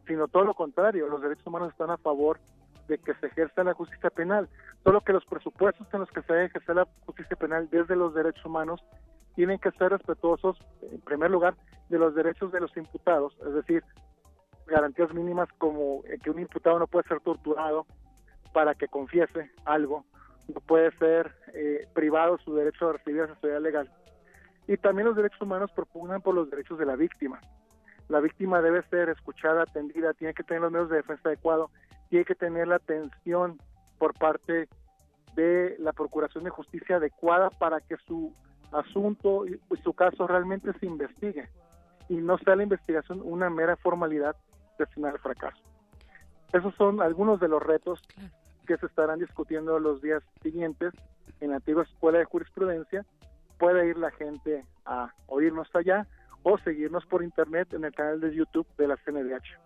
sino 0.08 0.28
todo 0.28 0.44
lo 0.44 0.54
contrario, 0.54 1.08
los 1.08 1.22
derechos 1.22 1.48
humanos 1.48 1.72
están 1.72 1.90
a 1.90 1.98
favor 1.98 2.40
de 2.88 2.98
que 2.98 3.14
se 3.16 3.28
ejerza 3.28 3.64
la 3.64 3.74
justicia 3.74 4.10
penal, 4.10 4.50
solo 4.84 5.02
que 5.02 5.14
los 5.14 5.26
presupuestos 5.26 5.88
en 5.94 6.02
los 6.02 6.10
que 6.10 6.22
se 6.24 6.34
debe 6.34 6.46
ejercer 6.46 6.76
la 6.76 6.88
justicia 7.06 7.36
penal 7.38 7.70
desde 7.72 7.96
los 7.96 8.14
derechos 8.14 8.46
humanos 8.46 8.84
tienen 9.36 9.60
que 9.60 9.72
ser 9.72 9.92
respetuosos, 9.92 10.58
en 10.82 11.00
primer 11.02 11.32
lugar, 11.32 11.56
de 11.90 11.98
los 11.98 12.14
derechos 12.14 12.52
de 12.52 12.60
los 12.60 12.76
imputados, 12.76 13.34
es 13.46 13.54
decir, 13.54 13.84
garantías 14.68 15.14
mínimas 15.14 15.50
como 15.58 16.04
que 16.24 16.30
un 16.30 16.40
imputado 16.40 16.80
no 16.80 16.88
puede 16.88 17.08
ser 17.08 17.22
torturado 17.22 17.86
para 18.54 18.76
que 18.76 18.88
confiese 18.88 19.52
algo, 19.66 20.06
no 20.54 20.60
puede 20.62 20.92
ser 20.98 21.34
eh, 21.54 21.88
privado 21.94 22.38
su 22.40 22.54
derecho 22.56 22.90
a 22.90 22.94
recibir 22.94 23.22
asesoría 23.22 23.60
legal 23.60 23.90
y 24.72 24.78
también 24.78 25.06
los 25.06 25.18
derechos 25.18 25.42
humanos 25.42 25.70
propugnan 25.76 26.22
por 26.22 26.34
los 26.34 26.50
derechos 26.50 26.80
de 26.80 26.86
la 26.86 26.96
víctima. 26.96 27.42
La 28.08 28.22
víctima 28.22 28.62
debe 28.62 28.82
ser 28.84 29.10
escuchada, 29.10 29.64
atendida, 29.64 30.14
tiene 30.14 30.34
que 30.34 30.44
tener 30.44 30.62
los 30.62 30.72
medios 30.72 30.90
de 30.90 30.96
defensa 30.96 31.28
adecuados, 31.28 31.70
tiene 32.08 32.24
que 32.24 32.36
tener 32.36 32.70
la 32.70 32.78
atención 32.78 33.60
por 33.98 34.14
parte 34.14 34.70
de 35.36 35.76
la 35.78 35.92
Procuración 35.92 36.46
de 36.46 36.52
Justicia 36.52 36.96
adecuada 36.96 37.50
para 37.50 37.82
que 37.82 37.98
su 38.08 38.34
asunto 38.72 39.46
y 39.46 39.60
su 39.84 39.92
caso 39.92 40.26
realmente 40.26 40.72
se 40.80 40.86
investigue 40.86 41.50
y 42.08 42.16
no 42.16 42.38
sea 42.38 42.56
la 42.56 42.64
investigación 42.64 43.20
una 43.26 43.50
mera 43.50 43.76
formalidad 43.76 44.38
destinada 44.80 45.16
al 45.16 45.20
fracaso. 45.20 45.62
Esos 46.54 46.74
son 46.76 47.02
algunos 47.02 47.42
de 47.42 47.50
los 47.50 47.62
retos 47.62 48.02
que 48.66 48.78
se 48.78 48.86
estarán 48.86 49.20
discutiendo 49.20 49.80
los 49.80 50.02
días 50.02 50.24
siguientes 50.42 50.94
en 51.42 51.50
la 51.50 51.58
antigua 51.58 51.84
Escuela 51.84 52.20
de 52.20 52.26
Jurisprudencia 52.26 53.06
puede 53.62 53.88
ir 53.88 53.98
la 53.98 54.10
gente 54.10 54.66
a 54.86 55.14
oírnos 55.28 55.68
allá 55.76 56.08
o 56.42 56.58
seguirnos 56.58 57.06
por 57.06 57.24
internet 57.24 57.72
en 57.74 57.86
el 57.86 57.94
canal 57.94 58.20
de 58.20 58.34
YouTube 58.34 58.66
de 58.76 58.88
la 58.88 58.98
CNDH. 58.98 59.60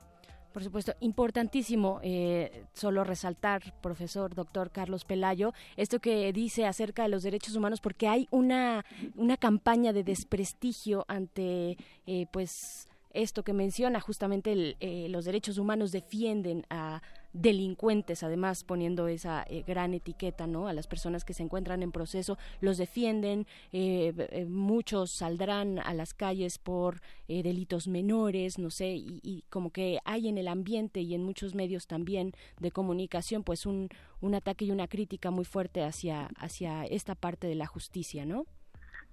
Por 0.52 0.64
supuesto, 0.64 0.94
importantísimo 1.00 2.02
eh, 2.04 2.66
solo 2.74 3.06
resaltar, 3.06 3.62
profesor 3.82 4.36
doctor 4.36 4.70
Carlos 4.72 5.06
Pelayo, 5.06 5.54
esto 5.78 6.00
que 6.00 6.32
dice 6.34 6.66
acerca 6.66 7.04
de 7.04 7.10
los 7.10 7.24
derechos 7.24 7.56
humanos, 7.56 7.80
porque 7.80 8.10
hay 8.10 8.28
una, 8.32 8.84
una 9.16 9.38
campaña 9.38 9.94
de 9.94 10.04
desprestigio 10.04 11.06
ante, 11.08 11.78
eh, 12.06 12.26
pues, 12.34 12.90
esto 13.14 13.44
que 13.44 13.54
menciona 13.54 14.02
justamente 14.02 14.76
eh, 14.82 15.08
los 15.10 15.24
derechos 15.24 15.58
humanos 15.58 15.94
defienden 15.94 16.66
a 16.70 17.02
delincuentes, 17.36 18.24
además 18.24 18.64
poniendo 18.64 19.07
esa 19.07 19.44
eh, 19.49 19.64
gran 19.68 19.94
etiqueta, 19.94 20.48
¿no? 20.48 20.68
A 20.68 20.74
las 20.74 20.88
personas 20.88 21.26
que 21.26 21.34
se 21.34 21.44
encuentran 21.44 21.84
en 21.84 21.91
proceso, 21.91 22.38
los 22.62 22.78
defienden, 22.78 23.45
eh, 23.74 24.14
eh, 24.18 24.45
muchos 24.45 25.12
saldrán 25.12 25.80
a 25.80 25.94
las 25.94 26.14
calles 26.14 26.57
por 26.57 27.02
delitos 27.28 27.88
menores, 27.88 28.60
no 28.60 28.70
sé, 28.70 28.94
y, 28.95 29.44
como 29.49 29.72
que 29.72 29.99
hay 30.06 30.28
en 30.28 30.38
el 30.38 30.48
ambiente 30.48 31.02
y 31.02 31.16
en 31.16 31.24
muchos 31.24 31.56
medios 31.56 31.88
también 31.88 32.34
de 32.60 32.72
comunicación, 32.72 33.44
pues 33.44 33.66
un, 33.66 33.90
un 34.22 34.36
ataque 34.36 34.66
y 34.66 34.72
una 34.72 34.88
crítica 34.88 35.32
muy 35.32 35.44
fuerte 35.44 35.84
hacia, 35.84 36.30
hacia 36.38 36.86
esta 36.86 37.16
parte 37.16 37.48
de 37.48 37.56
la 37.56 37.66
justicia, 37.66 38.26
¿no? 38.26 38.45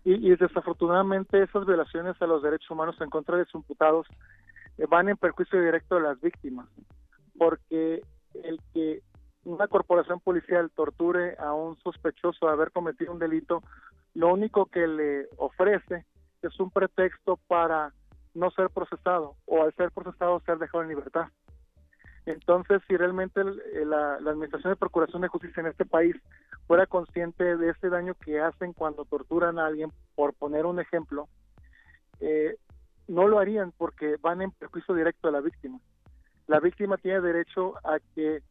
Y, 0.05 0.15
y 0.15 0.37
desafortunadamente 0.37 1.43
esas 1.43 1.65
violaciones 1.67 2.21
a 2.21 2.27
los 2.27 2.43
derechos 2.43 2.71
humanos 2.71 2.97
en 3.01 3.09
contra 3.09 3.39
de 3.39 3.47
sus 3.47 3.57
imputados 3.57 4.07
van 4.89 5.09
en 5.09 5.17
perjuicio 5.17 5.61
directo 5.61 5.95
de 5.95 6.03
las 6.03 6.21
víctimas 6.21 6.69
porque 7.43 8.03
el 8.35 8.61
que 8.73 9.03
una 9.45 9.67
corporación 9.67 10.21
policial 10.21 10.71
torture 10.71 11.35
a 11.41 11.53
un 11.53 11.77
sospechoso 11.79 12.47
de 12.47 12.53
haber 12.53 12.71
cometido 12.71 13.13
un 13.13 13.19
delito, 13.19 13.65
lo 14.15 14.33
único 14.33 14.67
que 14.67 14.87
le 14.87 15.27
ofrece 15.39 16.07
es 16.41 16.61
un 16.61 16.71
pretexto 16.71 17.41
para 17.49 17.93
no 18.35 18.53
ser 18.53 18.71
procesado 18.71 19.35
o 19.47 19.65
al 19.65 19.75
ser 19.75 19.91
procesado 19.91 20.39
ser 20.47 20.59
dejado 20.59 20.85
en 20.85 20.91
libertad. 20.91 21.27
Entonces, 22.27 22.81
si 22.87 22.97
realmente 22.97 23.43
la, 23.43 24.15
Administración 24.15 24.75
de 24.75 24.77
Procuración 24.77 25.23
de 25.23 25.29
Justicia 25.29 25.63
en 25.63 25.67
este 25.67 25.85
país 25.85 26.15
fuera 26.69 26.87
consciente 26.87 27.57
de 27.57 27.71
ese 27.71 27.89
daño 27.89 28.15
que 28.25 28.41
hacen 28.41 28.73
cuando 28.73 29.05
torturan 29.05 29.59
a 29.59 29.67
alguien, 29.67 29.91
por 30.15 30.33
poner 30.35 30.65
un 30.65 30.79
ejemplo, 30.79 31.29
eh, 32.21 32.55
no 33.09 33.27
lo 33.27 33.41
harían 33.41 33.73
porque 33.73 34.15
van 34.21 34.43
en 34.43 34.53
perjuicio 34.53 34.95
directo 34.95 35.27
a 35.27 35.33
la 35.33 35.41
víctima 35.41 35.81
la 36.47 36.61
víctima 36.61 36.97
tiene 36.97 37.21
derecho 37.21 37.75
a 37.85 37.99
que 38.15 38.43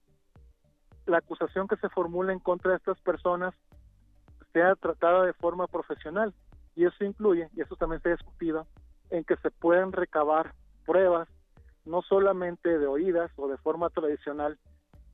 la 1.06 1.18
acusación 1.18 1.68
que 1.68 1.78
se 1.78 1.90
formule 1.90 2.34
en 2.34 2.40
contra 2.40 2.72
de 2.72 2.78
estas 2.78 3.00
personas 3.02 3.54
sea 4.54 4.76
tratada 4.76 5.26
de 5.26 5.34
forma 5.34 5.68
profesional 5.68 6.34
y 6.76 6.86
eso 6.86 7.04
incluye, 7.04 7.50
y 7.56 7.62
eso 7.62 7.76
también 7.76 8.02
se 8.02 8.10
ha 8.10 8.14
discutido, 8.14 8.68
en 9.10 9.24
que 9.24 9.36
se 9.38 9.52
puedan 9.52 9.92
recabar 9.92 10.54
pruebas, 10.86 11.28
no 11.86 12.02
solamente 12.02 12.78
de 12.78 12.88
oídas 12.88 13.32
o 13.36 13.48
de 13.48 13.58
forma 13.58 13.90
tradicional, 13.90 14.58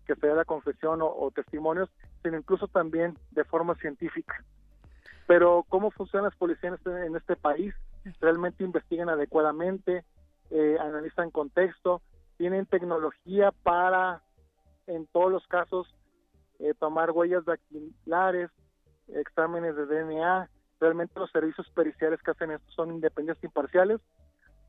que 0.05 0.15
sea 0.15 0.35
la 0.35 0.45
confesión 0.45 0.99
o, 1.01 1.31
testimonios, 1.31 1.89
sino 2.23 2.37
incluso 2.37 2.67
también 2.67 3.17
de 3.31 3.43
forma 3.43 3.75
científica. 3.75 4.43
Pero 5.25 5.65
¿cómo 5.67 5.91
funcionan 5.91 6.25
las 6.25 6.35
policías 6.37 6.71
en 6.71 6.73
este, 6.75 7.05
en 7.05 7.15
este 7.15 7.35
país? 7.35 7.73
¿Realmente 8.21 8.63
investigan 8.63 9.09
adecuadamente? 9.09 10.05
Eh, 10.49 10.77
¿Analizan 10.79 11.31
contexto? 11.31 12.01
Tienen 12.37 12.65
tecnología 12.65 13.51
para, 13.63 14.21
en 14.85 15.07
todos 15.07 15.31
los 15.31 15.45
casos, 15.47 15.87
eh, 16.59 16.73
tomar 16.79 17.11
huellas 17.11 17.45
dactilares, 17.45 18.49
exámenes 19.09 19.75
de 19.75 19.85
DNA. 19.85 20.49
¿Realmente 20.79 21.19
los 21.19 21.31
servicios 21.31 21.67
periciales 21.71 22.21
que 22.21 22.31
hacen 22.31 22.51
esto 22.51 22.71
son 22.71 22.91
independientes 22.91 23.43
e 23.43 23.47
imparciales? 23.47 23.99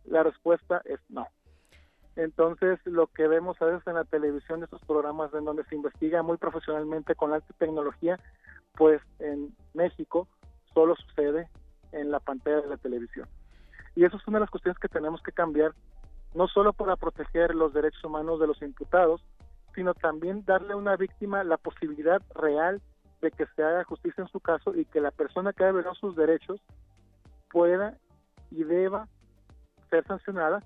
La 0.04 0.22
respuesta 0.22 0.80
es 0.84 1.00
no. 1.08 1.26
Entonces, 2.16 2.80
lo 2.84 3.06
que 3.06 3.28
vemos 3.28 3.60
a 3.62 3.66
veces 3.66 3.86
en 3.86 3.94
la 3.94 4.04
televisión 4.04 4.60
de 4.60 4.64
estos 4.64 4.84
programas 4.84 5.32
en 5.34 5.44
donde 5.44 5.64
se 5.64 5.76
investiga 5.76 6.22
muy 6.22 6.36
profesionalmente 6.36 7.14
con 7.14 7.32
alta 7.32 7.54
tecnología, 7.58 8.18
pues 8.76 9.00
en 9.18 9.54
México 9.74 10.26
solo 10.74 10.96
sucede 10.96 11.48
en 11.92 12.10
la 12.10 12.18
pantalla 12.18 12.60
de 12.60 12.68
la 12.68 12.76
televisión. 12.76 13.28
Y 13.94 14.04
eso 14.04 14.16
es 14.16 14.26
una 14.26 14.38
de 14.38 14.40
las 14.40 14.50
cuestiones 14.50 14.78
que 14.78 14.88
tenemos 14.88 15.22
que 15.22 15.32
cambiar, 15.32 15.74
no 16.38 16.46
solo 16.46 16.72
para 16.72 16.94
proteger 16.94 17.52
los 17.52 17.74
derechos 17.74 18.04
humanos 18.04 18.38
de 18.38 18.46
los 18.46 18.62
imputados, 18.62 19.20
sino 19.74 19.92
también 19.92 20.44
darle 20.44 20.74
a 20.74 20.76
una 20.76 20.94
víctima 20.94 21.42
la 21.42 21.56
posibilidad 21.56 22.22
real 22.32 22.80
de 23.20 23.32
que 23.32 23.44
se 23.56 23.64
haga 23.64 23.82
justicia 23.82 24.22
en 24.22 24.28
su 24.28 24.38
caso 24.38 24.72
y 24.72 24.84
que 24.84 25.00
la 25.00 25.10
persona 25.10 25.52
que 25.52 25.64
ha 25.64 25.72
violado 25.72 25.96
sus 25.96 26.14
derechos 26.14 26.60
pueda 27.50 27.98
y 28.52 28.62
deba 28.62 29.08
ser 29.90 30.06
sancionada 30.06 30.62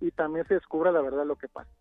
y 0.00 0.12
también 0.12 0.46
se 0.46 0.54
descubra 0.54 0.92
la 0.92 1.00
verdad 1.00 1.26
lo 1.26 1.34
que 1.34 1.48
pasa. 1.48 1.72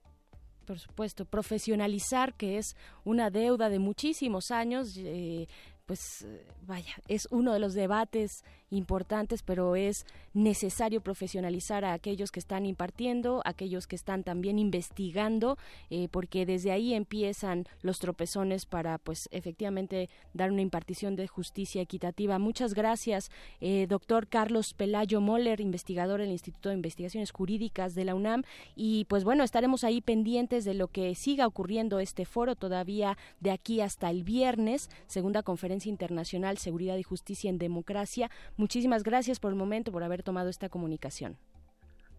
Por 0.65 0.80
supuesto, 0.80 1.26
profesionalizar, 1.26 2.34
que 2.34 2.57
es 2.57 2.76
una 3.03 3.30
deuda 3.30 3.69
de 3.69 3.77
muchísimos 3.77 4.49
años, 4.49 4.97
eh, 4.97 5.47
pues 5.90 6.28
vaya, 6.68 6.94
es 7.07 7.28
uno 7.32 7.52
de 7.52 7.57
los 7.57 7.74
debates 7.74 8.44
importantes, 8.70 9.41
pero 9.41 9.76
es 9.76 10.06
necesario 10.36 11.02
profesionalizar 11.02 11.84
a 11.84 11.94
aquellos 11.94 12.30
que 12.32 12.40
están 12.40 12.68
impartiendo, 12.68 13.41
aquellos 13.44 13.88
que 13.88 13.95
están 13.95 14.24
también 14.24 14.60
investigando, 14.60 15.57
eh, 15.90 16.07
porque 16.11 16.45
desde 16.45 16.72
ahí 16.72 16.94
empiezan 16.94 17.66
los 17.82 17.98
tropezones 17.98 18.68
para, 18.68 18.99
pues, 18.99 19.28
efectivamente 19.32 20.11
dar 20.36 20.52
una 20.52 20.61
impartición 20.61 21.16
de 21.16 21.28
justicia 21.28 21.82
equitativa. 21.82 22.38
Muchas 22.38 22.76
gracias, 22.76 23.32
eh, 23.60 23.88
doctor 23.90 24.28
Carlos 24.28 24.76
Pelayo 24.76 25.22
Moller, 25.22 25.60
investigador 25.60 26.20
del 26.20 26.30
Instituto 26.30 26.70
de 26.70 26.76
Investigaciones 26.76 27.32
Jurídicas 27.32 27.95
de 27.95 28.06
la 28.06 28.14
UNAM, 28.14 28.44
y 28.76 29.06
pues 29.06 29.24
bueno, 29.24 29.44
estaremos 29.44 29.84
ahí 29.84 30.02
pendientes 30.02 30.66
de 30.66 30.76
lo 30.76 30.90
que 30.90 31.16
siga 31.16 31.48
ocurriendo 31.48 31.99
este 31.99 32.26
foro 32.26 32.53
todavía 32.53 33.18
de 33.40 33.49
aquí 33.49 33.82
hasta 33.82 34.11
el 34.11 34.24
viernes, 34.24 34.91
segunda 35.07 35.41
conferencia 35.41 35.78
Internacional 35.88 36.57
Seguridad 36.57 36.97
y 36.97 37.03
Justicia 37.03 37.49
en 37.49 37.57
Democracia. 37.57 38.30
Muchísimas 38.57 39.03
gracias 39.03 39.39
por 39.39 39.51
el 39.51 39.57
momento, 39.57 39.91
por 39.91 40.03
haber 40.03 40.23
tomado 40.23 40.49
esta 40.49 40.69
comunicación. 40.69 41.38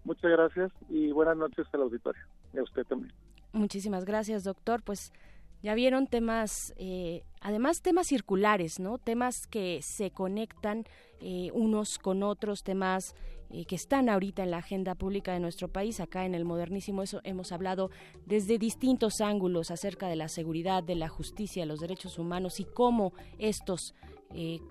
Muchas 0.04 0.30
gracias 0.30 0.72
y 0.88 1.12
buenas 1.12 1.36
noches 1.36 1.66
al 1.72 1.82
auditorio 1.82 2.22
y 2.54 2.58
a 2.58 2.62
usted 2.62 2.84
también. 2.86 3.12
Muchísimas 3.52 4.04
gracias, 4.04 4.44
doctor. 4.44 4.82
Pues 4.82 5.12
ya 5.62 5.74
vieron 5.74 6.06
temas, 6.06 6.72
eh, 6.78 7.22
además 7.40 7.82
temas 7.82 8.06
circulares, 8.06 8.80
¿no? 8.80 8.98
Temas 8.98 9.46
que 9.46 9.80
se 9.82 10.10
conectan 10.10 10.84
eh, 11.20 11.50
unos 11.52 11.98
con 11.98 12.22
otros, 12.22 12.62
temas 12.62 13.14
eh, 13.50 13.64
que 13.64 13.76
están 13.76 14.08
ahorita 14.08 14.42
en 14.42 14.50
la 14.50 14.58
agenda 14.58 14.94
pública 14.94 15.32
de 15.32 15.40
nuestro 15.40 15.68
país. 15.68 16.00
Acá 16.00 16.24
en 16.24 16.34
el 16.34 16.44
modernísimo 16.44 17.02
eso 17.02 17.20
hemos 17.24 17.52
hablado 17.52 17.90
desde 18.26 18.58
distintos 18.58 19.20
ángulos 19.20 19.70
acerca 19.70 20.08
de 20.08 20.16
la 20.16 20.28
seguridad, 20.28 20.82
de 20.82 20.94
la 20.94 21.08
justicia, 21.08 21.66
los 21.66 21.80
derechos 21.80 22.18
humanos 22.18 22.60
y 22.60 22.64
cómo 22.64 23.12
estos 23.38 23.94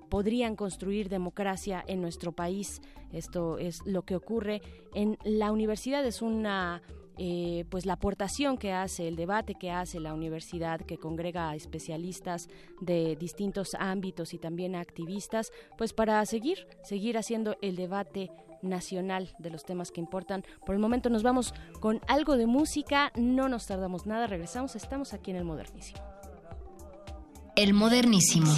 podrían 0.08 0.56
construir 0.56 1.10
democracia 1.10 1.84
en 1.86 2.02
nuestro 2.02 2.32
país. 2.32 2.82
Esto 3.12 3.58
es 3.58 3.86
lo 3.86 4.04
que 4.04 4.16
ocurre 4.16 4.62
en 4.94 5.18
la 5.26 5.52
universidad. 5.52 6.06
Es 6.06 6.22
una 6.22 6.82
eh, 7.22 7.66
pues 7.70 7.86
la 7.86 7.94
aportación 7.94 8.58
que 8.58 8.72
hace, 8.72 9.10
el 9.10 9.18
debate 9.18 9.54
que 9.54 9.72
hace 9.72 10.00
la 10.00 10.14
universidad, 10.14 10.80
que 10.80 10.98
congrega 10.98 11.50
a 11.50 11.56
especialistas 11.56 12.48
de 12.80 13.18
distintos 13.18 13.76
ámbitos 13.78 14.34
y 14.34 14.38
también 14.38 14.74
activistas, 14.74 15.52
pues 15.78 15.92
para 15.92 16.26
seguir, 16.26 16.66
seguir 16.82 17.18
haciendo 17.18 17.58
el 17.62 17.76
debate 17.76 18.32
nacional 18.62 19.30
de 19.40 19.50
los 19.50 19.64
temas 19.64 19.92
que 19.92 20.02
importan. 20.02 20.44
Por 20.66 20.76
el 20.76 20.82
momento 20.82 21.10
nos 21.10 21.24
vamos 21.24 21.54
con 21.80 22.02
algo 22.08 22.38
de 22.38 22.46
música, 22.46 23.12
no 23.16 23.50
nos 23.50 23.66
tardamos 23.66 24.06
nada, 24.06 24.28
regresamos, 24.28 24.76
estamos 24.76 25.14
aquí 25.14 25.32
en 25.32 25.38
el 25.38 25.46
modernísimo. 25.46 26.00
El 27.56 27.74
modernísimo. 27.74 28.52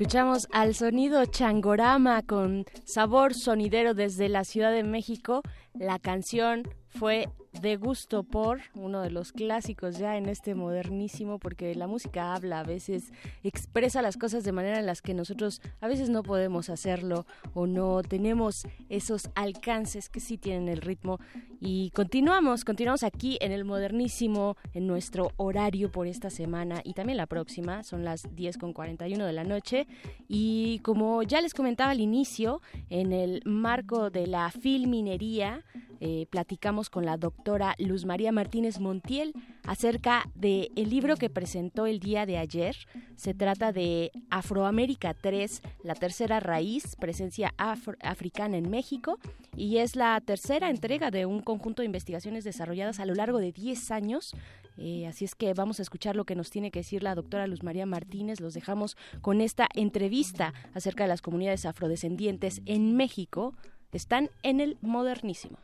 Escuchamos 0.00 0.48
al 0.50 0.74
sonido 0.74 1.26
Changorama 1.26 2.22
con 2.22 2.64
sabor 2.86 3.34
sonidero 3.34 3.92
desde 3.92 4.30
la 4.30 4.44
Ciudad 4.44 4.72
de 4.72 4.82
México. 4.82 5.42
La 5.74 5.98
canción 5.98 6.62
fue 6.88 7.28
de 7.60 7.76
gusto 7.76 8.22
por 8.22 8.60
uno 8.90 9.02
de 9.02 9.10
los 9.10 9.32
clásicos 9.32 9.98
ya 9.98 10.16
en 10.16 10.28
este 10.28 10.54
modernísimo 10.54 11.38
porque 11.38 11.74
la 11.74 11.86
música 11.86 12.34
habla 12.34 12.60
a 12.60 12.64
veces 12.64 13.12
expresa 13.42 14.02
las 14.02 14.16
cosas 14.16 14.44
de 14.44 14.52
manera 14.52 14.78
en 14.78 14.86
las 14.86 15.00
que 15.00 15.14
nosotros 15.14 15.62
a 15.80 15.88
veces 15.88 16.10
no 16.10 16.22
podemos 16.22 16.70
hacerlo 16.70 17.24
o 17.54 17.66
no 17.66 18.02
tenemos 18.02 18.66
esos 18.88 19.30
alcances 19.34 20.08
que 20.08 20.20
sí 20.20 20.38
tienen 20.38 20.68
el 20.68 20.80
ritmo. 20.80 21.18
Y 21.60 21.90
continuamos 21.90 22.64
continuamos 22.64 23.04
aquí 23.04 23.38
en 23.40 23.52
el 23.52 23.64
modernísimo 23.64 24.56
en 24.74 24.86
nuestro 24.86 25.30
horario 25.36 25.90
por 25.90 26.06
esta 26.06 26.30
semana 26.30 26.80
y 26.84 26.94
también 26.94 27.16
la 27.16 27.26
próxima. 27.26 27.82
Son 27.84 28.04
las 28.04 28.34
10 28.34 28.58
con 28.58 28.72
41 28.72 29.24
de 29.24 29.32
la 29.32 29.44
noche. 29.44 29.86
Y 30.28 30.80
como 30.80 31.22
ya 31.22 31.40
les 31.40 31.54
comentaba 31.54 31.90
al 31.90 32.00
inicio 32.00 32.60
en 32.88 33.12
el 33.12 33.42
marco 33.44 34.10
de 34.10 34.26
la 34.26 34.50
filminería 34.50 35.64
eh, 36.00 36.26
platicamos 36.30 36.88
con 36.88 37.04
la 37.04 37.18
doctora 37.18 37.74
Luz 37.78 38.06
María 38.06 38.32
Martínez 38.32 38.80
Montiel 38.80 39.34
acerca 39.64 40.24
del 40.34 40.72
el 40.74 40.88
libro 40.88 41.16
que 41.16 41.28
presentó 41.28 41.86
el 41.86 42.00
día 42.00 42.24
de 42.24 42.38
ayer. 42.38 42.74
Se 43.16 43.34
trata 43.34 43.72
de 43.72 44.10
Afroamérica 44.30 45.12
3, 45.12 45.62
la 45.84 45.94
tercera 45.94 46.40
raíz, 46.40 46.96
presencia 46.96 47.54
africana 47.56 48.56
en 48.56 48.70
México, 48.70 49.18
y 49.56 49.78
es 49.78 49.94
la 49.94 50.20
tercera 50.20 50.70
entrega 50.70 51.10
de 51.10 51.26
un 51.26 51.40
conjunto 51.40 51.82
de 51.82 51.86
investigaciones 51.86 52.44
desarrolladas 52.44 52.98
a 52.98 53.04
lo 53.04 53.14
largo 53.14 53.38
de 53.38 53.52
10 53.52 53.90
años. 53.90 54.34
Eh, 54.78 55.06
así 55.06 55.26
es 55.26 55.34
que 55.34 55.52
vamos 55.52 55.78
a 55.78 55.82
escuchar 55.82 56.16
lo 56.16 56.24
que 56.24 56.34
nos 56.34 56.50
tiene 56.50 56.70
que 56.70 56.80
decir 56.80 57.02
la 57.02 57.14
doctora 57.14 57.46
Luz 57.46 57.62
María 57.62 57.84
Martínez. 57.84 58.40
Los 58.40 58.54
dejamos 58.54 58.96
con 59.20 59.42
esta 59.42 59.68
entrevista 59.74 60.54
acerca 60.72 61.04
de 61.04 61.08
las 61.08 61.20
comunidades 61.20 61.66
afrodescendientes 61.66 62.62
en 62.64 62.96
México. 62.96 63.54
Están 63.92 64.30
en 64.42 64.60
el 64.60 64.78
modernísimo. 64.80 65.58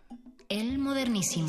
El 0.48 0.78
modernísimo. 0.78 1.48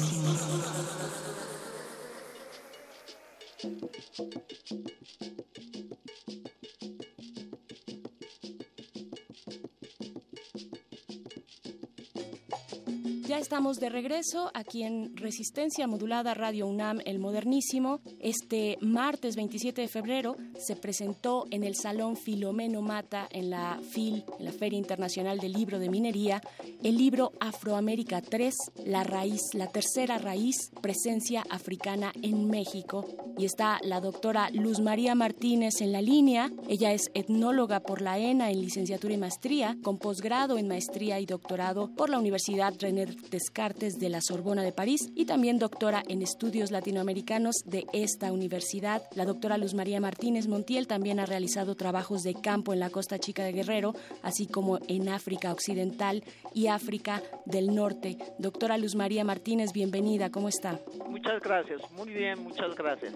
Ya 13.28 13.40
estamos 13.40 13.82
de 13.82 13.90
regreso 13.90 14.50
aquí 14.54 14.84
en 14.84 15.18
Resistencia 15.18 15.86
Modulada 15.86 16.34
Radio 16.34 16.66
UNAM 16.66 17.02
El 17.04 17.20
Modernísimo. 17.20 18.00
Este 18.22 18.78
martes 18.80 19.36
27 19.36 19.82
de 19.82 19.88
febrero 19.90 20.38
se 20.58 20.78
presentó 20.78 21.46
en 21.52 21.66
el 21.66 21.76
Salón 21.76 22.16
Filomeno 22.16 22.82
Mata 22.82 23.28
en 23.30 23.50
la 23.50 23.82
FIL, 23.92 24.24
en 24.40 24.46
la 24.46 24.54
Feria 24.54 24.80
Internacional 24.80 25.40
del 25.40 25.52
Libro 25.52 25.78
de 25.78 25.90
Minería, 25.90 26.42
el 26.82 26.98
libro 26.98 27.34
Afroamérica 27.42 28.22
3, 28.22 28.56
la 28.86 29.04
raíz, 29.04 29.42
la 29.54 29.68
tercera 29.68 30.18
raíz, 30.20 30.72
presencia 30.82 31.44
africana 31.50 32.14
en 32.22 32.50
México. 32.50 33.06
Y 33.38 33.44
está 33.44 33.80
la 33.84 34.00
doctora 34.00 34.50
Luz 34.52 34.80
María 34.80 35.16
Martínez 35.16 35.82
en 35.82 35.92
la 35.92 36.02
línea. 36.02 36.50
Ella 36.70 36.94
es 36.94 37.12
etnóloga 37.14 37.82
por 37.82 38.02
la 38.02 38.20
ENA 38.20 38.52
en 38.52 38.62
licenciatura 38.62 39.14
y 39.14 39.18
maestría, 39.18 39.78
con 39.84 39.98
posgrado 39.98 40.58
en 40.58 40.70
maestría 40.70 41.20
y 41.20 41.26
doctorado 41.26 41.94
por 41.94 42.10
la 42.10 42.20
Universidad 42.20 42.74
René 42.80 43.17
Descartes 43.32 44.00
de 44.00 44.10
la 44.10 44.22
Sorbona 44.22 44.64
de 44.64 44.72
París 44.72 45.10
y 45.16 45.26
también 45.26 45.60
doctora 45.60 46.04
en 46.08 46.22
estudios 46.22 46.72
latinoamericanos 46.72 47.56
de 47.66 47.86
esta 47.94 48.32
universidad. 48.32 49.04
La 49.16 49.26
doctora 49.26 49.58
Luz 49.58 49.74
María 49.74 50.00
Martínez 50.00 50.48
Montiel 50.48 50.88
también 50.88 51.20
ha 51.20 51.26
realizado 51.26 51.76
trabajos 51.76 52.24
de 52.24 52.34
campo 52.34 52.74
en 52.74 52.80
la 52.80 52.90
costa 52.90 53.20
chica 53.20 53.44
de 53.44 53.52
Guerrero, 53.52 53.94
así 54.22 54.48
como 54.48 54.80
en 54.88 55.10
África 55.10 55.52
Occidental 55.52 56.24
y 56.54 56.68
África 56.68 57.22
del 57.46 57.74
Norte. 57.76 58.18
Doctora 58.40 58.78
Luz 58.78 58.96
María 58.96 59.24
Martínez, 59.24 59.72
bienvenida, 59.74 60.30
¿cómo 60.30 60.50
está? 60.50 60.80
Muchas 61.10 61.42
gracias, 61.42 61.82
muy 61.92 62.10
bien, 62.10 62.44
muchas 62.44 62.76
gracias. 62.76 63.14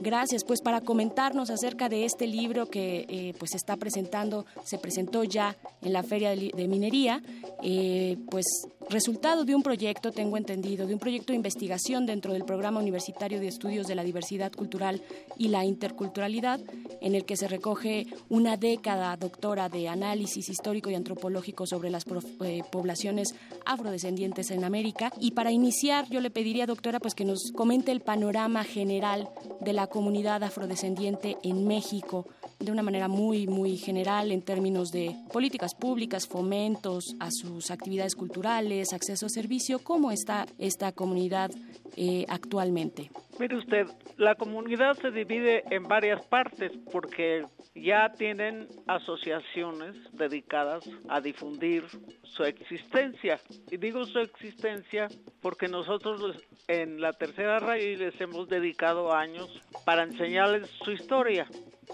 Gracias, 0.00 0.44
pues 0.44 0.60
para 0.60 0.80
comentarnos 0.80 1.50
acerca 1.50 1.88
de 1.88 2.04
este 2.04 2.26
libro 2.26 2.66
que 2.66 3.06
eh, 3.08 3.34
pues 3.38 3.54
está 3.54 3.76
presentando, 3.76 4.46
se 4.64 4.78
presentó 4.78 5.24
ya 5.24 5.56
en 5.82 5.92
la 5.92 6.02
Feria 6.02 6.30
de 6.30 6.68
Minería, 6.68 7.22
eh, 7.62 8.16
pues 8.30 8.46
resultado 8.92 9.44
de 9.44 9.54
un 9.54 9.62
proyecto, 9.62 10.12
tengo 10.12 10.36
entendido, 10.36 10.86
de 10.86 10.94
un 10.94 11.00
proyecto 11.00 11.32
de 11.32 11.36
investigación 11.36 12.06
dentro 12.06 12.32
del 12.32 12.44
Programa 12.44 12.80
Universitario 12.80 13.40
de 13.40 13.48
Estudios 13.48 13.86
de 13.86 13.94
la 13.94 14.04
Diversidad 14.04 14.52
Cultural 14.52 15.02
y 15.36 15.48
la 15.48 15.64
Interculturalidad, 15.64 16.60
en 17.00 17.14
el 17.14 17.24
que 17.24 17.36
se 17.36 17.48
recoge 17.48 18.06
una 18.28 18.56
década, 18.56 19.16
doctora, 19.16 19.68
de 19.68 19.88
análisis 19.88 20.48
histórico 20.48 20.90
y 20.90 20.94
antropológico 20.94 21.66
sobre 21.66 21.90
las 21.90 22.04
eh, 22.44 22.62
poblaciones 22.70 23.34
afrodescendientes 23.64 24.50
en 24.50 24.64
América. 24.64 25.12
Y 25.18 25.32
para 25.32 25.50
iniciar, 25.50 26.08
yo 26.08 26.20
le 26.20 26.30
pediría, 26.30 26.66
doctora, 26.66 27.00
pues 27.00 27.14
que 27.14 27.24
nos 27.24 27.52
comente 27.52 27.92
el 27.92 28.00
panorama 28.00 28.64
general 28.64 29.28
de 29.60 29.72
la 29.72 29.86
comunidad 29.86 30.42
afrodescendiente 30.42 31.36
en 31.42 31.66
México, 31.66 32.26
de 32.58 32.70
una 32.70 32.82
manera 32.82 33.08
muy, 33.08 33.46
muy 33.46 33.76
general 33.76 34.30
en 34.30 34.42
términos 34.42 34.90
de 34.92 35.16
políticas 35.32 35.74
públicas, 35.74 36.26
fomentos 36.26 37.16
a 37.18 37.30
sus 37.30 37.70
actividades 37.70 38.14
culturales, 38.14 38.81
acceso 38.92 39.26
a 39.26 39.28
servicio. 39.28 39.78
¿Cómo 39.78 40.10
está 40.10 40.46
esta 40.58 40.92
comunidad 40.92 41.50
eh, 41.96 42.24
actualmente? 42.28 43.10
Mire 43.38 43.56
usted, 43.56 43.86
la 44.16 44.34
comunidad 44.34 44.94
se 45.00 45.10
divide 45.10 45.62
en 45.70 45.84
varias 45.84 46.24
partes 46.26 46.72
porque 46.90 47.46
ya 47.74 48.12
tienen 48.12 48.66
asociaciones 48.86 49.94
dedicadas 50.12 50.84
a 51.08 51.20
difundir 51.20 51.84
su 52.22 52.44
existencia. 52.44 53.40
Y 53.70 53.76
digo 53.76 54.04
su 54.04 54.18
existencia 54.18 55.08
porque 55.40 55.68
nosotros 55.68 56.36
en 56.68 57.00
la 57.00 57.12
tercera 57.12 57.58
raíz 57.58 57.98
les 57.98 58.20
hemos 58.20 58.48
dedicado 58.48 59.12
años 59.12 59.48
para 59.84 60.02
enseñarles 60.02 60.68
su 60.84 60.92
historia 60.92 61.46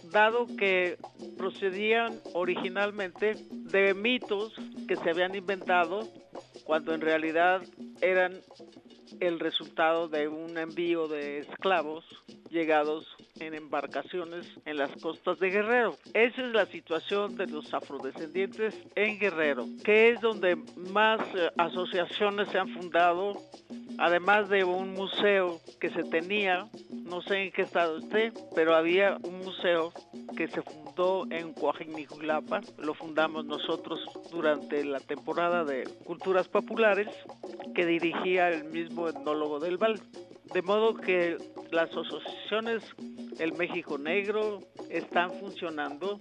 dado 0.04 0.46
que 0.56 0.98
procedían 1.36 2.20
originalmente 2.34 3.34
de 3.50 3.94
mitos 3.94 4.54
que 4.86 4.96
se 4.96 5.10
habían 5.10 5.34
inventado 5.34 6.00
cuando 6.68 6.92
en 6.92 7.00
realidad 7.00 7.62
eran 8.02 8.42
el 9.20 9.40
resultado 9.40 10.06
de 10.06 10.28
un 10.28 10.58
envío 10.58 11.08
de 11.08 11.38
esclavos 11.38 12.04
llegados 12.50 13.06
en 13.40 13.54
embarcaciones 13.54 14.46
en 14.66 14.76
las 14.76 14.90
costas 15.00 15.38
de 15.38 15.48
Guerrero. 15.48 15.96
Esa 16.12 16.46
es 16.46 16.52
la 16.52 16.66
situación 16.66 17.36
de 17.36 17.46
los 17.46 17.72
afrodescendientes 17.72 18.74
en 18.96 19.18
Guerrero, 19.18 19.64
que 19.82 20.10
es 20.10 20.20
donde 20.20 20.56
más 20.92 21.20
eh, 21.34 21.50
asociaciones 21.56 22.50
se 22.50 22.58
han 22.58 22.68
fundado, 22.68 23.32
además 23.96 24.50
de 24.50 24.64
un 24.64 24.92
museo 24.92 25.62
que 25.80 25.88
se 25.88 26.04
tenía, 26.04 26.68
no 26.90 27.22
sé 27.22 27.44
en 27.44 27.52
qué 27.52 27.62
estado 27.62 27.96
esté, 27.96 28.30
pero 28.54 28.76
había 28.76 29.16
un 29.22 29.38
museo 29.38 29.90
que 30.36 30.48
se 30.48 30.60
fundó 30.60 30.87
en 31.30 31.52
Coajiniculapa, 31.52 32.60
lo 32.78 32.92
fundamos 32.92 33.44
nosotros 33.44 34.00
durante 34.32 34.84
la 34.84 34.98
temporada 34.98 35.62
de 35.62 35.84
Culturas 36.04 36.48
Populares, 36.48 37.06
que 37.72 37.86
dirigía 37.86 38.48
el 38.48 38.64
mismo 38.64 39.08
etnólogo 39.08 39.60
del 39.60 39.76
Val. 39.76 40.00
De 40.52 40.60
modo 40.60 40.94
que 40.94 41.36
las 41.70 41.90
asociaciones 41.90 42.82
El 43.38 43.52
México 43.52 43.96
Negro 43.96 44.60
están 44.90 45.30
funcionando 45.38 46.18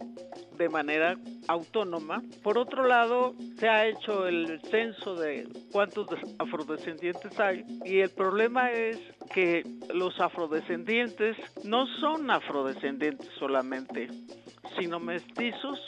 de 0.58 0.70
manera 0.70 1.16
autónoma. 1.48 2.22
Por 2.44 2.60
otro 2.60 2.86
lado, 2.86 3.34
se 3.58 3.70
ha 3.70 3.88
hecho 3.88 4.28
el 4.28 4.62
censo 4.70 5.16
de 5.16 5.48
cuántos 5.72 6.08
afrodescendientes 6.38 7.40
hay 7.40 7.64
y 7.84 8.00
el 8.00 8.12
problema 8.12 8.72
es 8.72 9.00
que 9.34 9.64
los 9.94 10.20
afrodescendientes 10.20 11.38
no 11.64 11.88
son 12.00 12.30
afrodescendientes 12.30 13.28
solamente, 13.40 14.10
sino 14.78 15.00
mestizos 15.00 15.80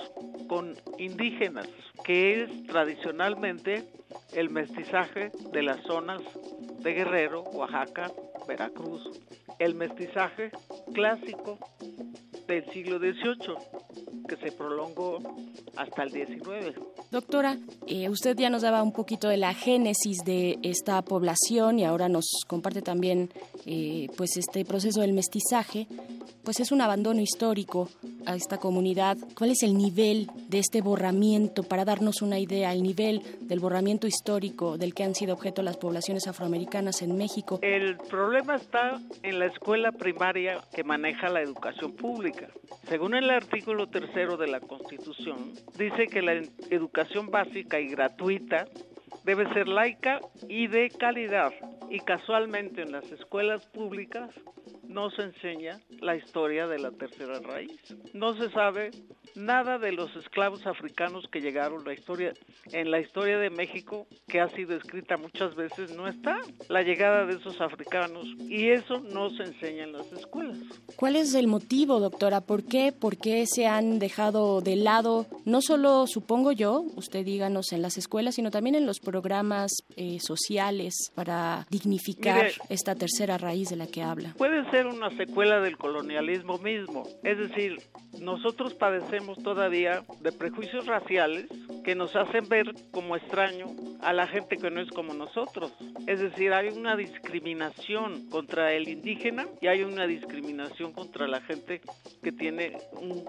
con 0.47 0.75
indígenas, 0.97 1.67
que 2.03 2.43
es 2.43 2.67
tradicionalmente 2.67 3.87
el 4.33 4.49
mestizaje 4.49 5.31
de 5.51 5.63
las 5.63 5.81
zonas 5.83 6.21
de 6.79 6.93
Guerrero, 6.93 7.43
Oaxaca, 7.43 8.11
Veracruz, 8.47 9.01
el 9.59 9.75
mestizaje 9.75 10.51
clásico 10.93 11.59
del 12.47 12.65
siglo 12.71 12.97
XVIII 12.97 13.99
que 14.27 14.37
se 14.37 14.51
prolongó 14.51 15.19
hasta 15.75 16.03
el 16.03 16.11
XIX. 16.11 16.79
Doctora, 17.11 17.57
eh, 17.87 18.09
usted 18.09 18.37
ya 18.37 18.49
nos 18.49 18.61
daba 18.61 18.83
un 18.83 18.91
poquito 18.93 19.27
de 19.27 19.37
la 19.37 19.53
génesis 19.53 20.19
de 20.25 20.59
esta 20.63 21.01
población 21.01 21.79
y 21.79 21.85
ahora 21.85 22.09
nos 22.09 22.25
comparte 22.47 22.81
también 22.81 23.29
eh, 23.65 24.07
pues 24.15 24.37
este 24.37 24.63
proceso 24.65 25.01
del 25.01 25.13
mestizaje, 25.13 25.87
pues 26.43 26.59
es 26.59 26.71
un 26.71 26.81
abandono 26.81 27.21
histórico 27.21 27.89
a 28.25 28.35
esta 28.35 28.57
comunidad, 28.57 29.17
¿cuál 29.37 29.51
es 29.51 29.63
el 29.63 29.77
nivel 29.77 30.29
de 30.47 30.59
este 30.59 30.81
borramiento 30.81 31.63
para 31.63 31.85
darnos 31.85 32.21
una 32.21 32.39
idea, 32.39 32.73
el 32.73 32.83
nivel 32.83 33.21
del 33.41 33.59
borramiento 33.59 34.07
histórico 34.07 34.77
del 34.77 34.93
que 34.93 35.03
han 35.03 35.15
sido 35.15 35.33
objeto 35.33 35.61
las 35.61 35.77
poblaciones 35.77 36.27
afroamericanas 36.27 37.01
en 37.01 37.17
México? 37.17 37.59
El 37.61 37.97
problema 37.97 38.55
está 38.55 38.99
en 39.23 39.39
la 39.39 39.45
escuela 39.45 39.91
primaria 39.91 40.59
que 40.73 40.83
maneja 40.83 41.29
la 41.29 41.41
educación 41.41 41.93
pública. 41.93 42.47
Según 42.87 43.15
el 43.15 43.29
artículo 43.29 43.87
tercero 43.87 44.37
de 44.37 44.47
la 44.47 44.59
Constitución, 44.59 45.53
dice 45.77 46.07
que 46.07 46.21
la 46.21 46.33
educación 46.69 47.29
básica 47.29 47.79
y 47.79 47.87
gratuita 47.89 48.67
debe 49.23 49.51
ser 49.53 49.67
laica 49.67 50.19
y 50.47 50.67
de 50.67 50.89
calidad. 50.89 51.51
Y 51.89 51.99
casualmente 51.99 52.83
en 52.83 52.91
las 52.91 53.11
escuelas 53.11 53.65
públicas 53.67 54.29
no 54.87 55.09
se 55.11 55.23
enseña 55.23 55.79
la 56.01 56.15
historia 56.15 56.67
de 56.67 56.79
la 56.79 56.91
tercera 56.91 57.39
raíz. 57.39 57.79
No 58.13 58.35
se 58.35 58.49
sabe 58.49 58.91
nada 59.35 59.77
de 59.77 59.91
los 59.91 60.15
esclavos 60.15 60.65
africanos 60.65 61.25
que 61.31 61.41
llegaron 61.41 61.83
la 61.85 61.93
historia 61.93 62.33
en 62.71 62.91
la 62.91 62.99
historia 62.99 63.37
de 63.37 63.49
México 63.49 64.07
que 64.27 64.41
ha 64.41 64.49
sido 64.49 64.75
escrita 64.75 65.17
muchas 65.17 65.55
veces 65.55 65.95
no 65.95 66.07
está 66.07 66.39
la 66.67 66.81
llegada 66.81 67.25
de 67.25 67.35
esos 67.35 67.61
africanos 67.61 68.25
y 68.39 68.69
eso 68.69 68.99
no 68.99 69.29
se 69.29 69.43
enseña 69.43 69.83
en 69.83 69.93
las 69.93 70.11
escuelas. 70.11 70.57
¿Cuál 70.95 71.15
es 71.15 71.33
el 71.35 71.47
motivo, 71.47 71.99
doctora? 71.99 72.41
¿Por 72.41 72.63
qué? 72.63 72.91
¿Por 72.91 73.17
qué 73.17 73.45
se 73.45 73.67
han 73.67 73.99
dejado 73.99 74.61
de 74.61 74.75
lado 74.75 75.27
no 75.45 75.61
solo 75.61 76.07
supongo 76.07 76.51
yo, 76.51 76.83
usted 76.95 77.25
díganos 77.25 77.71
en 77.71 77.81
las 77.81 77.97
escuelas, 77.97 78.35
sino 78.35 78.51
también 78.51 78.75
en 78.75 78.85
los 78.85 78.98
programas 79.03 79.71
eh, 79.95 80.19
sociales 80.19 81.11
para 81.15 81.65
dignificar 81.69 82.51
esta 82.69 82.95
tercera 82.95 83.37
raíz 83.37 83.69
de 83.69 83.75
la 83.75 83.87
que 83.87 84.03
habla? 84.03 84.33
Puede 84.37 84.69
ser 84.71 84.87
una 84.87 85.09
secuela 85.17 85.59
del 85.59 85.77
colonialismo 85.77 86.57
mismo, 86.57 87.03
es 87.23 87.37
decir, 87.37 87.77
nosotros 88.19 88.73
padecemos 88.73 89.41
todavía 89.43 90.03
de 90.21 90.31
prejuicios 90.31 90.85
raciales 90.87 91.47
que 91.83 91.95
nos 91.95 92.15
hacen 92.15 92.47
ver 92.49 92.73
como 92.91 93.15
extraño 93.15 93.67
a 94.01 94.13
la 94.13 94.27
gente 94.27 94.57
que 94.57 94.69
no 94.71 94.81
es 94.81 94.89
como 94.89 95.13
nosotros. 95.13 95.73
Es 96.07 96.19
decir, 96.19 96.53
hay 96.53 96.69
una 96.69 96.95
discriminación 96.95 98.29
contra 98.29 98.73
el 98.73 98.87
indígena 98.87 99.47
y 99.61 99.67
hay 99.67 99.83
una 99.83 100.07
discriminación 100.07 100.91
contra 100.93 101.27
la 101.27 101.41
gente 101.41 101.81
que 102.23 102.31
tiene 102.31 102.77
un, 102.93 103.19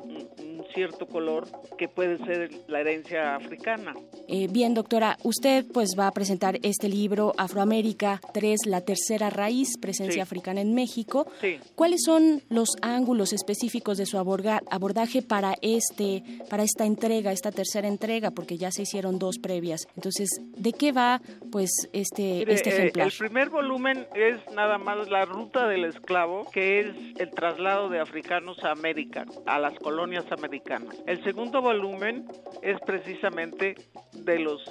cierto 0.75 1.07
color 1.07 1.49
que 1.79 1.89
puede 1.89 2.19
ser 2.25 2.51
la 2.69 2.81
herencia 2.81 3.35
africana. 3.35 3.95
Eh, 4.29 4.47
bien, 4.49 4.73
doctora, 4.75 5.17
usted 5.25 5.60
pues 5.65 5.91
va 5.99 6.07
a 6.07 6.13
presentar 6.13 6.59
este 6.63 6.89
libro 6.89 7.35
Afroamérica 7.37 8.21
3, 8.33 8.67
la 8.67 8.81
tercera 8.81 9.31
raíz, 9.31 9.79
presencia 9.79 10.23
africana 10.23 10.61
en 10.61 10.75
México. 10.75 11.27
¿Cuáles 11.75 12.03
son 12.05 12.43
los 12.49 12.71
ángulos 12.83 13.33
específicos 13.33 13.99
de 13.99 14.07
su 14.07 14.19
abordaje 14.19 15.23
para 15.23 15.55
este, 15.63 16.23
para 16.49 16.63
esta 16.63 16.85
entrega, 16.85 17.33
esta 17.33 17.53
tercera 17.53 17.89
entrega? 17.89 18.31
Porque 18.31 18.57
ya 18.57 18.71
se 18.71 18.83
hicieron 18.83 19.19
dos 19.19 19.39
previas. 19.39 19.87
Entonces, 19.97 20.29
¿de 20.57 20.73
qué 20.73 20.93
va 20.93 21.21
pues 21.51 21.71
este, 21.93 22.51
este 22.53 22.71
ejemplar? 22.71 23.09
el 23.09 23.13
primer 23.19 23.51
volumen 23.51 24.07
es 24.15 24.39
nada 24.55 24.79
más 24.79 25.09
la 25.09 25.25
ruta 25.25 25.69
del 25.69 25.85
esclavo, 25.85 26.49
que 26.51 26.81
es 26.81 26.87
el 27.19 27.31
traslado 27.31 27.89
de 27.89 28.01
africanos 28.01 28.63
a 28.65 28.71
América, 28.71 29.27
a 29.47 29.59
las 29.59 29.79
colonias 29.79 30.25
americanas. 30.33 30.97
El 31.07 31.23
segundo 31.25 31.61
volumen 31.61 32.27
es 32.63 32.79
precisamente 32.87 33.75
de 34.13 34.39
los 34.39 34.63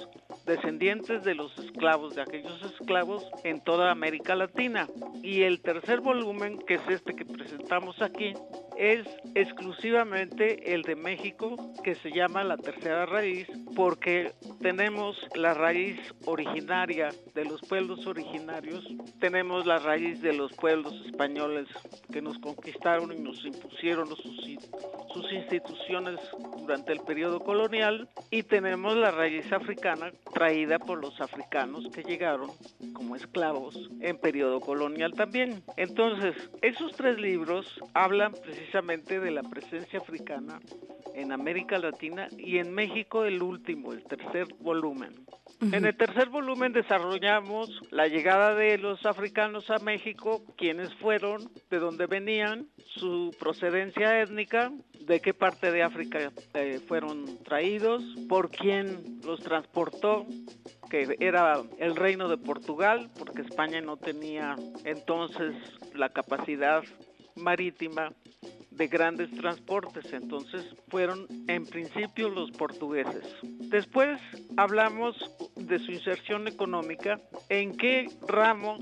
descendientes 0.46 0.79
de 0.80 1.34
los 1.34 1.58
esclavos, 1.58 2.14
de 2.14 2.22
aquellos 2.22 2.62
esclavos 2.62 3.22
en 3.44 3.60
toda 3.60 3.90
América 3.90 4.34
Latina. 4.34 4.88
Y 5.22 5.42
el 5.42 5.60
tercer 5.60 6.00
volumen, 6.00 6.58
que 6.66 6.76
es 6.76 6.88
este 6.88 7.14
que 7.14 7.26
presentamos 7.26 8.00
aquí, 8.00 8.32
es 8.78 9.06
exclusivamente 9.34 10.72
el 10.72 10.80
de 10.82 10.96
México, 10.96 11.74
que 11.84 11.94
se 11.96 12.10
llama 12.10 12.44
la 12.44 12.56
tercera 12.56 13.04
raíz, 13.04 13.46
porque 13.76 14.32
tenemos 14.62 15.18
la 15.34 15.52
raíz 15.52 16.00
originaria 16.24 17.10
de 17.34 17.44
los 17.44 17.60
pueblos 17.60 18.06
originarios, 18.06 18.82
tenemos 19.20 19.66
la 19.66 19.80
raíz 19.80 20.22
de 20.22 20.32
los 20.32 20.50
pueblos 20.54 20.94
españoles 21.04 21.68
que 22.10 22.22
nos 22.22 22.38
conquistaron 22.38 23.12
y 23.12 23.20
nos 23.20 23.44
impusieron 23.44 24.08
sus, 24.08 24.58
sus 25.12 25.30
instituciones 25.30 26.18
durante 26.58 26.92
el 26.94 27.00
periodo 27.00 27.40
colonial, 27.40 28.08
y 28.30 28.44
tenemos 28.44 28.96
la 28.96 29.10
raíz 29.10 29.52
africana 29.52 30.10
traída 30.32 30.69
por 30.78 31.00
los 31.00 31.20
africanos 31.20 31.88
que 31.92 32.02
llegaron 32.02 32.50
como 32.92 33.16
esclavos 33.16 33.90
en 34.00 34.18
periodo 34.18 34.60
colonial 34.60 35.12
también. 35.14 35.62
Entonces, 35.76 36.34
esos 36.62 36.92
tres 36.92 37.18
libros 37.18 37.80
hablan 37.94 38.32
precisamente 38.32 39.20
de 39.20 39.30
la 39.30 39.42
presencia 39.42 39.98
africana 39.98 40.60
en 41.14 41.32
América 41.32 41.78
Latina 41.78 42.28
y 42.36 42.58
en 42.58 42.72
México 42.72 43.24
el 43.24 43.42
último, 43.42 43.92
el 43.92 44.04
tercer 44.04 44.46
volumen. 44.60 45.26
En 45.60 45.84
el 45.84 45.94
tercer 45.94 46.30
volumen 46.30 46.72
desarrollamos 46.72 47.68
la 47.90 48.06
llegada 48.06 48.54
de 48.54 48.78
los 48.78 49.04
africanos 49.04 49.68
a 49.68 49.78
México, 49.78 50.42
quiénes 50.56 50.94
fueron, 50.94 51.50
de 51.70 51.78
dónde 51.78 52.06
venían, 52.06 52.68
su 52.94 53.34
procedencia 53.38 54.22
étnica, 54.22 54.72
de 55.00 55.20
qué 55.20 55.34
parte 55.34 55.70
de 55.70 55.82
África 55.82 56.32
eh, 56.54 56.80
fueron 56.88 57.42
traídos, 57.44 58.02
por 58.28 58.50
quién 58.50 59.20
los 59.24 59.40
transportó, 59.40 60.26
que 60.90 61.16
era 61.20 61.62
el 61.78 61.96
reino 61.96 62.28
de 62.28 62.36
Portugal, 62.36 63.08
porque 63.18 63.40
España 63.42 63.80
no 63.80 63.96
tenía 63.96 64.56
entonces 64.84 65.54
la 65.94 66.10
capacidad 66.10 66.82
marítima 67.36 68.12
de 68.70 68.88
grandes 68.88 69.30
transportes, 69.32 70.12
entonces 70.12 70.64
fueron 70.88 71.26
en 71.48 71.66
principio 71.66 72.28
los 72.28 72.50
portugueses. 72.50 73.24
Después 73.42 74.20
hablamos 74.56 75.16
de 75.56 75.78
su 75.78 75.92
inserción 75.92 76.48
económica, 76.48 77.20
en 77.48 77.76
qué 77.76 78.08
ramos 78.26 78.80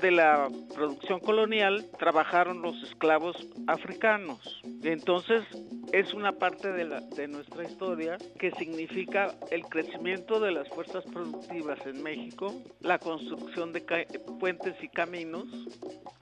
de 0.00 0.10
la 0.12 0.48
producción 0.74 1.20
colonial 1.20 1.86
trabajaron 1.98 2.62
los 2.62 2.82
esclavos 2.82 3.36
africanos. 3.66 4.62
Entonces, 4.82 5.42
es 5.92 6.14
una 6.14 6.32
parte 6.32 6.72
de, 6.72 6.84
la, 6.84 7.00
de 7.00 7.28
nuestra 7.28 7.64
historia 7.64 8.18
que 8.38 8.50
significa 8.52 9.34
el 9.50 9.62
crecimiento 9.64 10.40
de 10.40 10.52
las 10.52 10.68
fuerzas 10.68 11.04
productivas 11.04 11.78
en 11.86 12.02
México, 12.02 12.54
la 12.80 12.98
construcción 12.98 13.72
de 13.72 13.80
puentes 14.38 14.74
y 14.82 14.88
caminos 14.88 15.46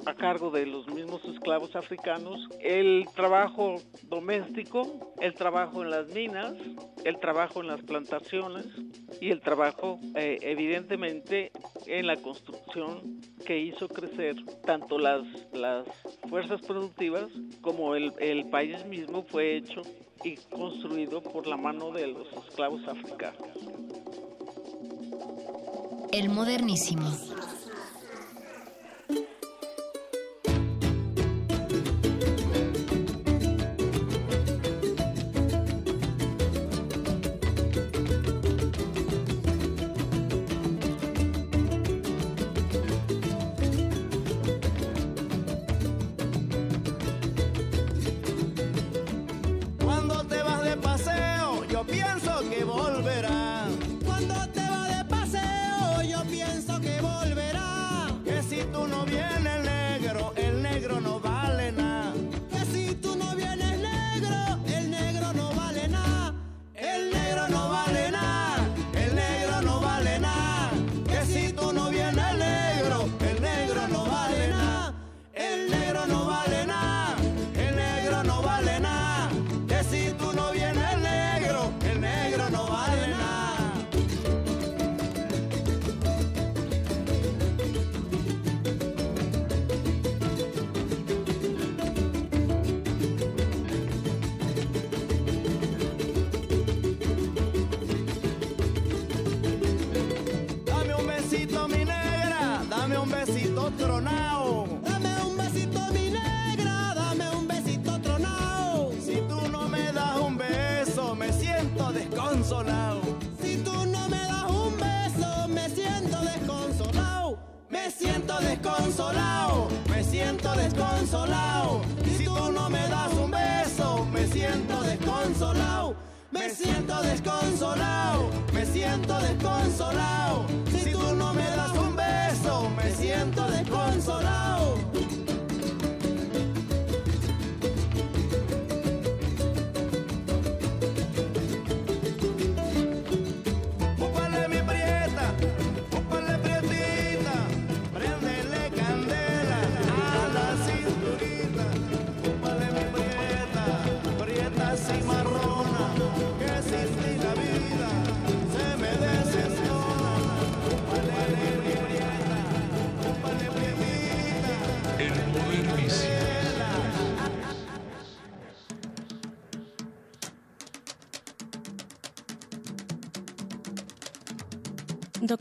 a 0.07 0.15
cargo 0.15 0.51
de 0.51 0.67
los 0.67 0.87
mismos 0.89 1.25
esclavos 1.25 1.75
africanos, 1.75 2.49
el 2.61 3.07
trabajo 3.15 3.77
doméstico, 4.05 5.15
el 5.21 5.35
trabajo 5.35 5.83
en 5.83 5.91
las 5.91 6.09
minas, 6.09 6.55
el 7.05 7.19
trabajo 7.19 7.61
en 7.61 7.69
las 7.69 7.83
plantaciones 7.83 8.67
y 9.21 9.31
el 9.31 9.41
trabajo 9.41 9.99
eh, 10.15 10.39
evidentemente 10.43 11.53
en 11.87 12.07
la 12.07 12.17
construcción 12.17 13.21
que 13.45 13.59
hizo 13.59 13.89
crecer 13.89 14.37
tanto 14.65 14.99
las, 14.99 15.23
las 15.53 15.87
fuerzas 16.29 16.61
productivas 16.63 17.27
como 17.61 17.95
el, 17.95 18.13
el 18.19 18.49
país 18.49 18.85
mismo 18.87 19.25
fue 19.25 19.57
hecho 19.57 19.83
y 20.25 20.37
construido 20.37 21.23
por 21.23 21.47
la 21.47 21.57
mano 21.57 21.93
de 21.93 22.09
los 22.09 22.27
esclavos 22.47 22.83
africanos. 22.89 23.49
El 26.13 26.31
modernísimo. 26.31 27.11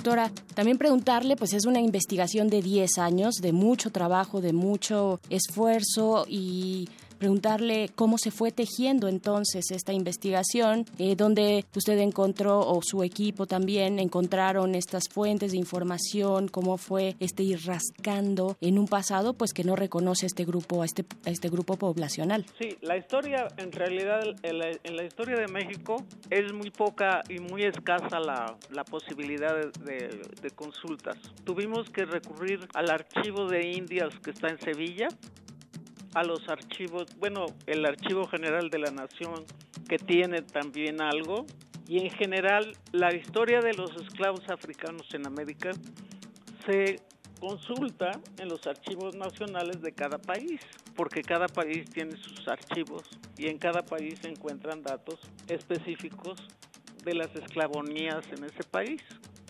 Doctora, 0.06 0.32
también 0.54 0.78
preguntarle, 0.78 1.36
pues 1.36 1.54
es 1.54 1.66
una 1.66 1.82
investigación 1.82 2.48
de 2.48 2.62
10 2.62 3.00
años, 3.00 3.38
de 3.38 3.54
mucho 3.54 3.90
trabajo, 3.90 4.40
de 4.40 4.54
mucho 4.54 5.20
esfuerzo 5.32 6.28
y 6.30 6.65
preguntarle 7.18 7.90
cómo 7.96 8.18
se 8.18 8.32
fue 8.32 8.52
tejiendo 8.52 9.08
entonces 9.08 9.72
esta 9.72 9.94
investigación, 9.94 10.86
eh, 11.00 11.16
usted 11.76 11.98
encontró 12.00 12.60
o 12.60 12.82
su 12.84 13.04
equipo 13.04 13.46
también 13.46 14.00
encontraron 14.00 14.76
estas 14.76 15.04
fuentes 15.10 15.52
de 15.52 15.58
información, 15.58 16.48
cómo 16.48 16.78
fue 16.78 17.16
este 17.20 17.44
ir 17.44 17.60
rascando 17.66 18.58
en 18.62 18.78
un 18.78 18.88
pasado 18.88 19.34
pues 19.34 19.54
que 19.54 19.64
no 19.64 19.76
reconoce 19.76 20.26
este 20.26 20.46
grupo, 20.46 20.82
a 20.82 20.86
este, 20.86 21.06
este 21.26 21.50
grupo 21.50 21.78
poblacional. 21.78 22.46
Sí, 22.60 22.78
la 22.82 22.98
historia 22.98 23.48
en 23.58 23.72
realidad 23.72 24.22
en 24.44 24.58
la, 24.58 25.04
historia 25.06 25.36
de 25.36 25.48
México 25.48 25.98
es 26.30 26.52
muy 26.54 26.72
poca 26.72 27.22
y 27.30 27.40
muy 27.40 27.64
escasa 27.64 28.20
la, 28.20 28.58
la 28.72 28.84
posibilidad 28.84 29.56
de, 29.56 30.22
de 30.42 30.50
consultas. 30.52 31.18
Tuvimos 31.44 31.90
que 31.90 32.06
recurrir 32.06 32.60
al 32.74 32.90
archivo 32.90 33.48
de 33.48 33.72
Indias 33.72 34.14
que 34.24 34.32
está 34.32 34.50
en 34.50 34.60
Sevilla 34.60 35.08
a 36.16 36.24
los 36.24 36.48
archivos, 36.48 37.06
bueno, 37.20 37.46
el 37.68 37.86
Archivo 37.86 38.26
General 38.26 38.70
de 38.70 38.80
la 38.80 38.90
Nación, 38.90 39.46
que 39.88 39.98
tiene 39.98 40.42
también 40.42 41.02
algo, 41.02 41.46
y 41.88 42.00
en 42.00 42.10
general 42.10 42.76
la 42.94 43.14
historia 43.14 43.60
de 43.60 43.74
los 43.74 43.92
esclavos 43.98 44.50
africanos 44.50 45.06
en 45.14 45.28
América 45.28 45.72
se 46.66 47.02
consulta 47.40 48.12
en 48.40 48.48
los 48.48 48.66
archivos 48.66 49.16
nacionales 49.16 49.82
de 49.82 49.92
cada 49.92 50.18
país, 50.18 50.62
porque 50.96 51.22
cada 51.22 51.48
país 51.48 51.86
tiene 51.92 52.16
sus 52.16 52.48
archivos 52.48 53.04
y 53.38 53.50
en 53.50 53.58
cada 53.58 53.84
país 53.84 54.18
se 54.22 54.30
encuentran 54.30 54.82
datos 54.82 55.20
específicos 55.50 56.42
de 57.04 57.14
las 57.14 57.36
esclavonías 57.36 58.26
en 58.32 58.46
ese 58.46 58.64
país. 58.64 59.02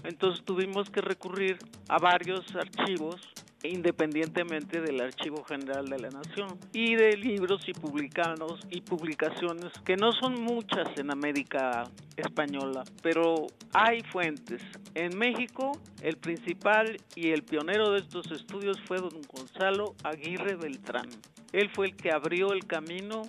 Entonces 0.04 0.44
tuvimos 0.44 0.90
que 0.90 1.02
recurrir 1.02 1.60
a 1.88 2.00
varios 2.00 2.44
archivos 2.56 3.22
independientemente 3.64 4.82
del 4.82 5.02
Archivo 5.02 5.44
General 5.44 5.86
de 5.86 6.00
la 6.00 6.10
Nación 6.10 6.60
y 6.74 6.96
de 6.96 7.18
libros 7.18 7.68
y 7.68 7.74
publicanos 7.74 8.60
y 8.70 8.82
publicaciones 8.82 9.72
que 9.86 9.96
no 9.96 10.12
son 10.12 10.42
muchas 10.42 10.88
en 10.98 11.12
América 11.12 11.84
española, 12.16 12.84
pero 13.02 13.48
hay 13.74 14.02
fuentes. 14.12 14.62
En 14.94 15.18
México, 15.18 15.72
el 16.02 16.18
principal 16.18 16.98
y 17.16 17.32
el 17.32 17.44
pionero 17.44 17.92
de 17.92 18.00
estos 18.00 18.32
estudios 18.32 18.80
fue 18.88 18.98
don 18.98 19.22
Gonzalo 19.34 19.96
Aguirre 20.04 20.56
Beltrán. 20.56 21.10
Él 21.52 21.70
fue 21.74 21.88
el 21.88 21.96
que 21.96 22.12
abrió 22.12 22.52
el 22.52 22.66
camino 22.66 23.24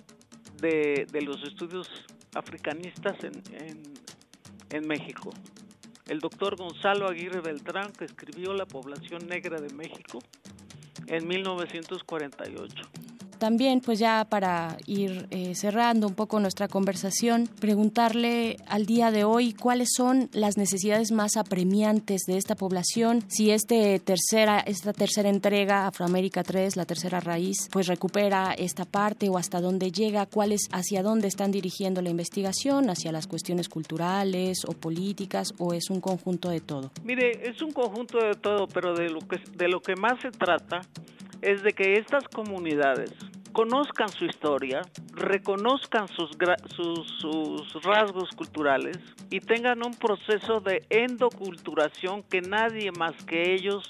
de, 0.59 1.07
los 1.21 1.41
estudios 1.43 1.89
africanistas 2.33 3.15
en, 3.23 3.83
en 4.69 4.87
México 4.87 5.31
el 6.09 6.19
doctor 6.19 6.55
Gonzalo 6.55 7.07
Aguirre 7.07 7.41
Beltrán, 7.41 7.91
que 7.91 8.05
escribió 8.05 8.53
La 8.53 8.65
población 8.65 9.27
negra 9.27 9.59
de 9.59 9.73
México 9.73 10.19
en 11.07 11.27
1948. 11.27 13.16
También, 13.37 13.81
pues 13.81 13.99
ya 13.99 14.25
para 14.25 14.77
ir 14.85 15.27
eh, 15.31 15.53
cerrando 15.55 16.07
un 16.07 16.15
poco 16.15 16.39
nuestra 16.39 16.67
conversación, 16.67 17.49
preguntarle 17.59 18.57
al 18.67 18.85
día 18.85 19.11
de 19.11 19.23
hoy 19.23 19.53
cuáles 19.53 19.89
son 19.95 20.29
las 20.33 20.57
necesidades 20.57 21.11
más 21.11 21.37
apremiantes 21.37 22.21
de 22.27 22.37
esta 22.37 22.55
población, 22.55 23.23
si 23.27 23.51
este 23.51 23.99
tercera, 23.99 24.59
esta 24.59 24.93
tercera 24.93 25.29
entrega, 25.29 25.87
Afroamérica 25.87 26.43
3, 26.43 26.75
la 26.75 26.85
tercera 26.85 27.19
raíz, 27.19 27.69
pues 27.71 27.87
recupera 27.87 28.53
esta 28.53 28.85
parte 28.85 29.29
o 29.29 29.37
hasta 29.37 29.61
dónde 29.61 29.91
llega, 29.91 30.25
cuáles, 30.25 30.67
hacia 30.71 31.03
dónde 31.03 31.27
están 31.27 31.51
dirigiendo 31.51 32.01
la 32.01 32.09
investigación, 32.09 32.89
hacia 32.89 33.11
las 33.11 33.27
cuestiones 33.27 33.69
culturales 33.69 34.65
o 34.65 34.73
políticas, 34.73 35.53
o 35.57 35.73
es 35.73 35.89
un 35.89 36.01
conjunto 36.01 36.49
de 36.49 36.61
todo. 36.61 36.91
Mire, 37.03 37.47
es 37.49 37.61
un 37.61 37.71
conjunto 37.71 38.17
de 38.17 38.33
todo, 38.33 38.67
pero 38.67 38.93
de 38.93 39.09
lo 39.09 39.19
que, 39.19 39.39
de 39.55 39.67
lo 39.67 39.81
que 39.81 39.95
más 39.95 40.19
se 40.21 40.31
trata 40.31 40.81
es 41.41 41.63
de 41.63 41.73
que 41.73 41.97
estas 41.97 42.23
comunidades 42.27 43.13
conozcan 43.57 44.09
su 44.09 44.25
historia, 44.25 44.81
reconozcan 45.13 46.07
sus, 46.07 46.29
sus, 46.75 47.83
rasgos 47.83 48.29
culturales 48.35 48.97
y 49.31 49.39
tengan 49.39 49.83
un 49.83 49.95
proceso 49.95 50.59
de 50.59 50.85
endoculturación 50.89 52.21
que 52.21 52.41
nadie 52.41 52.91
más 52.91 53.15
que 53.25 53.55
ellos 53.55 53.83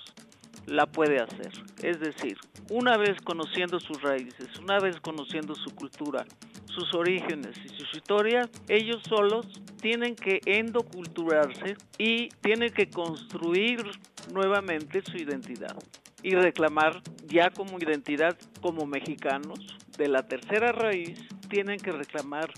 la 0.65 0.85
puede 0.85 1.19
hacer. 1.19 1.51
Es 1.83 1.99
decir, 1.99 2.37
una 2.69 2.95
vez 2.95 3.17
conociendo 3.23 3.79
sus 3.79 4.01
raíces, 4.01 4.57
una 4.59 4.79
vez 4.79 5.01
conociendo 5.01 5.53
su 5.53 5.75
cultura, 5.75 6.25
sus 6.65 6.93
orígenes 6.93 7.57
y 7.65 7.69
su 7.69 7.97
historia, 7.97 8.49
ellos 8.69 9.01
solos 9.07 9.47
tienen 9.81 10.15
que 10.15 10.39
endoculturarse 10.45 11.75
y 11.97 12.29
tienen 12.41 12.71
que 12.71 12.89
construir 12.89 13.83
nuevamente 14.31 15.01
su 15.01 15.17
identidad 15.17 15.75
y 16.23 16.31
reclamar 16.31 17.01
ya 17.27 17.49
como 17.49 17.77
identidad 17.79 18.37
como 18.61 18.85
mexicanos 18.85 19.59
de 19.97 20.07
la 20.07 20.23
tercera 20.23 20.71
raíz, 20.71 21.19
tienen 21.49 21.77
que 21.77 21.91
reclamar 21.91 22.51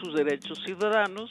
sus 0.00 0.14
derechos 0.14 0.58
ciudadanos 0.64 1.30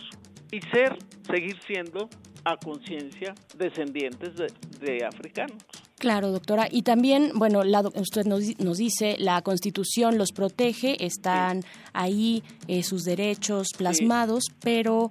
y 0.52 0.62
ser, 0.62 0.98
seguir 1.26 1.58
siendo 1.66 2.10
a 2.46 2.58
conciencia 2.58 3.34
descendientes 3.58 4.36
de, 4.36 5.06
africanos. 5.06 5.58
Claro, 5.98 6.32
doctora. 6.32 6.68
Y 6.70 6.82
también, 6.82 7.32
bueno, 7.36 7.62
usted 7.96 8.26
nos, 8.26 8.60
nos, 8.60 8.78
dice, 8.78 9.16
la 9.18 9.42
Constitución 9.42 10.18
los 10.18 10.32
protege, 10.34 11.06
están 11.06 11.62
ahí 11.94 12.44
eh, 12.68 12.84
sus 12.84 13.04
derechos 13.04 13.70
plasmados, 13.78 14.44
pero 14.62 15.10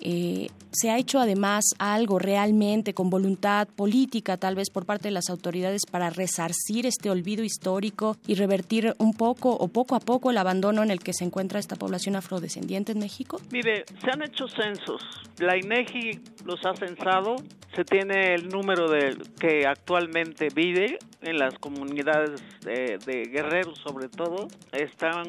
eh, 0.00 0.48
¿Se 0.72 0.88
ha 0.88 0.98
hecho 0.98 1.18
además 1.18 1.64
algo 1.80 2.20
realmente 2.20 2.94
con 2.94 3.10
voluntad 3.10 3.66
política, 3.66 4.36
tal 4.36 4.54
vez 4.54 4.70
por 4.70 4.86
parte 4.86 5.08
de 5.08 5.12
las 5.12 5.28
autoridades, 5.28 5.82
para 5.90 6.10
resarcir 6.10 6.86
este 6.86 7.10
olvido 7.10 7.42
histórico 7.42 8.16
y 8.28 8.36
revertir 8.36 8.94
un 8.98 9.14
poco 9.14 9.50
o 9.50 9.66
poco 9.66 9.96
a 9.96 10.00
poco 10.00 10.30
el 10.30 10.38
abandono 10.38 10.84
en 10.84 10.92
el 10.92 11.00
que 11.00 11.12
se 11.12 11.24
encuentra 11.24 11.58
esta 11.58 11.74
población 11.74 12.14
afrodescendiente 12.14 12.92
en 12.92 13.00
México? 13.00 13.40
Mire, 13.50 13.84
se 14.00 14.10
han 14.12 14.22
hecho 14.22 14.46
censos. 14.46 15.02
La 15.38 15.56
INEGI 15.56 16.20
los 16.44 16.64
ha 16.64 16.74
censado. 16.76 17.36
Se 17.74 17.84
tiene 17.84 18.34
el 18.34 18.48
número 18.48 18.88
de 18.88 19.16
que 19.40 19.66
actualmente 19.66 20.48
vive 20.54 20.98
en 21.22 21.38
las 21.38 21.54
comunidades 21.58 22.42
de, 22.60 22.98
de 23.04 23.28
guerreros, 23.28 23.78
sobre 23.78 24.08
todo. 24.08 24.48
Están 24.72 25.24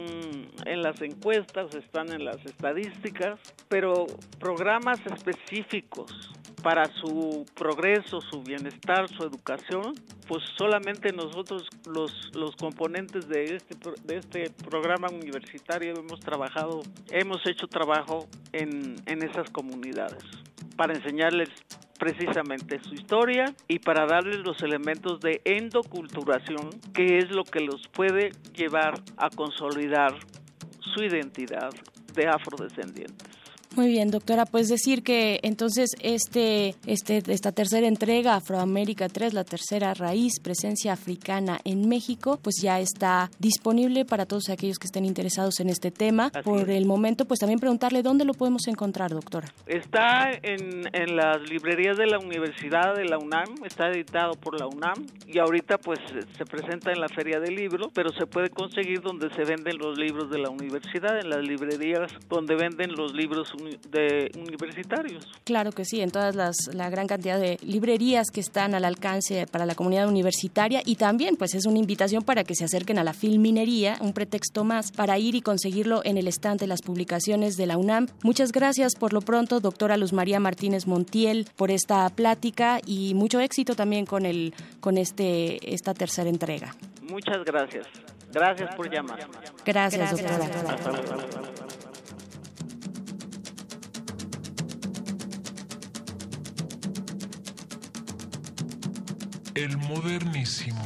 en 0.65 0.81
las 0.81 1.01
encuestas, 1.01 1.73
están 1.75 2.11
en 2.11 2.25
las 2.25 2.43
estadísticas, 2.45 3.39
pero 3.67 4.05
programas 4.61 4.99
específicos 5.07 6.31
para 6.61 6.85
su 6.85 7.47
progreso, 7.55 8.21
su 8.21 8.43
bienestar, 8.43 9.09
su 9.09 9.23
educación, 9.23 9.95
pues 10.27 10.43
solamente 10.55 11.11
nosotros 11.11 11.67
los, 11.87 12.29
los 12.35 12.55
componentes 12.57 13.27
de 13.27 13.55
este, 13.55 13.75
de 14.03 14.17
este 14.17 14.51
programa 14.69 15.07
universitario 15.09 15.95
hemos 15.95 16.19
trabajado, 16.19 16.83
hemos 17.09 17.43
hecho 17.47 17.65
trabajo 17.65 18.27
en, 18.53 18.97
en 19.07 19.23
esas 19.23 19.49
comunidades 19.49 20.23
para 20.77 20.93
enseñarles 20.93 21.49
precisamente 21.97 22.79
su 22.83 22.93
historia 22.93 23.45
y 23.67 23.79
para 23.79 24.05
darles 24.05 24.41
los 24.45 24.61
elementos 24.61 25.21
de 25.21 25.41
endoculturación, 25.43 26.69
que 26.93 27.17
es 27.17 27.31
lo 27.31 27.45
que 27.45 27.61
los 27.61 27.87
puede 27.87 28.29
llevar 28.55 28.93
a 29.17 29.31
consolidar 29.31 30.13
su 30.93 31.03
identidad 31.03 31.71
de 32.13 32.27
afrodescendientes. 32.27 33.40
Muy 33.73 33.87
bien, 33.87 34.11
doctora, 34.11 34.45
pues 34.45 34.67
decir 34.67 35.01
que 35.01 35.39
entonces 35.43 35.91
este, 36.01 36.75
este, 36.85 37.23
esta 37.27 37.53
tercera 37.53 37.87
entrega, 37.87 38.35
Afroamérica 38.35 39.07
3, 39.07 39.33
la 39.33 39.45
tercera 39.45 39.93
raíz, 39.93 40.41
presencia 40.41 40.91
africana 40.91 41.57
en 41.63 41.87
México, 41.87 42.37
pues 42.43 42.57
ya 42.61 42.81
está 42.81 43.31
disponible 43.39 44.03
para 44.03 44.25
todos 44.25 44.49
aquellos 44.49 44.77
que 44.77 44.87
estén 44.87 45.05
interesados 45.05 45.61
en 45.61 45.69
este 45.69 45.89
tema. 45.89 46.31
Por 46.43 46.69
el 46.69 46.85
momento, 46.85 47.23
pues 47.23 47.39
también 47.39 47.59
preguntarle 47.59 48.03
dónde 48.03 48.25
lo 48.25 48.33
podemos 48.33 48.67
encontrar, 48.67 49.11
doctora. 49.11 49.47
Está 49.65 50.31
en, 50.43 50.83
en 50.91 51.15
las 51.15 51.37
librerías 51.49 51.97
de 51.97 52.07
la 52.07 52.19
Universidad 52.19 52.93
de 52.93 53.05
la 53.05 53.19
UNAM, 53.19 53.63
está 53.65 53.87
editado 53.87 54.33
por 54.33 54.59
la 54.59 54.67
UNAM 54.67 55.05
y 55.25 55.39
ahorita 55.39 55.77
pues 55.77 55.99
se 56.37 56.43
presenta 56.43 56.91
en 56.91 56.99
la 56.99 57.07
Feria 57.07 57.39
del 57.39 57.55
Libro, 57.55 57.89
pero 57.93 58.09
se 58.11 58.25
puede 58.25 58.49
conseguir 58.49 58.99
donde 58.99 59.33
se 59.33 59.45
venden 59.45 59.77
los 59.77 59.97
libros 59.97 60.29
de 60.29 60.39
la 60.39 60.49
universidad, 60.49 61.17
en 61.17 61.29
las 61.29 61.41
librerías 61.41 62.11
donde 62.27 62.55
venden 62.55 62.91
los 62.97 63.13
libros 63.13 63.53
de 63.89 64.31
universitarios. 64.35 65.27
Claro 65.43 65.71
que 65.71 65.85
sí, 65.85 66.01
en 66.01 66.11
todas 66.11 66.35
las 66.35 66.55
la 66.73 66.89
gran 66.89 67.07
cantidad 67.07 67.39
de 67.39 67.57
librerías 67.61 68.29
que 68.31 68.39
están 68.39 68.75
al 68.75 68.85
alcance 68.85 69.45
para 69.47 69.65
la 69.65 69.75
comunidad 69.75 70.07
universitaria 70.07 70.81
y 70.85 70.95
también 70.95 71.35
pues 71.35 71.55
es 71.55 71.65
una 71.65 71.79
invitación 71.79 72.23
para 72.23 72.43
que 72.43 72.55
se 72.55 72.65
acerquen 72.65 72.99
a 72.99 73.03
la 73.03 73.13
filminería, 73.13 73.97
un 74.01 74.13
pretexto 74.13 74.63
más 74.63 74.91
para 74.91 75.17
ir 75.17 75.35
y 75.35 75.41
conseguirlo 75.41 76.01
en 76.03 76.17
el 76.17 76.27
estante 76.27 76.65
de 76.65 76.67
las 76.67 76.81
publicaciones 76.81 77.57
de 77.57 77.65
la 77.65 77.77
UNAM. 77.77 78.07
Muchas 78.23 78.51
gracias 78.51 78.95
por 78.95 79.13
lo 79.13 79.21
pronto, 79.21 79.59
doctora 79.59 79.97
Luz 79.97 80.13
María 80.13 80.39
Martínez 80.39 80.87
Montiel, 80.87 81.47
por 81.55 81.71
esta 81.71 82.09
plática 82.09 82.79
y 82.85 83.13
mucho 83.13 83.39
éxito 83.39 83.75
también 83.75 84.05
con 84.05 84.25
el 84.25 84.53
con 84.79 84.97
este 84.97 85.73
esta 85.73 85.93
tercera 85.93 86.29
entrega. 86.29 86.75
Muchas 87.01 87.43
gracias. 87.43 87.87
Gracias 88.31 88.75
por 88.75 88.89
llamar. 88.89 89.19
Gracias, 89.65 90.11
doctora. 90.11 91.90
El 99.53 99.77
modernísimo. 99.77 100.81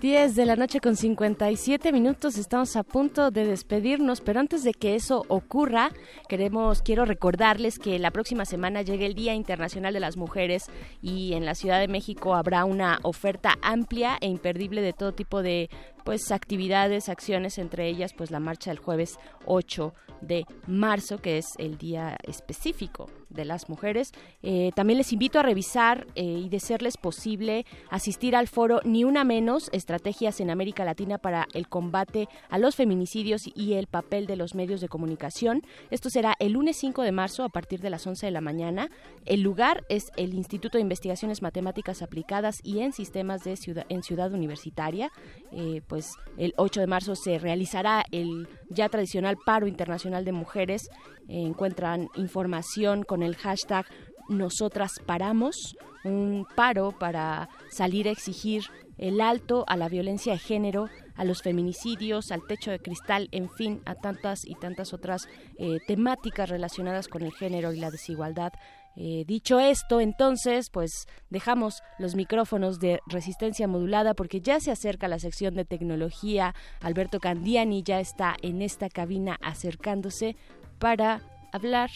10 0.00 0.36
de 0.36 0.46
la 0.46 0.56
noche 0.56 0.80
con 0.80 0.96
57 0.96 1.92
minutos, 1.92 2.38
estamos 2.38 2.76
a 2.76 2.82
punto 2.82 3.30
de 3.30 3.44
despedirnos, 3.44 4.22
pero 4.22 4.40
antes 4.40 4.64
de 4.64 4.72
que 4.72 4.94
eso 4.94 5.24
ocurra, 5.28 5.90
queremos, 6.28 6.80
quiero 6.80 7.04
recordarles 7.04 7.78
que 7.78 7.98
la 7.98 8.10
próxima 8.10 8.46
semana 8.46 8.80
llega 8.80 9.04
el 9.04 9.14
Día 9.14 9.34
Internacional 9.34 9.92
de 9.92 10.00
las 10.00 10.16
Mujeres 10.16 10.66
y 11.02 11.34
en 11.34 11.44
la 11.44 11.54
Ciudad 11.54 11.78
de 11.78 11.88
México 11.88 12.34
habrá 12.34 12.64
una 12.64 13.00
oferta 13.02 13.58
amplia 13.60 14.16
e 14.22 14.28
imperdible 14.28 14.80
de 14.80 14.94
todo 14.94 15.12
tipo 15.12 15.42
de 15.42 15.68
pues 16.04 16.30
actividades, 16.30 17.08
acciones, 17.08 17.58
entre 17.58 17.88
ellas 17.88 18.12
pues 18.14 18.30
la 18.30 18.40
marcha 18.40 18.70
del 18.70 18.78
jueves 18.78 19.18
8 19.46 19.92
de 20.20 20.46
marzo, 20.66 21.18
que 21.18 21.38
es 21.38 21.54
el 21.58 21.78
día 21.78 22.16
específico 22.24 23.08
de 23.30 23.44
las 23.44 23.68
mujeres. 23.68 24.12
Eh, 24.42 24.70
también 24.74 24.98
les 24.98 25.12
invito 25.12 25.38
a 25.38 25.42
revisar 25.42 26.06
eh, 26.14 26.24
y 26.24 26.48
de 26.48 26.60
serles 26.60 26.96
posible 26.96 27.66
asistir 27.90 28.34
al 28.34 28.48
foro 28.48 28.80
Ni 28.84 29.04
una 29.04 29.24
menos, 29.24 29.68
estrategias 29.72 30.40
en 30.40 30.50
América 30.50 30.84
Latina 30.84 31.18
para 31.18 31.46
el 31.52 31.68
combate 31.68 32.28
a 32.48 32.58
los 32.58 32.74
feminicidios 32.74 33.42
y 33.54 33.74
el 33.74 33.86
papel 33.86 34.26
de 34.26 34.36
los 34.36 34.54
medios 34.54 34.80
de 34.80 34.88
comunicación. 34.88 35.62
Esto 35.90 36.10
será 36.10 36.34
el 36.38 36.52
lunes 36.52 36.76
5 36.78 37.02
de 37.02 37.12
marzo 37.12 37.44
a 37.44 37.48
partir 37.48 37.80
de 37.80 37.90
las 37.90 38.06
11 38.06 38.26
de 38.26 38.32
la 38.32 38.40
mañana. 38.40 38.90
El 39.26 39.42
lugar 39.42 39.84
es 39.88 40.10
el 40.16 40.34
Instituto 40.34 40.78
de 40.78 40.82
Investigaciones 40.82 41.42
Matemáticas 41.42 42.02
Aplicadas 42.02 42.60
y 42.62 42.80
en 42.80 42.92
Sistemas 42.92 43.44
de 43.44 43.56
Ciudad, 43.56 43.84
en 43.88 44.02
Ciudad 44.02 44.32
Universitaria. 44.32 45.10
Eh, 45.52 45.82
pues 45.88 46.12
el 46.36 46.54
8 46.56 46.80
de 46.80 46.86
marzo 46.86 47.16
se 47.16 47.38
realizará 47.38 48.04
el 48.12 48.48
ya 48.68 48.88
tradicional 48.88 49.36
paro 49.44 49.66
internacional 49.66 50.24
de 50.24 50.32
mujeres. 50.32 50.88
encuentran 51.28 52.08
información 52.14 53.02
con 53.02 53.22
el 53.22 53.36
hashtag 53.36 53.86
Nosotras 54.28 55.00
Paramos, 55.04 55.76
un 56.04 56.46
paro 56.54 56.92
para 56.92 57.48
salir 57.70 58.08
a 58.08 58.12
exigir 58.12 58.64
el 58.98 59.20
alto 59.20 59.64
a 59.68 59.76
la 59.76 59.88
violencia 59.88 60.32
de 60.32 60.38
género, 60.38 60.88
a 61.14 61.24
los 61.24 61.42
feminicidios, 61.42 62.30
al 62.30 62.46
techo 62.46 62.70
de 62.70 62.80
cristal, 62.80 63.28
en 63.32 63.48
fin, 63.48 63.80
a 63.86 63.94
tantas 63.94 64.44
y 64.44 64.54
tantas 64.54 64.92
otras 64.92 65.28
eh, 65.58 65.78
temáticas 65.86 66.50
relacionadas 66.50 67.08
con 67.08 67.22
el 67.22 67.32
género 67.32 67.72
y 67.72 67.80
la 67.80 67.90
desigualdad 67.90 68.52
eh, 68.96 69.24
dicho 69.26 69.60
esto, 69.60 70.00
entonces, 70.00 70.70
pues 70.70 71.06
dejamos 71.30 71.82
los 71.98 72.14
micrófonos 72.14 72.80
de 72.80 73.00
resistencia 73.06 73.68
modulada 73.68 74.14
porque 74.14 74.40
ya 74.40 74.58
se 74.60 74.70
acerca 74.70 75.06
la 75.08 75.18
sección 75.18 75.54
de 75.54 75.64
tecnología. 75.64 76.54
Alberto 76.80 77.20
Candiani 77.20 77.82
ya 77.82 78.00
está 78.00 78.36
en 78.42 78.60
esta 78.62 78.88
cabina 78.88 79.38
acercándose 79.40 80.36
para 80.78 81.22
hablar 81.52 81.90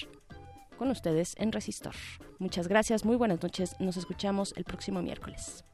con 0.76 0.90
ustedes 0.90 1.34
en 1.38 1.52
Resistor. 1.52 1.94
Muchas 2.38 2.68
gracias, 2.68 3.04
muy 3.04 3.16
buenas 3.16 3.42
noches. 3.42 3.76
Nos 3.78 3.96
escuchamos 3.96 4.52
el 4.56 4.64
próximo 4.64 5.02
miércoles. 5.02 5.64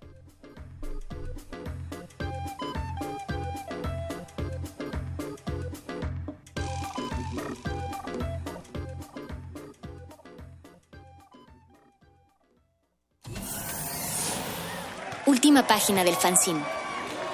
Última 15.29 15.67
página 15.67 16.05
del 16.05 16.15
fanzine. 16.15 16.63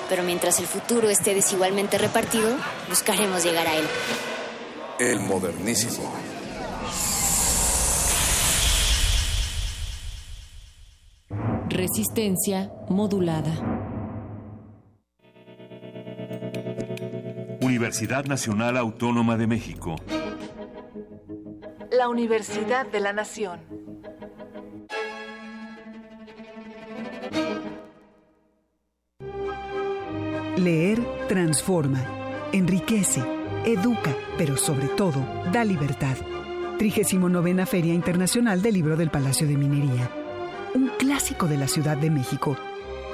Pero 0.08 0.24
mientras 0.24 0.58
el 0.58 0.66
futuro 0.66 1.08
esté 1.08 1.32
desigualmente 1.32 1.96
repartido, 1.96 2.56
buscaremos 2.88 3.44
llegar 3.44 3.68
a 3.68 3.76
él. 3.76 3.84
El 4.98 5.20
modernísimo. 5.20 6.12
Resistencia 11.68 12.72
modulada. 12.88 13.52
Universidad 17.60 18.24
Nacional 18.24 18.76
Autónoma 18.76 19.36
de 19.36 19.46
México. 19.46 19.94
La 21.92 22.08
Universidad 22.08 22.86
de 22.86 22.98
la 22.98 23.12
Nación. 23.12 23.93
Leer 30.56 31.00
transforma, 31.26 32.00
enriquece, 32.52 33.20
educa, 33.64 34.14
pero 34.38 34.56
sobre 34.56 34.86
todo 34.86 35.20
da 35.52 35.64
libertad. 35.64 36.16
39 36.78 37.66
Feria 37.66 37.92
Internacional 37.92 38.62
del 38.62 38.74
Libro 38.74 38.96
del 38.96 39.10
Palacio 39.10 39.48
de 39.48 39.56
Minería. 39.56 40.08
Un 40.72 40.92
clásico 40.96 41.48
de 41.48 41.58
la 41.58 41.66
Ciudad 41.66 41.96
de 41.96 42.08
México. 42.08 42.56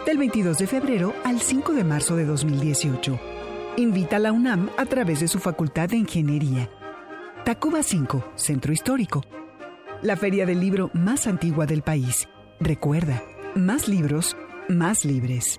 Del 0.05 0.19
22 0.19 0.59
de 0.59 0.67
febrero 0.67 1.15
al 1.25 1.41
5 1.41 1.73
de 1.73 1.85
marzo 1.85 2.15
de 2.15 2.27
2018. 2.27 3.19
Invita 3.79 4.17
a 4.17 4.19
la 4.19 4.33
UNAM 4.33 4.69
a 4.77 4.85
través 4.85 5.21
de 5.21 5.29
su 5.29 5.39
Facultad 5.39 5.89
de 5.89 5.97
Ingeniería. 5.97 6.69
Tacuba 7.47 7.83
5, 7.83 8.33
Centro 8.35 8.71
Histórico. 8.71 9.23
La 10.03 10.17
feria 10.17 10.45
del 10.45 10.61
libro 10.61 10.91
más 10.93 11.27
antigua 11.27 11.65
del 11.65 11.81
país. 11.81 12.29
Recuerda, 12.61 13.23
más 13.55 13.89
libros, 13.89 14.37
más 14.69 15.07
libres. 15.07 15.59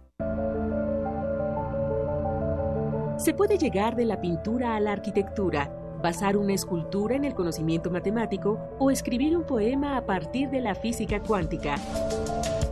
Se 3.17 3.33
puede 3.33 3.57
llegar 3.57 3.95
de 3.95 4.05
la 4.05 4.19
pintura 4.19 4.75
a 4.75 4.79
la 4.79 4.93
arquitectura, 4.93 5.71
basar 6.01 6.37
una 6.37 6.53
escultura 6.53 7.15
en 7.15 7.23
el 7.23 7.35
conocimiento 7.35 7.91
matemático 7.91 8.59
o 8.79 8.89
escribir 8.89 9.37
un 9.37 9.43
poema 9.43 9.95
a 9.95 10.05
partir 10.05 10.49
de 10.49 10.61
la 10.61 10.73
física 10.73 11.19
cuántica. 11.21 11.75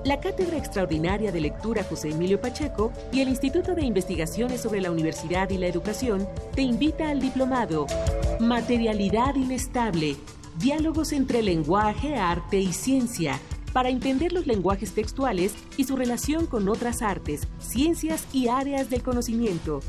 La 0.05 0.19
Cátedra 0.19 0.57
Extraordinaria 0.57 1.31
de 1.31 1.41
Lectura 1.41 1.83
José 1.83 2.09
Emilio 2.09 2.41
Pacheco 2.41 2.91
y 3.11 3.21
el 3.21 3.29
Instituto 3.29 3.75
de 3.75 3.83
Investigaciones 3.83 4.61
sobre 4.61 4.81
la 4.81 4.91
Universidad 4.91 5.49
y 5.51 5.57
la 5.57 5.67
Educación 5.67 6.27
te 6.55 6.63
invita 6.63 7.09
al 7.09 7.19
diplomado. 7.19 7.85
Materialidad 8.39 9.35
Inestable, 9.35 10.15
Diálogos 10.57 11.13
entre 11.13 11.41
lenguaje, 11.41 12.15
arte 12.15 12.59
y 12.59 12.73
ciencia, 12.73 13.39
para 13.73 13.89
entender 13.89 14.33
los 14.33 14.47
lenguajes 14.47 14.93
textuales 14.93 15.53
y 15.77 15.83
su 15.83 15.95
relación 15.95 16.45
con 16.45 16.69
otras 16.69 17.01
artes, 17.01 17.47
ciencias 17.59 18.25
y 18.33 18.47
áreas 18.47 18.89
del 18.89 19.03
conocimiento 19.03 19.81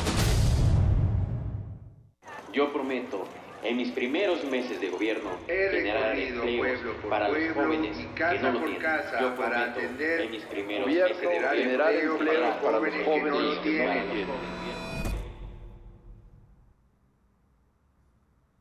Yo 2.53 2.71
prometo 2.71 3.25
en 3.63 3.77
mis 3.77 3.91
primeros 3.91 4.43
meses 4.45 4.79
de 4.81 4.89
gobierno, 4.89 5.29
generar 5.47 6.17
empleos 6.17 6.79
para 7.09 7.29
los 7.29 7.53
jóvenes 7.53 7.97
que 8.15 8.39
no 8.39 8.51
lo 8.51 8.59
tienen. 8.65 8.81
Yo 9.19 9.35
para 9.35 9.63
atender 9.71 10.21
en 10.21 10.31
mis 10.31 10.43
primeros 10.43 10.87
meses 10.87 11.19
de 11.19 11.25
gobierno, 11.25 11.49
generar 11.49 11.93
empleos 11.93 12.55
para 12.57 12.79
los 12.79 13.05
jóvenes 13.05 13.07
que 13.07 13.29
no 13.29 13.39
lo 13.39 13.61
tienen. 13.61 14.27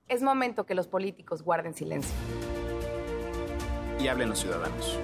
Es 0.08 0.22
momento 0.22 0.66
que 0.66 0.74
los 0.74 0.86
políticos 0.86 1.42
guarden 1.42 1.74
silencio. 1.74 2.14
Y 3.98 4.08
hablen 4.08 4.28
los 4.28 4.40
ciudadanos. 4.40 4.98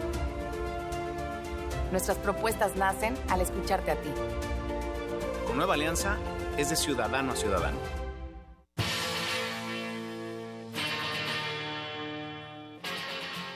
Nuestras 1.90 2.18
propuestas 2.18 2.76
nacen 2.76 3.14
al 3.30 3.40
escucharte 3.40 3.90
a 3.90 3.96
ti. 3.96 4.10
Con 5.46 5.56
Nueva 5.56 5.74
Alianza 5.74 6.18
es 6.58 6.68
de 6.68 6.76
ciudadano 6.76 7.32
a 7.32 7.36
ciudadano. 7.36 7.97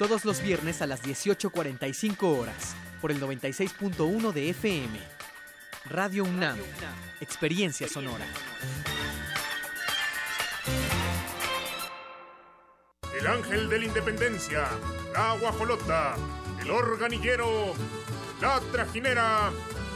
todos 0.00 0.24
los 0.24 0.40
viernes 0.40 0.80
a 0.80 0.86
las 0.86 1.02
18.45 1.02 2.22
horas, 2.22 2.74
por 3.02 3.10
el 3.10 3.20
96.1 3.20 4.32
de 4.32 4.48
FM. 4.48 4.98
Radio 5.90 6.24
UNAM, 6.24 6.56
Experiencia 7.20 7.86
Sonora. 7.86 8.24
El 13.14 13.26
ángel 13.26 13.68
de 13.68 13.78
la 13.78 13.84
independencia, 13.84 14.68
la 15.12 15.36
guajolota, 15.38 16.14
el 16.62 16.70
organillero, 16.70 17.74
la 18.40 18.58
trajinera, 18.72 19.50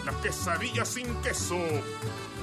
la 0.04 0.12
quesadilla 0.22 0.84
sin 0.84 1.14
queso, 1.22 1.56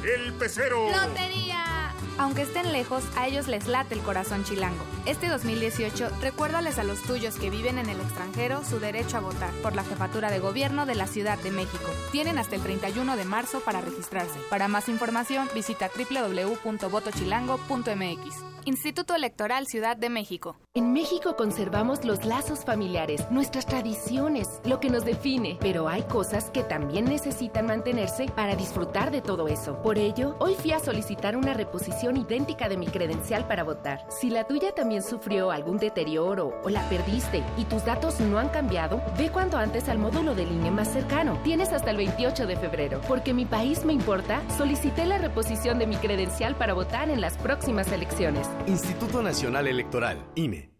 el 0.04 0.34
pecero. 0.34 0.90
¡Lotería! 0.90 1.94
Aunque 2.22 2.44
estén 2.44 2.72
lejos, 2.72 3.04
a 3.18 3.28
ellos 3.28 3.48
les 3.48 3.68
late 3.68 3.96
el 3.96 4.02
corazón 4.02 4.44
chilango. 4.44 4.84
Este 5.08 5.28
2018, 5.28 6.08
recuérdales 6.22 6.78
a 6.78 6.84
los 6.84 7.02
tuyos 7.02 7.34
que 7.34 7.50
viven 7.50 7.80
en 7.80 7.90
el 7.90 8.00
extranjero 8.00 8.64
su 8.64 8.80
derecho 8.80 9.18
a 9.18 9.22
votar 9.22 9.50
por 9.64 9.76
la 9.76 9.84
jefatura 9.84 10.30
de 10.30 10.38
gobierno 10.38 10.86
de 10.86 10.94
la 10.94 11.08
Ciudad 11.08 11.40
de 11.40 11.50
México. 11.50 11.90
Tienen 12.12 12.38
hasta 12.38 12.58
el 12.58 12.62
31 12.62 13.18
de 13.18 13.26
marzo 13.26 13.62
para 13.62 13.82
registrarse. 13.82 14.40
Para 14.52 14.68
más 14.68 14.88
información, 14.88 15.50
visita 15.56 15.90
www.votochilango.mx. 15.98 18.52
Instituto 18.66 19.16
Electoral 19.16 19.66
Ciudad 19.66 19.98
de 19.98 20.10
México. 20.10 20.56
En 20.76 20.94
México 20.94 21.36
conservamos 21.36 22.06
los 22.06 22.26
lazos 22.26 22.64
familiares, 22.64 23.26
nuestras 23.32 23.66
tradiciones, 23.66 24.62
lo 24.66 24.80
que 24.80 24.92
nos 24.92 25.04
define, 25.04 25.58
pero 25.60 25.90
hay 25.90 26.04
cosas 26.04 26.52
que 26.52 26.64
también 26.64 27.06
necesitan 27.06 27.66
mantenerse 27.66 28.28
para 28.28 28.56
disfrutar 28.56 29.10
de 29.10 29.22
todo 29.22 29.48
eso. 29.48 29.82
Por 29.82 29.98
ello, 29.98 30.36
hoy 30.40 30.54
fui 30.54 30.74
a 30.74 30.80
solicitar 30.80 31.36
una 31.36 31.56
reposición 31.56 32.11
idéntica 32.18 32.70
de 32.70 32.78
mi 32.78 32.88
credencial 32.88 33.48
para 33.48 33.64
votar. 33.64 34.06
Si 34.10 34.30
la 34.30 34.46
tuya 34.46 34.74
también 34.74 35.04
sufrió 35.04 35.52
algún 35.52 35.78
deterioro 35.78 36.60
o 36.64 36.70
la 36.70 36.88
perdiste 36.90 37.44
y 37.58 37.66
tus 37.66 37.86
datos 37.86 38.20
no 38.20 38.40
han 38.40 38.50
cambiado, 38.50 39.02
ve 39.18 39.30
cuanto 39.30 39.58
antes 39.58 39.90
al 39.90 39.98
módulo 39.98 40.36
de 40.36 40.46
línea 40.46 40.72
más 40.72 40.92
cercano. 40.92 41.40
Tienes 41.44 41.74
hasta 41.74 41.92
el 41.92 41.98
28 41.98 42.48
de 42.48 42.56
febrero. 42.56 43.02
Porque 43.08 43.34
mi 43.34 43.46
país 43.46 43.86
me 43.86 43.94
importa, 43.94 44.42
solicité 44.58 45.06
la 45.06 45.18
reposición 45.18 45.80
de 45.80 45.88
mi 45.88 45.96
credencial 45.96 46.56
para 46.56 46.74
votar 46.74 47.10
en 47.10 47.22
las 47.22 47.38
próximas 47.38 47.92
elecciones. 47.92 48.50
Instituto 48.68 49.22
Nacional 49.22 49.68
Electoral, 49.68 50.18
INE. 50.36 50.72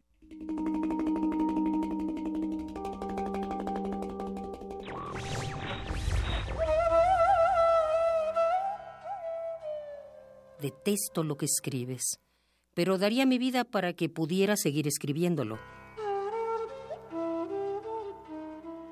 Detesto 10.62 11.24
lo 11.24 11.38
que 11.38 11.46
escribes, 11.46 12.20
pero 12.76 13.00
daría 13.00 13.26
mi 13.26 13.40
vida 13.40 13.64
para 13.64 13.94
que 13.94 14.10
pudiera 14.10 14.56
seguir 14.56 14.88
escribiéndolo. 14.88 15.58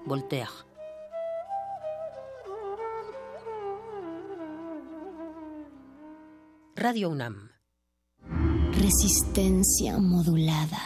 Voltaire. 0.03 0.49
Radio 6.75 7.09
UNAM. 7.09 7.51
Resistencia 8.71 9.99
modulada. 9.99 10.79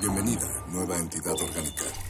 Bienvenida, 0.00 0.66
nueva 0.72 0.96
entidad 0.96 1.34
orgánica. 1.34 2.09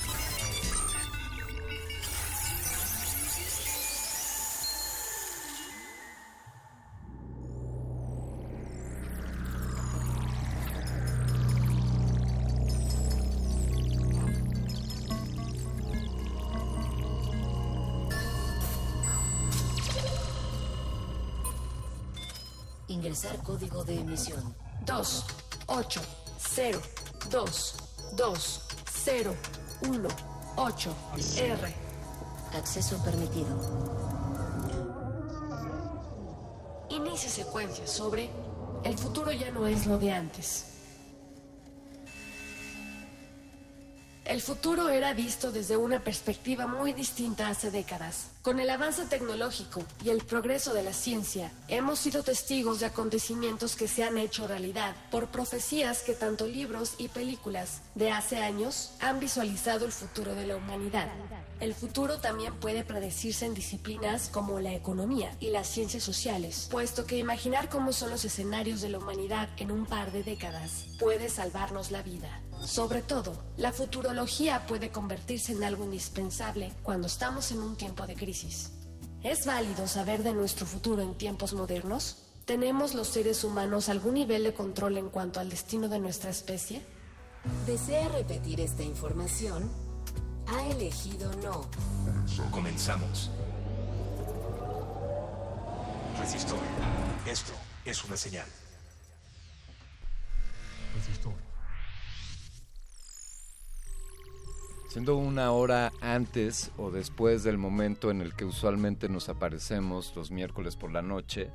De 23.91 23.99
emisión. 23.99 24.55
2, 24.85 25.25
8, 25.67 26.01
0, 26.37 26.81
2, 27.29 27.75
2, 28.15 28.61
0, 29.03 29.35
1, 29.89 30.09
8, 30.55 30.95
R. 31.37 31.75
Acceso 32.57 32.97
permitido. 33.03 33.49
Inicia 36.89 37.29
secuencia 37.29 37.87
sobre 37.87 38.29
El 38.83 38.97
futuro 38.97 39.31
ya 39.31 39.51
no 39.51 39.67
es 39.67 39.85
lo 39.85 39.97
de 39.97 40.11
antes. 40.11 40.70
El 44.31 44.41
futuro 44.41 44.87
era 44.87 45.13
visto 45.13 45.51
desde 45.51 45.75
una 45.75 46.05
perspectiva 46.05 46.65
muy 46.65 46.93
distinta 46.93 47.49
hace 47.49 47.69
décadas. 47.69 48.27
Con 48.41 48.61
el 48.61 48.69
avance 48.69 49.05
tecnológico 49.05 49.83
y 50.05 50.09
el 50.09 50.23
progreso 50.23 50.73
de 50.73 50.83
la 50.83 50.93
ciencia, 50.93 51.51
hemos 51.67 51.99
sido 51.99 52.23
testigos 52.23 52.79
de 52.79 52.85
acontecimientos 52.85 53.75
que 53.75 53.89
se 53.89 54.05
han 54.05 54.17
hecho 54.17 54.47
realidad 54.47 54.95
por 55.11 55.27
profecías 55.27 56.01
que 56.03 56.13
tanto 56.13 56.47
libros 56.47 56.93
y 56.97 57.09
películas 57.09 57.81
de 57.93 58.11
hace 58.11 58.37
años 58.37 58.93
han 59.01 59.19
visualizado 59.19 59.83
el 59.83 59.91
futuro 59.91 60.33
de 60.33 60.47
la 60.47 60.55
humanidad. 60.55 61.09
El 61.59 61.75
futuro 61.75 62.21
también 62.21 62.53
puede 62.55 62.85
predecirse 62.85 63.45
en 63.45 63.53
disciplinas 63.53 64.29
como 64.29 64.61
la 64.61 64.73
economía 64.73 65.35
y 65.41 65.49
las 65.49 65.67
ciencias 65.67 66.03
sociales, 66.03 66.69
puesto 66.71 67.05
que 67.05 67.17
imaginar 67.17 67.67
cómo 67.67 67.91
son 67.91 68.09
los 68.09 68.23
escenarios 68.23 68.79
de 68.79 68.87
la 68.87 68.99
humanidad 68.99 69.49
en 69.57 69.71
un 69.71 69.85
par 69.85 70.13
de 70.13 70.23
décadas 70.23 70.85
puede 71.01 71.29
salvarnos 71.29 71.89
la 71.89 72.03
vida. 72.03 72.39
Sobre 72.63 73.01
todo, 73.01 73.33
la 73.57 73.71
futurología 73.71 74.65
puede 74.67 74.91
convertirse 74.91 75.51
en 75.51 75.63
algo 75.63 75.83
indispensable 75.83 76.71
cuando 76.83 77.07
estamos 77.07 77.51
en 77.51 77.59
un 77.59 77.75
tiempo 77.75 78.05
de 78.05 78.15
crisis. 78.15 78.71
¿Es 79.23 79.45
válido 79.45 79.87
saber 79.87 80.23
de 80.23 80.33
nuestro 80.33 80.65
futuro 80.65 81.01
en 81.01 81.15
tiempos 81.15 81.53
modernos? 81.53 82.17
¿Tenemos 82.45 82.93
los 82.95 83.07
seres 83.07 83.43
humanos 83.43 83.89
algún 83.89 84.15
nivel 84.15 84.43
de 84.43 84.53
control 84.53 84.97
en 84.97 85.09
cuanto 85.09 85.39
al 85.39 85.49
destino 85.49 85.89
de 85.89 85.99
nuestra 85.99 86.29
especie? 86.29 86.81
¿Desea 87.65 88.09
repetir 88.09 88.59
esta 88.61 88.83
información? 88.83 89.69
Ha 90.47 90.67
elegido 90.67 91.31
no. 91.43 91.69
Comenzamos. 92.51 93.31
Resistor. 96.19 96.59
Esto 97.25 97.53
es 97.85 98.03
una 98.03 98.17
señal. 98.17 98.47
Siendo 104.91 105.15
una 105.15 105.53
hora 105.53 105.93
antes 106.01 106.69
o 106.75 106.91
después 106.91 107.43
del 107.43 107.57
momento 107.57 108.11
en 108.11 108.19
el 108.19 108.33
que 108.33 108.43
usualmente 108.43 109.07
nos 109.07 109.29
aparecemos 109.29 110.13
los 110.17 110.31
miércoles 110.31 110.75
por 110.75 110.91
la 110.91 111.01
noche, 111.01 111.49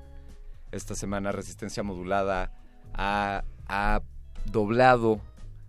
esta 0.72 0.94
semana 0.94 1.32
Resistencia 1.32 1.82
Modulada 1.82 2.50
ha, 2.94 3.42
doblado 4.46 5.20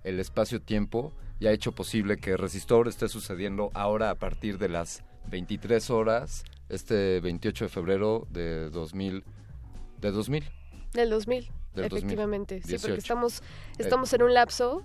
el 0.06 0.22
espacio-tiempo 0.22 1.11
y 1.41 1.48
ha 1.48 1.52
hecho 1.52 1.73
posible 1.73 2.15
que 2.15 2.38
Resistor 2.38 2.88
esté 2.88 3.10
sucediendo 3.10 3.69
ahora 3.73 4.11
a 4.11 4.15
partir 4.15 4.57
de 4.60 4.69
las 4.69 5.03
23 5.30 5.89
horas, 5.89 6.45
este 6.69 7.19
28 7.19 7.65
de 7.65 7.69
febrero 7.69 8.27
de 8.30 8.69
2000. 8.69 9.26
De 9.99 10.11
2000. 10.11 10.45
Del 10.94 11.10
2000. 11.10 11.52
Efectivamente, 11.85 12.61
sí, 12.63 12.77
porque 12.77 12.97
estamos, 12.97 13.41
estamos 13.77 14.13
en 14.13 14.23
un 14.23 14.33
lapso, 14.33 14.83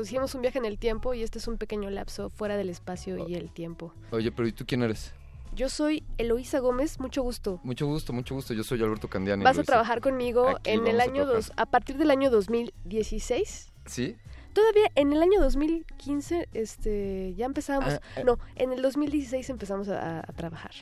hicimos 0.00 0.34
un 0.34 0.42
viaje 0.42 0.58
en 0.58 0.64
el 0.64 0.78
tiempo 0.78 1.14
y 1.14 1.22
este 1.22 1.38
es 1.38 1.48
un 1.48 1.58
pequeño 1.58 1.90
lapso 1.90 2.30
fuera 2.30 2.56
del 2.56 2.70
espacio 2.70 3.28
y 3.28 3.34
el 3.34 3.50
tiempo. 3.52 3.92
Oye, 4.10 4.32
pero 4.32 4.48
¿y 4.48 4.52
tú 4.52 4.64
quién 4.66 4.82
eres? 4.82 5.12
Yo 5.52 5.68
soy 5.68 6.04
Eloísa 6.16 6.60
Gómez, 6.60 7.00
mucho 7.00 7.22
gusto. 7.22 7.60
Mucho 7.64 7.86
gusto, 7.86 8.12
mucho 8.12 8.34
gusto. 8.36 8.54
Yo 8.54 8.62
soy 8.62 8.80
Alberto 8.82 9.08
Candiani. 9.08 9.42
Vas 9.42 9.58
a 9.58 9.64
trabajar 9.64 10.00
conmigo 10.00 10.58
en 10.64 10.86
el 10.86 11.00
año 11.00 11.26
dos, 11.26 11.52
a 11.56 11.66
partir 11.66 11.96
del 11.96 12.10
año 12.10 12.30
2016. 12.30 13.72
¿Sí? 13.86 14.16
Todavía 14.52 14.90
en 14.94 15.12
el 15.12 15.22
año 15.22 15.40
2015 15.40 16.48
este 16.54 17.34
ya 17.36 17.46
empezamos, 17.46 17.94
ah, 17.94 18.00
eh. 18.16 18.24
no, 18.24 18.38
en 18.56 18.72
el 18.72 18.82
2016 18.82 19.48
empezamos 19.50 19.88
a, 19.88 20.20
a 20.20 20.32
trabajar. 20.32 20.72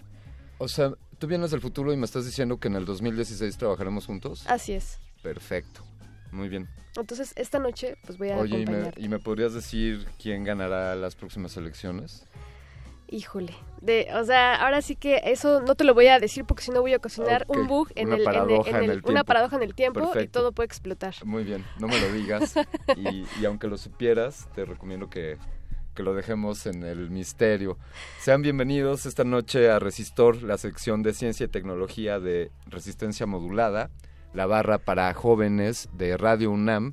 O 0.58 0.68
sea, 0.68 0.92
tú 1.18 1.26
vienes 1.26 1.50
del 1.50 1.60
futuro 1.60 1.92
y 1.92 1.96
me 1.96 2.04
estás 2.04 2.24
diciendo 2.24 2.58
que 2.58 2.68
en 2.68 2.76
el 2.76 2.84
2016 2.84 3.56
trabajaremos 3.58 4.06
juntos. 4.06 4.44
Así 4.46 4.72
es. 4.72 5.00
Perfecto. 5.22 5.82
Muy 6.30 6.48
bien. 6.48 6.68
Entonces, 6.96 7.32
esta 7.36 7.58
noche, 7.58 7.96
pues 8.04 8.18
voy 8.18 8.30
a 8.30 8.38
Oye, 8.38 8.60
¿y 8.60 8.66
me, 8.66 8.92
¿y 8.96 9.08
me, 9.08 9.18
podrías 9.18 9.54
decir 9.54 10.06
quién 10.20 10.44
ganará 10.44 10.94
las 10.94 11.14
próximas 11.14 11.56
elecciones? 11.56 12.26
Híjole. 13.10 13.54
De, 13.80 14.08
o 14.14 14.24
sea, 14.24 14.56
ahora 14.56 14.82
sí 14.82 14.94
que 14.94 15.22
eso 15.24 15.62
no 15.62 15.74
te 15.74 15.84
lo 15.84 15.94
voy 15.94 16.08
a 16.08 16.18
decir 16.18 16.44
porque 16.44 16.62
si 16.62 16.70
no 16.70 16.82
voy 16.82 16.92
a 16.92 16.98
ocasionar 16.98 17.46
un 17.48 17.66
bug 17.66 17.88
en 17.94 18.12
el, 18.12 18.20
en 18.26 18.90
el, 18.90 19.02
una 19.04 19.24
paradoja 19.24 19.56
en 19.56 19.62
el 19.62 19.74
tiempo 19.74 20.12
y 20.20 20.28
todo 20.28 20.52
puede 20.52 20.66
explotar. 20.66 21.14
Muy 21.24 21.44
bien, 21.44 21.64
no 21.78 21.88
me 21.88 21.98
lo 21.98 22.12
digas. 22.12 22.54
y, 22.96 23.24
y, 23.40 23.44
aunque 23.46 23.66
lo 23.66 23.78
supieras, 23.78 24.48
te 24.54 24.66
recomiendo 24.66 25.08
que, 25.08 25.38
que 25.94 26.02
lo 26.02 26.12
dejemos 26.12 26.66
en 26.66 26.82
el 26.82 27.08
misterio. 27.08 27.78
Sean 28.20 28.42
bienvenidos 28.42 29.06
esta 29.06 29.24
noche 29.24 29.70
a 29.70 29.78
Resistor, 29.78 30.42
la 30.42 30.58
sección 30.58 31.02
de 31.02 31.14
ciencia 31.14 31.44
y 31.46 31.48
tecnología 31.48 32.20
de 32.20 32.50
resistencia 32.66 33.24
modulada 33.24 33.90
la 34.32 34.46
barra 34.46 34.78
para 34.78 35.12
jóvenes 35.14 35.88
de 35.92 36.16
Radio 36.16 36.50
UNAM, 36.50 36.92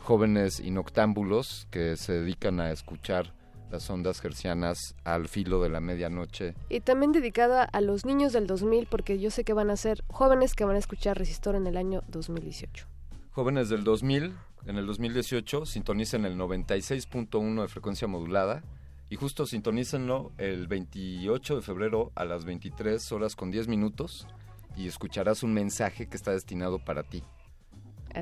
jóvenes 0.00 0.60
inoctámbulos 0.60 1.66
que 1.70 1.96
se 1.96 2.12
dedican 2.12 2.60
a 2.60 2.70
escuchar 2.70 3.34
las 3.70 3.90
ondas 3.90 4.20
gercianas 4.20 4.94
al 5.04 5.28
filo 5.28 5.60
de 5.60 5.68
la 5.68 5.80
medianoche. 5.80 6.54
Y 6.68 6.80
también 6.80 7.12
dedicada 7.12 7.64
a 7.64 7.80
los 7.80 8.04
niños 8.04 8.32
del 8.32 8.46
2000 8.46 8.86
porque 8.86 9.18
yo 9.18 9.30
sé 9.30 9.44
que 9.44 9.52
van 9.52 9.70
a 9.70 9.76
ser 9.76 10.04
jóvenes 10.08 10.54
que 10.54 10.64
van 10.64 10.76
a 10.76 10.78
escuchar 10.78 11.18
Resistor 11.18 11.56
en 11.56 11.66
el 11.66 11.76
año 11.76 12.02
2018. 12.08 12.86
Jóvenes 13.30 13.68
del 13.68 13.84
2000, 13.84 14.32
en 14.66 14.76
el 14.76 14.86
2018 14.86 15.66
sintonicen 15.66 16.24
el 16.24 16.38
96.1 16.38 17.62
de 17.62 17.68
frecuencia 17.68 18.08
modulada 18.08 18.62
y 19.10 19.16
justo 19.16 19.46
sintonícenlo 19.46 20.32
el 20.38 20.68
28 20.68 21.56
de 21.56 21.62
febrero 21.62 22.12
a 22.14 22.24
las 22.24 22.44
23 22.44 23.12
horas 23.12 23.36
con 23.36 23.50
10 23.50 23.68
minutos 23.68 24.26
y 24.76 24.86
escucharás 24.86 25.42
un 25.42 25.54
mensaje 25.54 26.06
que 26.08 26.16
está 26.16 26.32
destinado 26.32 26.78
para 26.78 27.02
ti. 27.02 27.22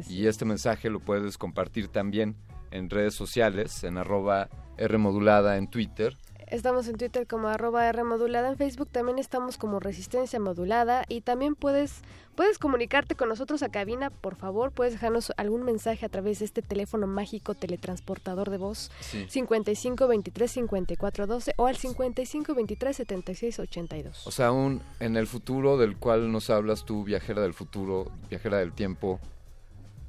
Y 0.08 0.26
este 0.26 0.44
mensaje 0.44 0.90
lo 0.90 1.00
puedes 1.00 1.38
compartir 1.38 1.88
también 1.88 2.36
en 2.70 2.90
redes 2.90 3.14
sociales, 3.14 3.84
en 3.84 3.98
arroba 3.98 4.48
Rmodulada 4.76 5.56
en 5.56 5.68
Twitter. 5.68 6.16
Estamos 6.54 6.86
en 6.86 6.96
Twitter 6.96 7.26
como 7.26 7.48
arroba 7.48 7.90
Rmodulada, 7.90 8.48
en 8.48 8.56
Facebook 8.56 8.88
también 8.88 9.18
estamos 9.18 9.58
como 9.58 9.80
Resistencia 9.80 10.38
Modulada 10.38 11.04
y 11.08 11.20
también 11.20 11.56
puedes 11.56 12.02
Puedes 12.36 12.58
comunicarte 12.58 13.14
con 13.14 13.28
nosotros 13.28 13.62
a 13.62 13.68
cabina, 13.68 14.10
por 14.10 14.34
favor, 14.34 14.72
puedes 14.72 14.94
dejarnos 14.94 15.32
algún 15.36 15.62
mensaje 15.62 16.04
a 16.04 16.08
través 16.08 16.40
de 16.40 16.46
este 16.46 16.62
teléfono 16.62 17.06
mágico 17.06 17.54
teletransportador 17.54 18.50
de 18.50 18.56
voz 18.56 18.90
55 19.28 20.08
23 20.08 20.50
54 20.50 21.26
12 21.28 21.54
o 21.56 21.66
al 21.66 21.76
55 21.76 22.54
23 22.54 22.96
76 22.96 23.58
82. 23.60 24.26
O 24.26 24.30
sea, 24.32 24.48
aún 24.48 24.82
en 24.98 25.16
el 25.16 25.28
futuro 25.28 25.78
del 25.78 25.96
cual 25.96 26.32
nos 26.32 26.50
hablas 26.50 26.84
tú, 26.84 27.04
viajera 27.04 27.40
del 27.42 27.54
futuro, 27.54 28.10
viajera 28.28 28.58
del 28.58 28.72
tiempo, 28.72 29.20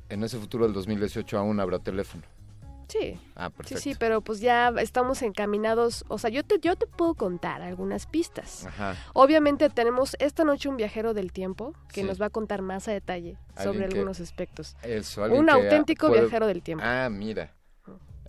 en 0.09 0.23
ese 0.23 0.39
futuro 0.39 0.65
del 0.65 0.73
2018 0.73 1.37
aún 1.37 1.59
habrá 1.59 1.77
teléfono. 1.77 2.23
Sí. 2.87 3.19
Ah, 3.35 3.51
sí, 3.65 3.77
sí, 3.77 3.95
pero 3.97 4.21
pues 4.21 4.39
ya 4.39 4.69
estamos 4.79 5.21
encaminados, 5.21 6.05
o 6.07 6.17
sea, 6.17 6.29
yo 6.29 6.43
te, 6.43 6.59
yo 6.59 6.75
te 6.75 6.87
puedo 6.87 7.15
contar 7.15 7.61
algunas 7.61 8.05
pistas. 8.05 8.65
Ajá. 8.65 8.95
Obviamente 9.13 9.69
tenemos 9.69 10.15
esta 10.19 10.43
noche 10.43 10.69
un 10.69 10.77
viajero 10.77 11.13
del 11.13 11.31
tiempo 11.31 11.73
que 11.91 12.03
nos 12.03 12.21
va 12.21 12.27
a 12.27 12.29
contar 12.29 12.61
más 12.61 12.87
a 12.87 12.91
detalle 12.91 13.37
sobre 13.61 13.85
algunos 13.85 14.19
aspectos. 14.19 14.75
Eso, 14.83 15.23
un 15.25 15.49
auténtico 15.49 16.11
viajero 16.11 16.47
del 16.47 16.61
tiempo. 16.61 16.83
Ah, 16.85 17.09
mira. 17.09 17.53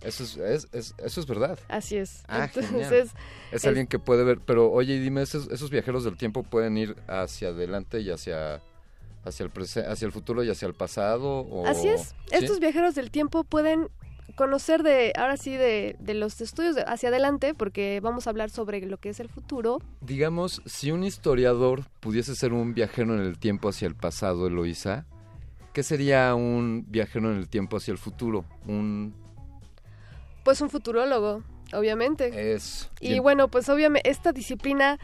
Eso 0.01 0.23
es, 0.45 0.67
eso 0.71 1.19
es 1.19 1.25
verdad. 1.25 1.57
Así 1.69 1.97
es. 1.97 2.23
Ah, 2.27 2.45
Entonces, 2.45 3.11
es, 3.51 3.65
alguien 3.65 3.87
que 3.87 3.97
puede 3.97 4.23
ver, 4.23 4.39
pero 4.45 4.71
oye, 4.71 4.99
dime, 4.99 5.23
¿esos, 5.23 5.49
¿esos 5.49 5.71
viajeros 5.71 6.03
del 6.03 6.17
tiempo 6.17 6.43
pueden 6.43 6.77
ir 6.77 6.95
hacia 7.07 7.49
adelante 7.49 7.99
y 8.01 8.11
hacia 8.11 8.61
hacia 9.25 9.45
el 9.45 9.51
hacia 9.51 10.05
el 10.05 10.11
futuro 10.11 10.43
y 10.43 10.49
hacia 10.49 10.67
el 10.67 10.75
pasado? 10.75 11.47
Así 11.65 11.87
es. 11.87 12.13
Estos 12.31 12.59
viajeros 12.59 12.93
del 12.93 13.09
tiempo 13.09 13.43
pueden 13.43 13.89
conocer 14.37 14.83
de, 14.83 15.11
ahora 15.17 15.35
sí, 15.35 15.51
de, 15.51 15.97
de 15.99 16.13
los 16.13 16.39
estudios 16.39 16.77
hacia 16.85 17.09
adelante, 17.09 17.55
porque 17.55 17.99
vamos 18.01 18.27
a 18.27 18.29
hablar 18.29 18.51
sobre 18.51 18.79
lo 18.85 18.97
que 18.97 19.09
es 19.09 19.19
el 19.19 19.29
futuro. 19.29 19.81
Digamos, 19.99 20.61
si 20.65 20.91
un 20.91 21.03
historiador 21.03 21.83
pudiese 21.99 22.35
ser 22.35 22.53
un 22.53 22.73
viajero 22.75 23.15
en 23.15 23.21
el 23.21 23.39
tiempo 23.39 23.67
hacia 23.67 23.87
el 23.87 23.95
pasado, 23.95 24.45
Eloisa, 24.45 25.07
¿qué 25.73 25.81
sería 25.81 26.35
un 26.35 26.85
viajero 26.87 27.31
en 27.31 27.37
el 27.37 27.49
tiempo 27.49 27.77
hacia 27.77 27.91
el 27.91 27.97
futuro? 27.97 28.45
Un... 28.67 29.15
Pues 30.43 30.61
un 30.61 30.69
futurólogo 30.69 31.43
obviamente. 31.73 32.53
Es. 32.53 32.89
Y 32.99 33.19
bueno, 33.19 33.47
pues 33.47 33.69
obviamente 33.69 34.09
esta 34.09 34.31
disciplina 34.31 34.99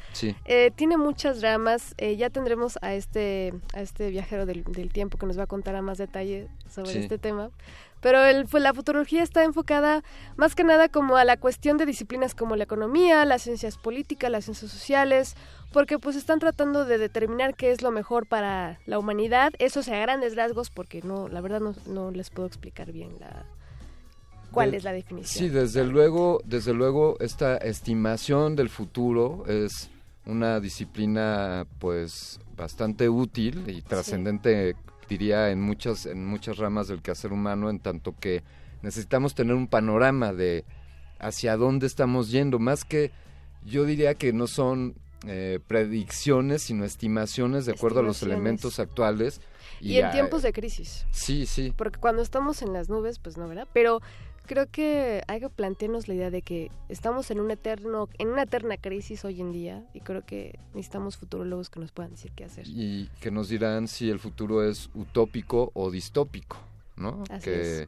eh, 0.46 0.72
tiene 0.76 0.98
muchas 0.98 1.42
ramas. 1.42 1.94
Eh, 1.98 2.16
ya 2.16 2.30
tendremos 2.30 2.78
a 2.82 2.94
este 2.94 3.54
a 3.74 3.82
este 3.82 4.10
viajero 4.10 4.46
del, 4.46 4.64
tiempo 4.92 5.18
que 5.18 5.26
nos 5.26 5.38
va 5.38 5.44
a 5.44 5.48
contar 5.48 5.76
a 5.76 5.82
más 5.82 5.98
detalle 5.98 6.48
sobre 6.70 7.00
este 7.00 7.18
tema. 7.18 7.52
Pero 8.04 8.22
el, 8.26 8.46
pues, 8.48 8.62
la 8.62 8.74
futurología 8.74 9.24
está 9.24 9.46
enfocada 9.46 10.04
más 10.36 10.56
que 10.56 10.66
nada 10.66 10.90
como 10.90 11.16
a 11.16 11.24
la 11.24 11.38
cuestión 11.38 11.78
de 11.78 11.86
disciplinas 11.86 12.36
como 12.36 12.58
la 12.58 12.66
economía, 12.66 13.24
las 13.24 13.44
ciencias 13.44 13.78
políticas, 13.78 14.30
las 14.30 14.44
ciencias 14.44 14.70
sociales, 14.72 15.38
porque 15.72 15.98
pues 15.98 16.18
están 16.18 16.40
tratando 16.40 16.84
de 16.84 16.98
determinar 16.98 17.56
qué 17.56 17.72
es 17.72 17.82
lo 17.82 17.92
mejor 17.92 18.28
para 18.28 18.78
la 18.86 19.00
humanidad. 19.00 19.54
Eso 19.58 19.84
se 19.84 19.96
a 19.96 20.02
grandes 20.02 20.36
rasgos 20.36 20.70
porque 20.70 21.02
no, 21.02 21.30
la 21.30 21.40
verdad 21.40 21.62
no, 21.62 21.76
no 21.88 22.12
les 22.12 22.30
puedo 22.30 22.46
explicar 22.46 22.92
bien 22.92 23.16
la, 23.22 23.46
cuál 24.54 24.74
es 24.74 24.84
la 24.84 24.94
definición. 24.94 25.46
Sí, 25.46 25.50
desde 25.50 25.84
luego, 25.86 26.42
desde 26.46 26.74
luego 26.74 27.18
esta 27.20 27.58
estimación 27.58 28.56
del 28.56 28.70
futuro 28.70 29.44
es 29.48 29.90
una 30.26 30.60
disciplina 30.60 31.66
pues 31.80 32.40
bastante 32.56 33.10
útil 33.10 33.64
y 33.68 33.82
trascendente 33.82 34.76
diría 35.10 35.50
en 35.50 35.62
muchas 35.62 36.06
en 36.06 36.26
muchas 36.26 36.58
ramas 36.58 36.88
del 36.88 37.02
quehacer 37.02 37.34
humano 37.34 37.70
en 37.70 37.80
tanto 37.80 38.16
que 38.20 38.42
necesitamos 38.82 39.36
tener 39.36 39.56
un 39.56 39.68
panorama 39.68 40.34
de 40.34 40.66
hacia 41.20 41.58
dónde 41.58 41.88
estamos 41.88 42.32
yendo. 42.32 42.60
Más 42.60 42.86
que 42.86 43.12
yo 43.66 43.86
diría 43.86 44.16
que 44.16 44.34
no 44.34 44.48
son 44.48 44.96
eh, 45.26 45.60
predicciones 45.68 46.64
sino 46.64 46.84
estimaciones 46.84 47.66
de 47.66 47.72
acuerdo 47.74 48.02
a 48.02 48.04
los 48.04 48.22
elementos 48.24 48.80
actuales 48.80 49.42
y, 49.80 49.98
en 49.98 50.12
tiempos 50.12 50.42
de 50.42 50.54
crisis. 50.54 51.06
Sí 51.12 51.46
sí. 51.46 51.74
Porque 51.76 52.00
cuando 52.00 52.22
estamos 52.22 52.62
en 52.62 52.74
las 52.74 52.90
nubes 52.90 53.20
pues 53.20 53.38
no 53.38 53.48
verdad 53.48 53.68
pero 53.74 54.02
creo 54.46 54.70
que 54.70 55.24
hay 55.28 55.40
que 55.40 55.50
plantearnos 55.50 56.08
la 56.08 56.14
idea 56.14 56.30
de 56.30 56.42
que 56.42 56.72
estamos 56.90 57.32
en 57.32 57.40
un 57.40 57.52
eterno, 57.52 58.10
en 58.18 58.30
una 58.30 58.44
eterna 58.44 58.78
crisis 58.78 59.24
hoy 59.26 59.42
en 59.42 59.52
día 59.52 59.84
y 59.94 60.02
creo 60.02 60.26
que 60.26 60.60
necesitamos 60.74 61.18
futurólogos 61.18 61.70
que 61.70 61.80
nos 61.80 61.92
puedan 61.92 62.12
decir 62.12 62.32
qué 62.36 62.46
hacer. 62.46 62.68
Y 62.68 63.10
que 63.20 63.32
nos 63.32 63.50
dirán 63.50 63.88
si 63.88 64.10
el 64.10 64.20
futuro 64.20 64.68
es 64.68 64.90
utópico 64.94 65.72
o 65.74 65.92
distópico, 65.92 66.58
¿no? 66.96 67.24
que 67.44 67.88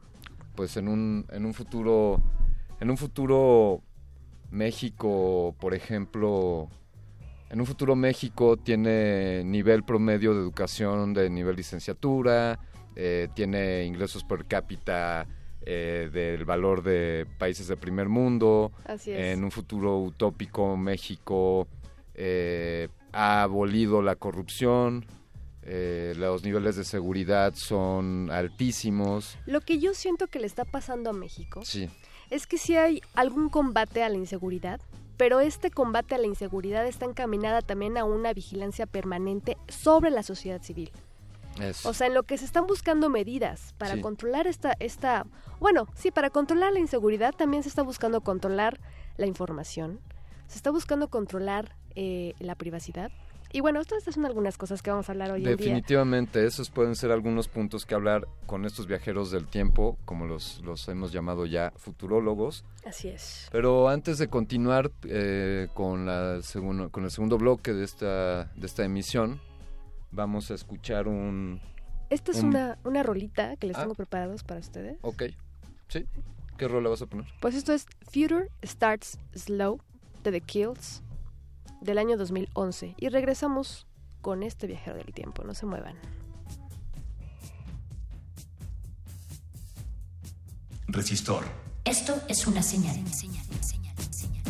pues 0.54 0.76
en 0.76 0.88
un, 0.88 1.26
en 1.30 1.44
un 1.44 1.54
futuro, 1.54 2.20
en 2.80 2.90
un 2.90 2.96
futuro 2.96 3.82
México, 4.50 5.54
por 5.60 5.74
ejemplo, 5.74 6.68
en 7.50 7.60
un 7.60 7.66
futuro 7.66 7.94
México 7.94 8.56
tiene 8.56 9.44
nivel 9.44 9.84
promedio 9.84 10.34
de 10.34 10.40
educación 10.40 11.12
de 11.12 11.28
nivel 11.28 11.56
licenciatura, 11.56 12.58
eh, 12.94 13.28
tiene 13.34 13.84
ingresos 13.84 14.24
per 14.24 14.46
cápita 14.46 15.26
eh, 15.68 16.10
del 16.12 16.44
valor 16.44 16.84
de 16.84 17.26
países 17.38 17.66
de 17.66 17.76
primer 17.76 18.08
mundo. 18.08 18.70
En 19.04 19.42
un 19.42 19.50
futuro 19.50 19.98
utópico, 19.98 20.76
México 20.76 21.66
eh, 22.14 22.88
ha 23.12 23.42
abolido 23.42 24.00
la 24.00 24.14
corrupción. 24.14 25.04
Eh, 25.62 26.14
los 26.16 26.44
niveles 26.44 26.76
de 26.76 26.84
seguridad 26.84 27.52
son 27.56 28.30
altísimos. 28.30 29.36
Lo 29.44 29.60
que 29.60 29.80
yo 29.80 29.92
siento 29.94 30.28
que 30.28 30.38
le 30.38 30.46
está 30.46 30.64
pasando 30.64 31.10
a 31.10 31.12
México 31.12 31.62
es 32.30 32.46
que 32.46 32.58
si 32.58 32.76
hay 32.76 33.02
algún 33.14 33.48
combate 33.48 34.04
a 34.04 34.08
la 34.08 34.16
inseguridad, 34.16 34.80
pero 35.16 35.40
este 35.40 35.72
combate 35.72 36.14
a 36.14 36.18
la 36.18 36.28
inseguridad 36.28 36.86
está 36.86 37.06
encaminada 37.06 37.60
también 37.60 37.98
a 37.98 38.04
una 38.04 38.32
vigilancia 38.32 38.86
permanente 38.86 39.56
sobre 39.66 40.10
la 40.10 40.22
sociedad 40.22 40.62
civil. 40.62 40.92
O 41.84 41.94
sea, 41.94 42.06
en 42.06 42.14
lo 42.14 42.22
que 42.24 42.38
se 42.38 42.44
están 42.44 42.66
buscando 42.66 43.08
medidas 43.08 43.74
para 43.78 44.00
controlar 44.00 44.46
esta, 44.46 44.74
esta, 44.80 45.26
bueno, 45.60 45.88
sí, 45.94 46.10
para 46.10 46.30
controlar 46.30 46.72
la 46.72 46.80
inseguridad 46.80 47.34
también 47.34 47.62
se 47.62 47.68
está 47.68 47.82
buscando 47.82 48.20
controlar 48.20 48.80
la 49.16 49.26
información, 49.26 50.00
se 50.46 50.56
está 50.56 50.70
buscando 50.70 51.08
controlar 51.08 51.76
eh, 51.94 52.34
la 52.38 52.54
privacidad. 52.54 53.10
Y 53.52 53.60
bueno, 53.60 53.80
estas 53.80 54.02
son 54.04 54.26
algunas 54.26 54.58
cosas 54.58 54.82
que 54.82 54.90
vamos 54.90 55.08
a 55.08 55.12
hablar 55.12 55.30
hoy 55.30 55.38
en 55.38 55.44
día. 55.44 55.56
Definitivamente, 55.56 56.44
esos 56.44 56.68
pueden 56.68 56.96
ser 56.96 57.12
algunos 57.12 57.48
puntos 57.48 57.86
que 57.86 57.94
hablar 57.94 58.26
con 58.44 58.66
estos 58.66 58.86
viajeros 58.86 59.30
del 59.30 59.46
tiempo, 59.46 59.96
como 60.04 60.26
los, 60.26 60.60
los 60.62 60.86
hemos 60.88 61.12
llamado 61.12 61.46
ya 61.46 61.72
futurólogos. 61.76 62.64
Así 62.84 63.08
es. 63.08 63.48
Pero 63.52 63.88
antes 63.88 64.18
de 64.18 64.28
continuar 64.28 64.90
eh, 65.04 65.68
con, 65.74 66.06
la 66.06 66.40
con 66.90 67.04
el 67.04 67.10
segundo 67.10 67.38
bloque 67.38 67.72
de 67.72 67.84
esta, 67.84 68.44
de 68.56 68.66
esta 68.66 68.84
emisión, 68.84 69.40
vamos 70.10 70.50
a 70.50 70.54
escuchar 70.54 71.08
un... 71.08 71.60
Esta 72.08 72.30
es 72.30 72.42
Una, 72.42 72.78
una 72.84 73.02
rolita 73.02 73.56
que 73.56 73.66
les 73.66 73.76
ah. 73.76 73.80
tengo 73.80 73.94
preparados 73.94 74.44
para 74.44 74.60
ustedes. 74.60 74.98
Ok, 75.02 75.24
sí. 75.88 76.06
¿Qué 76.56 76.68
rola 76.68 76.88
vas 76.88 77.02
a 77.02 77.06
poner? 77.06 77.26
Pues 77.40 77.54
esto 77.54 77.72
es 77.72 77.86
Future 78.12 78.48
Starts 78.64 79.18
Slow 79.34 79.80
de 80.22 80.32
The 80.32 80.40
Kills 80.40 81.02
del 81.80 81.98
año 81.98 82.16
2011 82.16 82.94
y 82.96 83.08
regresamos 83.08 83.86
con 84.22 84.42
este 84.42 84.66
viajero 84.66 84.96
del 84.96 85.12
tiempo, 85.12 85.44
no 85.44 85.54
se 85.54 85.66
muevan. 85.66 85.96
Resistor. 90.88 91.44
Esto 91.84 92.20
es 92.28 92.46
una 92.46 92.62
señal. 92.62 92.96
can 92.96 93.94
fall 93.94 94.45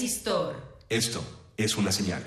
Resistor. 0.00 0.56
Esto 0.88 1.22
es 1.58 1.76
una 1.76 1.92
señal. 1.92 2.24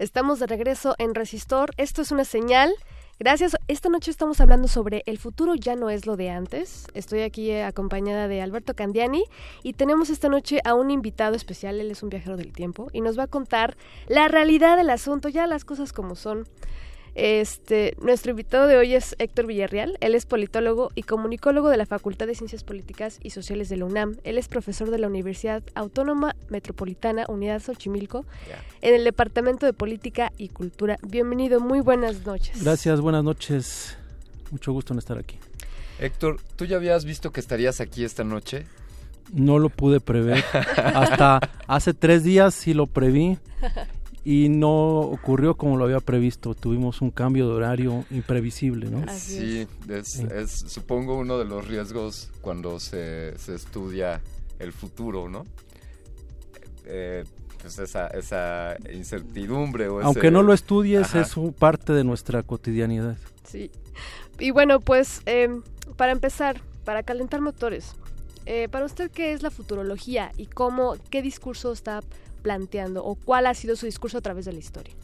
Estamos 0.00 0.40
de 0.40 0.48
regreso 0.48 0.96
en 0.98 1.14
Resistor. 1.14 1.70
Esto 1.76 2.02
es 2.02 2.10
una 2.10 2.24
señal. 2.24 2.74
Gracias. 3.20 3.56
Esta 3.68 3.90
noche 3.90 4.10
estamos 4.10 4.40
hablando 4.40 4.66
sobre 4.66 5.04
el 5.06 5.18
futuro 5.18 5.54
ya 5.54 5.76
no 5.76 5.88
es 5.88 6.04
lo 6.04 6.16
de 6.16 6.30
antes. 6.30 6.88
Estoy 6.94 7.20
aquí 7.20 7.52
eh, 7.52 7.62
acompañada 7.62 8.26
de 8.26 8.42
Alberto 8.42 8.74
Candiani 8.74 9.22
y 9.62 9.74
tenemos 9.74 10.10
esta 10.10 10.28
noche 10.28 10.58
a 10.64 10.74
un 10.74 10.90
invitado 10.90 11.36
especial. 11.36 11.80
Él 11.80 11.92
es 11.92 12.02
un 12.02 12.08
viajero 12.08 12.36
del 12.36 12.52
tiempo 12.52 12.88
y 12.92 13.02
nos 13.02 13.16
va 13.16 13.22
a 13.22 13.28
contar 13.28 13.76
la 14.08 14.26
realidad 14.26 14.76
del 14.76 14.90
asunto, 14.90 15.28
ya 15.28 15.46
las 15.46 15.64
cosas 15.64 15.92
como 15.92 16.16
son. 16.16 16.48
Este, 17.16 17.96
nuestro 17.98 18.32
invitado 18.32 18.66
de 18.66 18.76
hoy 18.76 18.94
es 18.94 19.16
Héctor 19.18 19.46
Villarreal. 19.46 19.96
Él 20.00 20.14
es 20.14 20.26
politólogo 20.26 20.90
y 20.94 21.02
comunicólogo 21.02 21.70
de 21.70 21.78
la 21.78 21.86
Facultad 21.86 22.26
de 22.26 22.34
Ciencias 22.34 22.62
Políticas 22.62 23.20
y 23.22 23.30
Sociales 23.30 23.70
de 23.70 23.78
la 23.78 23.86
UNAM. 23.86 24.16
Él 24.22 24.36
es 24.36 24.48
profesor 24.48 24.90
de 24.90 24.98
la 24.98 25.06
Universidad 25.06 25.62
Autónoma 25.74 26.36
Metropolitana 26.50 27.24
Unidad 27.28 27.62
Xochimilco 27.62 28.26
en 28.82 28.94
el 28.94 29.04
Departamento 29.04 29.64
de 29.64 29.72
Política 29.72 30.30
y 30.36 30.50
Cultura. 30.50 30.98
Bienvenido, 31.08 31.58
muy 31.58 31.80
buenas 31.80 32.26
noches. 32.26 32.62
Gracias, 32.62 33.00
buenas 33.00 33.24
noches. 33.24 33.96
Mucho 34.50 34.72
gusto 34.72 34.92
en 34.92 34.98
estar 34.98 35.16
aquí. 35.16 35.38
Héctor, 35.98 36.38
¿tú 36.56 36.66
ya 36.66 36.76
habías 36.76 37.06
visto 37.06 37.32
que 37.32 37.40
estarías 37.40 37.80
aquí 37.80 38.04
esta 38.04 38.24
noche? 38.24 38.66
No 39.32 39.58
lo 39.58 39.70
pude 39.70 40.00
prever. 40.00 40.44
Hasta 40.76 41.40
hace 41.66 41.94
tres 41.94 42.24
días 42.24 42.54
sí 42.54 42.74
lo 42.74 42.86
preví 42.86 43.38
y 44.26 44.48
no 44.48 44.98
ocurrió 45.02 45.56
como 45.56 45.76
lo 45.76 45.84
había 45.84 46.00
previsto. 46.00 46.56
Tuvimos 46.56 47.00
un 47.00 47.12
cambio 47.12 47.46
de 47.46 47.54
horario 47.54 48.04
imprevisible, 48.10 48.90
¿no? 48.90 49.04
sí, 49.16 49.68
es, 49.88 50.64
supongo 50.66 51.16
uno 51.16 51.38
de 51.38 51.44
los 51.44 51.68
riesgos 51.68 52.32
cuando 52.40 52.80
se, 52.80 53.38
se 53.38 53.54
estudia 53.54 54.20
el 54.58 54.72
futuro, 54.72 55.28
¿no? 55.28 55.44
Eh, 56.86 57.22
pues 57.62 57.78
esa, 57.78 58.08
esa 58.08 58.76
incertidumbre. 58.92 59.88
O 59.88 60.00
Aunque 60.00 60.32
no 60.32 60.42
lo 60.42 60.52
estudies, 60.52 61.14
es 61.14 61.36
parte 61.56 61.92
de 61.92 62.02
nuestra 62.02 62.42
cotidianidad. 62.42 63.16
Sí. 63.44 63.70
Y 64.40 64.50
bueno, 64.50 64.80
pues 64.80 65.22
em, 65.26 65.62
para 65.96 66.10
empezar, 66.10 66.60
para 66.84 67.04
calentar 67.04 67.40
motores, 67.42 67.94
eh, 68.44 68.68
para 68.68 68.86
usted, 68.86 69.08
¿qué 69.08 69.32
es 69.32 69.44
la 69.44 69.52
futurología 69.52 70.32
y 70.36 70.46
cómo, 70.46 70.96
qué 71.10 71.22
discurso 71.22 71.72
está 71.72 72.00
planteando 72.46 73.04
o 73.04 73.16
cuál 73.16 73.46
ha 73.46 73.54
sido 73.54 73.74
su 73.74 73.86
discurso 73.86 74.18
a 74.18 74.20
través 74.20 74.44
de 74.44 74.52
la 74.52 74.60
historia? 74.60 74.94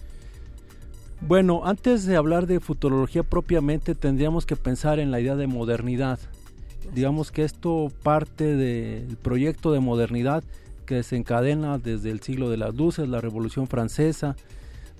Bueno, 1.23 1.63
antes 1.65 2.07
de 2.07 2.15
hablar 2.15 2.47
de 2.47 2.61
futurología 2.61 3.25
propiamente, 3.25 3.97
tendríamos 3.97 4.47
que 4.47 4.55
pensar 4.55 5.01
en 5.01 5.11
la 5.11 5.19
idea 5.19 5.35
de 5.35 5.49
modernidad. 5.49 6.21
Digamos 6.95 7.33
que 7.33 7.43
esto 7.43 7.91
parte 8.05 8.55
del 8.55 9.17
proyecto 9.17 9.73
de 9.73 9.81
modernidad 9.81 10.45
que 10.87 11.03
se 11.03 11.17
encadena 11.17 11.79
desde 11.79 12.11
el 12.11 12.21
siglo 12.21 12.49
de 12.49 12.59
las 12.59 12.77
luces, 12.77 13.09
la 13.09 13.21
Revolución 13.21 13.67
Francesa, 13.67 14.37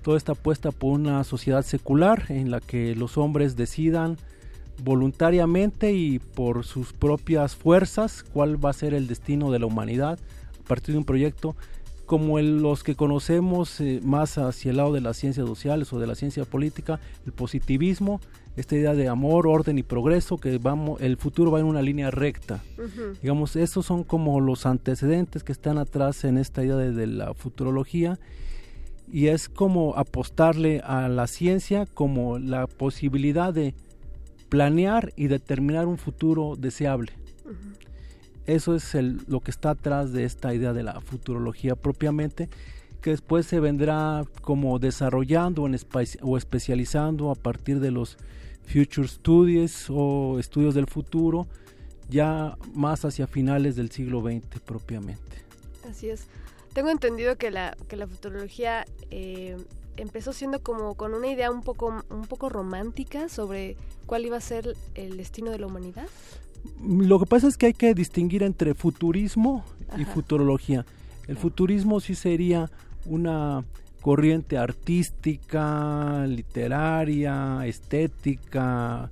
toda 0.03 0.17
esta 0.17 0.33
apuesta 0.33 0.73
por 0.73 0.95
una 0.95 1.23
sociedad 1.23 1.63
secular 1.63 2.25
en 2.29 2.51
la 2.51 2.59
que 2.59 2.97
los 2.97 3.19
hombres 3.19 3.55
decidan 3.55 4.17
voluntariamente 4.83 5.93
y 5.93 6.19
por 6.19 6.65
sus 6.65 6.93
propias 6.93 7.55
fuerzas 7.55 8.25
cuál 8.25 8.65
va 8.65 8.71
a 8.71 8.73
ser 8.73 8.95
el 8.95 9.07
destino 9.07 9.53
de 9.53 9.61
la 9.61 9.67
humanidad 9.67 10.19
a 10.59 10.69
partir 10.69 10.95
de 10.95 10.99
un 10.99 11.05
proyecto 11.05 11.55
como 12.13 12.39
los 12.41 12.85
que 12.85 12.95
conocemos 12.95 13.81
eh, 13.81 13.99
más 14.05 14.37
hacia 14.37 14.71
el 14.71 14.77
lado 14.77 14.93
de 14.93 15.01
las 15.01 15.17
ciencias 15.17 15.47
sociales 15.47 15.91
o 15.95 15.99
de 15.99 16.07
la 16.07 16.15
ciencia 16.15 16.45
política, 16.45 17.01
el 17.25 17.33
positivismo, 17.33 18.21
esta 18.55 18.77
idea 18.77 18.93
de 18.93 19.09
amor, 19.09 19.47
orden 19.47 19.79
y 19.79 19.83
progreso, 19.83 20.37
que 20.37 20.59
vamos, 20.59 21.01
el 21.01 21.17
futuro 21.17 21.51
va 21.51 21.61
en 21.61 21.65
una 21.65 21.81
línea 21.81 22.11
recta. 22.11 22.63
Digamos, 23.23 23.57
esos 23.57 23.87
son 23.87 24.05
como 24.05 24.43
los 24.43 24.67
antecedentes 24.67 25.43
que 25.43 25.53
están 25.53 25.79
atrás 25.79 26.25
en 26.25 26.37
esta 26.37 26.63
idea 26.63 26.77
de, 26.77 26.93
de 26.93 27.07
la 27.07 27.33
futurología 27.33 28.19
y 29.11 29.29
es 29.29 29.49
como 29.49 29.95
apostarle 29.97 30.83
a 30.85 31.09
la 31.09 31.27
ciencia 31.27 31.87
como 31.87 32.39
la 32.39 32.67
posibilidad 32.67 33.55
de 33.55 33.75
planear 34.51 35.15
y 35.17 35.29
determinar 35.29 35.87
un 35.87 35.97
futuro 35.97 36.57
deseable. 36.59 37.13
Eso 38.47 38.75
es 38.75 38.95
lo 38.95 39.41
que 39.41 39.51
está 39.51 39.71
atrás 39.71 40.13
de 40.13 40.25
esta 40.25 40.55
idea 40.55 40.73
de 40.73 40.83
la 40.83 41.01
futurología 41.01 41.77
propiamente, 41.77 42.49
que 43.01 43.11
después 43.11 43.47
se 43.47 43.61
vendrá 43.61 44.25
como 44.43 44.79
desarrollando 44.79 45.65
o 46.23 46.37
especializando 46.37 47.31
a 47.31 47.35
partir 47.35 47.81
de 47.81 47.91
los 47.91 48.17
Future 48.67 49.09
Studies 49.09 49.87
o 49.91 50.39
estudios 50.39 50.75
del 50.75 50.87
futuro, 50.87 51.47
ya 52.09 52.57
más 52.75 53.05
hacia 53.05 53.27
finales 53.27 53.77
del 53.77 53.91
siglo 53.91 54.21
XX 54.23 54.61
propiamente. 54.65 55.45
Así 55.89 56.11
es. 56.11 56.27
Tengo 56.73 56.91
entendido 56.91 57.37
que 57.37 57.51
la, 57.51 57.77
que 57.89 57.97
la 57.97 58.07
futurología 58.07 58.87
eh, 59.11 59.57
empezó 59.97 60.33
siendo 60.33 60.63
como 60.63 60.95
con 60.95 61.15
una 61.15 61.29
idea 61.29 61.51
un 61.51 61.63
poco, 61.63 62.03
un 62.09 62.27
poco 62.27 62.49
romántica 62.49 63.29
sobre 63.29 63.77
cuál 64.07 64.25
iba 64.25 64.37
a 64.37 64.41
ser 64.41 64.75
el 64.95 65.17
destino 65.17 65.51
de 65.51 65.59
la 65.59 65.67
humanidad. 65.67 66.07
Lo 66.85 67.19
que 67.19 67.27
pasa 67.27 67.49
es 67.49 67.57
que 67.57 67.67
hay 67.67 67.75
que 67.75 67.95
distinguir 67.95 68.43
entre 68.43 68.75
futurismo 68.75 69.65
y 69.99 70.05
futurología. 70.05 70.85
El 71.29 71.37
futurismo 71.37 72.01
sí 72.01 72.15
sería 72.15 72.71
una 73.07 73.65
corriente 74.01 74.59
artística, 74.59 76.27
literaria, 76.27 77.65
estética, 77.67 79.11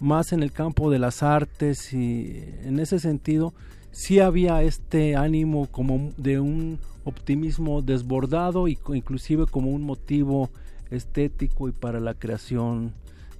más 0.00 0.32
en 0.32 0.42
el 0.42 0.52
campo 0.52 0.90
de 0.90 1.00
las 1.00 1.22
artes 1.24 1.92
y 1.92 2.44
en 2.62 2.78
ese 2.78 3.00
sentido 3.00 3.52
sí 3.90 4.20
había 4.20 4.62
este 4.62 5.16
ánimo 5.16 5.66
como 5.66 6.12
de 6.16 6.38
un 6.38 6.78
optimismo 7.04 7.82
desbordado 7.82 8.68
y 8.68 8.78
inclusive 8.94 9.46
como 9.46 9.70
un 9.70 9.82
motivo 9.82 10.50
estético 10.90 11.68
y 11.68 11.72
para 11.72 11.98
la 11.98 12.14
creación 12.14 12.92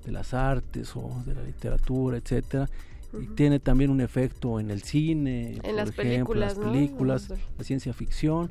de 0.04 0.10
las 0.10 0.34
artes 0.34 0.96
o 0.96 1.22
de 1.26 1.34
la 1.34 1.42
literatura, 1.42 2.16
etcétera 2.16 2.68
y 3.12 3.26
tiene 3.28 3.58
también 3.58 3.90
un 3.90 4.00
efecto 4.00 4.60
en 4.60 4.70
el 4.70 4.82
cine, 4.82 5.58
en 5.62 5.76
las 5.76 5.92
películas, 5.92 6.56
las 6.56 6.66
películas, 6.66 7.28
la 7.56 7.64
ciencia 7.64 7.92
ficción. 7.92 8.50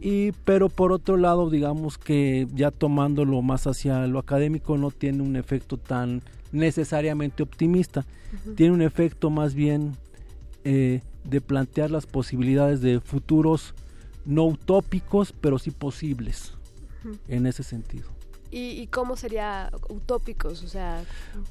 Y 0.00 0.32
pero 0.44 0.68
por 0.68 0.92
otro 0.92 1.16
lado, 1.16 1.50
digamos 1.50 1.98
que 1.98 2.46
ya 2.54 2.70
tomándolo 2.70 3.40
más 3.42 3.66
hacia 3.66 4.06
lo 4.06 4.18
académico 4.18 4.76
no 4.78 4.90
tiene 4.90 5.22
un 5.22 5.36
efecto 5.36 5.76
tan 5.76 6.22
necesariamente 6.52 7.42
optimista, 7.42 8.04
tiene 8.56 8.72
un 8.72 8.82
efecto 8.82 9.30
más 9.30 9.54
bien 9.54 9.92
eh, 10.64 11.00
de 11.24 11.40
plantear 11.40 11.90
las 11.90 12.06
posibilidades 12.06 12.80
de 12.80 13.00
futuros 13.00 13.74
no 14.24 14.44
utópicos, 14.46 15.32
pero 15.40 15.58
sí 15.58 15.70
posibles 15.70 16.54
en 17.28 17.46
ese 17.46 17.62
sentido. 17.62 18.15
¿Y, 18.50 18.86
cómo 18.86 19.16
sería 19.16 19.70
utópicos? 19.88 20.62
O 20.62 20.68
sea, 20.68 21.02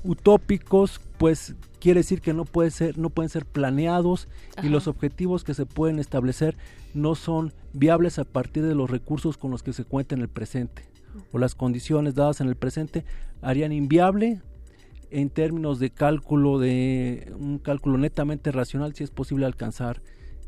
utópicos, 0.03 1.01
pues 1.17 1.55
quiere 1.79 1.99
decir 1.99 2.21
que 2.21 2.33
no 2.33 2.45
puede 2.45 2.71
ser, 2.71 2.97
no 2.97 3.09
pueden 3.09 3.29
ser 3.29 3.45
planeados 3.45 4.27
y 4.63 4.69
los 4.69 4.87
objetivos 4.87 5.43
que 5.43 5.53
se 5.53 5.65
pueden 5.65 5.99
establecer 5.99 6.57
no 6.93 7.15
son 7.15 7.53
viables 7.73 8.17
a 8.17 8.23
partir 8.23 8.63
de 8.65 8.75
los 8.75 8.89
recursos 8.89 9.37
con 9.37 9.51
los 9.51 9.61
que 9.61 9.73
se 9.73 9.83
cuenta 9.83 10.15
en 10.15 10.21
el 10.21 10.29
presente 10.29 10.83
o 11.31 11.37
las 11.37 11.55
condiciones 11.55 12.15
dadas 12.15 12.41
en 12.41 12.47
el 12.47 12.55
presente 12.55 13.05
harían 13.41 13.71
inviable 13.71 14.41
en 15.11 15.29
términos 15.29 15.79
de 15.79 15.91
cálculo 15.91 16.59
de 16.59 17.31
un 17.37 17.59
cálculo 17.59 17.97
netamente 17.97 18.51
racional 18.51 18.95
si 18.95 19.03
es 19.03 19.11
posible 19.11 19.45
alcanzar 19.45 20.01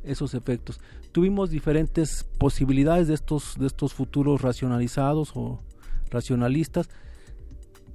esos 0.04 0.34
efectos. 0.34 0.80
Tuvimos 1.12 1.50
diferentes 1.50 2.26
posibilidades 2.38 3.08
de 3.08 3.14
estos 3.14 3.56
de 3.58 3.68
estos 3.68 3.94
futuros 3.94 4.42
racionalizados 4.42 5.32
o 5.36 5.62
racionalistas. 6.10 6.90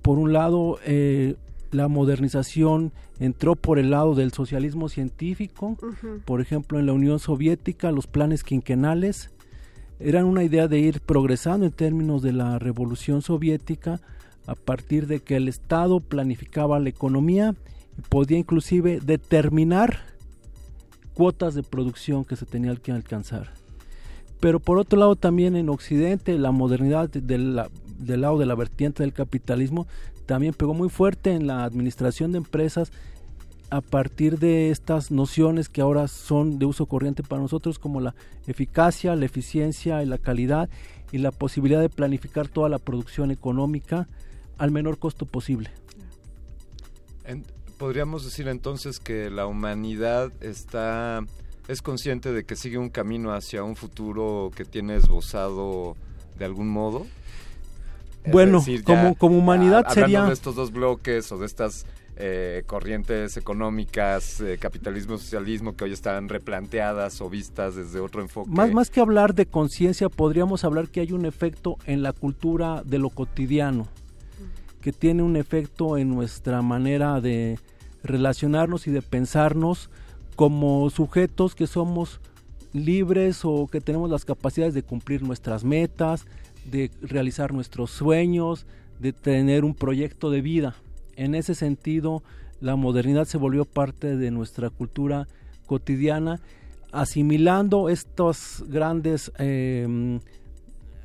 Por 0.03 0.19
un 0.19 0.33
lado, 0.33 0.79
eh, 0.85 1.37
la 1.71 1.89
modernización 1.89 2.93
entró 3.19 3.57
por 3.57 3.79
el 3.79 3.91
lado 3.91 4.15
del 4.15 4.33
socialismo 4.33 4.89
científico, 4.89 5.77
por 6.25 6.41
ejemplo, 6.41 6.79
en 6.79 6.87
la 6.87 6.93
Unión 6.93 7.19
Soviética, 7.19 7.93
los 7.93 8.07
planes 8.07 8.45
quinquenales 8.45 9.31
eran 10.05 10.25
una 10.25 10.43
idea 10.43 10.69
de 10.69 10.81
ir 10.81 11.01
progresando 11.01 11.65
en 11.65 11.73
términos 11.73 12.23
de 12.23 12.33
la 12.33 12.59
revolución 12.59 13.23
soviética 13.23 14.01
a 14.47 14.55
partir 14.55 15.07
de 15.07 15.21
que 15.21 15.37
el 15.37 15.49
Estado 15.49 16.01
planificaba 16.01 16.81
la 16.81 16.89
economía 16.89 17.55
y 17.97 18.03
podía 18.03 18.39
inclusive 18.39 19.01
determinar 19.01 20.01
cuotas 21.15 21.55
de 21.55 21.63
producción 21.63 22.25
que 22.25 22.37
se 22.37 22.47
tenía 22.47 22.75
que 22.75 22.91
alcanzar. 22.91 23.53
Pero 24.41 24.59
por 24.59 24.79
otro 24.79 24.99
lado 24.99 25.15
también 25.15 25.55
en 25.55 25.69
Occidente 25.69 26.37
la 26.37 26.51
modernidad 26.51 27.09
de 27.09 27.39
la, 27.39 27.71
del 28.03 28.23
lado 28.23 28.39
de 28.39 28.47
la 28.47 28.55
vertiente 28.55 29.03
del 29.03 29.13
capitalismo 29.13 29.87
también 30.27 30.55
pegó 30.55 30.75
muy 30.75 30.89
fuerte 30.89 31.33
en 31.33 31.47
la 31.47 31.65
administración 31.65 32.33
de 32.33 32.39
empresas 32.39 32.93
a 33.71 33.81
partir 33.81 34.39
de 34.39 34.71
estas 34.71 35.11
nociones 35.11 35.69
que 35.69 35.81
ahora 35.81 36.07
son 36.07 36.59
de 36.59 36.67
uso 36.67 36.87
corriente 36.87 37.23
para 37.23 37.41
nosotros 37.41 37.79
como 37.79 38.01
la 38.01 38.15
eficacia, 38.47 39.17
la 39.17 39.25
eficiencia 39.25 40.03
y 40.03 40.07
la 40.07 40.19
calidad 40.19 40.69
y 41.11 41.19
la 41.19 41.31
posibilidad 41.31 41.81
de 41.81 41.89
planificar 41.89 42.49
toda 42.49 42.69
la 42.69 42.79
producción 42.79 43.31
económica 43.31 44.09
al 44.59 44.71
menor 44.71 44.99
costo 44.99 45.25
posible. 45.25 45.71
podríamos 47.79 48.25
decir 48.25 48.47
entonces 48.49 49.01
que 49.01 49.31
la 49.31 49.47
humanidad 49.47 50.31
está 50.41 51.25
es 51.69 51.81
consciente 51.81 52.33
de 52.33 52.45
que 52.45 52.57
sigue 52.57 52.79
un 52.79 52.91
camino 52.91 53.33
hacia 53.33 53.63
un 53.63 53.77
futuro 53.77 54.51
que 54.55 54.65
tiene 54.65 54.97
esbozado 54.97 55.97
de 56.39 56.45
algún 56.45 56.69
modo. 56.69 57.07
Bueno, 58.31 58.65
como, 58.85 59.15
como 59.15 59.39
humanidad 59.39 59.87
sería... 59.89 60.25
de 60.25 60.33
estos 60.33 60.55
dos 60.55 60.73
bloques 60.73 61.31
o 61.33 61.39
de 61.39 61.47
estas 61.47 61.87
eh, 62.17 62.63
corrientes 62.67 63.37
económicas, 63.37 64.41
eh, 64.41 64.59
capitalismo, 64.59 65.19
socialismo, 65.19 65.75
que 65.75 65.85
hoy 65.85 65.93
están 65.93 66.29
replanteadas 66.29 67.21
o 67.21 67.31
vistas 67.31 67.75
desde 67.75 68.01
otro 68.01 68.21
enfoque. 68.21 68.51
Más, 68.51 68.71
más 68.73 68.91
que 68.91 69.01
hablar 69.01 69.35
de 69.35 69.47
conciencia, 69.47 70.09
podríamos 70.09 70.65
hablar 70.65 70.89
que 70.89 71.01
hay 71.01 71.13
un 71.13 71.25
efecto 71.25 71.79
en 71.87 72.03
la 72.03 72.13
cultura 72.13 72.83
de 72.85 72.99
lo 72.99 73.11
cotidiano, 73.11 73.89
que 74.81 74.93
tiene 74.93 75.23
un 75.23 75.37
efecto 75.37 75.97
en 75.97 76.11
nuestra 76.11 76.61
manera 76.61 77.21
de 77.21 77.59
relacionarnos 78.05 78.87
y 78.87 78.91
de 78.91 79.03
pensarnos 79.03 79.91
como 80.37 80.91
sujetos 80.91 81.55
que 81.55 81.67
somos 81.67 82.21
libres 82.73 83.41
o 83.45 83.69
que 83.69 83.81
tenemos 83.81 84.11
las 84.11 84.25
capacidades 84.25 84.75
de 84.75 84.83
cumplir 84.83 85.23
nuestras 85.23 85.65
metas, 85.65 86.27
de 86.65 86.91
realizar 87.03 87.53
nuestros 87.53 87.91
sueños, 87.91 88.67
de 88.99 89.13
tener 89.13 89.65
un 89.65 89.75
proyecto 89.75 90.31
de 90.31 90.41
vida. 90.41 90.77
En 91.17 91.35
ese 91.35 91.55
sentido, 91.55 92.23
la 92.61 92.77
modernidad 92.77 93.25
se 93.25 93.39
volvió 93.39 93.65
parte 93.65 94.17
de 94.17 94.31
nuestra 94.31 94.71
cultura 94.71 95.27
cotidiana, 95.67 96.41
asimilando 96.93 97.89
estos 97.89 98.65
grandes 98.69 99.33
em, 99.39 100.21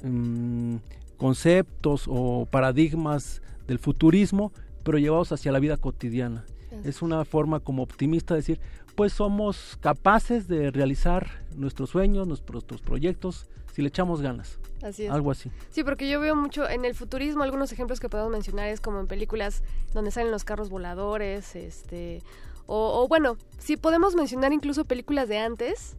em, 0.03 0.79
conceptos 1.17 2.05
o 2.07 2.45
paradigmas 2.49 3.41
del 3.67 3.79
futurismo, 3.79 4.51
pero 4.83 4.97
llevados 4.97 5.31
hacia 5.31 5.51
la 5.51 5.59
vida 5.59 5.77
cotidiana. 5.77 6.45
Es 6.83 7.01
una 7.01 7.25
forma 7.25 7.59
como 7.59 7.81
optimista 7.81 8.33
de 8.33 8.41
decir, 8.41 8.59
pues 8.97 9.13
somos 9.13 9.77
capaces 9.79 10.47
de 10.47 10.71
realizar 10.71 11.45
nuestros 11.55 11.91
sueños, 11.91 12.27
nuestros, 12.27 12.81
proyectos, 12.81 13.45
si 13.71 13.83
le 13.83 13.89
echamos 13.89 14.23
ganas. 14.23 14.57
Así 14.81 15.05
es. 15.05 15.11
Algo 15.11 15.29
así. 15.29 15.51
Sí, 15.69 15.83
porque 15.83 16.09
yo 16.09 16.19
veo 16.19 16.35
mucho 16.35 16.67
en 16.67 16.83
el 16.83 16.95
futurismo, 16.95 17.43
algunos 17.43 17.71
ejemplos 17.71 17.99
que 17.99 18.09
podemos 18.09 18.31
mencionar 18.31 18.69
es 18.69 18.81
como 18.81 18.99
en 18.99 19.05
películas 19.05 19.61
donde 19.93 20.09
salen 20.09 20.31
los 20.31 20.43
carros 20.43 20.71
voladores, 20.71 21.55
este, 21.55 22.23
o, 22.65 23.03
o 23.03 23.07
bueno, 23.07 23.37
si 23.59 23.77
podemos 23.77 24.15
mencionar 24.15 24.51
incluso 24.51 24.83
películas 24.83 25.29
de 25.29 25.37
antes, 25.37 25.95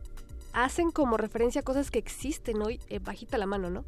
hacen 0.52 0.91
como 0.91 1.17
referencia 1.17 1.60
a 1.60 1.65
cosas 1.65 1.93
que 1.93 2.01
existen 2.01 2.60
hoy 2.62 2.81
eh, 2.89 2.99
bajita 2.99 3.39
la 3.39 3.47
mano, 3.47 3.70
¿no? 3.70 3.85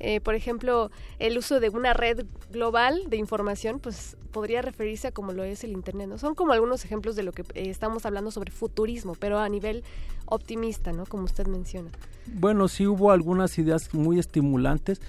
Eh, 0.00 0.20
por 0.20 0.34
ejemplo, 0.34 0.90
el 1.18 1.38
uso 1.38 1.60
de 1.60 1.68
una 1.68 1.92
red 1.92 2.24
global 2.50 3.04
de 3.08 3.16
información, 3.18 3.78
pues 3.78 4.16
podría 4.32 4.62
referirse 4.62 5.08
a 5.08 5.12
como 5.12 5.32
lo 5.32 5.44
es 5.44 5.62
el 5.62 5.72
Internet, 5.72 6.08
¿no? 6.08 6.18
Son 6.18 6.34
como 6.34 6.52
algunos 6.52 6.84
ejemplos 6.84 7.16
de 7.16 7.22
lo 7.22 7.32
que 7.32 7.42
eh, 7.42 7.68
estamos 7.68 8.06
hablando 8.06 8.30
sobre 8.30 8.50
futurismo, 8.50 9.14
pero 9.18 9.38
a 9.38 9.48
nivel 9.48 9.84
optimista, 10.26 10.92
¿no? 10.92 11.04
Como 11.04 11.24
usted 11.24 11.46
menciona. 11.46 11.90
Bueno, 12.26 12.68
sí 12.68 12.86
hubo 12.86 13.10
algunas 13.10 13.58
ideas 13.58 13.92
muy 13.92 14.18
estimulantes, 14.18 15.00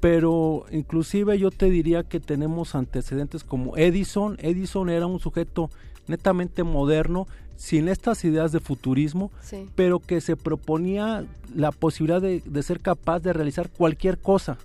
pero 0.00 0.64
inclusive 0.70 1.38
yo 1.38 1.50
te 1.50 1.68
diría 1.68 2.04
que 2.04 2.20
tenemos 2.20 2.74
antecedentes 2.74 3.44
como 3.44 3.76
Edison. 3.76 4.36
Edison 4.40 4.88
era 4.88 5.06
un 5.06 5.20
sujeto 5.20 5.70
netamente 6.06 6.62
moderno 6.62 7.26
sin 7.56 7.88
estas 7.88 8.24
ideas 8.24 8.52
de 8.52 8.60
futurismo, 8.60 9.30
pero 9.74 10.00
que 10.00 10.20
se 10.20 10.36
proponía 10.36 11.24
la 11.54 11.72
posibilidad 11.72 12.20
de, 12.20 12.62
ser 12.62 12.80
capaz 12.80 13.20
de 13.20 13.32
realizar 13.32 13.70
cualquier 13.70 14.18
cosa, 14.18 14.58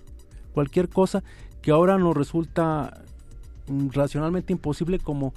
cualquier 0.52 0.88
cosa 0.88 1.22
que 1.62 1.70
ahora 1.70 1.98
nos 1.98 2.16
resulta 2.16 3.02
mm, 3.68 3.90
racionalmente 3.90 4.52
imposible 4.52 4.98
como 4.98 5.32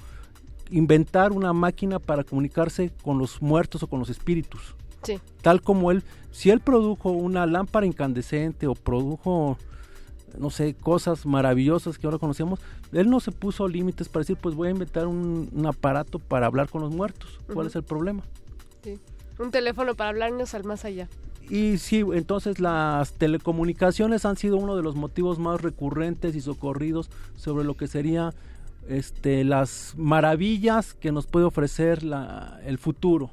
inventar 0.70 1.32
una 1.32 1.52
máquina 1.52 1.98
para 1.98 2.24
comunicarse 2.24 2.90
con 3.02 3.18
los 3.18 3.40
muertos 3.42 3.82
o 3.82 3.86
con 3.86 4.00
los 4.00 4.10
espíritus. 4.10 4.74
Tal 5.42 5.60
como 5.60 5.90
él, 5.90 6.02
si 6.30 6.50
él 6.50 6.60
produjo 6.60 7.10
una 7.10 7.44
lámpara 7.46 7.84
incandescente 7.84 8.66
o 8.66 8.74
produjo 8.74 9.58
no 10.38 10.50
sé, 10.50 10.74
cosas 10.74 11.26
maravillosas 11.26 11.98
que 11.98 12.06
ahora 12.06 12.18
conocemos, 12.18 12.60
él 12.92 13.10
no 13.10 13.20
se 13.20 13.32
puso 13.32 13.68
límites 13.68 14.08
para 14.08 14.22
decir, 14.22 14.36
pues 14.40 14.54
voy 14.54 14.68
a 14.68 14.70
inventar 14.70 15.06
un, 15.06 15.48
aparato 15.66 16.18
para 16.18 16.46
hablar 16.46 16.68
con 16.68 16.82
los 16.82 16.94
muertos. 16.94 17.40
¿Cuál 17.52 17.66
es 17.66 17.76
el 17.76 17.82
problema? 17.82 18.22
Sí. 18.82 18.98
Un 19.38 19.50
teléfono 19.50 19.94
para 19.94 20.10
hablarnos 20.10 20.54
al 20.54 20.64
más 20.64 20.84
allá. 20.84 21.08
Y 21.48 21.78
sí, 21.78 22.04
entonces 22.14 22.58
las 22.58 23.12
telecomunicaciones 23.14 24.24
han 24.24 24.36
sido 24.36 24.56
uno 24.56 24.76
de 24.76 24.82
los 24.82 24.94
motivos 24.94 25.38
más 25.38 25.60
recurrentes 25.60 26.34
y 26.34 26.40
socorridos 26.40 27.10
sobre 27.36 27.64
lo 27.64 27.76
que 27.76 27.86
sería 27.86 28.32
este, 28.88 29.44
las 29.44 29.94
maravillas 29.96 30.94
que 30.94 31.12
nos 31.12 31.26
puede 31.26 31.46
ofrecer 31.46 32.02
la, 32.02 32.60
el 32.64 32.78
futuro, 32.78 33.30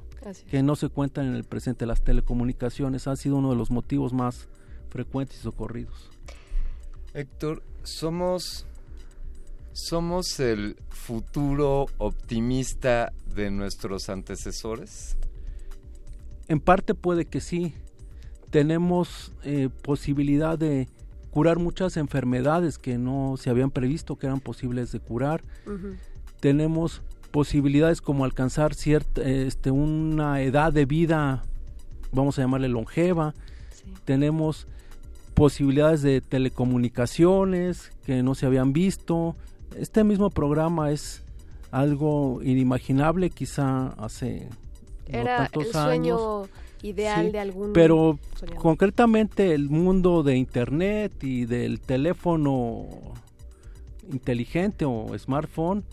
que 0.50 0.62
no 0.62 0.76
se 0.76 0.90
cuentan 0.90 1.28
en 1.28 1.36
el 1.36 1.44
presente. 1.44 1.86
Las 1.86 2.04
telecomunicaciones 2.04 3.08
han 3.08 3.18
sido 3.18 3.38
uno 3.38 3.50
de 3.52 3.56
los 3.56 3.72
motivos 3.72 4.14
más 4.14 4.48
frecuentes 4.90 5.40
y 5.40 5.42
socorridos. 5.42 6.10
Héctor, 7.14 7.62
somos 7.84 8.66
somos 9.74 10.40
el 10.40 10.76
futuro 10.90 11.86
optimista 11.98 13.14
de 13.34 13.52
nuestros 13.52 14.10
antecesores. 14.10 15.18
En 16.48 16.60
parte 16.60 16.94
puede 16.94 17.26
que 17.26 17.40
sí. 17.40 17.74
Tenemos 18.50 19.34
eh, 19.44 19.70
posibilidad 19.82 20.60
de 20.60 20.90
curar 21.32 21.58
muchas 21.58 21.96
enfermedades 21.96 22.78
que 22.78 22.98
no 22.98 23.36
se 23.38 23.50
habían 23.50 23.72
previsto 23.72 24.18
que 24.18 24.28
eran 24.28 24.42
posibles 24.42 24.92
de 24.92 25.00
curar. 25.00 25.44
Tenemos 26.42 27.02
posibilidades 27.32 28.02
como 28.02 28.26
alcanzar 28.26 28.74
cierta, 28.74 29.22
este, 29.22 29.72
una 29.72 30.42
edad 30.42 30.74
de 30.74 30.86
vida, 30.86 31.44
vamos 32.12 32.38
a 32.38 32.42
llamarle 32.42 32.68
longeva. 32.68 33.34
Tenemos 34.04 34.68
posibilidades 35.34 36.02
de 36.02 36.22
telecomunicaciones 36.22 37.92
que 38.06 38.24
no 38.24 38.36
se 38.36 38.46
habían 38.46 38.74
visto. 38.74 39.36
Este 39.78 40.04
mismo 40.04 40.30
programa 40.30 40.92
es 40.92 41.24
algo 41.72 42.42
inimaginable 42.44 43.30
quizá 43.30 43.88
hace 43.98 44.50
Era 45.08 45.50
no 45.54 45.62
el 45.62 45.72
sueño 45.72 46.44
ideal 46.84 47.32
de 47.32 47.40
algún 47.40 47.74
pero 47.74 48.20
concretamente 48.58 49.54
el 49.54 49.70
mundo 49.70 50.24
de 50.24 50.36
internet 50.36 51.24
y 51.24 51.46
del 51.46 51.80
teléfono 51.80 52.88
inteligente 54.12 54.84
o 54.86 55.18
smartphone 55.18 55.84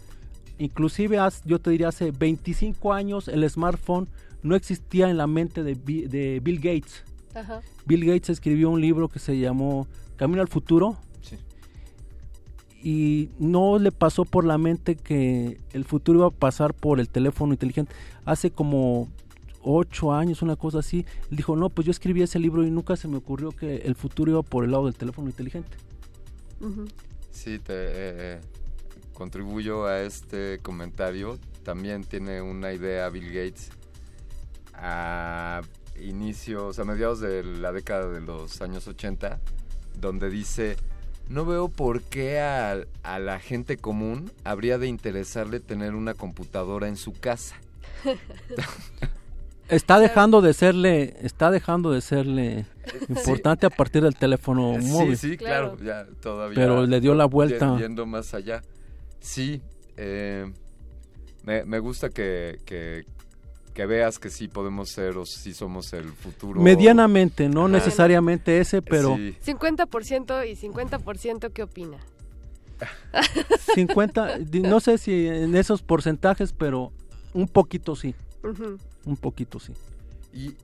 inclusive 0.58 1.18
yo 1.44 1.60
te 1.60 1.70
diría 1.70 1.88
hace 1.88 2.10
25 2.10 2.92
años 2.92 3.28
el 3.28 3.48
smartphone 3.48 4.08
no 4.42 4.56
existía 4.56 5.10
en 5.10 5.18
la 5.18 5.26
mente 5.26 5.62
de, 5.62 5.74
de 5.74 6.40
Bill 6.42 6.56
Gates 6.56 7.04
Bill 7.86 8.04
Gates 8.04 8.30
escribió 8.30 8.70
un 8.70 8.80
libro 8.80 9.08
que 9.08 9.18
se 9.18 9.38
llamó 9.38 9.86
Camino 10.16 10.42
al 10.42 10.48
Futuro. 10.48 10.96
Y 12.80 13.30
no 13.40 13.78
le 13.80 13.90
pasó 13.90 14.24
por 14.24 14.44
la 14.44 14.56
mente 14.56 14.94
que 14.94 15.58
el 15.72 15.84
futuro 15.84 16.20
iba 16.20 16.28
a 16.28 16.30
pasar 16.30 16.74
por 16.74 17.00
el 17.00 17.08
teléfono 17.08 17.52
inteligente. 17.52 17.92
Hace 18.24 18.52
como 18.52 19.08
ocho 19.62 20.12
años, 20.12 20.42
una 20.42 20.54
cosa 20.54 20.78
así, 20.78 21.04
él 21.30 21.36
dijo, 21.36 21.56
no, 21.56 21.70
pues 21.70 21.86
yo 21.86 21.90
escribí 21.90 22.22
ese 22.22 22.38
libro 22.38 22.64
y 22.64 22.70
nunca 22.70 22.96
se 22.96 23.08
me 23.08 23.16
ocurrió 23.16 23.50
que 23.50 23.78
el 23.78 23.96
futuro 23.96 24.30
iba 24.30 24.42
por 24.42 24.64
el 24.64 24.70
lado 24.70 24.84
del 24.84 24.94
teléfono 24.94 25.28
inteligente. 25.28 25.76
Sí, 27.32 27.58
te 27.58 27.74
eh, 27.74 28.40
contribuyo 29.12 29.86
a 29.86 30.02
este 30.02 30.60
comentario. 30.60 31.38
También 31.64 32.04
tiene 32.04 32.40
una 32.40 32.72
idea 32.72 33.08
Bill 33.10 33.26
Gates 33.26 33.70
a 34.74 35.62
inicios, 36.02 36.78
a 36.78 36.84
mediados 36.84 37.20
de 37.20 37.42
la 37.42 37.72
década 37.72 38.08
de 38.08 38.20
los 38.20 38.60
años 38.60 38.86
80, 38.86 39.38
donde 40.00 40.30
dice, 40.30 40.76
no 41.28 41.44
veo 41.44 41.68
por 41.68 42.02
qué 42.02 42.40
a, 42.40 42.84
la 43.18 43.38
gente 43.38 43.76
común 43.76 44.32
habría 44.44 44.78
de 44.78 44.88
interesarle 44.88 45.60
tener 45.60 45.94
una 45.94 46.14
computadora 46.14 46.88
en 46.88 46.96
su 46.96 47.12
casa. 47.12 47.56
está 49.68 49.98
dejando 49.98 50.40
de 50.40 50.54
serle, 50.54 51.16
está 51.20 51.50
dejando 51.50 51.90
de 51.90 52.00
serle 52.00 52.66
importante 53.08 53.66
a 53.66 53.70
partir 53.70 54.02
del 54.02 54.16
teléfono 54.16 54.78
móvil. 54.78 55.16
Sí, 55.16 55.30
sí, 55.30 55.36
claro, 55.36 55.76
ya 55.82 56.06
todavía. 56.20 56.54
Pero 56.54 56.86
le 56.86 57.00
dio 57.00 57.14
la 57.14 57.26
vuelta. 57.26 57.76
Yendo 57.78 58.06
más 58.06 58.32
allá. 58.34 58.62
Sí, 59.20 59.60
eh, 59.96 60.50
me, 61.44 61.64
me, 61.64 61.78
gusta 61.80 62.08
que, 62.08 62.60
que 62.64 63.04
veas 63.86 64.18
que 64.18 64.30
sí 64.30 64.48
podemos 64.48 64.90
ser 64.90 65.16
o 65.16 65.26
sí 65.26 65.54
somos 65.54 65.92
el 65.92 66.12
futuro. 66.12 66.60
Medianamente, 66.60 67.48
no 67.48 67.68
necesariamente 67.68 68.60
ese, 68.60 68.82
pero... 68.82 69.16
50% 69.16 70.48
y 70.48 70.56
50%, 70.56 71.52
¿qué 71.52 71.62
opina? 71.62 71.98
50, 73.74 74.38
no 74.62 74.80
sé 74.80 74.98
si 74.98 75.26
en 75.26 75.56
esos 75.56 75.82
porcentajes, 75.82 76.52
pero 76.52 76.92
un 77.34 77.48
poquito 77.48 77.96
sí. 77.96 78.14
Un 79.04 79.16
poquito 79.16 79.58
sí. 79.58 79.72
Y 80.32 80.54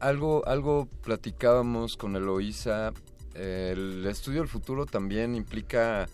algo, 0.00 0.46
algo 0.46 0.88
platicábamos 1.02 1.96
con 1.96 2.16
Eloísa, 2.16 2.92
el 3.34 4.04
estudio 4.06 4.40
del 4.40 4.48
futuro 4.48 4.86
también 4.86 5.34
implica 5.34 6.08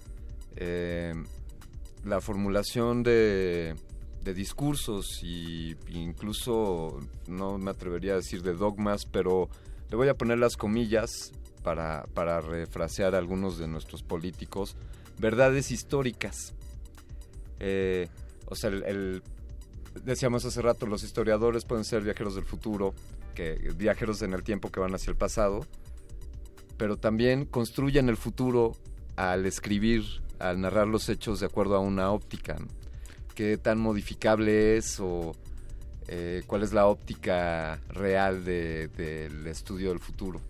eh, 0.57 1.15
la 2.05 2.21
formulación 2.21 3.03
de 3.03 3.75
de 4.29 4.35
discursos 4.35 5.23
y 5.23 5.75
incluso 5.89 7.01
no 7.29 7.57
me 7.57 7.71
atrevería 7.71 8.13
a 8.13 8.17
decir 8.17 8.43
de 8.43 8.53
dogmas, 8.53 9.07
pero 9.07 9.49
le 9.89 9.97
voy 9.97 10.09
a 10.09 10.15
poner 10.19 10.39
las 10.39 10.59
comillas 10.59 11.33
para, 11.63 12.05
para 12.13 12.43
refrasear 12.43 13.15
a 13.15 13.19
algunos 13.19 13.57
de 13.57 13.69
nuestros 13.69 14.03
políticos, 14.03 14.77
verdades 15.19 15.71
históricas. 15.71 16.53
Eh, 17.59 18.09
o 18.45 18.55
sea, 18.55 18.69
el, 18.69 19.23
decíamos 20.05 20.45
hace 20.45 20.61
rato, 20.61 20.85
los 20.85 21.05
historiadores 21.05 21.65
pueden 21.65 21.87
ser 21.87 22.03
viajeros 22.03 22.35
del 22.35 22.45
futuro, 22.45 22.93
que 23.35 23.55
viajeros 23.77 24.21
en 24.21 24.35
el 24.35 24.43
tiempo 24.43 24.71
que 24.71 24.81
van 24.81 24.95
hacia 24.95 25.11
el 25.11 25.17
pasado, 25.17 25.67
pero 26.77 26.99
también 26.99 27.47
construyen 27.47 28.11
el 28.11 28.19
futuro 28.19 28.77
al 29.17 29.47
escribir, 29.47 30.05
al 30.39 30.61
narrar 30.61 30.87
los 30.87 31.09
hechos 31.09 31.41
de 31.41 31.47
acuerdo 31.47 31.77
a 31.77 31.81
una 31.81 32.11
óptica. 32.11 32.57
¿Qué 33.39 33.57
tan 33.57 33.79
modificable 33.79 34.79
es 34.79 34.99
o 34.99 35.33
eh, 36.09 36.43
cuál 36.49 36.65
es 36.65 36.73
la 36.73 36.89
óptica 36.89 37.79
real 37.89 38.45
del 38.45 39.47
estudio 39.47 39.91
del 39.91 40.01
futuro? 40.01 40.41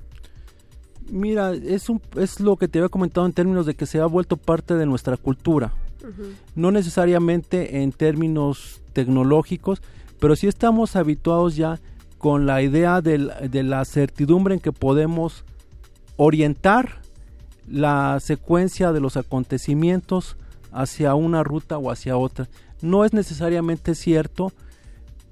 Mira, 1.11 1.53
es, 1.53 1.91
un, 1.91 2.01
es 2.17 2.41
lo 2.41 2.57
que 2.57 2.67
te 2.67 2.79
había 2.79 2.89
comentado 2.89 3.27
en 3.27 3.35
términos 3.35 3.67
de 3.67 3.75
que 3.75 3.85
se 3.85 4.01
ha 4.01 4.07
vuelto 4.07 4.39
parte 4.39 4.73
de 4.73 4.87
nuestra 4.87 5.19
cultura. 5.19 5.75
No 6.55 6.71
necesariamente 6.71 7.83
en 7.83 7.93
términos 7.93 8.81
tecnológicos, 8.95 9.83
pero 10.19 10.35
sí 10.35 10.47
estamos 10.47 10.97
habituados 10.97 11.57
ya 11.57 11.79
con 12.17 12.47
la 12.47 12.63
idea 12.63 13.03
de 13.03 13.63
la 13.65 13.85
certidumbre 13.85 14.55
en 14.55 14.61
que 14.61 14.73
podemos 14.73 15.45
orientar 16.17 17.03
la 17.67 18.19
secuencia 18.21 18.93
de 18.93 19.01
los 19.01 19.19
acontecimientos 19.19 20.39
hacia 20.73 21.15
una 21.15 21.43
ruta 21.45 21.77
o 21.77 21.91
hacia 21.91 22.17
otra. 22.17 22.49
No 22.81 23.05
es 23.05 23.13
necesariamente 23.13 23.95
cierto, 23.95 24.53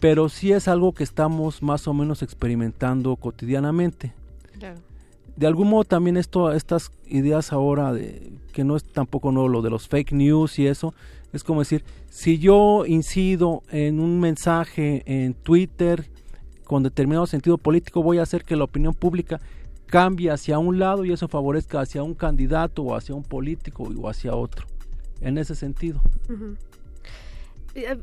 pero 0.00 0.28
sí 0.28 0.52
es 0.52 0.68
algo 0.68 0.92
que 0.92 1.04
estamos 1.04 1.62
más 1.62 1.88
o 1.88 1.94
menos 1.94 2.22
experimentando 2.22 3.16
cotidianamente. 3.16 4.12
De 5.36 5.46
algún 5.46 5.68
modo 5.68 5.84
también 5.84 6.16
esto, 6.16 6.52
estas 6.52 6.90
ideas 7.06 7.52
ahora 7.52 7.92
de 7.92 8.32
que 8.52 8.64
no 8.64 8.76
es 8.76 8.84
tampoco 8.84 9.32
nuevo 9.32 9.48
lo 9.48 9.62
de 9.62 9.70
los 9.70 9.86
fake 9.86 10.12
news 10.12 10.58
y 10.58 10.66
eso, 10.66 10.94
es 11.32 11.44
como 11.44 11.60
decir, 11.60 11.84
si 12.08 12.38
yo 12.38 12.86
incido 12.86 13.62
en 13.70 14.00
un 14.00 14.18
mensaje 14.18 15.02
en 15.04 15.34
Twitter 15.34 16.08
con 16.64 16.82
determinado 16.82 17.26
sentido 17.26 17.58
político, 17.58 18.02
voy 18.02 18.18
a 18.18 18.22
hacer 18.22 18.44
que 18.44 18.56
la 18.56 18.64
opinión 18.64 18.94
pública 18.94 19.40
cambie 19.86 20.30
hacia 20.30 20.58
un 20.58 20.78
lado 20.78 21.04
y 21.04 21.12
eso 21.12 21.28
favorezca 21.28 21.80
hacia 21.80 22.02
un 22.02 22.14
candidato 22.14 22.82
o 22.82 22.96
hacia 22.96 23.14
un 23.14 23.22
político 23.22 23.84
o 23.84 24.08
hacia 24.08 24.34
otro. 24.34 24.66
En 25.20 25.38
ese 25.38 25.54
sentido. 25.54 26.00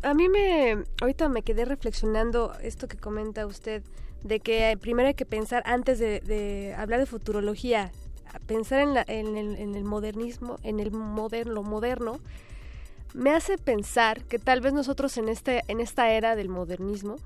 A, 0.02 0.14
mí 0.14 0.30
me, 0.30 0.84
ahorita 1.02 1.30
me 1.30 1.42
quedé 1.42 1.66
reflexionando 1.66 2.54
esto 2.62 2.88
que 2.88 2.98
comenta 2.98 3.46
usted, 3.46 3.84
de 4.24 4.40
que 4.40 4.78
primero 4.80 5.08
hay 5.08 5.16
que 5.16 5.26
pensar, 5.26 5.64
antes 5.66 6.00
de, 6.00 6.76
hablar 6.78 7.00
de 7.00 7.06
futurología, 7.06 7.92
pensar 8.46 8.82
en, 8.82 8.94
la, 8.94 9.04
en, 9.08 9.36
el, 9.36 9.56
en, 9.58 9.76
el, 9.76 9.84
modernismo, 9.84 10.58
en 10.64 10.80
el 10.80 10.92
moderno, 10.92 11.64
moderno, 11.64 12.20
me 13.14 13.32
hace 13.32 13.58
pensar 13.58 14.24
que 14.24 14.40
tal 14.40 14.62
vez 14.62 14.74
nosotros 14.74 15.18
en, 15.18 15.30
este, 15.30 15.62
en 15.68 15.80
esta 15.80 16.12
era 16.12 16.36
del 16.36 16.50
modernismo, 16.50 17.18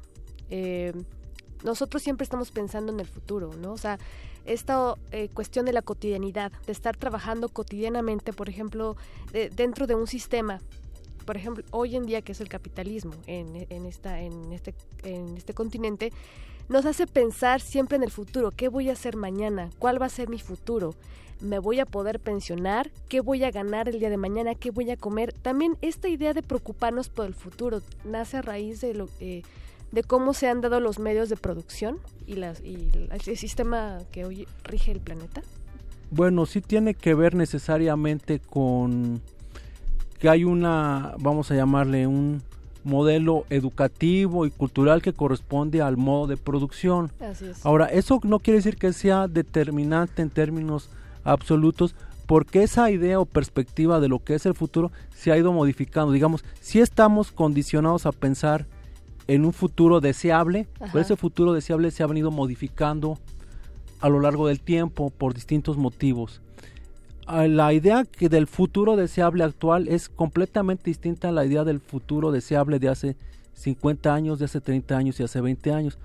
eh, 0.49 0.93
nosotros 1.63 2.03
siempre 2.03 2.23
estamos 2.23 2.51
pensando 2.51 2.91
en 2.91 2.99
el 2.99 3.07
futuro, 3.07 3.53
¿no? 3.55 3.73
O 3.73 3.77
sea, 3.77 3.97
esta 4.45 4.95
eh, 5.11 5.29
cuestión 5.33 5.65
de 5.65 5.73
la 5.73 5.81
cotidianidad, 5.81 6.51
de 6.65 6.71
estar 6.71 6.95
trabajando 6.95 7.49
cotidianamente, 7.49 8.31
por 8.31 8.47
ejemplo, 8.47 8.95
dentro 9.55 9.87
de 9.87 9.95
un 9.95 10.07
sistema, 10.07 10.61
por 11.27 11.35
ejemplo, 11.35 11.63
hoy 11.71 11.97
en 11.97 12.05
día 12.05 12.21
que 12.21 12.31
es 12.31 12.39
el 12.39 12.47
capitalismo 12.47 13.13
en, 13.27 13.85
esta, 13.85 14.21
este, 14.21 14.73
este 15.35 15.53
continente, 15.53 16.13
nos 16.69 16.85
hace 16.85 17.05
pensar 17.05 17.59
siempre 17.59 17.97
en 17.97 18.03
el 18.03 18.11
futuro, 18.11 18.51
¿qué 18.51 18.69
voy 18.69 18.89
a 18.89 18.93
hacer 18.93 19.17
mañana? 19.17 19.69
¿Cuál 19.77 20.01
va 20.01 20.05
a 20.05 20.09
ser 20.09 20.29
mi 20.29 20.39
futuro? 20.39 20.95
¿Me 21.41 21.59
voy 21.59 21.81
a 21.81 21.85
poder 21.85 22.21
pensionar? 22.21 22.91
¿Qué 23.09 23.19
voy 23.19 23.43
a 23.43 23.51
ganar 23.51 23.89
el 23.89 23.99
día 23.99 24.09
de 24.09 24.15
mañana? 24.15 24.55
¿Qué 24.55 24.71
voy 24.71 24.89
a 24.89 24.95
comer? 24.95 25.33
También 25.33 25.77
esta 25.81 26.07
idea 26.07 26.33
de 26.33 26.43
preocuparnos 26.43 27.09
por 27.09 27.25
el 27.25 27.33
futuro 27.33 27.81
nace 28.05 28.37
a 28.37 28.41
raíz 28.41 28.79
de 28.79 28.93
lo... 28.93 29.09
Eh, 29.19 29.43
de 29.91 30.03
cómo 30.03 30.33
se 30.33 30.49
han 30.49 30.59
dado 30.59 30.81
los 30.81 30.99
medios 30.99 31.29
de 31.29 31.37
producción 31.37 31.99
y, 32.25 32.33
las, 32.33 32.59
y 32.61 32.89
el 33.09 33.37
sistema 33.37 33.99
que 34.11 34.25
hoy 34.25 34.45
rige 34.65 34.91
el 34.91 34.99
planeta? 34.99 35.41
Bueno, 36.11 36.45
sí 36.45 36.59
tiene 36.59 36.93
que 36.93 37.13
ver 37.13 37.35
necesariamente 37.35 38.39
con 38.39 39.21
que 40.19 40.29
hay 40.29 40.43
una, 40.43 41.13
vamos 41.19 41.51
a 41.51 41.55
llamarle 41.55 42.07
un 42.07 42.41
modelo 42.83 43.45
educativo 43.49 44.45
y 44.45 44.51
cultural 44.51 45.01
que 45.01 45.13
corresponde 45.13 45.81
al 45.81 45.97
modo 45.97 46.27
de 46.27 46.37
producción. 46.37 47.11
Ahora, 47.63 47.85
eso 47.87 48.19
no 48.23 48.39
quiere 48.39 48.57
decir 48.57 48.77
que 48.77 48.93
sea 48.93 49.27
determinante 49.27 50.21
en 50.21 50.29
términos 50.29 50.89
absolutos, 51.23 51.95
porque 52.25 52.63
esa 52.63 52.89
idea 52.89 53.19
o 53.19 53.25
perspectiva 53.25 53.99
de 53.99 54.07
lo 54.07 54.19
que 54.19 54.35
es 54.35 54.45
el 54.45 54.53
futuro 54.53 54.91
se 55.15 55.31
ha 55.31 55.37
ido 55.37 55.51
modificando. 55.53 56.11
Digamos, 56.13 56.43
si 56.61 56.79
estamos 56.79 57.31
condicionados 57.31 58.05
a 58.05 58.11
pensar 58.11 58.65
en 59.27 59.45
un 59.45 59.53
futuro 59.53 59.99
deseable, 59.99 60.67
pero 60.79 60.99
ese 60.99 61.17
futuro 61.17 61.53
deseable 61.53 61.91
se 61.91 62.03
ha 62.03 62.07
venido 62.07 62.31
modificando 62.31 63.17
a 63.99 64.09
lo 64.09 64.19
largo 64.19 64.47
del 64.47 64.61
tiempo 64.61 65.09
por 65.09 65.33
distintos 65.33 65.77
motivos. 65.77 66.41
La 67.27 67.73
idea 67.73 68.05
que 68.05 68.29
del 68.29 68.47
futuro 68.47 68.95
deseable 68.95 69.43
actual 69.43 69.89
es 69.89 70.07
completamente 70.07 70.83
distinta 70.85 71.27
a 71.27 71.33
la 71.33 71.45
idea 71.45 71.65
del 71.65 71.81
futuro 71.81 72.31
deseable 72.31 72.79
de 72.79 72.87
hace 72.87 73.17
50 73.53 74.13
años, 74.13 74.39
de 74.39 74.45
hace 74.45 74.61
30 74.61 74.97
años 74.97 75.19
y 75.19 75.23
hace 75.23 75.41
20 75.41 75.73
años. 75.73 75.97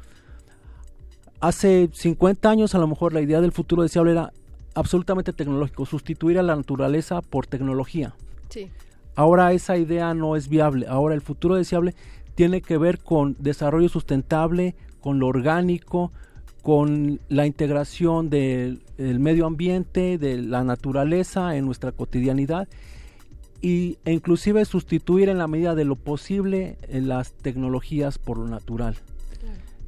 Hace 1.39 1.89
50 1.93 2.51
años 2.51 2.75
a 2.75 2.79
lo 2.79 2.89
mejor 2.89 3.13
la 3.13 3.21
idea 3.21 3.41
del 3.41 3.53
futuro 3.53 3.83
deseable 3.83 4.13
era 4.13 4.33
absolutamente 4.75 5.33
tecnológico, 5.33 5.87
sustituir 5.87 6.39
a 6.41 6.43
la 6.43 6.57
naturaleza 6.57 7.21
por 7.21 7.47
tecnología. 7.47 8.15
Ahora 9.15 9.53
esa 9.53 9.77
idea 9.77 10.15
no 10.15 10.35
es 10.35 10.49
viable. 10.49 10.87
Ahora 10.89 11.15
el 11.15 11.21
futuro 11.21 11.55
deseable 11.55 11.95
tiene 12.35 12.63
que 12.63 12.79
ver 12.79 12.99
con 12.99 13.37
desarrollo 13.39 13.89
sustentable, 13.89 14.75
con 15.01 15.21
lo 15.21 15.29
orgánico, 15.29 16.11
con 16.63 17.21
la 17.29 17.47
integración 17.47 18.31
del, 18.31 18.81
medio 18.97 19.47
ambiente, 19.47 20.17
de 20.17 20.41
la 20.41 20.63
naturaleza 20.63 21.57
en 21.57 21.67
nuestra 21.67 21.91
cotidianidad 21.93 22.69
y, 23.61 23.99
e 24.05 24.13
inclusive 24.13 24.65
sustituir 24.65 25.29
en 25.29 25.39
la 25.39 25.49
medida 25.49 25.75
de 25.75 25.85
lo 25.85 25.97
posible 25.97 26.79
eh, 26.89 27.01
las 27.01 27.33
tecnologías 27.33 28.19
por 28.19 28.39
lo 28.39 28.49
natural. 28.49 28.97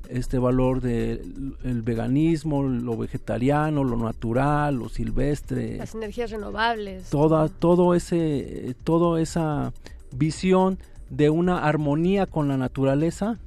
Este 0.08 0.38
valor 0.38 0.82
del 0.82 1.82
veganismo, 1.82 2.62
lo 2.62 2.94
vegetariano, 2.94 3.84
lo 3.84 3.96
natural, 3.96 4.74
lo 4.74 4.90
silvestre. 4.90 5.78
Las 5.78 5.94
energías 5.94 6.30
renovables. 6.30 7.08
Toda, 7.08 7.48
todo 7.48 7.94
ese, 7.94 8.76
toda 8.84 9.18
esa 9.22 9.72
visión 10.14 10.78
de 11.08 11.30
una 11.30 11.64
armonía 11.64 12.26
con 12.26 12.48
la 12.48 12.58
naturaleza 12.58 13.38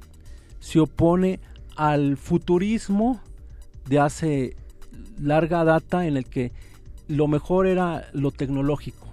se 0.58 0.80
opone 0.80 1.38
al 1.78 2.18
futurismo 2.18 3.22
de 3.88 3.98
hace 3.98 4.56
larga 5.18 5.64
data 5.64 6.06
en 6.06 6.18
el 6.18 6.26
que 6.26 6.52
lo 7.08 7.26
mejor 7.26 7.66
era 7.66 8.08
lo 8.12 8.30
tecnológico. 8.30 9.08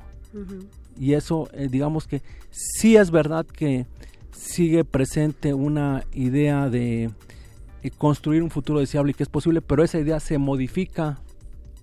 Y 0.99 1.13
eso, 1.13 1.47
eh, 1.53 1.69
digamos 1.71 2.07
que 2.07 2.21
sí 2.51 2.97
es 2.97 3.09
verdad 3.09 3.45
que 3.45 3.85
sigue 4.31 4.83
presente 4.83 5.53
una 5.53 6.03
idea 6.11 6.69
de 6.69 7.09
eh, 7.83 7.91
construir 7.97 8.43
un 8.43 8.51
futuro 8.51 8.81
deseable 8.81 9.11
y 9.11 9.13
que 9.13 9.23
es 9.23 9.29
posible, 9.29 9.61
pero 9.61 9.81
esa 9.81 9.97
idea 9.97 10.19
se 10.19 10.37
modifica 10.37 11.19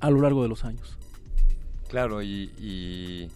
a 0.01 0.11
lo 0.11 0.21
largo 0.21 0.43
de 0.43 0.51
los 0.51 0.67
años. 0.67 0.99
Claro, 1.89 2.23
y 2.23 3.31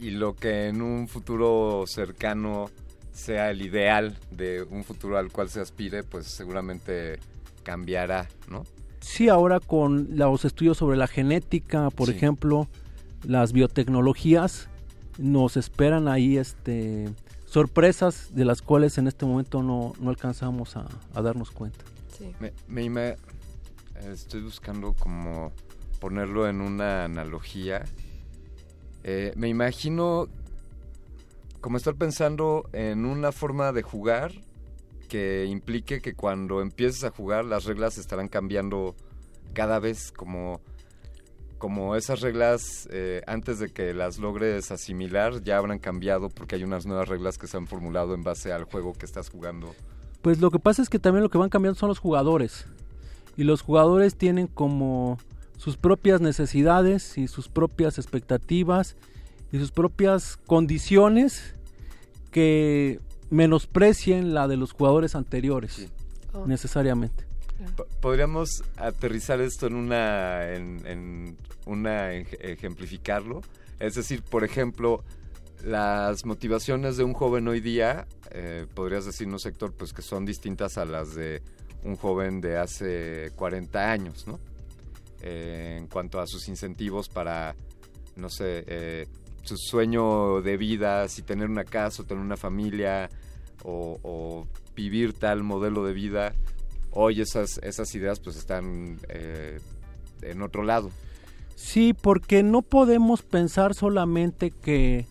y 0.00 0.10
lo 0.10 0.34
que 0.34 0.68
en 0.68 0.80
un 0.80 1.08
futuro 1.08 1.84
cercano 1.86 2.70
sea 3.18 3.50
el 3.50 3.62
ideal 3.62 4.16
de 4.30 4.62
un 4.62 4.84
futuro 4.84 5.18
al 5.18 5.30
cual 5.32 5.50
se 5.50 5.60
aspire, 5.60 6.04
pues 6.04 6.26
seguramente 6.26 7.18
cambiará, 7.64 8.28
¿no? 8.48 8.64
Sí, 9.00 9.28
ahora 9.28 9.60
con 9.60 10.16
los 10.16 10.44
estudios 10.44 10.78
sobre 10.78 10.96
la 10.96 11.08
genética, 11.08 11.90
por 11.90 12.10
ejemplo, 12.10 12.68
las 13.24 13.52
biotecnologías, 13.52 14.68
nos 15.18 15.56
esperan 15.56 16.06
ahí 16.08 16.36
este 16.36 17.08
sorpresas 17.44 18.34
de 18.34 18.44
las 18.44 18.62
cuales 18.62 18.98
en 18.98 19.08
este 19.08 19.26
momento 19.26 19.62
no, 19.62 19.94
alcanzamos 20.06 20.76
a, 20.76 20.86
darnos 21.20 21.50
cuenta. 21.50 21.84
Sí. 22.16 22.32
Me, 22.68 22.88
me, 22.88 23.16
estoy 24.12 24.42
buscando 24.42 24.92
como 24.92 25.52
ponerlo 25.98 26.48
en 26.48 26.60
una 26.60 27.04
analogía 27.04 27.84
eh, 29.04 29.32
me 29.36 29.48
imagino 29.48 30.28
como 31.60 31.76
estar 31.76 31.94
pensando 31.94 32.68
en 32.72 33.04
una 33.04 33.32
forma 33.32 33.72
de 33.72 33.82
jugar 33.82 34.32
que 35.08 35.46
implique 35.46 36.00
que 36.00 36.14
cuando 36.14 36.60
empieces 36.60 37.04
a 37.04 37.10
jugar 37.10 37.44
las 37.44 37.64
reglas 37.64 37.98
estarán 37.98 38.28
cambiando 38.28 38.94
cada 39.54 39.78
vez 39.78 40.12
como 40.12 40.60
como 41.58 41.96
esas 41.96 42.20
reglas, 42.20 42.88
eh, 42.92 43.22
antes 43.26 43.58
de 43.58 43.70
que 43.70 43.92
las 43.92 44.18
logres 44.18 44.70
asimilar, 44.70 45.42
ya 45.42 45.58
habrán 45.58 45.80
cambiado 45.80 46.28
porque 46.28 46.54
hay 46.54 46.62
unas 46.62 46.86
nuevas 46.86 47.08
reglas 47.08 47.36
que 47.36 47.48
se 47.48 47.56
han 47.56 47.66
formulado 47.66 48.14
en 48.14 48.22
base 48.22 48.52
al 48.52 48.64
juego 48.64 48.92
que 48.92 49.04
estás 49.04 49.28
jugando. 49.28 49.74
Pues 50.22 50.40
lo 50.40 50.50
que 50.50 50.58
pasa 50.58 50.82
es 50.82 50.88
que 50.88 50.98
también 50.98 51.24
lo 51.24 51.30
que 51.30 51.38
van 51.38 51.50
cambiando 51.50 51.78
son 51.78 51.88
los 51.88 51.98
jugadores. 51.98 52.66
Y 53.36 53.44
los 53.44 53.62
jugadores 53.62 54.14
tienen 54.16 54.46
como 54.46 55.18
sus 55.56 55.76
propias 55.76 56.20
necesidades 56.20 57.18
y 57.18 57.26
sus 57.28 57.48
propias 57.48 57.98
expectativas 57.98 58.96
y 59.52 59.58
sus 59.58 59.70
propias 59.70 60.36
condiciones 60.46 61.54
que 62.30 63.00
menosprecien 63.30 64.34
la 64.34 64.48
de 64.48 64.56
los 64.56 64.72
jugadores 64.72 65.14
anteriores, 65.14 65.88
oh. 66.32 66.46
necesariamente. 66.46 67.26
Podríamos 68.00 68.62
aterrizar 68.76 69.40
esto 69.40 69.66
en 69.66 69.74
una, 69.74 70.52
en, 70.52 71.36
una 71.66 72.12
ejemplificarlo. 72.12 73.40
Es 73.80 73.96
decir, 73.96 74.22
por 74.22 74.44
ejemplo, 74.44 75.02
las 75.64 76.24
motivaciones 76.24 76.96
de 76.96 77.04
un 77.04 77.14
joven 77.14 77.48
hoy 77.48 77.60
día, 77.60 78.06
eh, 78.30 78.66
podrías 78.74 79.06
decirnos, 79.06 79.44
Héctor, 79.44 79.72
pues 79.72 79.92
que 79.92 80.02
son 80.02 80.24
distintas 80.24 80.78
a 80.78 80.84
las 80.84 81.14
de 81.14 81.42
un 81.82 81.96
joven 81.96 82.40
de 82.40 82.58
hace 82.58 83.32
40 83.34 83.90
años, 83.90 84.26
¿no? 84.26 84.38
Eh, 85.20 85.76
en 85.78 85.88
cuanto 85.88 86.20
a 86.20 86.26
sus 86.28 86.48
incentivos 86.48 87.08
para, 87.08 87.56
no 88.14 88.30
sé, 88.30 88.64
eh, 88.68 89.06
su 89.56 89.56
sueño 89.56 90.42
de 90.42 90.56
vida, 90.56 91.08
si 91.08 91.22
tener 91.22 91.48
una 91.48 91.64
casa 91.64 92.02
o 92.02 92.04
tener 92.06 92.22
una 92.22 92.36
familia 92.36 93.08
o, 93.64 94.46
vivir 94.76 95.12
tal 95.12 95.42
modelo 95.42 95.84
de 95.84 95.92
vida, 95.92 96.34
hoy 96.92 97.20
esas, 97.20 97.58
esas 97.64 97.92
ideas 97.96 98.20
pues 98.20 98.36
están 98.36 98.98
eh, 99.08 99.58
en 100.22 100.42
otro 100.42 100.62
lado. 100.62 100.90
Sí, 101.56 101.92
porque 101.92 102.44
no 102.44 102.62
podemos 102.62 103.22
pensar 103.22 103.74
solamente 103.74 104.52
que 104.52 105.06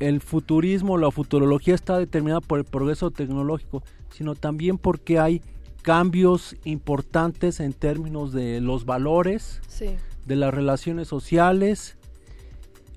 el 0.00 0.20
futurismo, 0.20 0.98
la 0.98 1.10
futurología 1.10 1.74
está 1.74 1.98
determinada 1.98 2.40
por 2.40 2.58
el 2.58 2.64
progreso 2.64 3.12
tecnológico, 3.12 3.84
sino 4.10 4.34
también 4.34 4.78
porque 4.78 5.18
hay 5.18 5.42
cambios 5.82 6.56
importantes 6.64 7.60
en 7.60 7.72
términos 7.72 8.32
de 8.32 8.60
los 8.60 8.84
valores, 8.84 9.60
de 10.26 10.36
las 10.36 10.52
relaciones 10.52 11.08
sociales, 11.08 11.97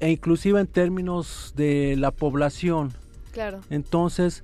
e 0.02 0.10
inclusive 0.10 0.60
en 0.60 0.68
términos 0.68 1.54
de 1.56 1.96
la 1.96 2.12
población. 2.12 2.92
Claro. 3.32 3.62
Entonces, 3.70 4.44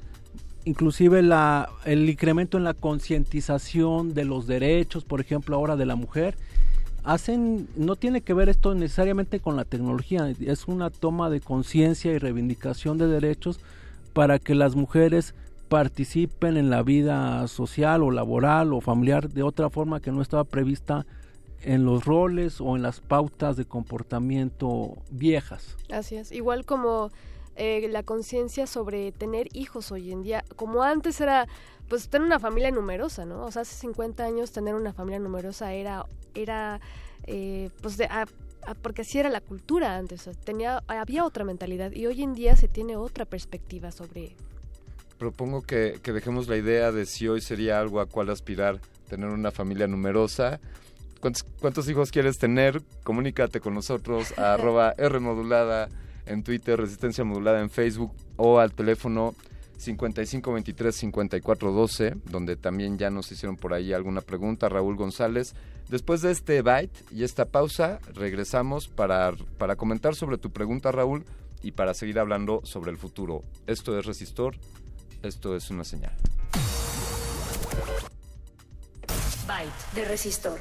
inclusive 0.64 1.22
la, 1.24 1.68
el 1.84 2.10
incremento 2.10 2.58
en 2.58 2.64
la 2.64 2.76
concientización 2.76 4.14
de 4.14 4.24
los 4.24 4.48
derechos, 4.48 5.04
por 5.04 5.20
ejemplo, 5.20 5.56
ahora 5.56 5.76
de 5.76 5.88
la 5.88 5.96
mujer, 5.96 6.38
hacen, 7.04 7.68
no 7.76 7.96
tiene 7.96 8.22
que 8.22 8.36
ver 8.36 8.50
esto 8.50 8.76
necesariamente 8.76 9.40
con 9.40 9.56
la 9.56 9.66
tecnología, 9.66 10.32
es 10.40 10.68
una 10.68 10.92
toma 10.92 11.30
de 11.30 11.42
conciencia 11.42 12.14
y 12.14 12.20
reivindicación 12.20 13.00
de 13.00 13.08
derechos 13.08 13.60
para 14.14 14.40
que 14.40 14.56
las 14.56 14.76
mujeres 14.76 15.34
participen 15.70 16.56
en 16.56 16.70
la 16.70 16.84
vida 16.84 17.48
social 17.48 18.04
o 18.04 18.12
laboral 18.12 18.74
o 18.74 18.82
familiar 18.82 19.30
de 19.30 19.44
otra 19.44 19.70
forma 19.70 20.02
que 20.02 20.12
no 20.12 20.22
estaba 20.22 20.44
prevista 20.44 21.06
en 21.62 21.86
los 21.86 22.06
roles 22.06 22.62
o 22.62 22.76
en 22.76 22.82
las 22.82 23.00
pautas 23.00 23.58
de 23.58 23.66
comportamiento 23.66 24.98
viejas. 25.10 25.76
Así 25.92 26.16
es, 26.16 26.32
igual 26.32 26.66
como 26.66 27.12
eh, 27.56 27.88
la 27.90 28.04
conciencia 28.04 28.68
sobre 28.68 29.12
tener 29.12 29.48
hijos 29.54 29.92
hoy 29.92 30.12
en 30.12 30.24
día, 30.24 30.46
como 30.56 30.84
antes 30.84 31.20
era 31.22 31.48
pues 31.90 32.10
tener 32.10 32.26
una 32.26 32.40
familia 32.40 32.70
numerosa, 32.72 33.26
¿no? 33.26 33.46
O 33.46 33.52
sea, 33.52 33.64
hace 33.64 33.76
50 33.76 34.24
años 34.24 34.52
tener 34.52 34.76
una 34.76 34.94
familia 34.94 35.20
numerosa 35.20 35.74
era, 35.74 36.06
era 36.36 36.82
eh, 37.26 37.70
pues 37.82 37.98
de, 37.98 38.10
porque 38.82 39.02
así 39.02 39.18
era 39.20 39.30
la 39.30 39.42
cultura 39.42 39.98
antes, 39.98 40.30
tenía, 40.44 40.84
había 40.88 41.26
otra 41.26 41.46
mentalidad 41.46 41.92
y 41.94 42.06
hoy 42.06 42.24
en 42.24 42.34
día 42.34 42.56
se 42.56 42.68
tiene 42.68 42.98
otra 42.98 43.26
perspectiva 43.26 43.92
sobre... 43.92 44.36
Propongo 45.18 45.64
que, 45.64 46.00
que 46.04 46.12
dejemos 46.14 46.48
la 46.48 46.58
idea 46.58 46.92
de 46.92 47.06
si 47.06 47.28
hoy 47.28 47.42
sería 47.42 47.80
algo 47.80 48.02
a 48.02 48.06
cual 48.06 48.30
aspirar 48.30 48.80
tener 49.10 49.30
una 49.30 49.52
familia 49.52 49.88
numerosa 49.88 50.60
¿Cuántos, 51.20 51.90
hijos 51.90 52.12
quieres 52.12 52.38
tener? 52.38 52.82
Comunícate 53.04 53.60
con 53.60 53.74
nosotros 53.74 54.38
a 54.38 54.54
arroba 54.54 54.94
Rmodulada 54.98 55.90
en 56.26 56.44
Twitter, 56.44 56.80
Resistencia 56.80 57.24
Modulada 57.24 57.62
en 57.62 57.70
Facebook 57.70 58.12
o 58.36 58.60
al 58.60 58.74
teléfono 58.74 59.36
5523-5412, 59.80 62.22
donde 62.26 62.56
también 62.56 62.98
ya 62.98 63.10
nos 63.10 63.32
hicieron 63.32 63.58
por 63.58 63.74
ahí 63.74 63.94
alguna 63.94 64.22
pregunta, 64.22 64.70
Raúl 64.70 64.96
González. 64.96 65.56
Después 65.90 66.22
de 66.22 66.32
este 66.32 66.62
byte 66.62 67.06
y 67.12 67.24
esta 67.24 67.46
pausa, 67.46 68.00
regresamos 68.14 68.88
para, 68.88 69.34
para 69.58 69.76
comentar 69.76 70.16
sobre 70.16 70.38
tu 70.38 70.52
pregunta, 70.52 70.92
Raúl, 70.92 71.26
y 71.62 71.72
para 71.72 71.94
seguir 71.94 72.20
hablando 72.20 72.62
sobre 72.64 72.92
el 72.92 72.98
futuro. 72.98 73.44
Esto 73.68 73.98
es 73.98 74.06
Resistor, 74.06 74.56
esto 75.24 75.56
es 75.56 75.70
una 75.70 75.84
señal. 75.84 76.14
Byte 79.48 79.96
de 79.96 80.06
Resistor. 80.06 80.60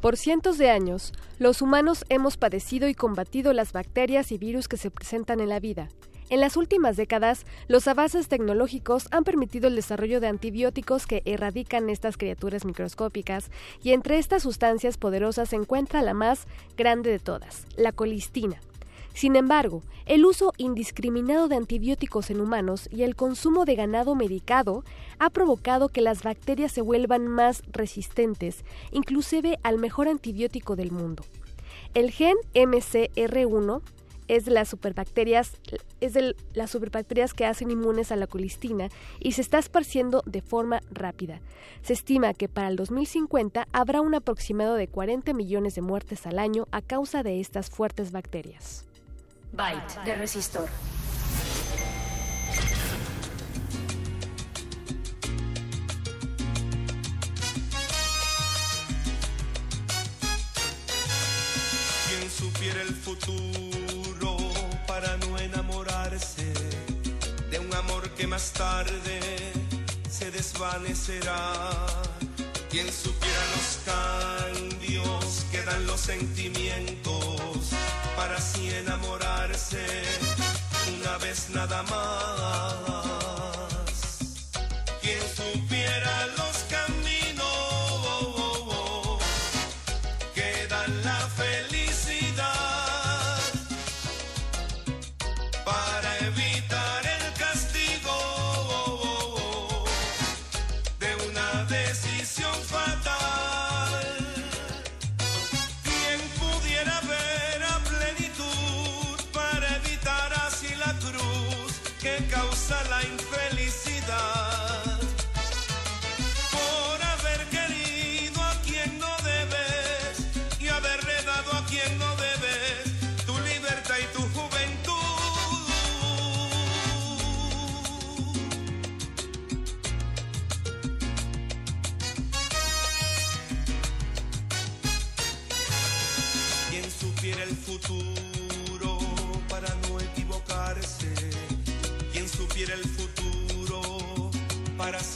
Por 0.00 0.16
cientos 0.16 0.56
de 0.56 0.70
años, 0.70 1.12
los 1.38 1.60
humanos 1.60 2.06
hemos 2.08 2.38
padecido 2.38 2.88
y 2.88 2.94
combatido 2.94 3.52
las 3.52 3.74
bacterias 3.74 4.32
y 4.32 4.38
virus 4.38 4.66
que 4.66 4.78
se 4.78 4.90
presentan 4.90 5.40
en 5.40 5.50
la 5.50 5.60
vida. 5.60 5.90
En 6.30 6.40
las 6.40 6.56
últimas 6.56 6.96
décadas, 6.96 7.44
los 7.68 7.86
avances 7.86 8.28
tecnológicos 8.28 9.08
han 9.10 9.24
permitido 9.24 9.68
el 9.68 9.76
desarrollo 9.76 10.20
de 10.20 10.28
antibióticos 10.28 11.06
que 11.06 11.20
erradican 11.26 11.90
estas 11.90 12.16
criaturas 12.16 12.64
microscópicas, 12.64 13.50
y 13.82 13.92
entre 13.92 14.16
estas 14.16 14.44
sustancias 14.44 14.96
poderosas 14.96 15.50
se 15.50 15.56
encuentra 15.56 16.00
la 16.00 16.14
más 16.14 16.46
grande 16.78 17.10
de 17.10 17.18
todas, 17.18 17.66
la 17.76 17.92
colistina. 17.92 18.58
Sin 19.14 19.36
embargo, 19.36 19.82
el 20.06 20.24
uso 20.24 20.52
indiscriminado 20.56 21.48
de 21.48 21.56
antibióticos 21.56 22.30
en 22.30 22.40
humanos 22.40 22.88
y 22.90 23.02
el 23.02 23.16
consumo 23.16 23.64
de 23.64 23.74
ganado 23.74 24.14
medicado 24.14 24.84
ha 25.18 25.30
provocado 25.30 25.88
que 25.88 26.00
las 26.00 26.22
bacterias 26.22 26.72
se 26.72 26.80
vuelvan 26.80 27.26
más 27.26 27.62
resistentes, 27.70 28.64
inclusive 28.92 29.58
al 29.62 29.78
mejor 29.78 30.08
antibiótico 30.08 30.76
del 30.76 30.90
mundo. 30.90 31.24
El 31.94 32.10
gen 32.10 32.36
MCR1 32.54 33.82
es 34.28 34.44
de 34.44 34.52
las 34.52 34.68
superbacterias 34.68 35.56
es 36.00 36.12
de 36.12 36.36
las 36.54 36.70
superbacterias 36.70 37.34
que 37.34 37.46
hacen 37.46 37.70
inmunes 37.70 38.12
a 38.12 38.16
la 38.16 38.28
colistina 38.28 38.88
y 39.18 39.32
se 39.32 39.40
está 39.40 39.58
esparciendo 39.58 40.22
de 40.24 40.40
forma 40.40 40.80
rápida. 40.92 41.40
Se 41.82 41.92
estima 41.94 42.32
que 42.32 42.48
para 42.48 42.68
el 42.68 42.76
2050 42.76 43.66
habrá 43.72 44.00
un 44.00 44.14
aproximado 44.14 44.76
de 44.76 44.86
40 44.86 45.32
millones 45.34 45.74
de 45.74 45.82
muertes 45.82 46.26
al 46.26 46.38
año 46.38 46.68
a 46.70 46.80
causa 46.80 47.24
de 47.24 47.40
estas 47.40 47.70
fuertes 47.70 48.12
bacterias. 48.12 48.89
Byte 49.52 50.04
de 50.04 50.14
resistor. 50.14 50.68
Quien 62.08 62.30
supiera 62.30 62.82
el 62.82 62.94
futuro 62.94 64.36
para 64.86 65.16
no 65.16 65.38
enamorarse 65.38 66.52
de 67.50 67.58
un 67.58 67.74
amor 67.74 68.08
que 68.10 68.26
más 68.26 68.52
tarde 68.52 69.20
se 70.08 70.30
desvanecerá. 70.30 71.86
Quien 72.70 72.90
supiera 72.92 73.40
los 73.56 73.78
cambios 73.84 74.79
que 75.60 75.66
dan 75.66 75.86
los 75.86 76.00
sentimientos 76.00 77.70
para 78.16 78.36
así 78.36 78.70
enamorarse 78.70 79.84
una 81.00 81.18
vez 81.18 81.50
nada 81.50 81.82
más. 81.84 82.99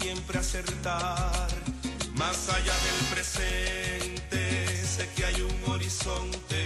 Siempre 0.04 0.38
acertar. 0.38 1.48
Más 2.14 2.48
allá 2.50 2.76
del 2.86 3.00
presente, 3.14 4.86
sé 4.86 5.08
que 5.16 5.24
hay 5.24 5.40
un 5.40 5.72
horizonte 5.72 6.62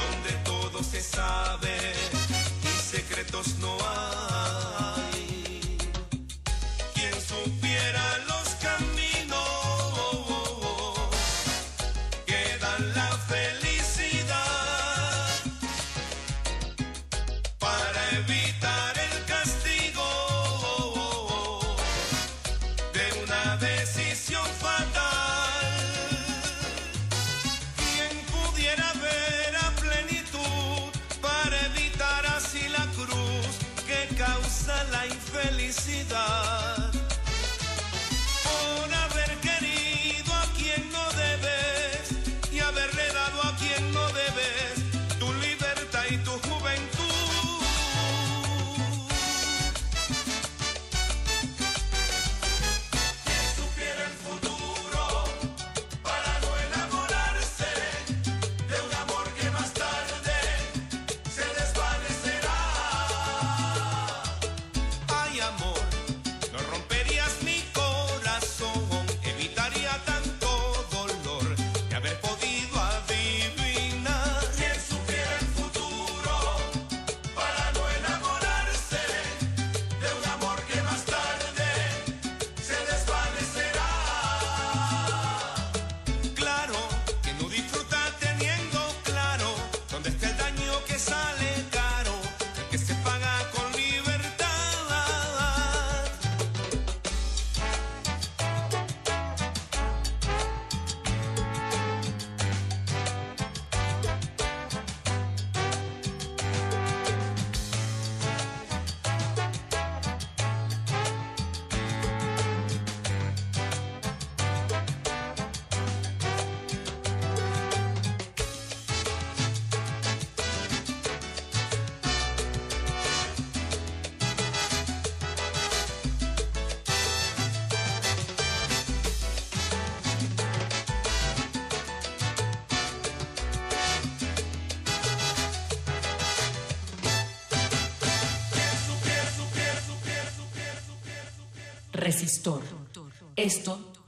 donde 0.00 0.32
todo 0.44 0.82
se 0.82 1.00
sabe 1.00 1.76
y 2.64 2.82
secretos 2.92 3.56
no 3.60 3.76
hay. 3.88 4.09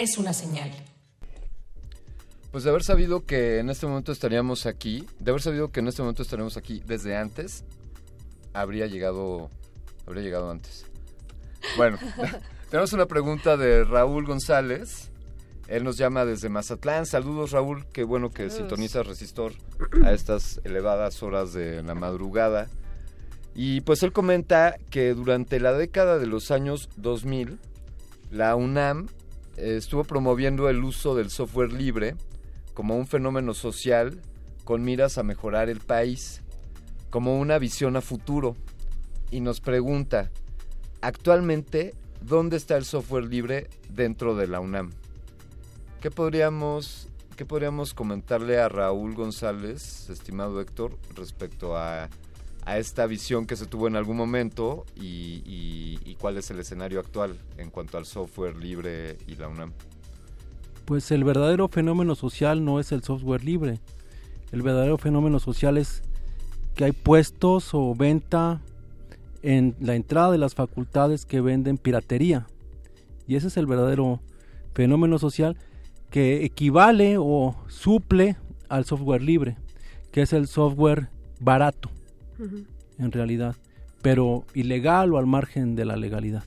Es 0.02 0.18
una 0.18 0.32
señal. 0.32 0.70
Pues 2.50 2.64
de 2.64 2.70
haber 2.70 2.82
sabido 2.82 3.24
que 3.24 3.60
en 3.60 3.70
este 3.70 3.86
momento 3.86 4.12
estaríamos 4.12 4.66
aquí, 4.66 5.06
de 5.18 5.30
haber 5.30 5.40
sabido 5.40 5.70
que 5.70 5.80
en 5.80 5.88
este 5.88 6.02
momento 6.02 6.22
estaríamos 6.22 6.56
aquí 6.56 6.82
desde 6.84 7.16
antes, 7.16 7.64
habría 8.52 8.86
llegado, 8.86 9.50
habría 10.06 10.22
llegado 10.22 10.50
antes. 10.50 10.86
Bueno, 11.76 11.98
tenemos 12.70 12.92
una 12.92 13.06
pregunta 13.06 13.56
de 13.56 13.84
Raúl 13.84 14.26
González. 14.26 15.10
Él 15.68 15.84
nos 15.84 15.96
llama 15.96 16.26
desde 16.26 16.50
Mazatlán. 16.50 17.06
Saludos 17.06 17.52
Raúl, 17.52 17.86
qué 17.92 18.02
bueno 18.02 18.28
que 18.28 18.50
Saludos. 18.50 18.58
sintonizas 18.58 19.06
Resistor 19.06 19.52
a 20.04 20.12
estas 20.12 20.60
elevadas 20.64 21.22
horas 21.22 21.54
de 21.54 21.82
la 21.82 21.94
madrugada. 21.94 22.68
Y 23.54 23.82
pues 23.82 24.02
él 24.02 24.12
comenta 24.12 24.76
que 24.90 25.14
durante 25.14 25.60
la 25.60 25.72
década 25.72 26.18
de 26.18 26.26
los 26.26 26.50
años 26.50 26.90
2000, 26.96 27.58
la 28.30 28.56
UNAM 28.56 29.08
estuvo 29.56 30.04
promoviendo 30.04 30.68
el 30.68 30.82
uso 30.82 31.14
del 31.14 31.30
software 31.30 31.72
libre 31.72 32.16
como 32.74 32.96
un 32.96 33.06
fenómeno 33.06 33.54
social 33.54 34.20
con 34.64 34.82
miras 34.82 35.18
a 35.18 35.22
mejorar 35.22 35.68
el 35.68 35.80
país, 35.80 36.42
como 37.10 37.38
una 37.38 37.58
visión 37.58 37.96
a 37.96 38.00
futuro. 38.00 38.56
Y 39.30 39.40
nos 39.40 39.60
pregunta, 39.60 40.30
actualmente, 41.00 41.94
¿dónde 42.20 42.56
está 42.56 42.76
el 42.76 42.84
software 42.84 43.24
libre 43.24 43.68
dentro 43.88 44.34
de 44.36 44.46
la 44.46 44.60
UNAM? 44.60 44.90
¿Qué 46.00 46.10
podríamos, 46.10 47.08
qué 47.36 47.44
podríamos 47.44 47.94
comentarle 47.94 48.58
a 48.58 48.68
Raúl 48.68 49.14
González, 49.14 50.08
estimado 50.10 50.60
Héctor, 50.60 50.98
respecto 51.14 51.76
a, 51.76 52.08
a 52.64 52.78
esta 52.78 53.06
visión 53.06 53.46
que 53.46 53.56
se 53.56 53.66
tuvo 53.66 53.88
en 53.88 53.96
algún 53.96 54.16
momento 54.16 54.86
y, 54.96 56.16
cuál 56.20 56.36
es 56.36 56.52
el 56.52 56.60
escenario 56.60 57.00
actual 57.00 57.36
en 57.58 57.70
cuanto 57.70 57.98
al 57.98 58.06
software 58.06 58.56
libre 58.56 59.18
y 59.26 59.34
la 59.34 59.48
UNAM? 59.48 59.72
Pues 60.84 61.10
el 61.10 61.24
verdadero 61.24 61.66
fenómeno 61.66 62.14
social 62.14 62.64
no 62.64 62.78
es 62.78 62.92
el 62.92 63.02
software 63.02 63.42
libre. 63.42 63.80
El 64.52 64.62
verdadero 64.62 64.98
fenómeno 64.98 65.40
social 65.40 65.78
es 65.78 66.02
que 66.76 66.84
hay 66.84 66.92
puestos 66.92 67.74
o 67.74 67.92
venta 67.96 68.60
en 69.42 69.74
la 69.80 69.96
entrada 69.96 70.30
de 70.30 70.38
las 70.38 70.54
facultades 70.54 71.26
que 71.26 71.40
venden 71.40 71.76
piratería. 71.76 72.46
Y 73.26 73.34
ese 73.34 73.48
es 73.48 73.56
el 73.56 73.66
verdadero 73.66 74.20
fenómeno 74.74 75.18
social 75.18 75.56
que 76.10 76.44
equivale 76.44 77.16
o 77.18 77.56
suple 77.66 78.36
al 78.68 78.84
software 78.84 79.22
libre, 79.22 79.56
que 80.12 80.22
es 80.22 80.32
el 80.32 80.46
software 80.46 81.08
barato 81.40 81.90
en 82.98 83.12
realidad, 83.12 83.56
pero 84.02 84.44
ilegal 84.54 85.12
o 85.12 85.18
al 85.18 85.26
margen 85.26 85.74
de 85.76 85.84
la 85.84 85.96
legalidad. 85.96 86.44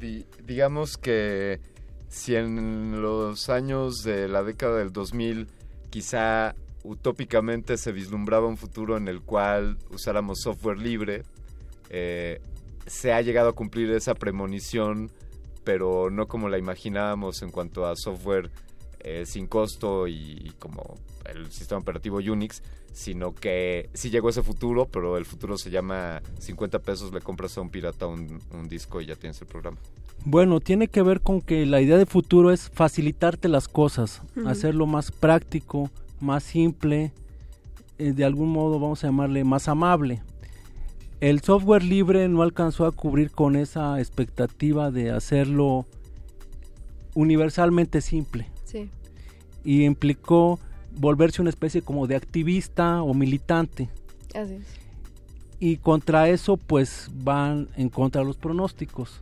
Di- 0.00 0.26
digamos 0.46 0.96
que 0.98 1.60
si 2.08 2.34
en 2.34 3.00
los 3.02 3.48
años 3.48 4.02
de 4.02 4.28
la 4.28 4.42
década 4.42 4.78
del 4.78 4.92
2000 4.92 5.46
quizá 5.90 6.54
utópicamente 6.84 7.76
se 7.76 7.92
vislumbraba 7.92 8.48
un 8.48 8.56
futuro 8.56 8.96
en 8.96 9.06
el 9.08 9.20
cual 9.22 9.78
usáramos 9.90 10.40
software 10.40 10.78
libre, 10.78 11.22
eh, 11.90 12.40
se 12.86 13.12
ha 13.12 13.20
llegado 13.20 13.50
a 13.50 13.52
cumplir 13.54 13.90
esa 13.92 14.14
premonición, 14.14 15.10
pero 15.62 16.10
no 16.10 16.26
como 16.26 16.48
la 16.48 16.58
imaginábamos 16.58 17.42
en 17.42 17.50
cuanto 17.50 17.86
a 17.86 17.94
software 17.94 18.50
eh, 19.00 19.24
sin 19.26 19.46
costo 19.46 20.08
y 20.08 20.52
como 20.58 20.96
el 21.26 21.52
sistema 21.52 21.80
operativo 21.80 22.16
Unix, 22.16 22.62
sino 22.92 23.34
que 23.34 23.88
sí 23.94 24.10
llegó 24.10 24.28
ese 24.28 24.42
futuro, 24.42 24.86
pero 24.86 25.16
el 25.16 25.24
futuro 25.24 25.56
se 25.58 25.70
llama 25.70 26.20
50 26.38 26.78
pesos, 26.80 27.12
le 27.12 27.20
compras 27.20 27.56
a 27.56 27.60
un 27.62 27.70
pirata 27.70 28.06
un, 28.06 28.38
un 28.52 28.68
disco 28.68 29.00
y 29.00 29.06
ya 29.06 29.16
tienes 29.16 29.40
el 29.40 29.46
programa. 29.46 29.78
Bueno, 30.24 30.60
tiene 30.60 30.86
que 30.88 31.02
ver 31.02 31.20
con 31.20 31.40
que 31.40 31.66
la 31.66 31.80
idea 31.80 31.96
de 31.98 32.06
futuro 32.06 32.52
es 32.52 32.68
facilitarte 32.70 33.48
las 33.48 33.66
cosas, 33.66 34.22
hacerlo 34.46 34.86
más 34.86 35.10
práctico, 35.10 35.90
más 36.20 36.44
simple, 36.44 37.12
eh, 37.98 38.12
de 38.12 38.24
algún 38.24 38.50
modo 38.50 38.78
vamos 38.78 39.02
a 39.02 39.08
llamarle 39.08 39.42
más 39.42 39.66
amable. 39.68 40.22
El 41.20 41.40
software 41.40 41.82
libre 41.82 42.28
no 42.28 42.42
alcanzó 42.42 42.86
a 42.86 42.92
cubrir 42.92 43.30
con 43.32 43.56
esa 43.56 43.98
expectativa 44.00 44.90
de 44.90 45.10
hacerlo 45.10 45.86
universalmente 47.14 48.00
simple 48.00 48.48
Sí. 48.64 48.88
y 49.64 49.84
implicó 49.84 50.58
volverse 50.96 51.40
una 51.40 51.50
especie 51.50 51.82
como 51.82 52.06
de 52.06 52.16
activista 52.16 53.02
o 53.02 53.14
militante. 53.14 53.88
Así 54.34 54.54
es. 54.54 54.66
Y 55.60 55.76
contra 55.76 56.28
eso 56.28 56.56
pues 56.56 57.08
van 57.12 57.68
en 57.76 57.88
contra 57.88 58.20
de 58.20 58.26
los 58.26 58.36
pronósticos. 58.36 59.20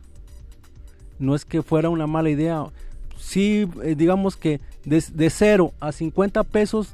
No 1.19 1.35
es 1.35 1.45
que 1.45 1.61
fuera 1.61 1.89
una 1.89 2.07
mala 2.07 2.29
idea. 2.29 2.65
Sí, 3.17 3.67
eh, 3.83 3.95
digamos 3.95 4.37
que 4.37 4.59
de, 4.83 5.03
de 5.13 5.29
0 5.29 5.73
a 5.79 5.91
50 5.91 6.43
pesos 6.43 6.93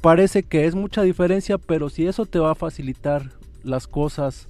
parece 0.00 0.42
que 0.42 0.64
es 0.64 0.74
mucha 0.74 1.02
diferencia, 1.02 1.58
pero 1.58 1.90
si 1.90 2.06
eso 2.06 2.24
te 2.24 2.38
va 2.38 2.52
a 2.52 2.54
facilitar 2.54 3.30
las 3.62 3.86
cosas 3.86 4.48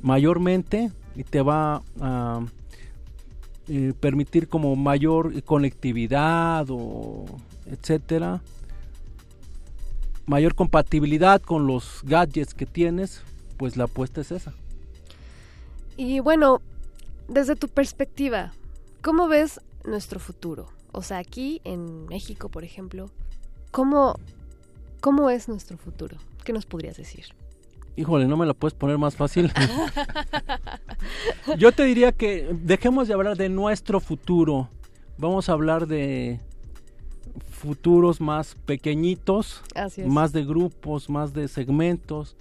mayormente 0.00 0.90
y 1.14 1.24
te 1.24 1.42
va 1.42 1.82
a 2.00 2.40
eh, 3.68 3.92
permitir 3.98 4.48
como 4.48 4.74
mayor 4.76 5.42
conectividad 5.42 6.66
o 6.70 7.26
etcétera, 7.66 8.40
mayor 10.26 10.54
compatibilidad 10.54 11.40
con 11.40 11.66
los 11.66 12.00
gadgets 12.04 12.54
que 12.54 12.66
tienes, 12.66 13.22
pues 13.56 13.76
la 13.76 13.84
apuesta 13.84 14.20
es 14.20 14.32
esa. 14.32 14.52
Y 15.96 16.20
bueno, 16.20 16.60
desde 17.28 17.56
tu 17.56 17.68
perspectiva, 17.68 18.52
¿cómo 19.02 19.28
ves 19.28 19.60
nuestro 19.84 20.20
futuro? 20.20 20.68
O 20.92 21.02
sea, 21.02 21.18
aquí 21.18 21.60
en 21.64 22.06
México, 22.06 22.48
por 22.48 22.64
ejemplo, 22.64 23.10
¿cómo, 23.70 24.18
cómo 25.00 25.28
es 25.30 25.48
nuestro 25.48 25.76
futuro? 25.76 26.16
¿Qué 26.44 26.52
nos 26.52 26.66
podrías 26.66 26.96
decir? 26.96 27.26
Híjole, 27.98 28.28
no 28.28 28.36
me 28.36 28.46
la 28.46 28.54
puedes 28.54 28.74
poner 28.74 28.96
más 28.96 29.16
fácil. 29.16 29.50
Yo 31.58 31.72
te 31.72 31.82
diría 31.82 32.12
que 32.12 32.48
dejemos 32.62 33.08
de 33.08 33.14
hablar 33.14 33.36
de 33.36 33.48
nuestro 33.48 33.98
futuro. 33.98 34.68
Vamos 35.16 35.48
a 35.48 35.52
hablar 35.54 35.88
de 35.88 36.38
futuros 37.50 38.20
más 38.20 38.54
pequeñitos, 38.66 39.64
más 40.06 40.32
de 40.32 40.44
grupos, 40.44 41.10
más 41.10 41.34
de 41.34 41.48
segmentos, 41.48 42.36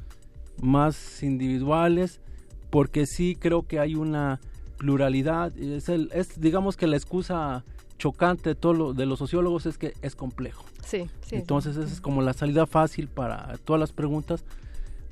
más 0.61 1.23
individuales, 1.23 2.21
porque 2.69 3.07
sí 3.07 3.35
creo 3.35 3.65
que 3.65 3.79
hay 3.79 3.95
una 3.95 4.39
pluralidad. 4.77 5.57
Es, 5.57 5.89
el, 5.89 6.11
es 6.13 6.39
digamos 6.39 6.77
que 6.77 6.85
la 6.85 6.97
excusa 6.97 7.65
chocante 7.97 8.49
de, 8.49 8.55
todo 8.55 8.93
de 8.93 9.07
los 9.07 9.17
sociólogos 9.17 9.65
es 9.65 9.79
que 9.79 9.95
es 10.03 10.15
complejo. 10.15 10.65
Sí, 10.85 11.09
sí. 11.25 11.35
Entonces 11.35 11.77
esa 11.77 11.91
es 11.91 11.99
como 11.99 12.21
la 12.21 12.33
salida 12.33 12.67
fácil 12.67 13.07
para 13.07 13.57
todas 13.65 13.79
las 13.79 13.91
preguntas 13.91 14.45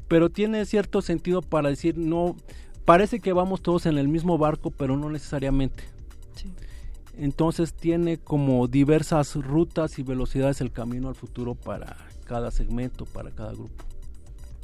pero 0.08 0.30
tiene 0.30 0.66
cierto 0.66 1.02
sentido 1.02 1.42
para 1.42 1.70
decir, 1.70 1.98
no, 1.98 2.36
parece 2.86 3.20
que 3.20 3.34
vamos 3.34 3.62
todos 3.62 3.86
en 3.86 3.98
el 3.98 4.08
mismo 4.08 4.38
barco, 4.38 4.72
pero 4.72 4.98
no 4.98 5.10
necesariamente. 5.10 5.84
Entonces 7.18 7.74
tiene 7.74 8.18
como 8.18 8.68
diversas 8.68 9.36
rutas 9.36 10.00
y 10.00 10.04
velocidades 10.04 10.60
el 10.62 10.72
camino 10.72 11.08
al 11.08 11.16
futuro 11.16 11.56
para 11.56 11.96
cada 12.26 12.52
segmento, 12.52 13.06
para 13.06 13.32
cada 13.32 13.54
grupo. 13.54 13.84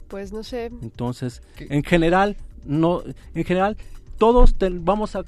Pues 0.09 0.33
no 0.33 0.43
sé. 0.43 0.65
Entonces, 0.81 1.41
en 1.57 1.83
general, 1.83 2.35
no, 2.65 3.03
en 3.33 3.45
general, 3.45 3.77
todos 4.17 4.55
vamos 4.81 5.15
a, 5.15 5.23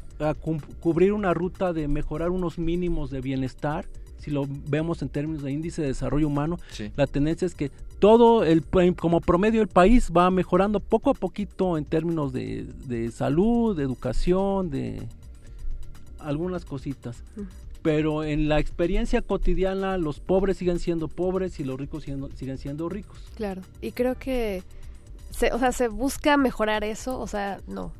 cubrir 0.79 1.13
una 1.13 1.33
ruta 1.33 1.73
de 1.73 1.87
mejorar 1.87 2.29
unos 2.29 2.59
mínimos 2.59 3.09
de 3.09 3.21
bienestar. 3.21 3.85
Si 4.17 4.29
lo 4.29 4.45
vemos 4.69 5.01
en 5.01 5.09
términos 5.09 5.43
de 5.43 5.51
índice 5.51 5.81
de 5.81 5.87
desarrollo 5.87 6.27
humano, 6.27 6.59
la 6.95 7.07
tendencia 7.07 7.45
es 7.45 7.55
que 7.55 7.71
todo 8.03 8.43
el 8.43 8.65
como 8.97 9.21
promedio 9.21 9.61
el 9.61 9.69
país 9.69 10.11
va 10.11 10.29
mejorando 10.29 10.81
poco 10.81 11.11
a 11.11 11.13
poquito 11.13 11.77
en 11.77 11.85
términos 11.85 12.33
de, 12.33 13.09
salud, 13.15 13.77
de 13.77 13.83
educación, 13.83 14.69
de 14.69 15.07
algunas 16.19 16.65
cositas. 16.65 17.23
Pero 17.81 18.25
en 18.25 18.49
la 18.49 18.59
experiencia 18.59 19.21
cotidiana 19.21 19.97
los 19.97 20.19
pobres 20.19 20.57
siguen 20.57 20.79
siendo 20.79 21.07
pobres 21.07 21.61
y 21.61 21.63
los 21.63 21.79
ricos 21.79 22.03
siguen 22.03 22.57
siendo 22.57 22.89
ricos. 22.89 23.17
Claro, 23.35 23.61
y 23.79 23.93
creo 23.93 24.15
que 24.15 24.63
se, 25.29 25.53
o 25.53 25.59
sea, 25.59 25.71
se 25.71 25.87
busca 25.87 26.35
mejorar 26.35 26.83
eso, 26.83 27.17
o 27.17 27.27
sea, 27.27 27.61
no. 27.67 27.93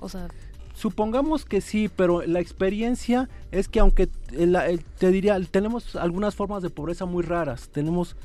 O 0.00 0.08
sea, 0.08 0.26
Supongamos 0.74 1.44
que 1.44 1.60
sí, 1.60 1.88
pero 1.94 2.22
la 2.22 2.40
experiencia 2.40 3.28
es 3.52 3.68
que 3.68 3.78
aunque 3.78 4.08
te 4.08 5.10
diría, 5.12 5.38
tenemos 5.48 5.94
algunas 5.94 6.34
formas 6.34 6.64
de 6.64 6.70
pobreza 6.70 7.04
muy 7.04 7.22
raras. 7.22 7.68
Tenemos 7.68 8.16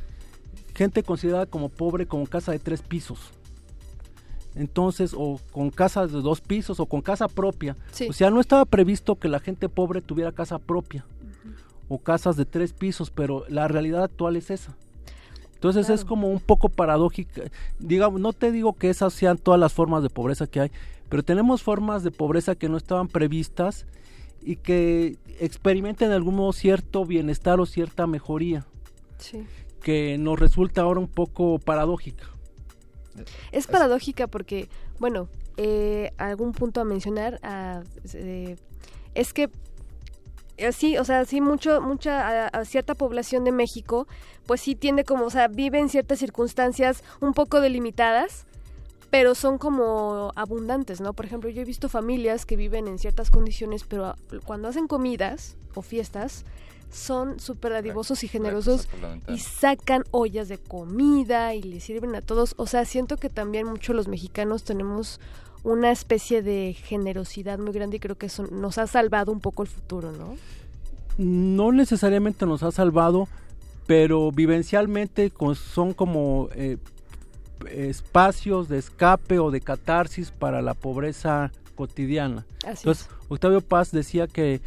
gente 0.79 1.03
considerada 1.03 1.45
como 1.45 1.67
pobre 1.67 2.05
con 2.05 2.25
casa 2.25 2.53
de 2.53 2.59
tres 2.59 2.81
pisos. 2.81 3.31
Entonces, 4.55 5.13
o 5.13 5.37
con 5.51 5.71
casas 5.71 6.13
de 6.13 6.21
dos 6.21 6.39
pisos 6.39 6.79
o 6.79 6.85
con 6.85 7.01
casa 7.01 7.27
propia. 7.27 7.75
O 8.09 8.13
sea, 8.13 8.29
no 8.29 8.39
estaba 8.39 8.63
previsto 8.63 9.17
que 9.17 9.27
la 9.27 9.41
gente 9.41 9.67
pobre 9.67 10.01
tuviera 10.01 10.31
casa 10.31 10.57
propia 10.57 11.05
o 11.89 11.97
casas 11.97 12.37
de 12.37 12.45
tres 12.45 12.71
pisos, 12.71 13.11
pero 13.11 13.43
la 13.49 13.67
realidad 13.67 14.03
actual 14.03 14.37
es 14.37 14.51
esa. 14.51 14.77
Entonces 15.53 15.89
es 15.89 16.05
como 16.05 16.29
un 16.29 16.39
poco 16.39 16.69
paradójica. 16.69 17.41
Digamos, 17.79 18.21
no 18.21 18.31
te 18.31 18.49
digo 18.53 18.71
que 18.71 18.89
esas 18.89 19.13
sean 19.13 19.37
todas 19.37 19.59
las 19.59 19.73
formas 19.73 20.01
de 20.01 20.09
pobreza 20.09 20.47
que 20.47 20.61
hay, 20.61 20.71
pero 21.09 21.23
tenemos 21.23 21.61
formas 21.61 22.03
de 22.03 22.11
pobreza 22.11 22.55
que 22.55 22.69
no 22.69 22.77
estaban 22.77 23.09
previstas 23.09 23.85
y 24.41 24.55
que 24.55 25.17
experimenten 25.41 26.07
de 26.07 26.15
algún 26.15 26.35
modo 26.35 26.53
cierto 26.53 27.03
bienestar 27.03 27.59
o 27.59 27.65
cierta 27.65 28.07
mejoría. 28.07 28.65
Sí 29.17 29.45
que 29.79 30.17
nos 30.17 30.39
resulta 30.39 30.81
ahora 30.81 30.99
un 30.99 31.07
poco 31.07 31.59
paradójica. 31.59 32.29
Es 33.51 33.67
paradójica 33.67 34.27
porque, 34.27 34.69
bueno, 34.99 35.29
eh, 35.57 36.11
algún 36.17 36.53
punto 36.53 36.79
a 36.79 36.85
mencionar 36.85 37.39
ah, 37.43 37.83
eh, 38.13 38.55
es 39.13 39.33
que 39.33 39.49
eh, 40.57 40.71
sí, 40.71 40.97
o 40.97 41.05
sea, 41.05 41.25
sí 41.25 41.41
mucho, 41.41 41.81
mucha, 41.81 42.49
cierta 42.65 42.95
población 42.95 43.43
de 43.45 43.51
México, 43.51 44.07
pues 44.45 44.61
sí 44.61 44.75
tiende 44.75 45.05
como, 45.05 45.25
o 45.25 45.29
sea, 45.29 45.47
vive 45.47 45.79
en 45.79 45.89
ciertas 45.89 46.19
circunstancias 46.19 47.03
un 47.21 47.33
poco 47.33 47.61
delimitadas, 47.61 48.45
pero 49.09 49.35
son 49.35 49.57
como 49.57 50.31
abundantes, 50.35 51.01
¿no? 51.01 51.13
Por 51.13 51.25
ejemplo, 51.25 51.49
yo 51.49 51.61
he 51.61 51.65
visto 51.65 51.89
familias 51.89 52.45
que 52.45 52.55
viven 52.55 52.87
en 52.87 52.99
ciertas 52.99 53.31
condiciones, 53.31 53.83
pero 53.83 54.15
cuando 54.45 54.67
hacen 54.67 54.87
comidas 54.87 55.57
o 55.75 55.81
fiestas, 55.81 56.45
son 56.91 57.39
súper 57.39 57.73
adivosos 57.73 58.23
y 58.23 58.27
generosos 58.27 58.87
y 59.27 59.39
sacan 59.39 60.03
ollas 60.11 60.47
de 60.47 60.57
comida 60.57 61.53
y 61.53 61.61
le 61.61 61.79
sirven 61.79 62.15
a 62.15 62.21
todos. 62.21 62.55
O 62.57 62.65
sea, 62.65 62.85
siento 62.85 63.17
que 63.17 63.29
también 63.29 63.67
muchos 63.67 63.95
los 63.95 64.07
mexicanos 64.07 64.63
tenemos 64.63 65.19
una 65.63 65.91
especie 65.91 66.41
de 66.41 66.73
generosidad 66.73 67.59
muy 67.59 67.73
grande 67.73 67.97
y 67.97 67.99
creo 67.99 68.17
que 68.17 68.27
eso 68.27 68.43
nos 68.47 68.77
ha 68.77 68.87
salvado 68.87 69.31
un 69.31 69.39
poco 69.39 69.63
el 69.63 69.67
futuro, 69.67 70.11
¿no? 70.11 70.35
No 71.17 71.71
necesariamente 71.71 72.45
nos 72.45 72.63
ha 72.63 72.71
salvado, 72.71 73.27
pero 73.85 74.31
vivencialmente 74.31 75.31
son 75.55 75.93
como 75.93 76.49
eh, 76.55 76.77
espacios 77.69 78.69
de 78.69 78.77
escape 78.77 79.39
o 79.39 79.51
de 79.51 79.61
catarsis 79.61 80.31
para 80.31 80.61
la 80.61 80.73
pobreza 80.73 81.51
cotidiana. 81.75 82.45
Entonces, 82.65 83.09
Octavio 83.27 83.61
Paz 83.61 83.91
decía 83.91 84.27
que 84.27 84.61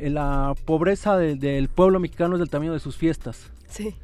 la 0.00 0.54
pobreza 0.64 1.16
del 1.16 1.68
pueblo 1.68 2.00
mexicano 2.00 2.34
es 2.34 2.40
del 2.40 2.50
tamaño 2.50 2.72
de 2.72 2.80
sus 2.80 2.96
fiestas. 2.96 3.50
Sí. 3.68 3.94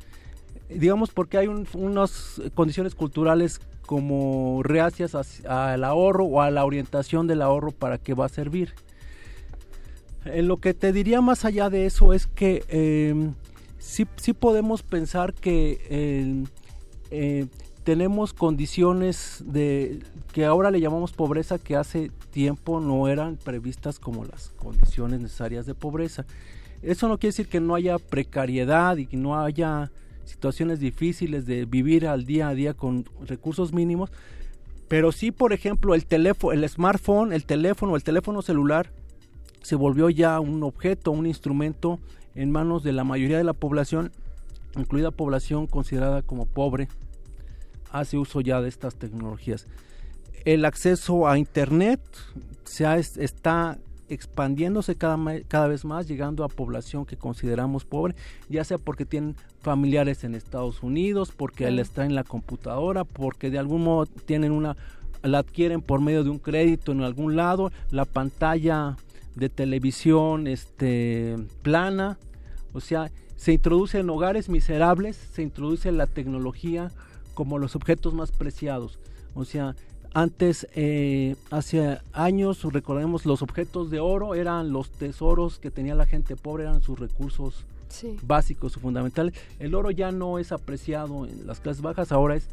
Digamos 0.69 1.11
porque 1.11 1.39
hay 1.39 1.47
unas 1.47 2.41
condiciones 2.55 2.95
culturales 2.95 3.61
como 3.87 4.63
reacias 4.63 5.15
al 5.47 5.83
ahorro 5.83 6.25
o 6.25 6.43
a 6.43 6.51
la 6.51 6.67
orientación 6.67 7.27
del 7.27 7.41
ahorro 7.41 7.71
para 7.71 7.97
qué 7.97 8.13
va 8.13 8.27
a 8.27 8.29
servir. 8.29 8.75
Eh, 10.27 10.43
lo 10.43 10.59
que 10.59 10.75
te 10.75 10.93
diría 10.93 11.23
más 11.23 11.47
allá 11.47 11.71
de 11.71 11.87
eso 11.87 12.13
es 12.13 12.27
que 12.27 12.65
eh, 12.69 13.31
sí, 13.79 14.07
sí, 14.17 14.35
podemos 14.35 14.83
pensar 14.83 15.33
que 15.33 16.45
eh, 17.11 17.47
tenemos 17.89 18.35
condiciones 18.35 19.43
de 19.47 20.01
que 20.35 20.45
ahora 20.45 20.71
le 20.71 20.79
llamamos 20.79 21.13
pobreza 21.13 21.59
que 21.59 21.75
hace 21.75 22.11
tiempo 22.31 22.81
no 22.81 23.09
eran 23.09 23.39
previstas 23.39 23.99
como 23.99 24.27
las 24.27 24.51
condiciones 24.59 25.23
necesarias 25.23 25.65
de 25.65 25.75
pobreza. 25.75 26.27
Eso 26.83 27.09
no 27.09 27.17
quiere 27.17 27.31
decir 27.31 27.49
que 27.49 27.61
no 27.61 27.75
haya 27.75 27.99
precariedad 27.99 28.99
y 28.99 29.07
que 29.07 29.17
no 29.17 29.41
haya 29.41 29.91
situaciones 30.27 30.81
difíciles 30.81 31.47
de 31.47 31.65
vivir 31.65 32.07
al 32.07 32.27
día 32.27 32.49
a 32.49 32.55
día 32.55 32.75
con 32.75 33.07
recursos 33.27 33.73
mínimos, 33.73 34.11
pero 34.89 35.11
sí, 35.11 35.31
por 35.31 35.55
ejemplo, 35.55 35.95
el 35.95 36.05
teléfono, 36.05 36.53
el 36.53 36.69
smartphone, 36.69 37.33
el 37.33 37.47
teléfono, 37.47 37.97
el 37.97 38.05
teléfono 38.05 38.43
celular 38.43 38.93
se 39.63 39.77
volvió 39.77 40.11
ya 40.11 40.41
un 40.41 40.63
objeto, 40.63 41.11
un 41.11 41.25
instrumento 41.25 42.01
en 42.35 42.51
manos 42.51 42.83
de 42.83 42.93
la 42.93 43.05
mayoría 43.05 43.39
de 43.39 43.45
la 43.45 43.55
población, 43.55 44.13
incluida 44.77 45.11
población 45.11 45.67
considerada 45.67 46.21
como 46.21 46.45
pobre 46.45 46.89
hace 47.91 48.19
uso 48.19 48.41
ya 48.41 48.61
de 48.61 48.69
estas 48.69 48.97
tecnologías. 48.97 49.67
El 50.45 50.65
acceso 50.65 51.29
a 51.29 51.39
Internet 51.39 52.01
se 52.65 52.87
está 52.97 53.79
expandiéndose 54.09 54.97
cada, 54.97 55.19
cada 55.49 55.69
vez 55.69 55.85
más, 55.85 56.09
llegando 56.09 56.45
a 56.45 56.49
población 56.49 57.05
que 57.05 57.17
consideramos 57.17 57.85
pobre, 57.85 58.15
ya 58.49 58.65
sea 58.65 58.79
porque 58.79 59.05
tienen 59.05 59.37
familiares 59.61 60.25
en 60.25 60.35
Estados 60.35 60.83
Unidos, 60.83 61.33
porque 61.37 61.71
les 61.71 61.91
traen 61.91 62.15
la 62.15 62.25
computadora, 62.25 63.05
porque 63.05 63.51
de 63.51 63.59
algún 63.59 63.85
modo 63.85 64.07
tienen 64.07 64.53
una, 64.53 64.77
la 65.23 65.39
adquieren 65.39 65.83
por 65.83 66.01
medio 66.01 66.25
de 66.25 66.31
un 66.31 66.39
crédito 66.39 66.93
en 66.93 67.03
algún 67.03 67.37
lado, 67.37 67.71
la 67.91 68.05
pantalla 68.05 68.97
de 69.35 69.49
televisión 69.49 70.47
este 70.47 71.37
plana, 71.63 72.19
o 72.73 72.81
sea, 72.81 73.11
se 73.37 73.53
introduce 73.53 74.01
en 74.01 74.11
hogares 74.11 74.49
miserables, 74.49 75.17
se 75.17 75.43
introduce 75.43 75.93
la 75.93 76.07
tecnología 76.07 76.91
como 77.39 77.61
los 77.61 77.77
objetos 77.77 78.15
más 78.15 78.33
preciados. 78.33 78.99
O 79.37 79.45
sea, 79.45 79.77
antes, 80.13 80.67
eh, 80.75 81.37
hace 81.51 82.01
años, 82.13 82.65
recordemos, 82.65 83.27
los 83.27 83.43
objetos 83.43 83.93
de 83.93 84.01
oro 84.01 84.35
eran 84.35 84.73
los 84.73 84.91
tesoros 84.91 85.61
que 85.61 85.71
tenía 85.71 85.95
la 85.95 86.05
gente 86.05 86.35
pobre, 86.35 86.65
eran 86.65 86.83
sus 86.83 86.99
recursos 86.99 87.65
básicos 88.23 88.77
o 88.77 88.81
fundamentales. 88.81 89.35
El 89.61 89.77
oro 89.77 89.93
ya 89.93 90.11
no 90.11 90.41
es 90.41 90.51
apreciado 90.51 91.27
en 91.27 91.47
las 91.47 91.61
clases 91.61 91.81
bajas, 91.81 92.11
ahora 92.11 92.35
es 92.35 92.49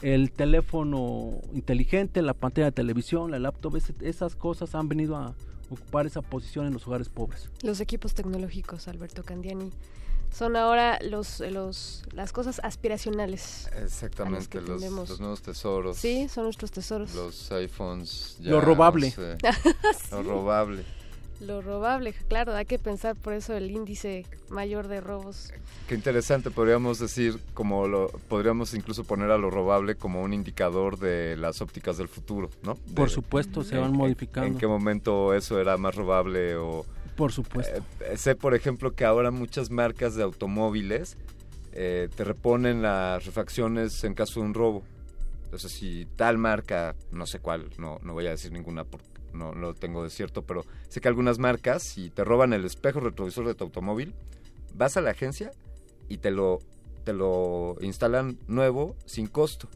el 0.00 0.32
teléfono 0.32 1.32
inteligente, 1.52 2.22
la 2.22 2.32
pantalla 2.32 2.68
de 2.68 2.72
televisión, 2.72 3.30
la 3.30 3.38
laptop, 3.38 3.76
esas 4.00 4.36
cosas 4.36 4.74
han 4.74 4.88
venido 4.88 5.16
a 5.16 5.34
ocupar 5.68 6.06
esa 6.06 6.22
posición 6.22 6.66
en 6.66 6.72
los 6.72 6.86
hogares 6.86 7.10
pobres. 7.10 7.50
Los 7.62 7.82
equipos 7.82 8.14
tecnológicos, 8.14 8.88
Alberto 8.88 9.22
Candiani, 9.22 9.70
son 10.32 10.56
ahora 10.56 10.98
los, 11.02 11.40
los 11.40 12.02
las 12.12 12.32
cosas 12.32 12.60
aspiracionales. 12.62 13.68
Exactamente, 13.82 14.60
los, 14.60 14.82
los, 14.82 15.20
nuevos 15.20 15.42
tesoros. 15.42 15.96
Sí, 15.96 16.28
son 16.28 16.44
nuestros 16.44 16.70
tesoros. 16.70 17.14
Los 17.14 17.50
iPhones. 17.52 18.36
lo 18.40 18.60
robable. 18.60 19.14
Lo 20.10 20.22
robable. 20.22 20.84
Lo 21.40 21.62
robable, 21.62 22.12
claro, 22.28 22.54
hay 22.54 22.66
que 22.66 22.78
pensar 22.78 23.16
por 23.16 23.32
eso 23.32 23.54
el 23.54 23.70
índice 23.70 24.26
mayor 24.50 24.88
de 24.88 25.00
robos. 25.00 25.54
Qué 25.88 25.94
interesante, 25.94 26.50
podríamos 26.50 26.98
decir, 26.98 27.40
como 27.54 27.88
lo 27.88 28.08
podríamos 28.28 28.74
incluso 28.74 29.04
poner 29.04 29.30
a 29.30 29.38
lo 29.38 29.48
robable 29.48 29.94
como 29.94 30.20
un 30.22 30.34
indicador 30.34 30.98
de 30.98 31.38
las 31.38 31.62
ópticas 31.62 31.96
del 31.96 32.08
futuro, 32.08 32.50
¿no? 32.62 32.74
por 32.94 33.08
supuesto, 33.08 33.64
se 33.64 33.78
van 33.78 33.92
modificando. 33.92 34.48
En, 34.48 34.58
qué 34.58 34.66
momento 34.66 35.32
eso 35.32 35.58
era 35.58 35.78
más 35.78 35.94
robable 35.94 36.56
o 36.56 36.84
por 37.20 37.32
supuesto. 37.32 37.84
Eh, 38.00 38.16
sé, 38.16 38.34
por 38.34 38.54
ejemplo, 38.54 38.94
que 38.94 39.04
ahora 39.04 39.30
muchas 39.30 39.70
marcas 39.70 40.14
de 40.14 40.22
automóviles 40.22 41.18
eh, 41.72 42.08
te 42.16 42.24
reponen 42.24 42.80
las 42.80 43.26
refacciones 43.26 44.02
en 44.04 44.14
caso 44.14 44.40
de 44.40 44.46
un 44.46 44.54
robo. 44.54 44.82
Entonces, 45.44 45.70
si 45.70 46.06
tal 46.16 46.38
marca, 46.38 46.96
no 47.12 47.26
sé 47.26 47.38
cuál, 47.38 47.68
no, 47.76 47.98
no 48.02 48.14
voy 48.14 48.26
a 48.26 48.30
decir 48.30 48.52
ninguna 48.52 48.84
porque 48.84 49.06
no 49.34 49.52
lo 49.52 49.74
tengo 49.74 50.02
de 50.02 50.08
cierto, 50.08 50.46
pero 50.46 50.64
sé 50.88 51.02
que 51.02 51.08
algunas 51.08 51.38
marcas, 51.38 51.82
si 51.82 52.08
te 52.08 52.24
roban 52.24 52.54
el 52.54 52.64
espejo 52.64 53.00
retrovisor 53.00 53.46
de 53.46 53.54
tu 53.54 53.64
automóvil, 53.64 54.14
vas 54.74 54.96
a 54.96 55.02
la 55.02 55.10
agencia 55.10 55.50
y 56.08 56.16
te 56.16 56.30
lo, 56.30 56.60
te 57.04 57.12
lo 57.12 57.76
instalan 57.82 58.38
nuevo 58.48 58.96
sin 59.04 59.26
costo. 59.26 59.68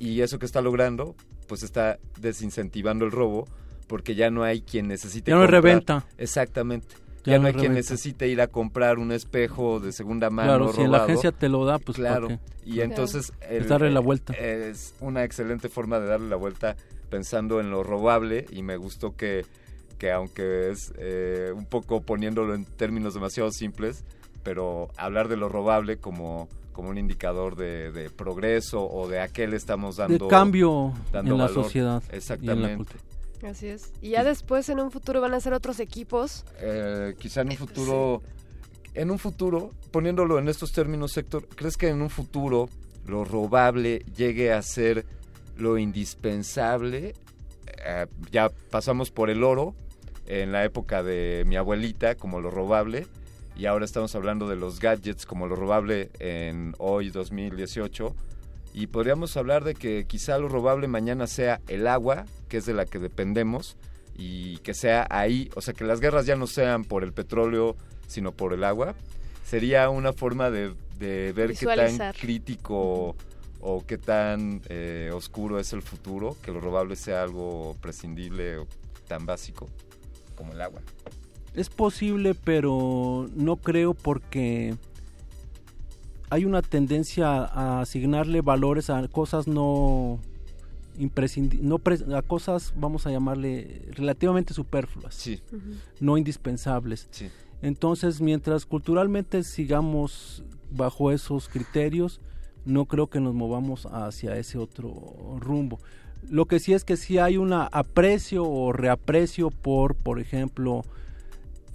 Y 0.00 0.22
eso 0.22 0.40
que 0.40 0.46
está 0.46 0.60
logrando, 0.60 1.14
pues 1.46 1.62
está 1.62 2.00
desincentivando 2.18 3.04
el 3.04 3.12
robo 3.12 3.46
porque 3.86 4.14
ya 4.14 4.30
no 4.30 4.42
hay 4.42 4.60
quien 4.60 4.88
necesite. 4.88 5.30
Ya 5.30 5.36
no 5.36 5.46
reventa. 5.46 6.04
Exactamente. 6.18 6.96
Ya, 7.24 7.40
no 7.40 7.48
hay 7.48 7.54
quien 7.54 7.74
necesite 7.74 8.28
ir 8.28 8.40
a 8.40 8.46
comprar 8.46 8.98
un 8.98 9.10
espejo 9.10 9.80
de 9.80 9.90
segunda 9.90 10.30
mano. 10.30 10.58
Claro, 10.58 10.72
si 10.72 10.86
la 10.86 11.04
agencia 11.04 11.32
te 11.32 11.48
lo 11.48 11.64
da, 11.64 11.80
pues 11.80 11.96
claro. 11.96 12.28
Y 12.64 12.80
entonces. 12.80 13.32
es 13.50 13.68
darle 13.68 13.90
la 13.90 14.00
vuelta. 14.00 14.32
Es 14.32 14.94
una 15.00 15.24
excelente 15.24 15.68
forma 15.68 15.98
de 15.98 16.06
darle 16.06 16.28
la 16.28 16.36
vuelta 16.36 16.76
pensando 17.10 17.60
en 17.60 17.70
lo 17.70 17.82
robable 17.82 18.46
y 18.50 18.62
me 18.62 18.76
gustó 18.76 19.16
que, 19.16 19.44
que 19.98 20.12
aunque 20.12 20.70
es 20.70 20.92
eh, 20.98 21.52
un 21.54 21.66
poco 21.66 22.00
poniéndolo 22.00 22.54
en 22.54 22.64
términos 22.64 23.14
demasiado 23.14 23.50
simples, 23.50 24.04
pero 24.42 24.88
hablar 24.96 25.28
de 25.28 25.36
lo 25.36 25.48
robable 25.48 25.98
como 25.98 26.48
como 26.72 26.90
un 26.90 26.98
indicador 26.98 27.56
de, 27.56 28.10
progreso 28.14 28.86
o 28.86 29.08
de 29.08 29.18
a 29.20 29.28
qué 29.28 29.46
le 29.46 29.56
estamos 29.56 29.96
dando 29.96 30.26
de 30.26 30.30
cambio 30.30 30.92
en 31.14 31.38
la 31.38 31.48
sociedad 31.48 32.02
exactamente 32.12 32.96
Así 33.46 33.68
es. 33.68 33.92
Y 34.02 34.10
ya 34.10 34.24
después 34.24 34.68
en 34.68 34.80
un 34.80 34.90
futuro 34.90 35.20
van 35.20 35.34
a 35.34 35.40
ser 35.40 35.52
otros 35.52 35.78
equipos. 35.80 36.44
Eh, 36.60 37.14
quizá 37.18 37.42
en 37.42 37.50
un 37.50 37.56
futuro, 37.56 38.22
en 38.94 39.10
un 39.10 39.18
futuro, 39.18 39.70
poniéndolo 39.92 40.38
en 40.38 40.48
estos 40.48 40.72
términos, 40.72 41.16
Héctor, 41.16 41.46
¿crees 41.48 41.76
que 41.76 41.88
en 41.88 42.02
un 42.02 42.10
futuro 42.10 42.68
lo 43.06 43.24
robable 43.24 44.04
llegue 44.16 44.52
a 44.52 44.60
ser 44.62 45.06
lo 45.56 45.78
indispensable? 45.78 47.14
Eh, 47.84 48.06
ya 48.32 48.48
pasamos 48.70 49.10
por 49.10 49.30
el 49.30 49.44
oro 49.44 49.74
en 50.26 50.50
la 50.50 50.64
época 50.64 51.02
de 51.02 51.44
mi 51.46 51.56
abuelita 51.56 52.16
como 52.16 52.40
lo 52.40 52.50
robable 52.50 53.06
y 53.56 53.66
ahora 53.66 53.84
estamos 53.84 54.14
hablando 54.14 54.48
de 54.48 54.56
los 54.56 54.80
gadgets 54.80 55.24
como 55.24 55.46
lo 55.46 55.56
robable 55.56 56.10
en 56.18 56.74
hoy 56.78 57.10
2018 57.10 58.14
y 58.76 58.88
podríamos 58.88 59.38
hablar 59.38 59.64
de 59.64 59.74
que 59.74 60.04
quizá 60.04 60.36
lo 60.36 60.50
robable 60.50 60.86
mañana 60.86 61.26
sea 61.26 61.62
el 61.66 61.86
agua, 61.86 62.26
que 62.50 62.58
es 62.58 62.66
de 62.66 62.74
la 62.74 62.84
que 62.84 62.98
dependemos, 62.98 63.78
y 64.14 64.58
que 64.58 64.74
sea 64.74 65.06
ahí, 65.08 65.48
o 65.56 65.62
sea, 65.62 65.72
que 65.72 65.84
las 65.84 65.98
guerras 65.98 66.26
ya 66.26 66.36
no 66.36 66.46
sean 66.46 66.84
por 66.84 67.02
el 67.02 67.14
petróleo, 67.14 67.74
sino 68.06 68.32
por 68.32 68.52
el 68.52 68.64
agua. 68.64 68.94
Sería 69.46 69.88
una 69.88 70.12
forma 70.12 70.50
de, 70.50 70.74
ver 70.98 71.54
qué 71.54 71.64
tan 71.64 72.12
crítico 72.12 73.16
o 73.62 73.86
qué 73.86 73.96
tan 73.96 74.60
eh, 74.68 75.10
oscuro 75.14 75.58
es 75.58 75.72
el 75.72 75.80
futuro, 75.80 76.36
que 76.42 76.52
lo 76.52 76.60
robable 76.60 76.96
sea 76.96 77.22
algo 77.22 77.78
prescindible 77.80 78.58
o 78.58 78.66
tan 79.08 79.24
básico 79.24 79.70
como 80.34 80.52
el 80.52 80.60
agua. 80.60 80.82
Es 81.54 81.70
posible, 81.70 82.34
pero 82.34 83.26
no 83.34 83.56
creo 83.56 83.94
porque 83.94 84.74
hay 86.30 86.44
una 86.44 86.62
tendencia 86.62 87.44
a 87.44 87.80
asignarle 87.80 88.40
valores 88.40 88.90
a 88.90 89.06
cosas 89.08 89.46
no 89.46 90.20
imprescindibles, 90.98 91.66
no 92.06 92.16
a 92.16 92.22
cosas, 92.22 92.72
vamos 92.76 93.06
a 93.06 93.10
llamarle, 93.10 93.82
relativamente 93.92 94.54
superfluas, 94.54 95.28
no 96.00 96.16
indispensables. 96.16 97.08
Entonces, 97.62 98.20
mientras 98.20 98.66
culturalmente 98.66 99.42
sigamos 99.42 100.42
bajo 100.70 101.12
esos 101.12 101.48
criterios, 101.48 102.20
no 102.64 102.86
creo 102.86 103.08
que 103.08 103.20
nos 103.20 103.34
movamos 103.34 103.86
hacia 103.86 104.36
ese 104.36 104.58
otro 104.58 105.38
rumbo. 105.38 105.78
Lo 106.28 106.46
que 106.46 106.58
sí 106.58 106.72
es 106.72 106.84
que 106.84 106.96
sí 106.96 107.18
hay 107.18 107.36
un 107.36 107.52
aprecio 107.52 108.44
o 108.44 108.72
reaprecio 108.72 109.50
por, 109.50 109.94
por 109.94 110.18
ejemplo, 110.18 110.82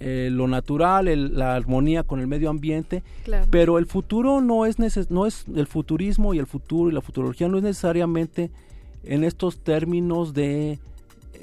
eh, 0.04 0.30
lo 0.32 0.48
natural, 0.48 1.36
la 1.36 1.54
armonía 1.54 2.02
con 2.02 2.18
el 2.18 2.26
medio 2.26 2.50
ambiente, 2.50 3.04
pero 3.50 3.78
el 3.78 3.86
futuro 3.86 4.40
no 4.40 4.66
es, 4.66 4.76
no 5.10 5.26
es 5.26 5.44
el 5.54 5.68
futurismo 5.68 6.34
y 6.34 6.40
el 6.40 6.46
futuro 6.46 6.90
y 6.90 6.92
la 6.92 7.00
futurología 7.00 7.46
no 7.46 7.58
es 7.58 7.62
necesariamente 7.62 8.50
en 9.04 9.22
estos 9.22 9.60
términos 9.60 10.34
de 10.34 10.80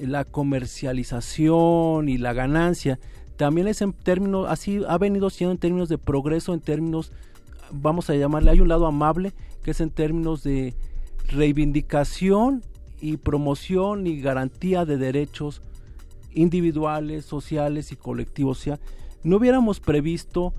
la 0.01 0.25
comercialización 0.25 2.09
y 2.09 2.17
la 2.17 2.33
ganancia, 2.33 2.99
también 3.37 3.69
es 3.69 3.81
en 3.81 3.93
términos, 3.93 4.47
así 4.49 4.81
ha 4.89 4.97
venido 4.97 5.29
siendo 5.29 5.53
en 5.53 5.57
términos 5.57 5.87
de 5.87 5.97
progreso, 5.97 6.53
en 6.53 6.59
términos, 6.59 7.13
vamos 7.71 8.09
a 8.09 8.15
llamarle, 8.15 8.51
hay 8.51 8.59
un 8.59 8.67
lado 8.67 8.85
amable, 8.85 9.31
que 9.63 9.71
es 9.71 9.79
en 9.79 9.89
términos 9.89 10.43
de 10.43 10.73
reivindicación 11.29 12.61
y 12.99 13.15
promoción 13.15 14.05
y 14.05 14.19
garantía 14.19 14.83
de 14.83 14.97
derechos 14.97 15.61
individuales, 16.33 17.25
sociales 17.25 17.91
y 17.91 17.95
colectivos. 17.95 18.59
O 18.59 18.61
sea, 18.61 18.79
no 19.23 19.37
hubiéramos 19.37 19.79
previsto 19.79 20.53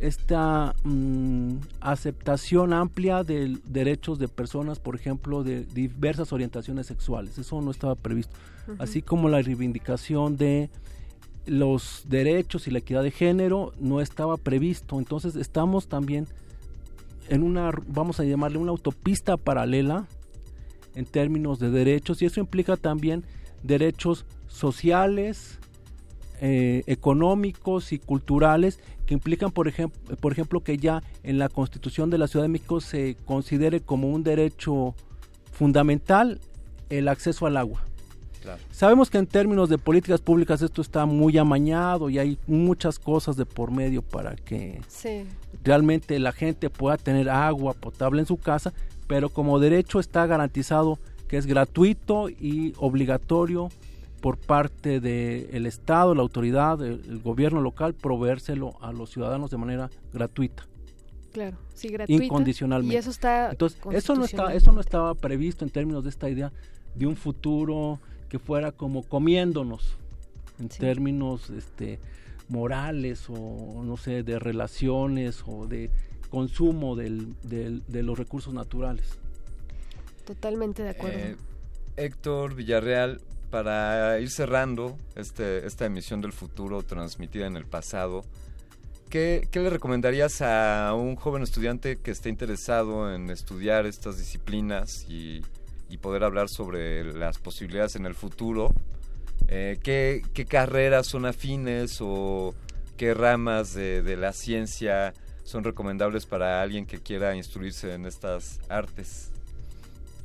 esta 0.00 0.74
mm, 0.82 1.56
aceptación 1.80 2.72
amplia 2.72 3.22
de 3.22 3.58
derechos 3.64 4.18
de 4.18 4.28
personas, 4.28 4.78
por 4.78 4.96
ejemplo, 4.96 5.44
de 5.44 5.64
diversas 5.64 6.32
orientaciones 6.32 6.86
sexuales. 6.86 7.38
Eso 7.38 7.60
no 7.60 7.70
estaba 7.70 7.94
previsto. 7.94 8.34
Así 8.78 9.02
como 9.02 9.28
la 9.28 9.42
reivindicación 9.42 10.36
de 10.36 10.70
los 11.46 12.04
derechos 12.06 12.66
y 12.66 12.70
la 12.70 12.78
equidad 12.78 13.02
de 13.02 13.10
género 13.10 13.72
no 13.78 14.00
estaba 14.00 14.36
previsto. 14.36 14.98
Entonces 14.98 15.36
estamos 15.36 15.88
también 15.88 16.26
en 17.28 17.42
una, 17.42 17.70
vamos 17.88 18.20
a 18.20 18.24
llamarle 18.24 18.58
una 18.58 18.70
autopista 18.70 19.36
paralela 19.36 20.06
en 20.94 21.04
términos 21.04 21.58
de 21.58 21.70
derechos 21.70 22.22
y 22.22 22.26
eso 22.26 22.40
implica 22.40 22.76
también 22.76 23.24
derechos 23.62 24.24
sociales, 24.50 25.58
eh, 26.42 26.82
económicos 26.86 27.92
y 27.92 27.98
culturales 27.98 28.80
que 29.06 29.14
implican, 29.14 29.50
por 29.50 29.68
ejemplo, 29.68 30.16
por 30.16 30.32
ejemplo, 30.32 30.60
que 30.60 30.76
ya 30.76 31.02
en 31.22 31.38
la 31.38 31.48
Constitución 31.48 32.10
de 32.10 32.18
la 32.18 32.28
Ciudad 32.28 32.44
de 32.44 32.48
México 32.48 32.80
se 32.80 33.16
considere 33.24 33.80
como 33.80 34.10
un 34.10 34.22
derecho 34.22 34.94
fundamental 35.52 36.40
el 36.88 37.08
acceso 37.08 37.46
al 37.46 37.56
agua. 37.56 37.82
Sabemos 38.70 39.10
que 39.10 39.18
en 39.18 39.26
términos 39.26 39.68
de 39.68 39.76
políticas 39.76 40.20
públicas 40.20 40.62
esto 40.62 40.80
está 40.80 41.04
muy 41.04 41.36
amañado 41.36 42.08
y 42.08 42.18
hay 42.18 42.38
muchas 42.46 42.98
cosas 42.98 43.36
de 43.36 43.44
por 43.44 43.70
medio 43.70 44.00
para 44.00 44.34
que 44.34 44.80
realmente 45.62 46.18
la 46.18 46.32
gente 46.32 46.70
pueda 46.70 46.96
tener 46.96 47.28
agua 47.28 47.74
potable 47.74 48.20
en 48.20 48.26
su 48.26 48.38
casa, 48.38 48.72
pero 49.06 49.28
como 49.28 49.58
derecho 49.58 50.00
está 50.00 50.26
garantizado 50.26 50.98
que 51.28 51.36
es 51.36 51.46
gratuito 51.46 52.30
y 52.30 52.72
obligatorio 52.78 53.68
por 54.20 54.38
parte 54.38 55.00
del 55.00 55.66
Estado, 55.66 56.14
la 56.14 56.22
autoridad, 56.22 56.82
el, 56.82 57.20
gobierno 57.20 57.60
local, 57.60 57.94
proveérselo 57.94 58.76
a 58.80 58.92
los 58.92 59.10
ciudadanos 59.10 59.50
de 59.50 59.56
manera 59.56 59.90
gratuita. 60.12 60.66
Claro, 61.32 61.56
sí, 61.74 61.88
gratuita. 61.88 62.24
Incondicionalmente. 62.24 62.94
Y 62.94 62.98
eso 62.98 63.10
está. 63.10 63.50
Entonces, 63.50 63.80
eso 63.92 64.14
no, 64.14 64.24
está, 64.24 64.52
eso 64.52 64.72
no 64.72 64.80
estaba 64.80 65.14
previsto 65.14 65.64
en 65.64 65.70
términos 65.70 66.04
de 66.04 66.10
esta 66.10 66.28
idea 66.28 66.52
de 66.94 67.06
un 67.06 67.16
futuro 67.16 68.00
que 68.28 68.38
fuera 68.38 68.72
como 68.72 69.02
comiéndonos, 69.02 69.96
en 70.58 70.68
términos 70.68 71.50
este, 71.50 71.98
morales 72.48 73.26
o 73.28 73.82
no 73.84 73.96
sé, 73.96 74.22
de 74.22 74.38
relaciones 74.38 75.42
o 75.46 75.66
de 75.66 75.90
consumo 76.30 76.96
del, 76.96 77.34
de 77.42 78.02
los 78.02 78.18
recursos 78.18 78.52
naturales. 78.52 79.18
Totalmente 80.24 80.82
de 80.82 80.90
acuerdo. 80.90 81.18
Eh, 81.18 81.36
Héctor 81.96 82.54
Villarreal, 82.54 83.20
para 83.50 84.18
ir 84.20 84.30
cerrando 84.30 84.96
este, 85.16 85.66
esta 85.66 85.86
emisión 85.86 86.20
del 86.20 86.32
futuro 86.32 86.82
transmitida 86.82 87.46
en 87.46 87.56
el 87.56 87.66
pasado, 87.66 88.24
¿qué, 89.08 89.48
¿qué, 89.50 89.60
le 89.60 89.70
recomendarías 89.70 90.40
a 90.42 90.94
un 90.94 91.16
joven 91.16 91.42
estudiante 91.42 91.96
que 91.96 92.12
esté 92.12 92.28
interesado 92.28 93.12
en 93.14 93.28
estudiar 93.30 93.86
estas 93.86 94.18
disciplinas 94.18 95.06
y, 95.08 95.42
poder 96.00 96.24
hablar 96.24 96.48
sobre 96.48 97.12
las 97.12 97.38
posibilidades 97.38 97.96
en 97.96 98.06
el 98.06 98.14
futuro? 98.14 98.72
Eh, 99.48 99.78
¿qué, 99.82 100.22
¿qué, 100.32 100.46
carreras 100.46 101.08
son 101.08 101.26
afines 101.26 101.98
o 102.00 102.54
qué 102.96 103.12
ramas 103.12 103.74
de 103.74 104.16
la 104.16 104.32
ciencia 104.32 105.12
son 105.42 105.64
recomendables 105.64 106.26
para 106.26 106.62
alguien 106.62 106.86
que 106.86 107.00
quiera 107.00 107.34
instruirse 107.34 107.92
en 107.92 108.06
estas 108.06 108.60
artes? 108.68 109.29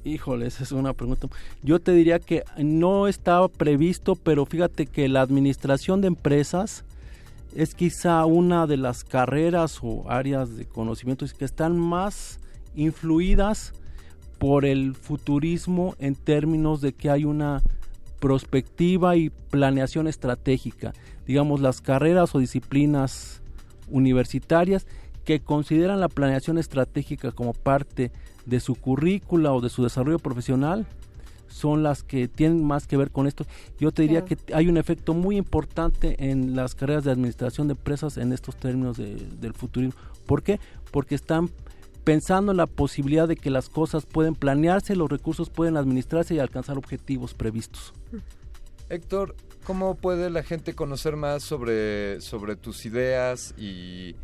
Híjole, 0.05 0.45
esa 0.45 0.63
es 0.63 0.71
una 0.71 0.93
pregunta. 0.93 1.27
Yo 1.63 1.79
te 1.79 1.91
diría 1.91 2.19
que 2.19 2.43
no 2.59 3.07
estaba 3.07 3.47
previsto, 3.47 4.15
pero 4.15 4.45
fíjate 4.45 4.85
que 4.85 5.09
la 5.09 5.21
administración 5.21 5.99
de 5.99 6.07
empresas 6.07 6.85
es 7.55 7.73
quizá 7.73 8.23
una 8.25 8.67
de 8.67 8.77
las 8.77 9.03
carreras 9.03 9.79
o 9.81 10.05
áreas 10.07 10.57
de 10.57 10.65
conocimiento 10.65 11.25
que 11.35 11.43
están 11.43 11.79
más 11.79 12.39
influidas 12.75 13.73
por 14.37 14.65
el 14.65 14.93
futurismo 14.93 15.95
en 15.97 16.13
términos 16.13 16.81
de 16.81 16.93
que 16.93 17.09
hay 17.09 17.25
una 17.25 17.63
prospectiva 18.19 19.15
y 19.15 19.31
planeación 19.49 20.07
estratégica. 20.07 20.93
Digamos, 21.25 21.61
las 21.61 21.81
carreras 21.81 22.35
o 22.35 22.39
disciplinas 22.39 23.41
universitarias 23.89 24.85
que 25.23 25.39
consideran 25.39 25.99
la 25.99 26.09
planeación 26.09 26.59
estratégica 26.59 27.31
como 27.31 27.53
parte 27.53 28.11
de 28.45 28.59
su 28.59 28.75
currícula 28.75 29.53
o 29.53 29.61
de 29.61 29.69
su 29.69 29.83
desarrollo 29.83 30.19
profesional 30.19 30.85
son 31.47 31.83
las 31.83 32.03
que 32.03 32.27
tienen 32.27 32.65
más 32.65 32.85
que 32.85 32.97
ver 32.97 33.11
con 33.11 33.27
esto. 33.27 33.45
Yo 33.79 33.91
te 33.91 34.01
diría 34.01 34.25
que 34.25 34.37
hay 34.53 34.67
un 34.67 34.77
efecto 34.77 35.13
muy 35.13 35.37
importante 35.37 36.15
en 36.29 36.55
las 36.55 36.75
carreras 36.75 37.05
de 37.05 37.11
administración 37.11 37.67
de 37.67 37.73
empresas 37.73 38.17
en 38.17 38.33
estos 38.33 38.57
términos 38.57 38.97
del 38.97 39.53
futurismo. 39.53 39.99
¿Por 40.25 40.43
qué? 40.43 40.59
Porque 40.91 41.15
están 41.15 41.49
pensando 42.03 42.51
en 42.51 42.57
la 42.57 42.67
posibilidad 42.67 43.27
de 43.27 43.37
que 43.37 43.49
las 43.49 43.69
cosas 43.69 44.05
pueden 44.05 44.35
planearse, 44.35 44.95
los 44.95 45.09
recursos 45.09 45.49
pueden 45.49 45.77
administrarse 45.77 46.35
y 46.35 46.39
alcanzar 46.39 46.77
objetivos 46.77 47.33
previstos. 47.33 47.93
Héctor, 48.89 49.35
¿cómo 49.65 49.95
puede 49.95 50.29
la 50.29 50.43
gente 50.43 50.75
conocer 50.75 51.15
más 51.15 51.43
sobre, 51.43 52.21
sobre 52.21 52.55
tus 52.55 52.85
ideas 52.85 53.55
y, 53.57 54.15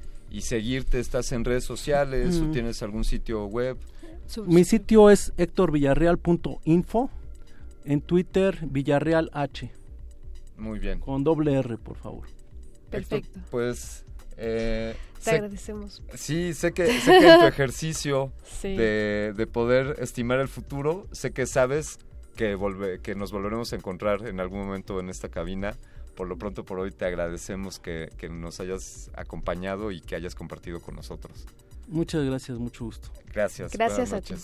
seguirte? 0.41 0.99
¿Estás 0.99 1.31
en 1.31 1.45
redes 1.45 1.63
sociales 1.63 2.39
o 2.39 2.51
tienes 2.51 2.83
algún 2.83 3.03
sitio 3.03 3.45
web? 3.45 3.77
Mi 4.45 4.63
sitio 4.63 5.09
es 5.09 5.33
hectorvillarreal.info. 5.37 7.09
En 7.83 8.01
Twitter, 8.01 8.59
Villarreal 8.63 9.29
H. 9.33 9.71
Muy 10.57 10.79
bien. 10.79 10.99
Con 10.99 11.23
doble 11.23 11.53
R, 11.53 11.77
por 11.77 11.97
favor. 11.97 12.27
Perfecto. 12.89 13.39
pues. 13.49 14.05
Eh, 14.37 14.95
Te 15.23 15.31
agradecemos. 15.31 16.03
Sí, 16.15 16.53
sé 16.53 16.71
que, 16.71 16.87
sé 16.99 17.19
que 17.19 17.29
en 17.29 17.39
tu 17.39 17.45
ejercicio 17.47 18.31
de, 18.63 19.33
de, 19.35 19.47
poder 19.47 19.97
estimar 19.99 20.39
el 20.39 20.47
futuro, 20.47 21.07
sé 21.11 21.31
que 21.31 21.45
sabes 21.45 21.99
que, 22.35 22.55
volve, 22.55 22.99
que 22.99 23.15
nos 23.15 23.31
volveremos 23.31 23.73
a 23.73 23.75
encontrar 23.75 24.27
en 24.27 24.39
algún 24.39 24.65
momento 24.65 24.99
en 24.99 25.09
esta 25.09 25.29
cabina. 25.29 25.77
Por 26.21 26.27
lo 26.27 26.37
pronto, 26.37 26.63
por 26.63 26.77
hoy, 26.77 26.91
te 26.91 27.05
agradecemos 27.05 27.79
que, 27.79 28.11
que 28.15 28.29
nos 28.29 28.59
hayas 28.59 29.09
acompañado 29.15 29.89
y 29.89 30.01
que 30.01 30.15
hayas 30.15 30.35
compartido 30.35 30.79
con 30.79 30.95
nosotros. 30.95 31.47
Muchas 31.87 32.23
gracias, 32.23 32.59
mucho 32.59 32.85
gusto. 32.85 33.09
Gracias. 33.33 33.71
Gracias 33.71 34.13
a 34.13 34.21
ti. 34.21 34.35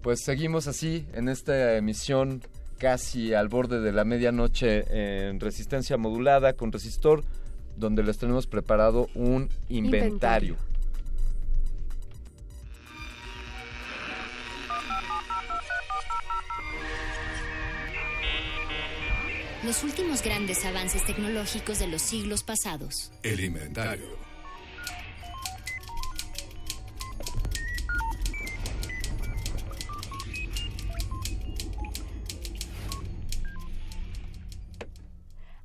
Pues 0.00 0.22
seguimos 0.24 0.68
así 0.68 1.04
en 1.12 1.28
esta 1.28 1.76
emisión 1.76 2.40
casi 2.78 3.34
al 3.34 3.48
borde 3.48 3.82
de 3.82 3.92
la 3.92 4.06
medianoche 4.06 5.28
en 5.28 5.38
resistencia 5.38 5.98
modulada 5.98 6.54
con 6.54 6.72
resistor, 6.72 7.22
donde 7.76 8.02
les 8.02 8.16
tenemos 8.16 8.46
preparado 8.46 9.08
un 9.14 9.50
inventario. 9.68 10.56
Los 19.64 19.82
últimos 19.82 20.22
grandes 20.22 20.64
avances 20.64 21.04
tecnológicos 21.04 21.80
de 21.80 21.88
los 21.88 22.00
siglos 22.00 22.44
pasados. 22.44 23.10
El 23.24 23.40
inventario. 23.40 24.06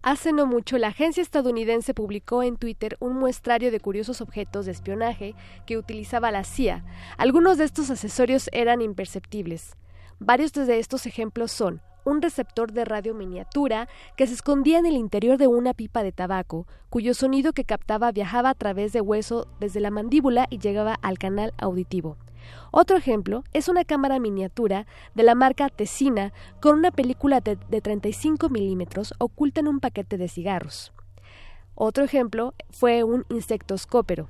Hace 0.02 0.34
no 0.34 0.48
mucho, 0.48 0.80
la 0.80 0.88
agencia 0.88 1.22
estadounidense 1.22 1.94
publicó 1.94 2.42
en 2.42 2.58
Twitter 2.58 2.98
un 3.00 3.16
muestrario 3.16 3.70
de 3.70 3.80
curiosos 3.80 4.22
objetos 4.22 4.66
de 4.66 4.72
espionaje 4.72 5.36
que 5.68 5.78
utilizaba 5.78 6.32
la 6.32 6.44
CIA. 6.44 6.84
Algunos 7.18 7.60
de 7.60 7.66
estos 7.66 7.92
accesorios 7.92 8.50
eran 8.54 8.82
imperceptibles. 8.82 9.78
Varios 10.20 10.52
de 10.52 10.80
estos 10.80 11.06
ejemplos 11.06 11.52
son 11.52 11.82
un 12.06 12.22
receptor 12.22 12.72
de 12.72 12.86
radio 12.86 13.14
miniatura 13.14 13.88
que 14.16 14.28
se 14.28 14.34
escondía 14.34 14.80
en 14.80 14.86
el 14.86 14.96
interior 14.96 15.38
de 15.38 15.48
una 15.48 15.74
pipa 15.74 16.04
de 16.04 16.12
tabaco, 16.12 16.68
cuyo 16.90 17.14
sonido 17.14 17.54
que 17.54 17.66
captaba 17.66 18.12
viajaba 18.12 18.50
a 18.50 18.56
través 18.56 18.94
de 18.94 19.02
hueso 19.02 19.48
desde 19.60 19.80
la 19.80 19.92
mandíbula 19.92 20.48
y 20.50 20.60
llegaba 20.60 20.98
al 21.02 21.18
canal 21.18 21.54
auditivo. 21.58 22.18
Otro 22.72 22.98
ejemplo 22.98 23.44
es 23.54 23.68
una 23.68 23.86
cámara 23.86 24.20
miniatura 24.20 24.86
de 25.16 25.24
la 25.24 25.36
marca 25.36 25.70
Tesina 25.70 26.34
con 26.62 26.78
una 26.78 26.92
película 26.92 27.40
de, 27.40 27.56
35 27.56 28.50
milímetros 28.50 29.14
oculta 29.20 29.60
en 29.60 29.68
un 29.68 29.80
paquete 29.80 30.18
de 30.18 30.28
cigarros. 30.28 30.92
Otro 31.76 32.04
ejemplo 32.04 32.54
fue 32.70 33.04
un 33.04 33.26
insectoscópero. 33.30 34.28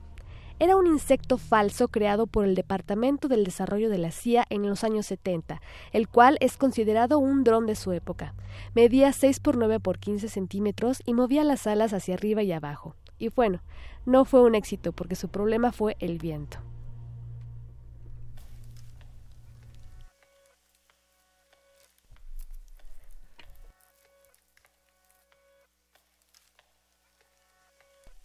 Era 0.60 0.76
un 0.76 0.88
insecto 0.88 1.38
falso 1.38 1.88
creado 1.88 2.28
por 2.28 2.46
el 2.46 2.56
Departamento 2.56 3.28
del 3.28 3.44
Desarrollo 3.44 3.90
de 3.90 3.98
la 3.98 4.12
CIA 4.12 4.46
en 4.50 4.68
los 4.68 4.84
años 4.84 5.08
70, 5.08 5.62
el 5.92 6.08
cual 6.08 6.38
es 6.42 6.58
considerado 6.58 7.20
un 7.20 7.44
dron 7.44 7.66
de 7.66 7.76
su 7.76 7.92
época. 7.92 8.34
Medía 8.76 9.12
6 9.12 9.40
por 9.40 9.58
9 9.58 9.80
por 9.80 9.98
15 9.98 10.30
centímetros 10.30 11.02
y 11.06 11.14
movía 11.16 11.44
las 11.44 11.66
alas 11.68 11.92
hacia 11.94 12.14
arriba 12.14 12.44
y 12.44 12.52
abajo. 12.52 12.96
Y 13.18 13.30
bueno, 13.30 13.62
no 14.06 14.26
fue 14.26 14.42
un 14.42 14.56
éxito 14.56 14.92
porque 14.92 15.16
su 15.16 15.30
problema 15.30 15.72
fue 15.72 15.98
el 16.00 16.20
viento. 16.20 16.60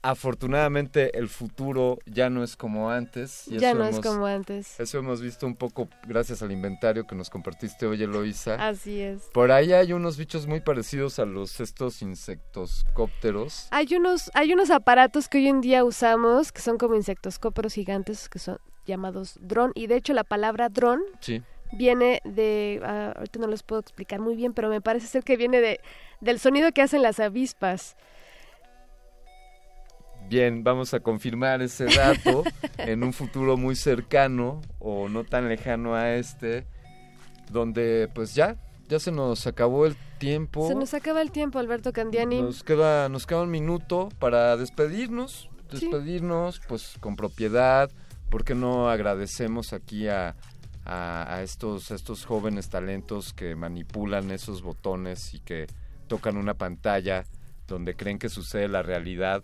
Afortunadamente 0.02 1.18
el 1.18 1.28
futuro 1.28 1.99
ya 2.07 2.31
no 2.31 2.43
es 2.44 2.57
como 2.57 2.91
antes. 2.91 3.47
ya 3.47 3.75
no 3.75 3.85
es 3.85 4.01
como 4.01 4.27
antes. 4.27 4.78
Eso 4.78 4.99
hemos 4.99 5.20
visto 5.20 5.47
un 5.47 5.57
poco 5.57 5.89
gracias 6.07 6.43
al 6.43 6.52
inventario 6.52 7.07
que 7.07 7.15
nos 7.15 7.31
compartiste 7.31 7.86
hoy, 7.86 8.02
Eloisa. 8.02 8.55
Así 8.55 9.01
es. 9.01 9.23
Por 9.33 9.51
ahí 9.51 9.73
hay 9.73 9.93
unos 9.93 10.17
bichos 10.17 10.47
muy 10.47 10.60
parecidos 10.60 11.18
a 11.18 11.25
los 11.25 11.60
estos 11.60 12.02
insectoscópteros. 12.02 13.68
Hay 13.70 13.94
unos, 13.94 14.31
hay 14.35 14.52
unos 14.52 14.70
aparatos 14.70 15.28
que 15.28 15.39
hoy 15.39 15.49
en 15.49 15.60
día 15.60 15.85
usamos 15.85 16.52
que 16.52 16.60
son 16.60 16.78
como 16.78 16.94
insectoscópteros 16.94 17.75
gigantes 17.75 18.28
que 18.28 18.39
son 18.39 18.59
llamados 18.86 19.39
dron 19.41 19.73
y 19.75 19.86
de 19.86 19.97
hecho 19.97 20.15
la 20.15 20.25
palabra 20.25 20.68
dron 20.70 21.02
sí. 21.20 21.43
viene 21.73 22.20
de 22.25 22.81
ah, 22.83 23.12
ahorita 23.15 23.39
no 23.39 23.47
les 23.47 23.62
puedo 23.62 23.81
explicar 23.81 24.18
muy 24.18 24.35
bien 24.35 24.55
pero 24.55 24.70
me 24.70 24.81
parece 24.81 25.07
ser 25.07 25.23
que 25.25 25.36
viene 25.36 25.60
de 25.60 25.81
del 26.20 26.39
sonido 26.41 26.73
que 26.73 26.81
hacen 26.81 27.02
las 27.02 27.20
avispas 27.20 27.97
Bien, 30.29 30.63
vamos 30.63 30.93
a 30.93 31.01
confirmar 31.01 31.63
ese 31.63 31.87
dato 31.87 32.45
en 32.79 33.03
un 33.03 33.15
futuro 33.15 33.57
muy 33.57 33.75
cercano 33.77 34.61
o 34.79 35.09
no 35.09 35.25
tan 35.25 35.49
lejano 35.49 35.95
a 35.95 36.17
este, 36.17 36.67
donde 37.51 38.11
pues 38.15 38.35
ya, 38.35 38.57
ya 38.89 38.99
se 38.99 39.11
nos 39.11 39.47
acabó 39.47 39.87
el 39.87 39.97
tiempo. 40.19 40.69
Se 40.69 40.75
nos 40.75 40.93
acaba 40.93 41.23
el 41.23 41.31
tiempo, 41.31 41.59
Alberto 41.59 41.95
Candiani. 41.95 42.43
Nos 42.43 42.63
queda, 42.63 43.09
nos 43.09 43.27
queda 43.27 43.41
un 43.41 43.51
minuto 43.51 44.11
para 44.19 44.59
despedirnos, 44.59 45.49
despedirnos 45.71 46.61
pues 46.69 46.97
con 47.01 47.17
propiedad. 47.17 47.91
¿Por 48.29 48.45
qué 48.45 48.55
no 48.55 48.91
agradecemos 48.91 49.73
aquí 49.73 50.09
a, 50.09 50.37
a, 50.85 51.41
estos, 51.43 51.91
a 51.91 51.95
estos 51.95 52.27
jóvenes 52.27 52.69
talentos 52.69 53.33
que 53.33 53.57
manipulan 53.57 54.31
esos 54.31 54.61
botones 54.61 55.33
y 55.33 55.41
que 55.41 55.69
tocan 56.07 56.37
una 56.37 56.53
pantalla 56.53 57.25
donde 57.67 57.95
creen 57.95 58.19
que 58.19 58.29
sucede 58.29 58.69
la 58.69 58.83
realidad? 58.83 59.43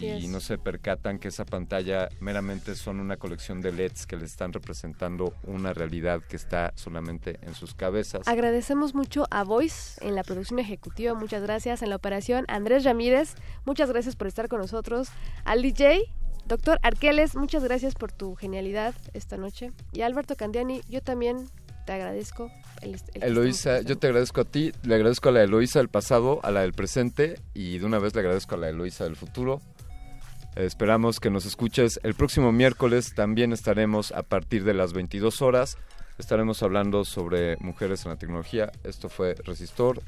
Y 0.00 0.28
no 0.28 0.40
se 0.40 0.58
percatan 0.58 1.18
que 1.18 1.28
esa 1.28 1.44
pantalla 1.44 2.08
meramente 2.20 2.74
son 2.74 3.00
una 3.00 3.16
colección 3.16 3.60
de 3.60 3.72
LEDs 3.72 4.06
que 4.06 4.16
les 4.16 4.30
están 4.30 4.52
representando 4.52 5.34
una 5.44 5.72
realidad 5.72 6.22
que 6.22 6.36
está 6.36 6.72
solamente 6.74 7.38
en 7.42 7.54
sus 7.54 7.74
cabezas. 7.74 8.26
Agradecemos 8.26 8.94
mucho 8.94 9.26
a 9.30 9.44
Voice 9.44 10.04
en 10.06 10.14
la 10.14 10.22
producción 10.22 10.58
ejecutiva, 10.58 11.14
muchas 11.14 11.42
gracias 11.42 11.82
en 11.82 11.90
la 11.90 11.96
operación, 11.96 12.44
Andrés 12.48 12.84
Ramírez, 12.84 13.34
muchas 13.64 13.90
gracias 13.90 14.16
por 14.16 14.26
estar 14.26 14.48
con 14.48 14.60
nosotros, 14.60 15.08
al 15.44 15.62
DJ 15.62 16.02
Doctor 16.46 16.78
Arqueles, 16.82 17.36
muchas 17.36 17.62
gracias 17.62 17.94
por 17.94 18.10
tu 18.10 18.34
genialidad 18.34 18.94
esta 19.12 19.36
noche. 19.36 19.70
Y 19.92 20.00
Alberto 20.00 20.34
Candiani, 20.34 20.80
yo 20.88 21.02
también 21.02 21.46
te 21.88 21.94
agradezco. 21.94 22.52
Eloisa, 23.14 23.80
yo 23.80 23.96
te 23.96 24.08
agradezco 24.08 24.42
a 24.42 24.44
ti, 24.44 24.72
le 24.82 24.96
agradezco 24.96 25.30
a 25.30 25.32
la 25.32 25.42
Eloisa 25.42 25.78
del 25.78 25.88
pasado, 25.88 26.38
a 26.42 26.50
la 26.50 26.60
del 26.60 26.74
presente 26.74 27.40
y 27.54 27.78
de 27.78 27.86
una 27.86 27.98
vez 27.98 28.14
le 28.14 28.20
agradezco 28.20 28.56
a 28.56 28.58
la 28.58 28.68
Eloisa 28.68 29.04
del 29.04 29.16
futuro. 29.16 29.62
esperamos 30.54 31.18
que 31.18 31.30
nos 31.30 31.46
escuches. 31.46 31.98
El 32.02 32.12
próximo 32.12 32.52
miércoles 32.52 33.14
también 33.14 33.54
estaremos 33.54 34.12
a 34.12 34.22
partir 34.22 34.64
de 34.64 34.74
las 34.74 34.92
22 34.92 35.40
horas. 35.40 35.78
Estaremos 36.18 36.62
hablando 36.62 37.06
sobre 37.06 37.56
mujeres 37.56 38.04
en 38.04 38.10
la 38.10 38.18
tecnología. 38.18 38.70
Esto 38.84 39.08
fue 39.08 39.34
Resistor. 39.44 40.02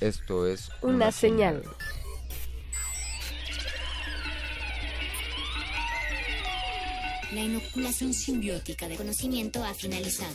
Esto 0.00 0.48
es 0.48 0.72
una, 0.82 1.12
señal. 1.12 1.62
La 7.32 7.42
inoculación 7.42 8.12
simbiótica 8.12 8.88
de 8.88 8.96
conocimiento 8.96 9.62
ha 9.62 9.74
finalizado. 9.74 10.34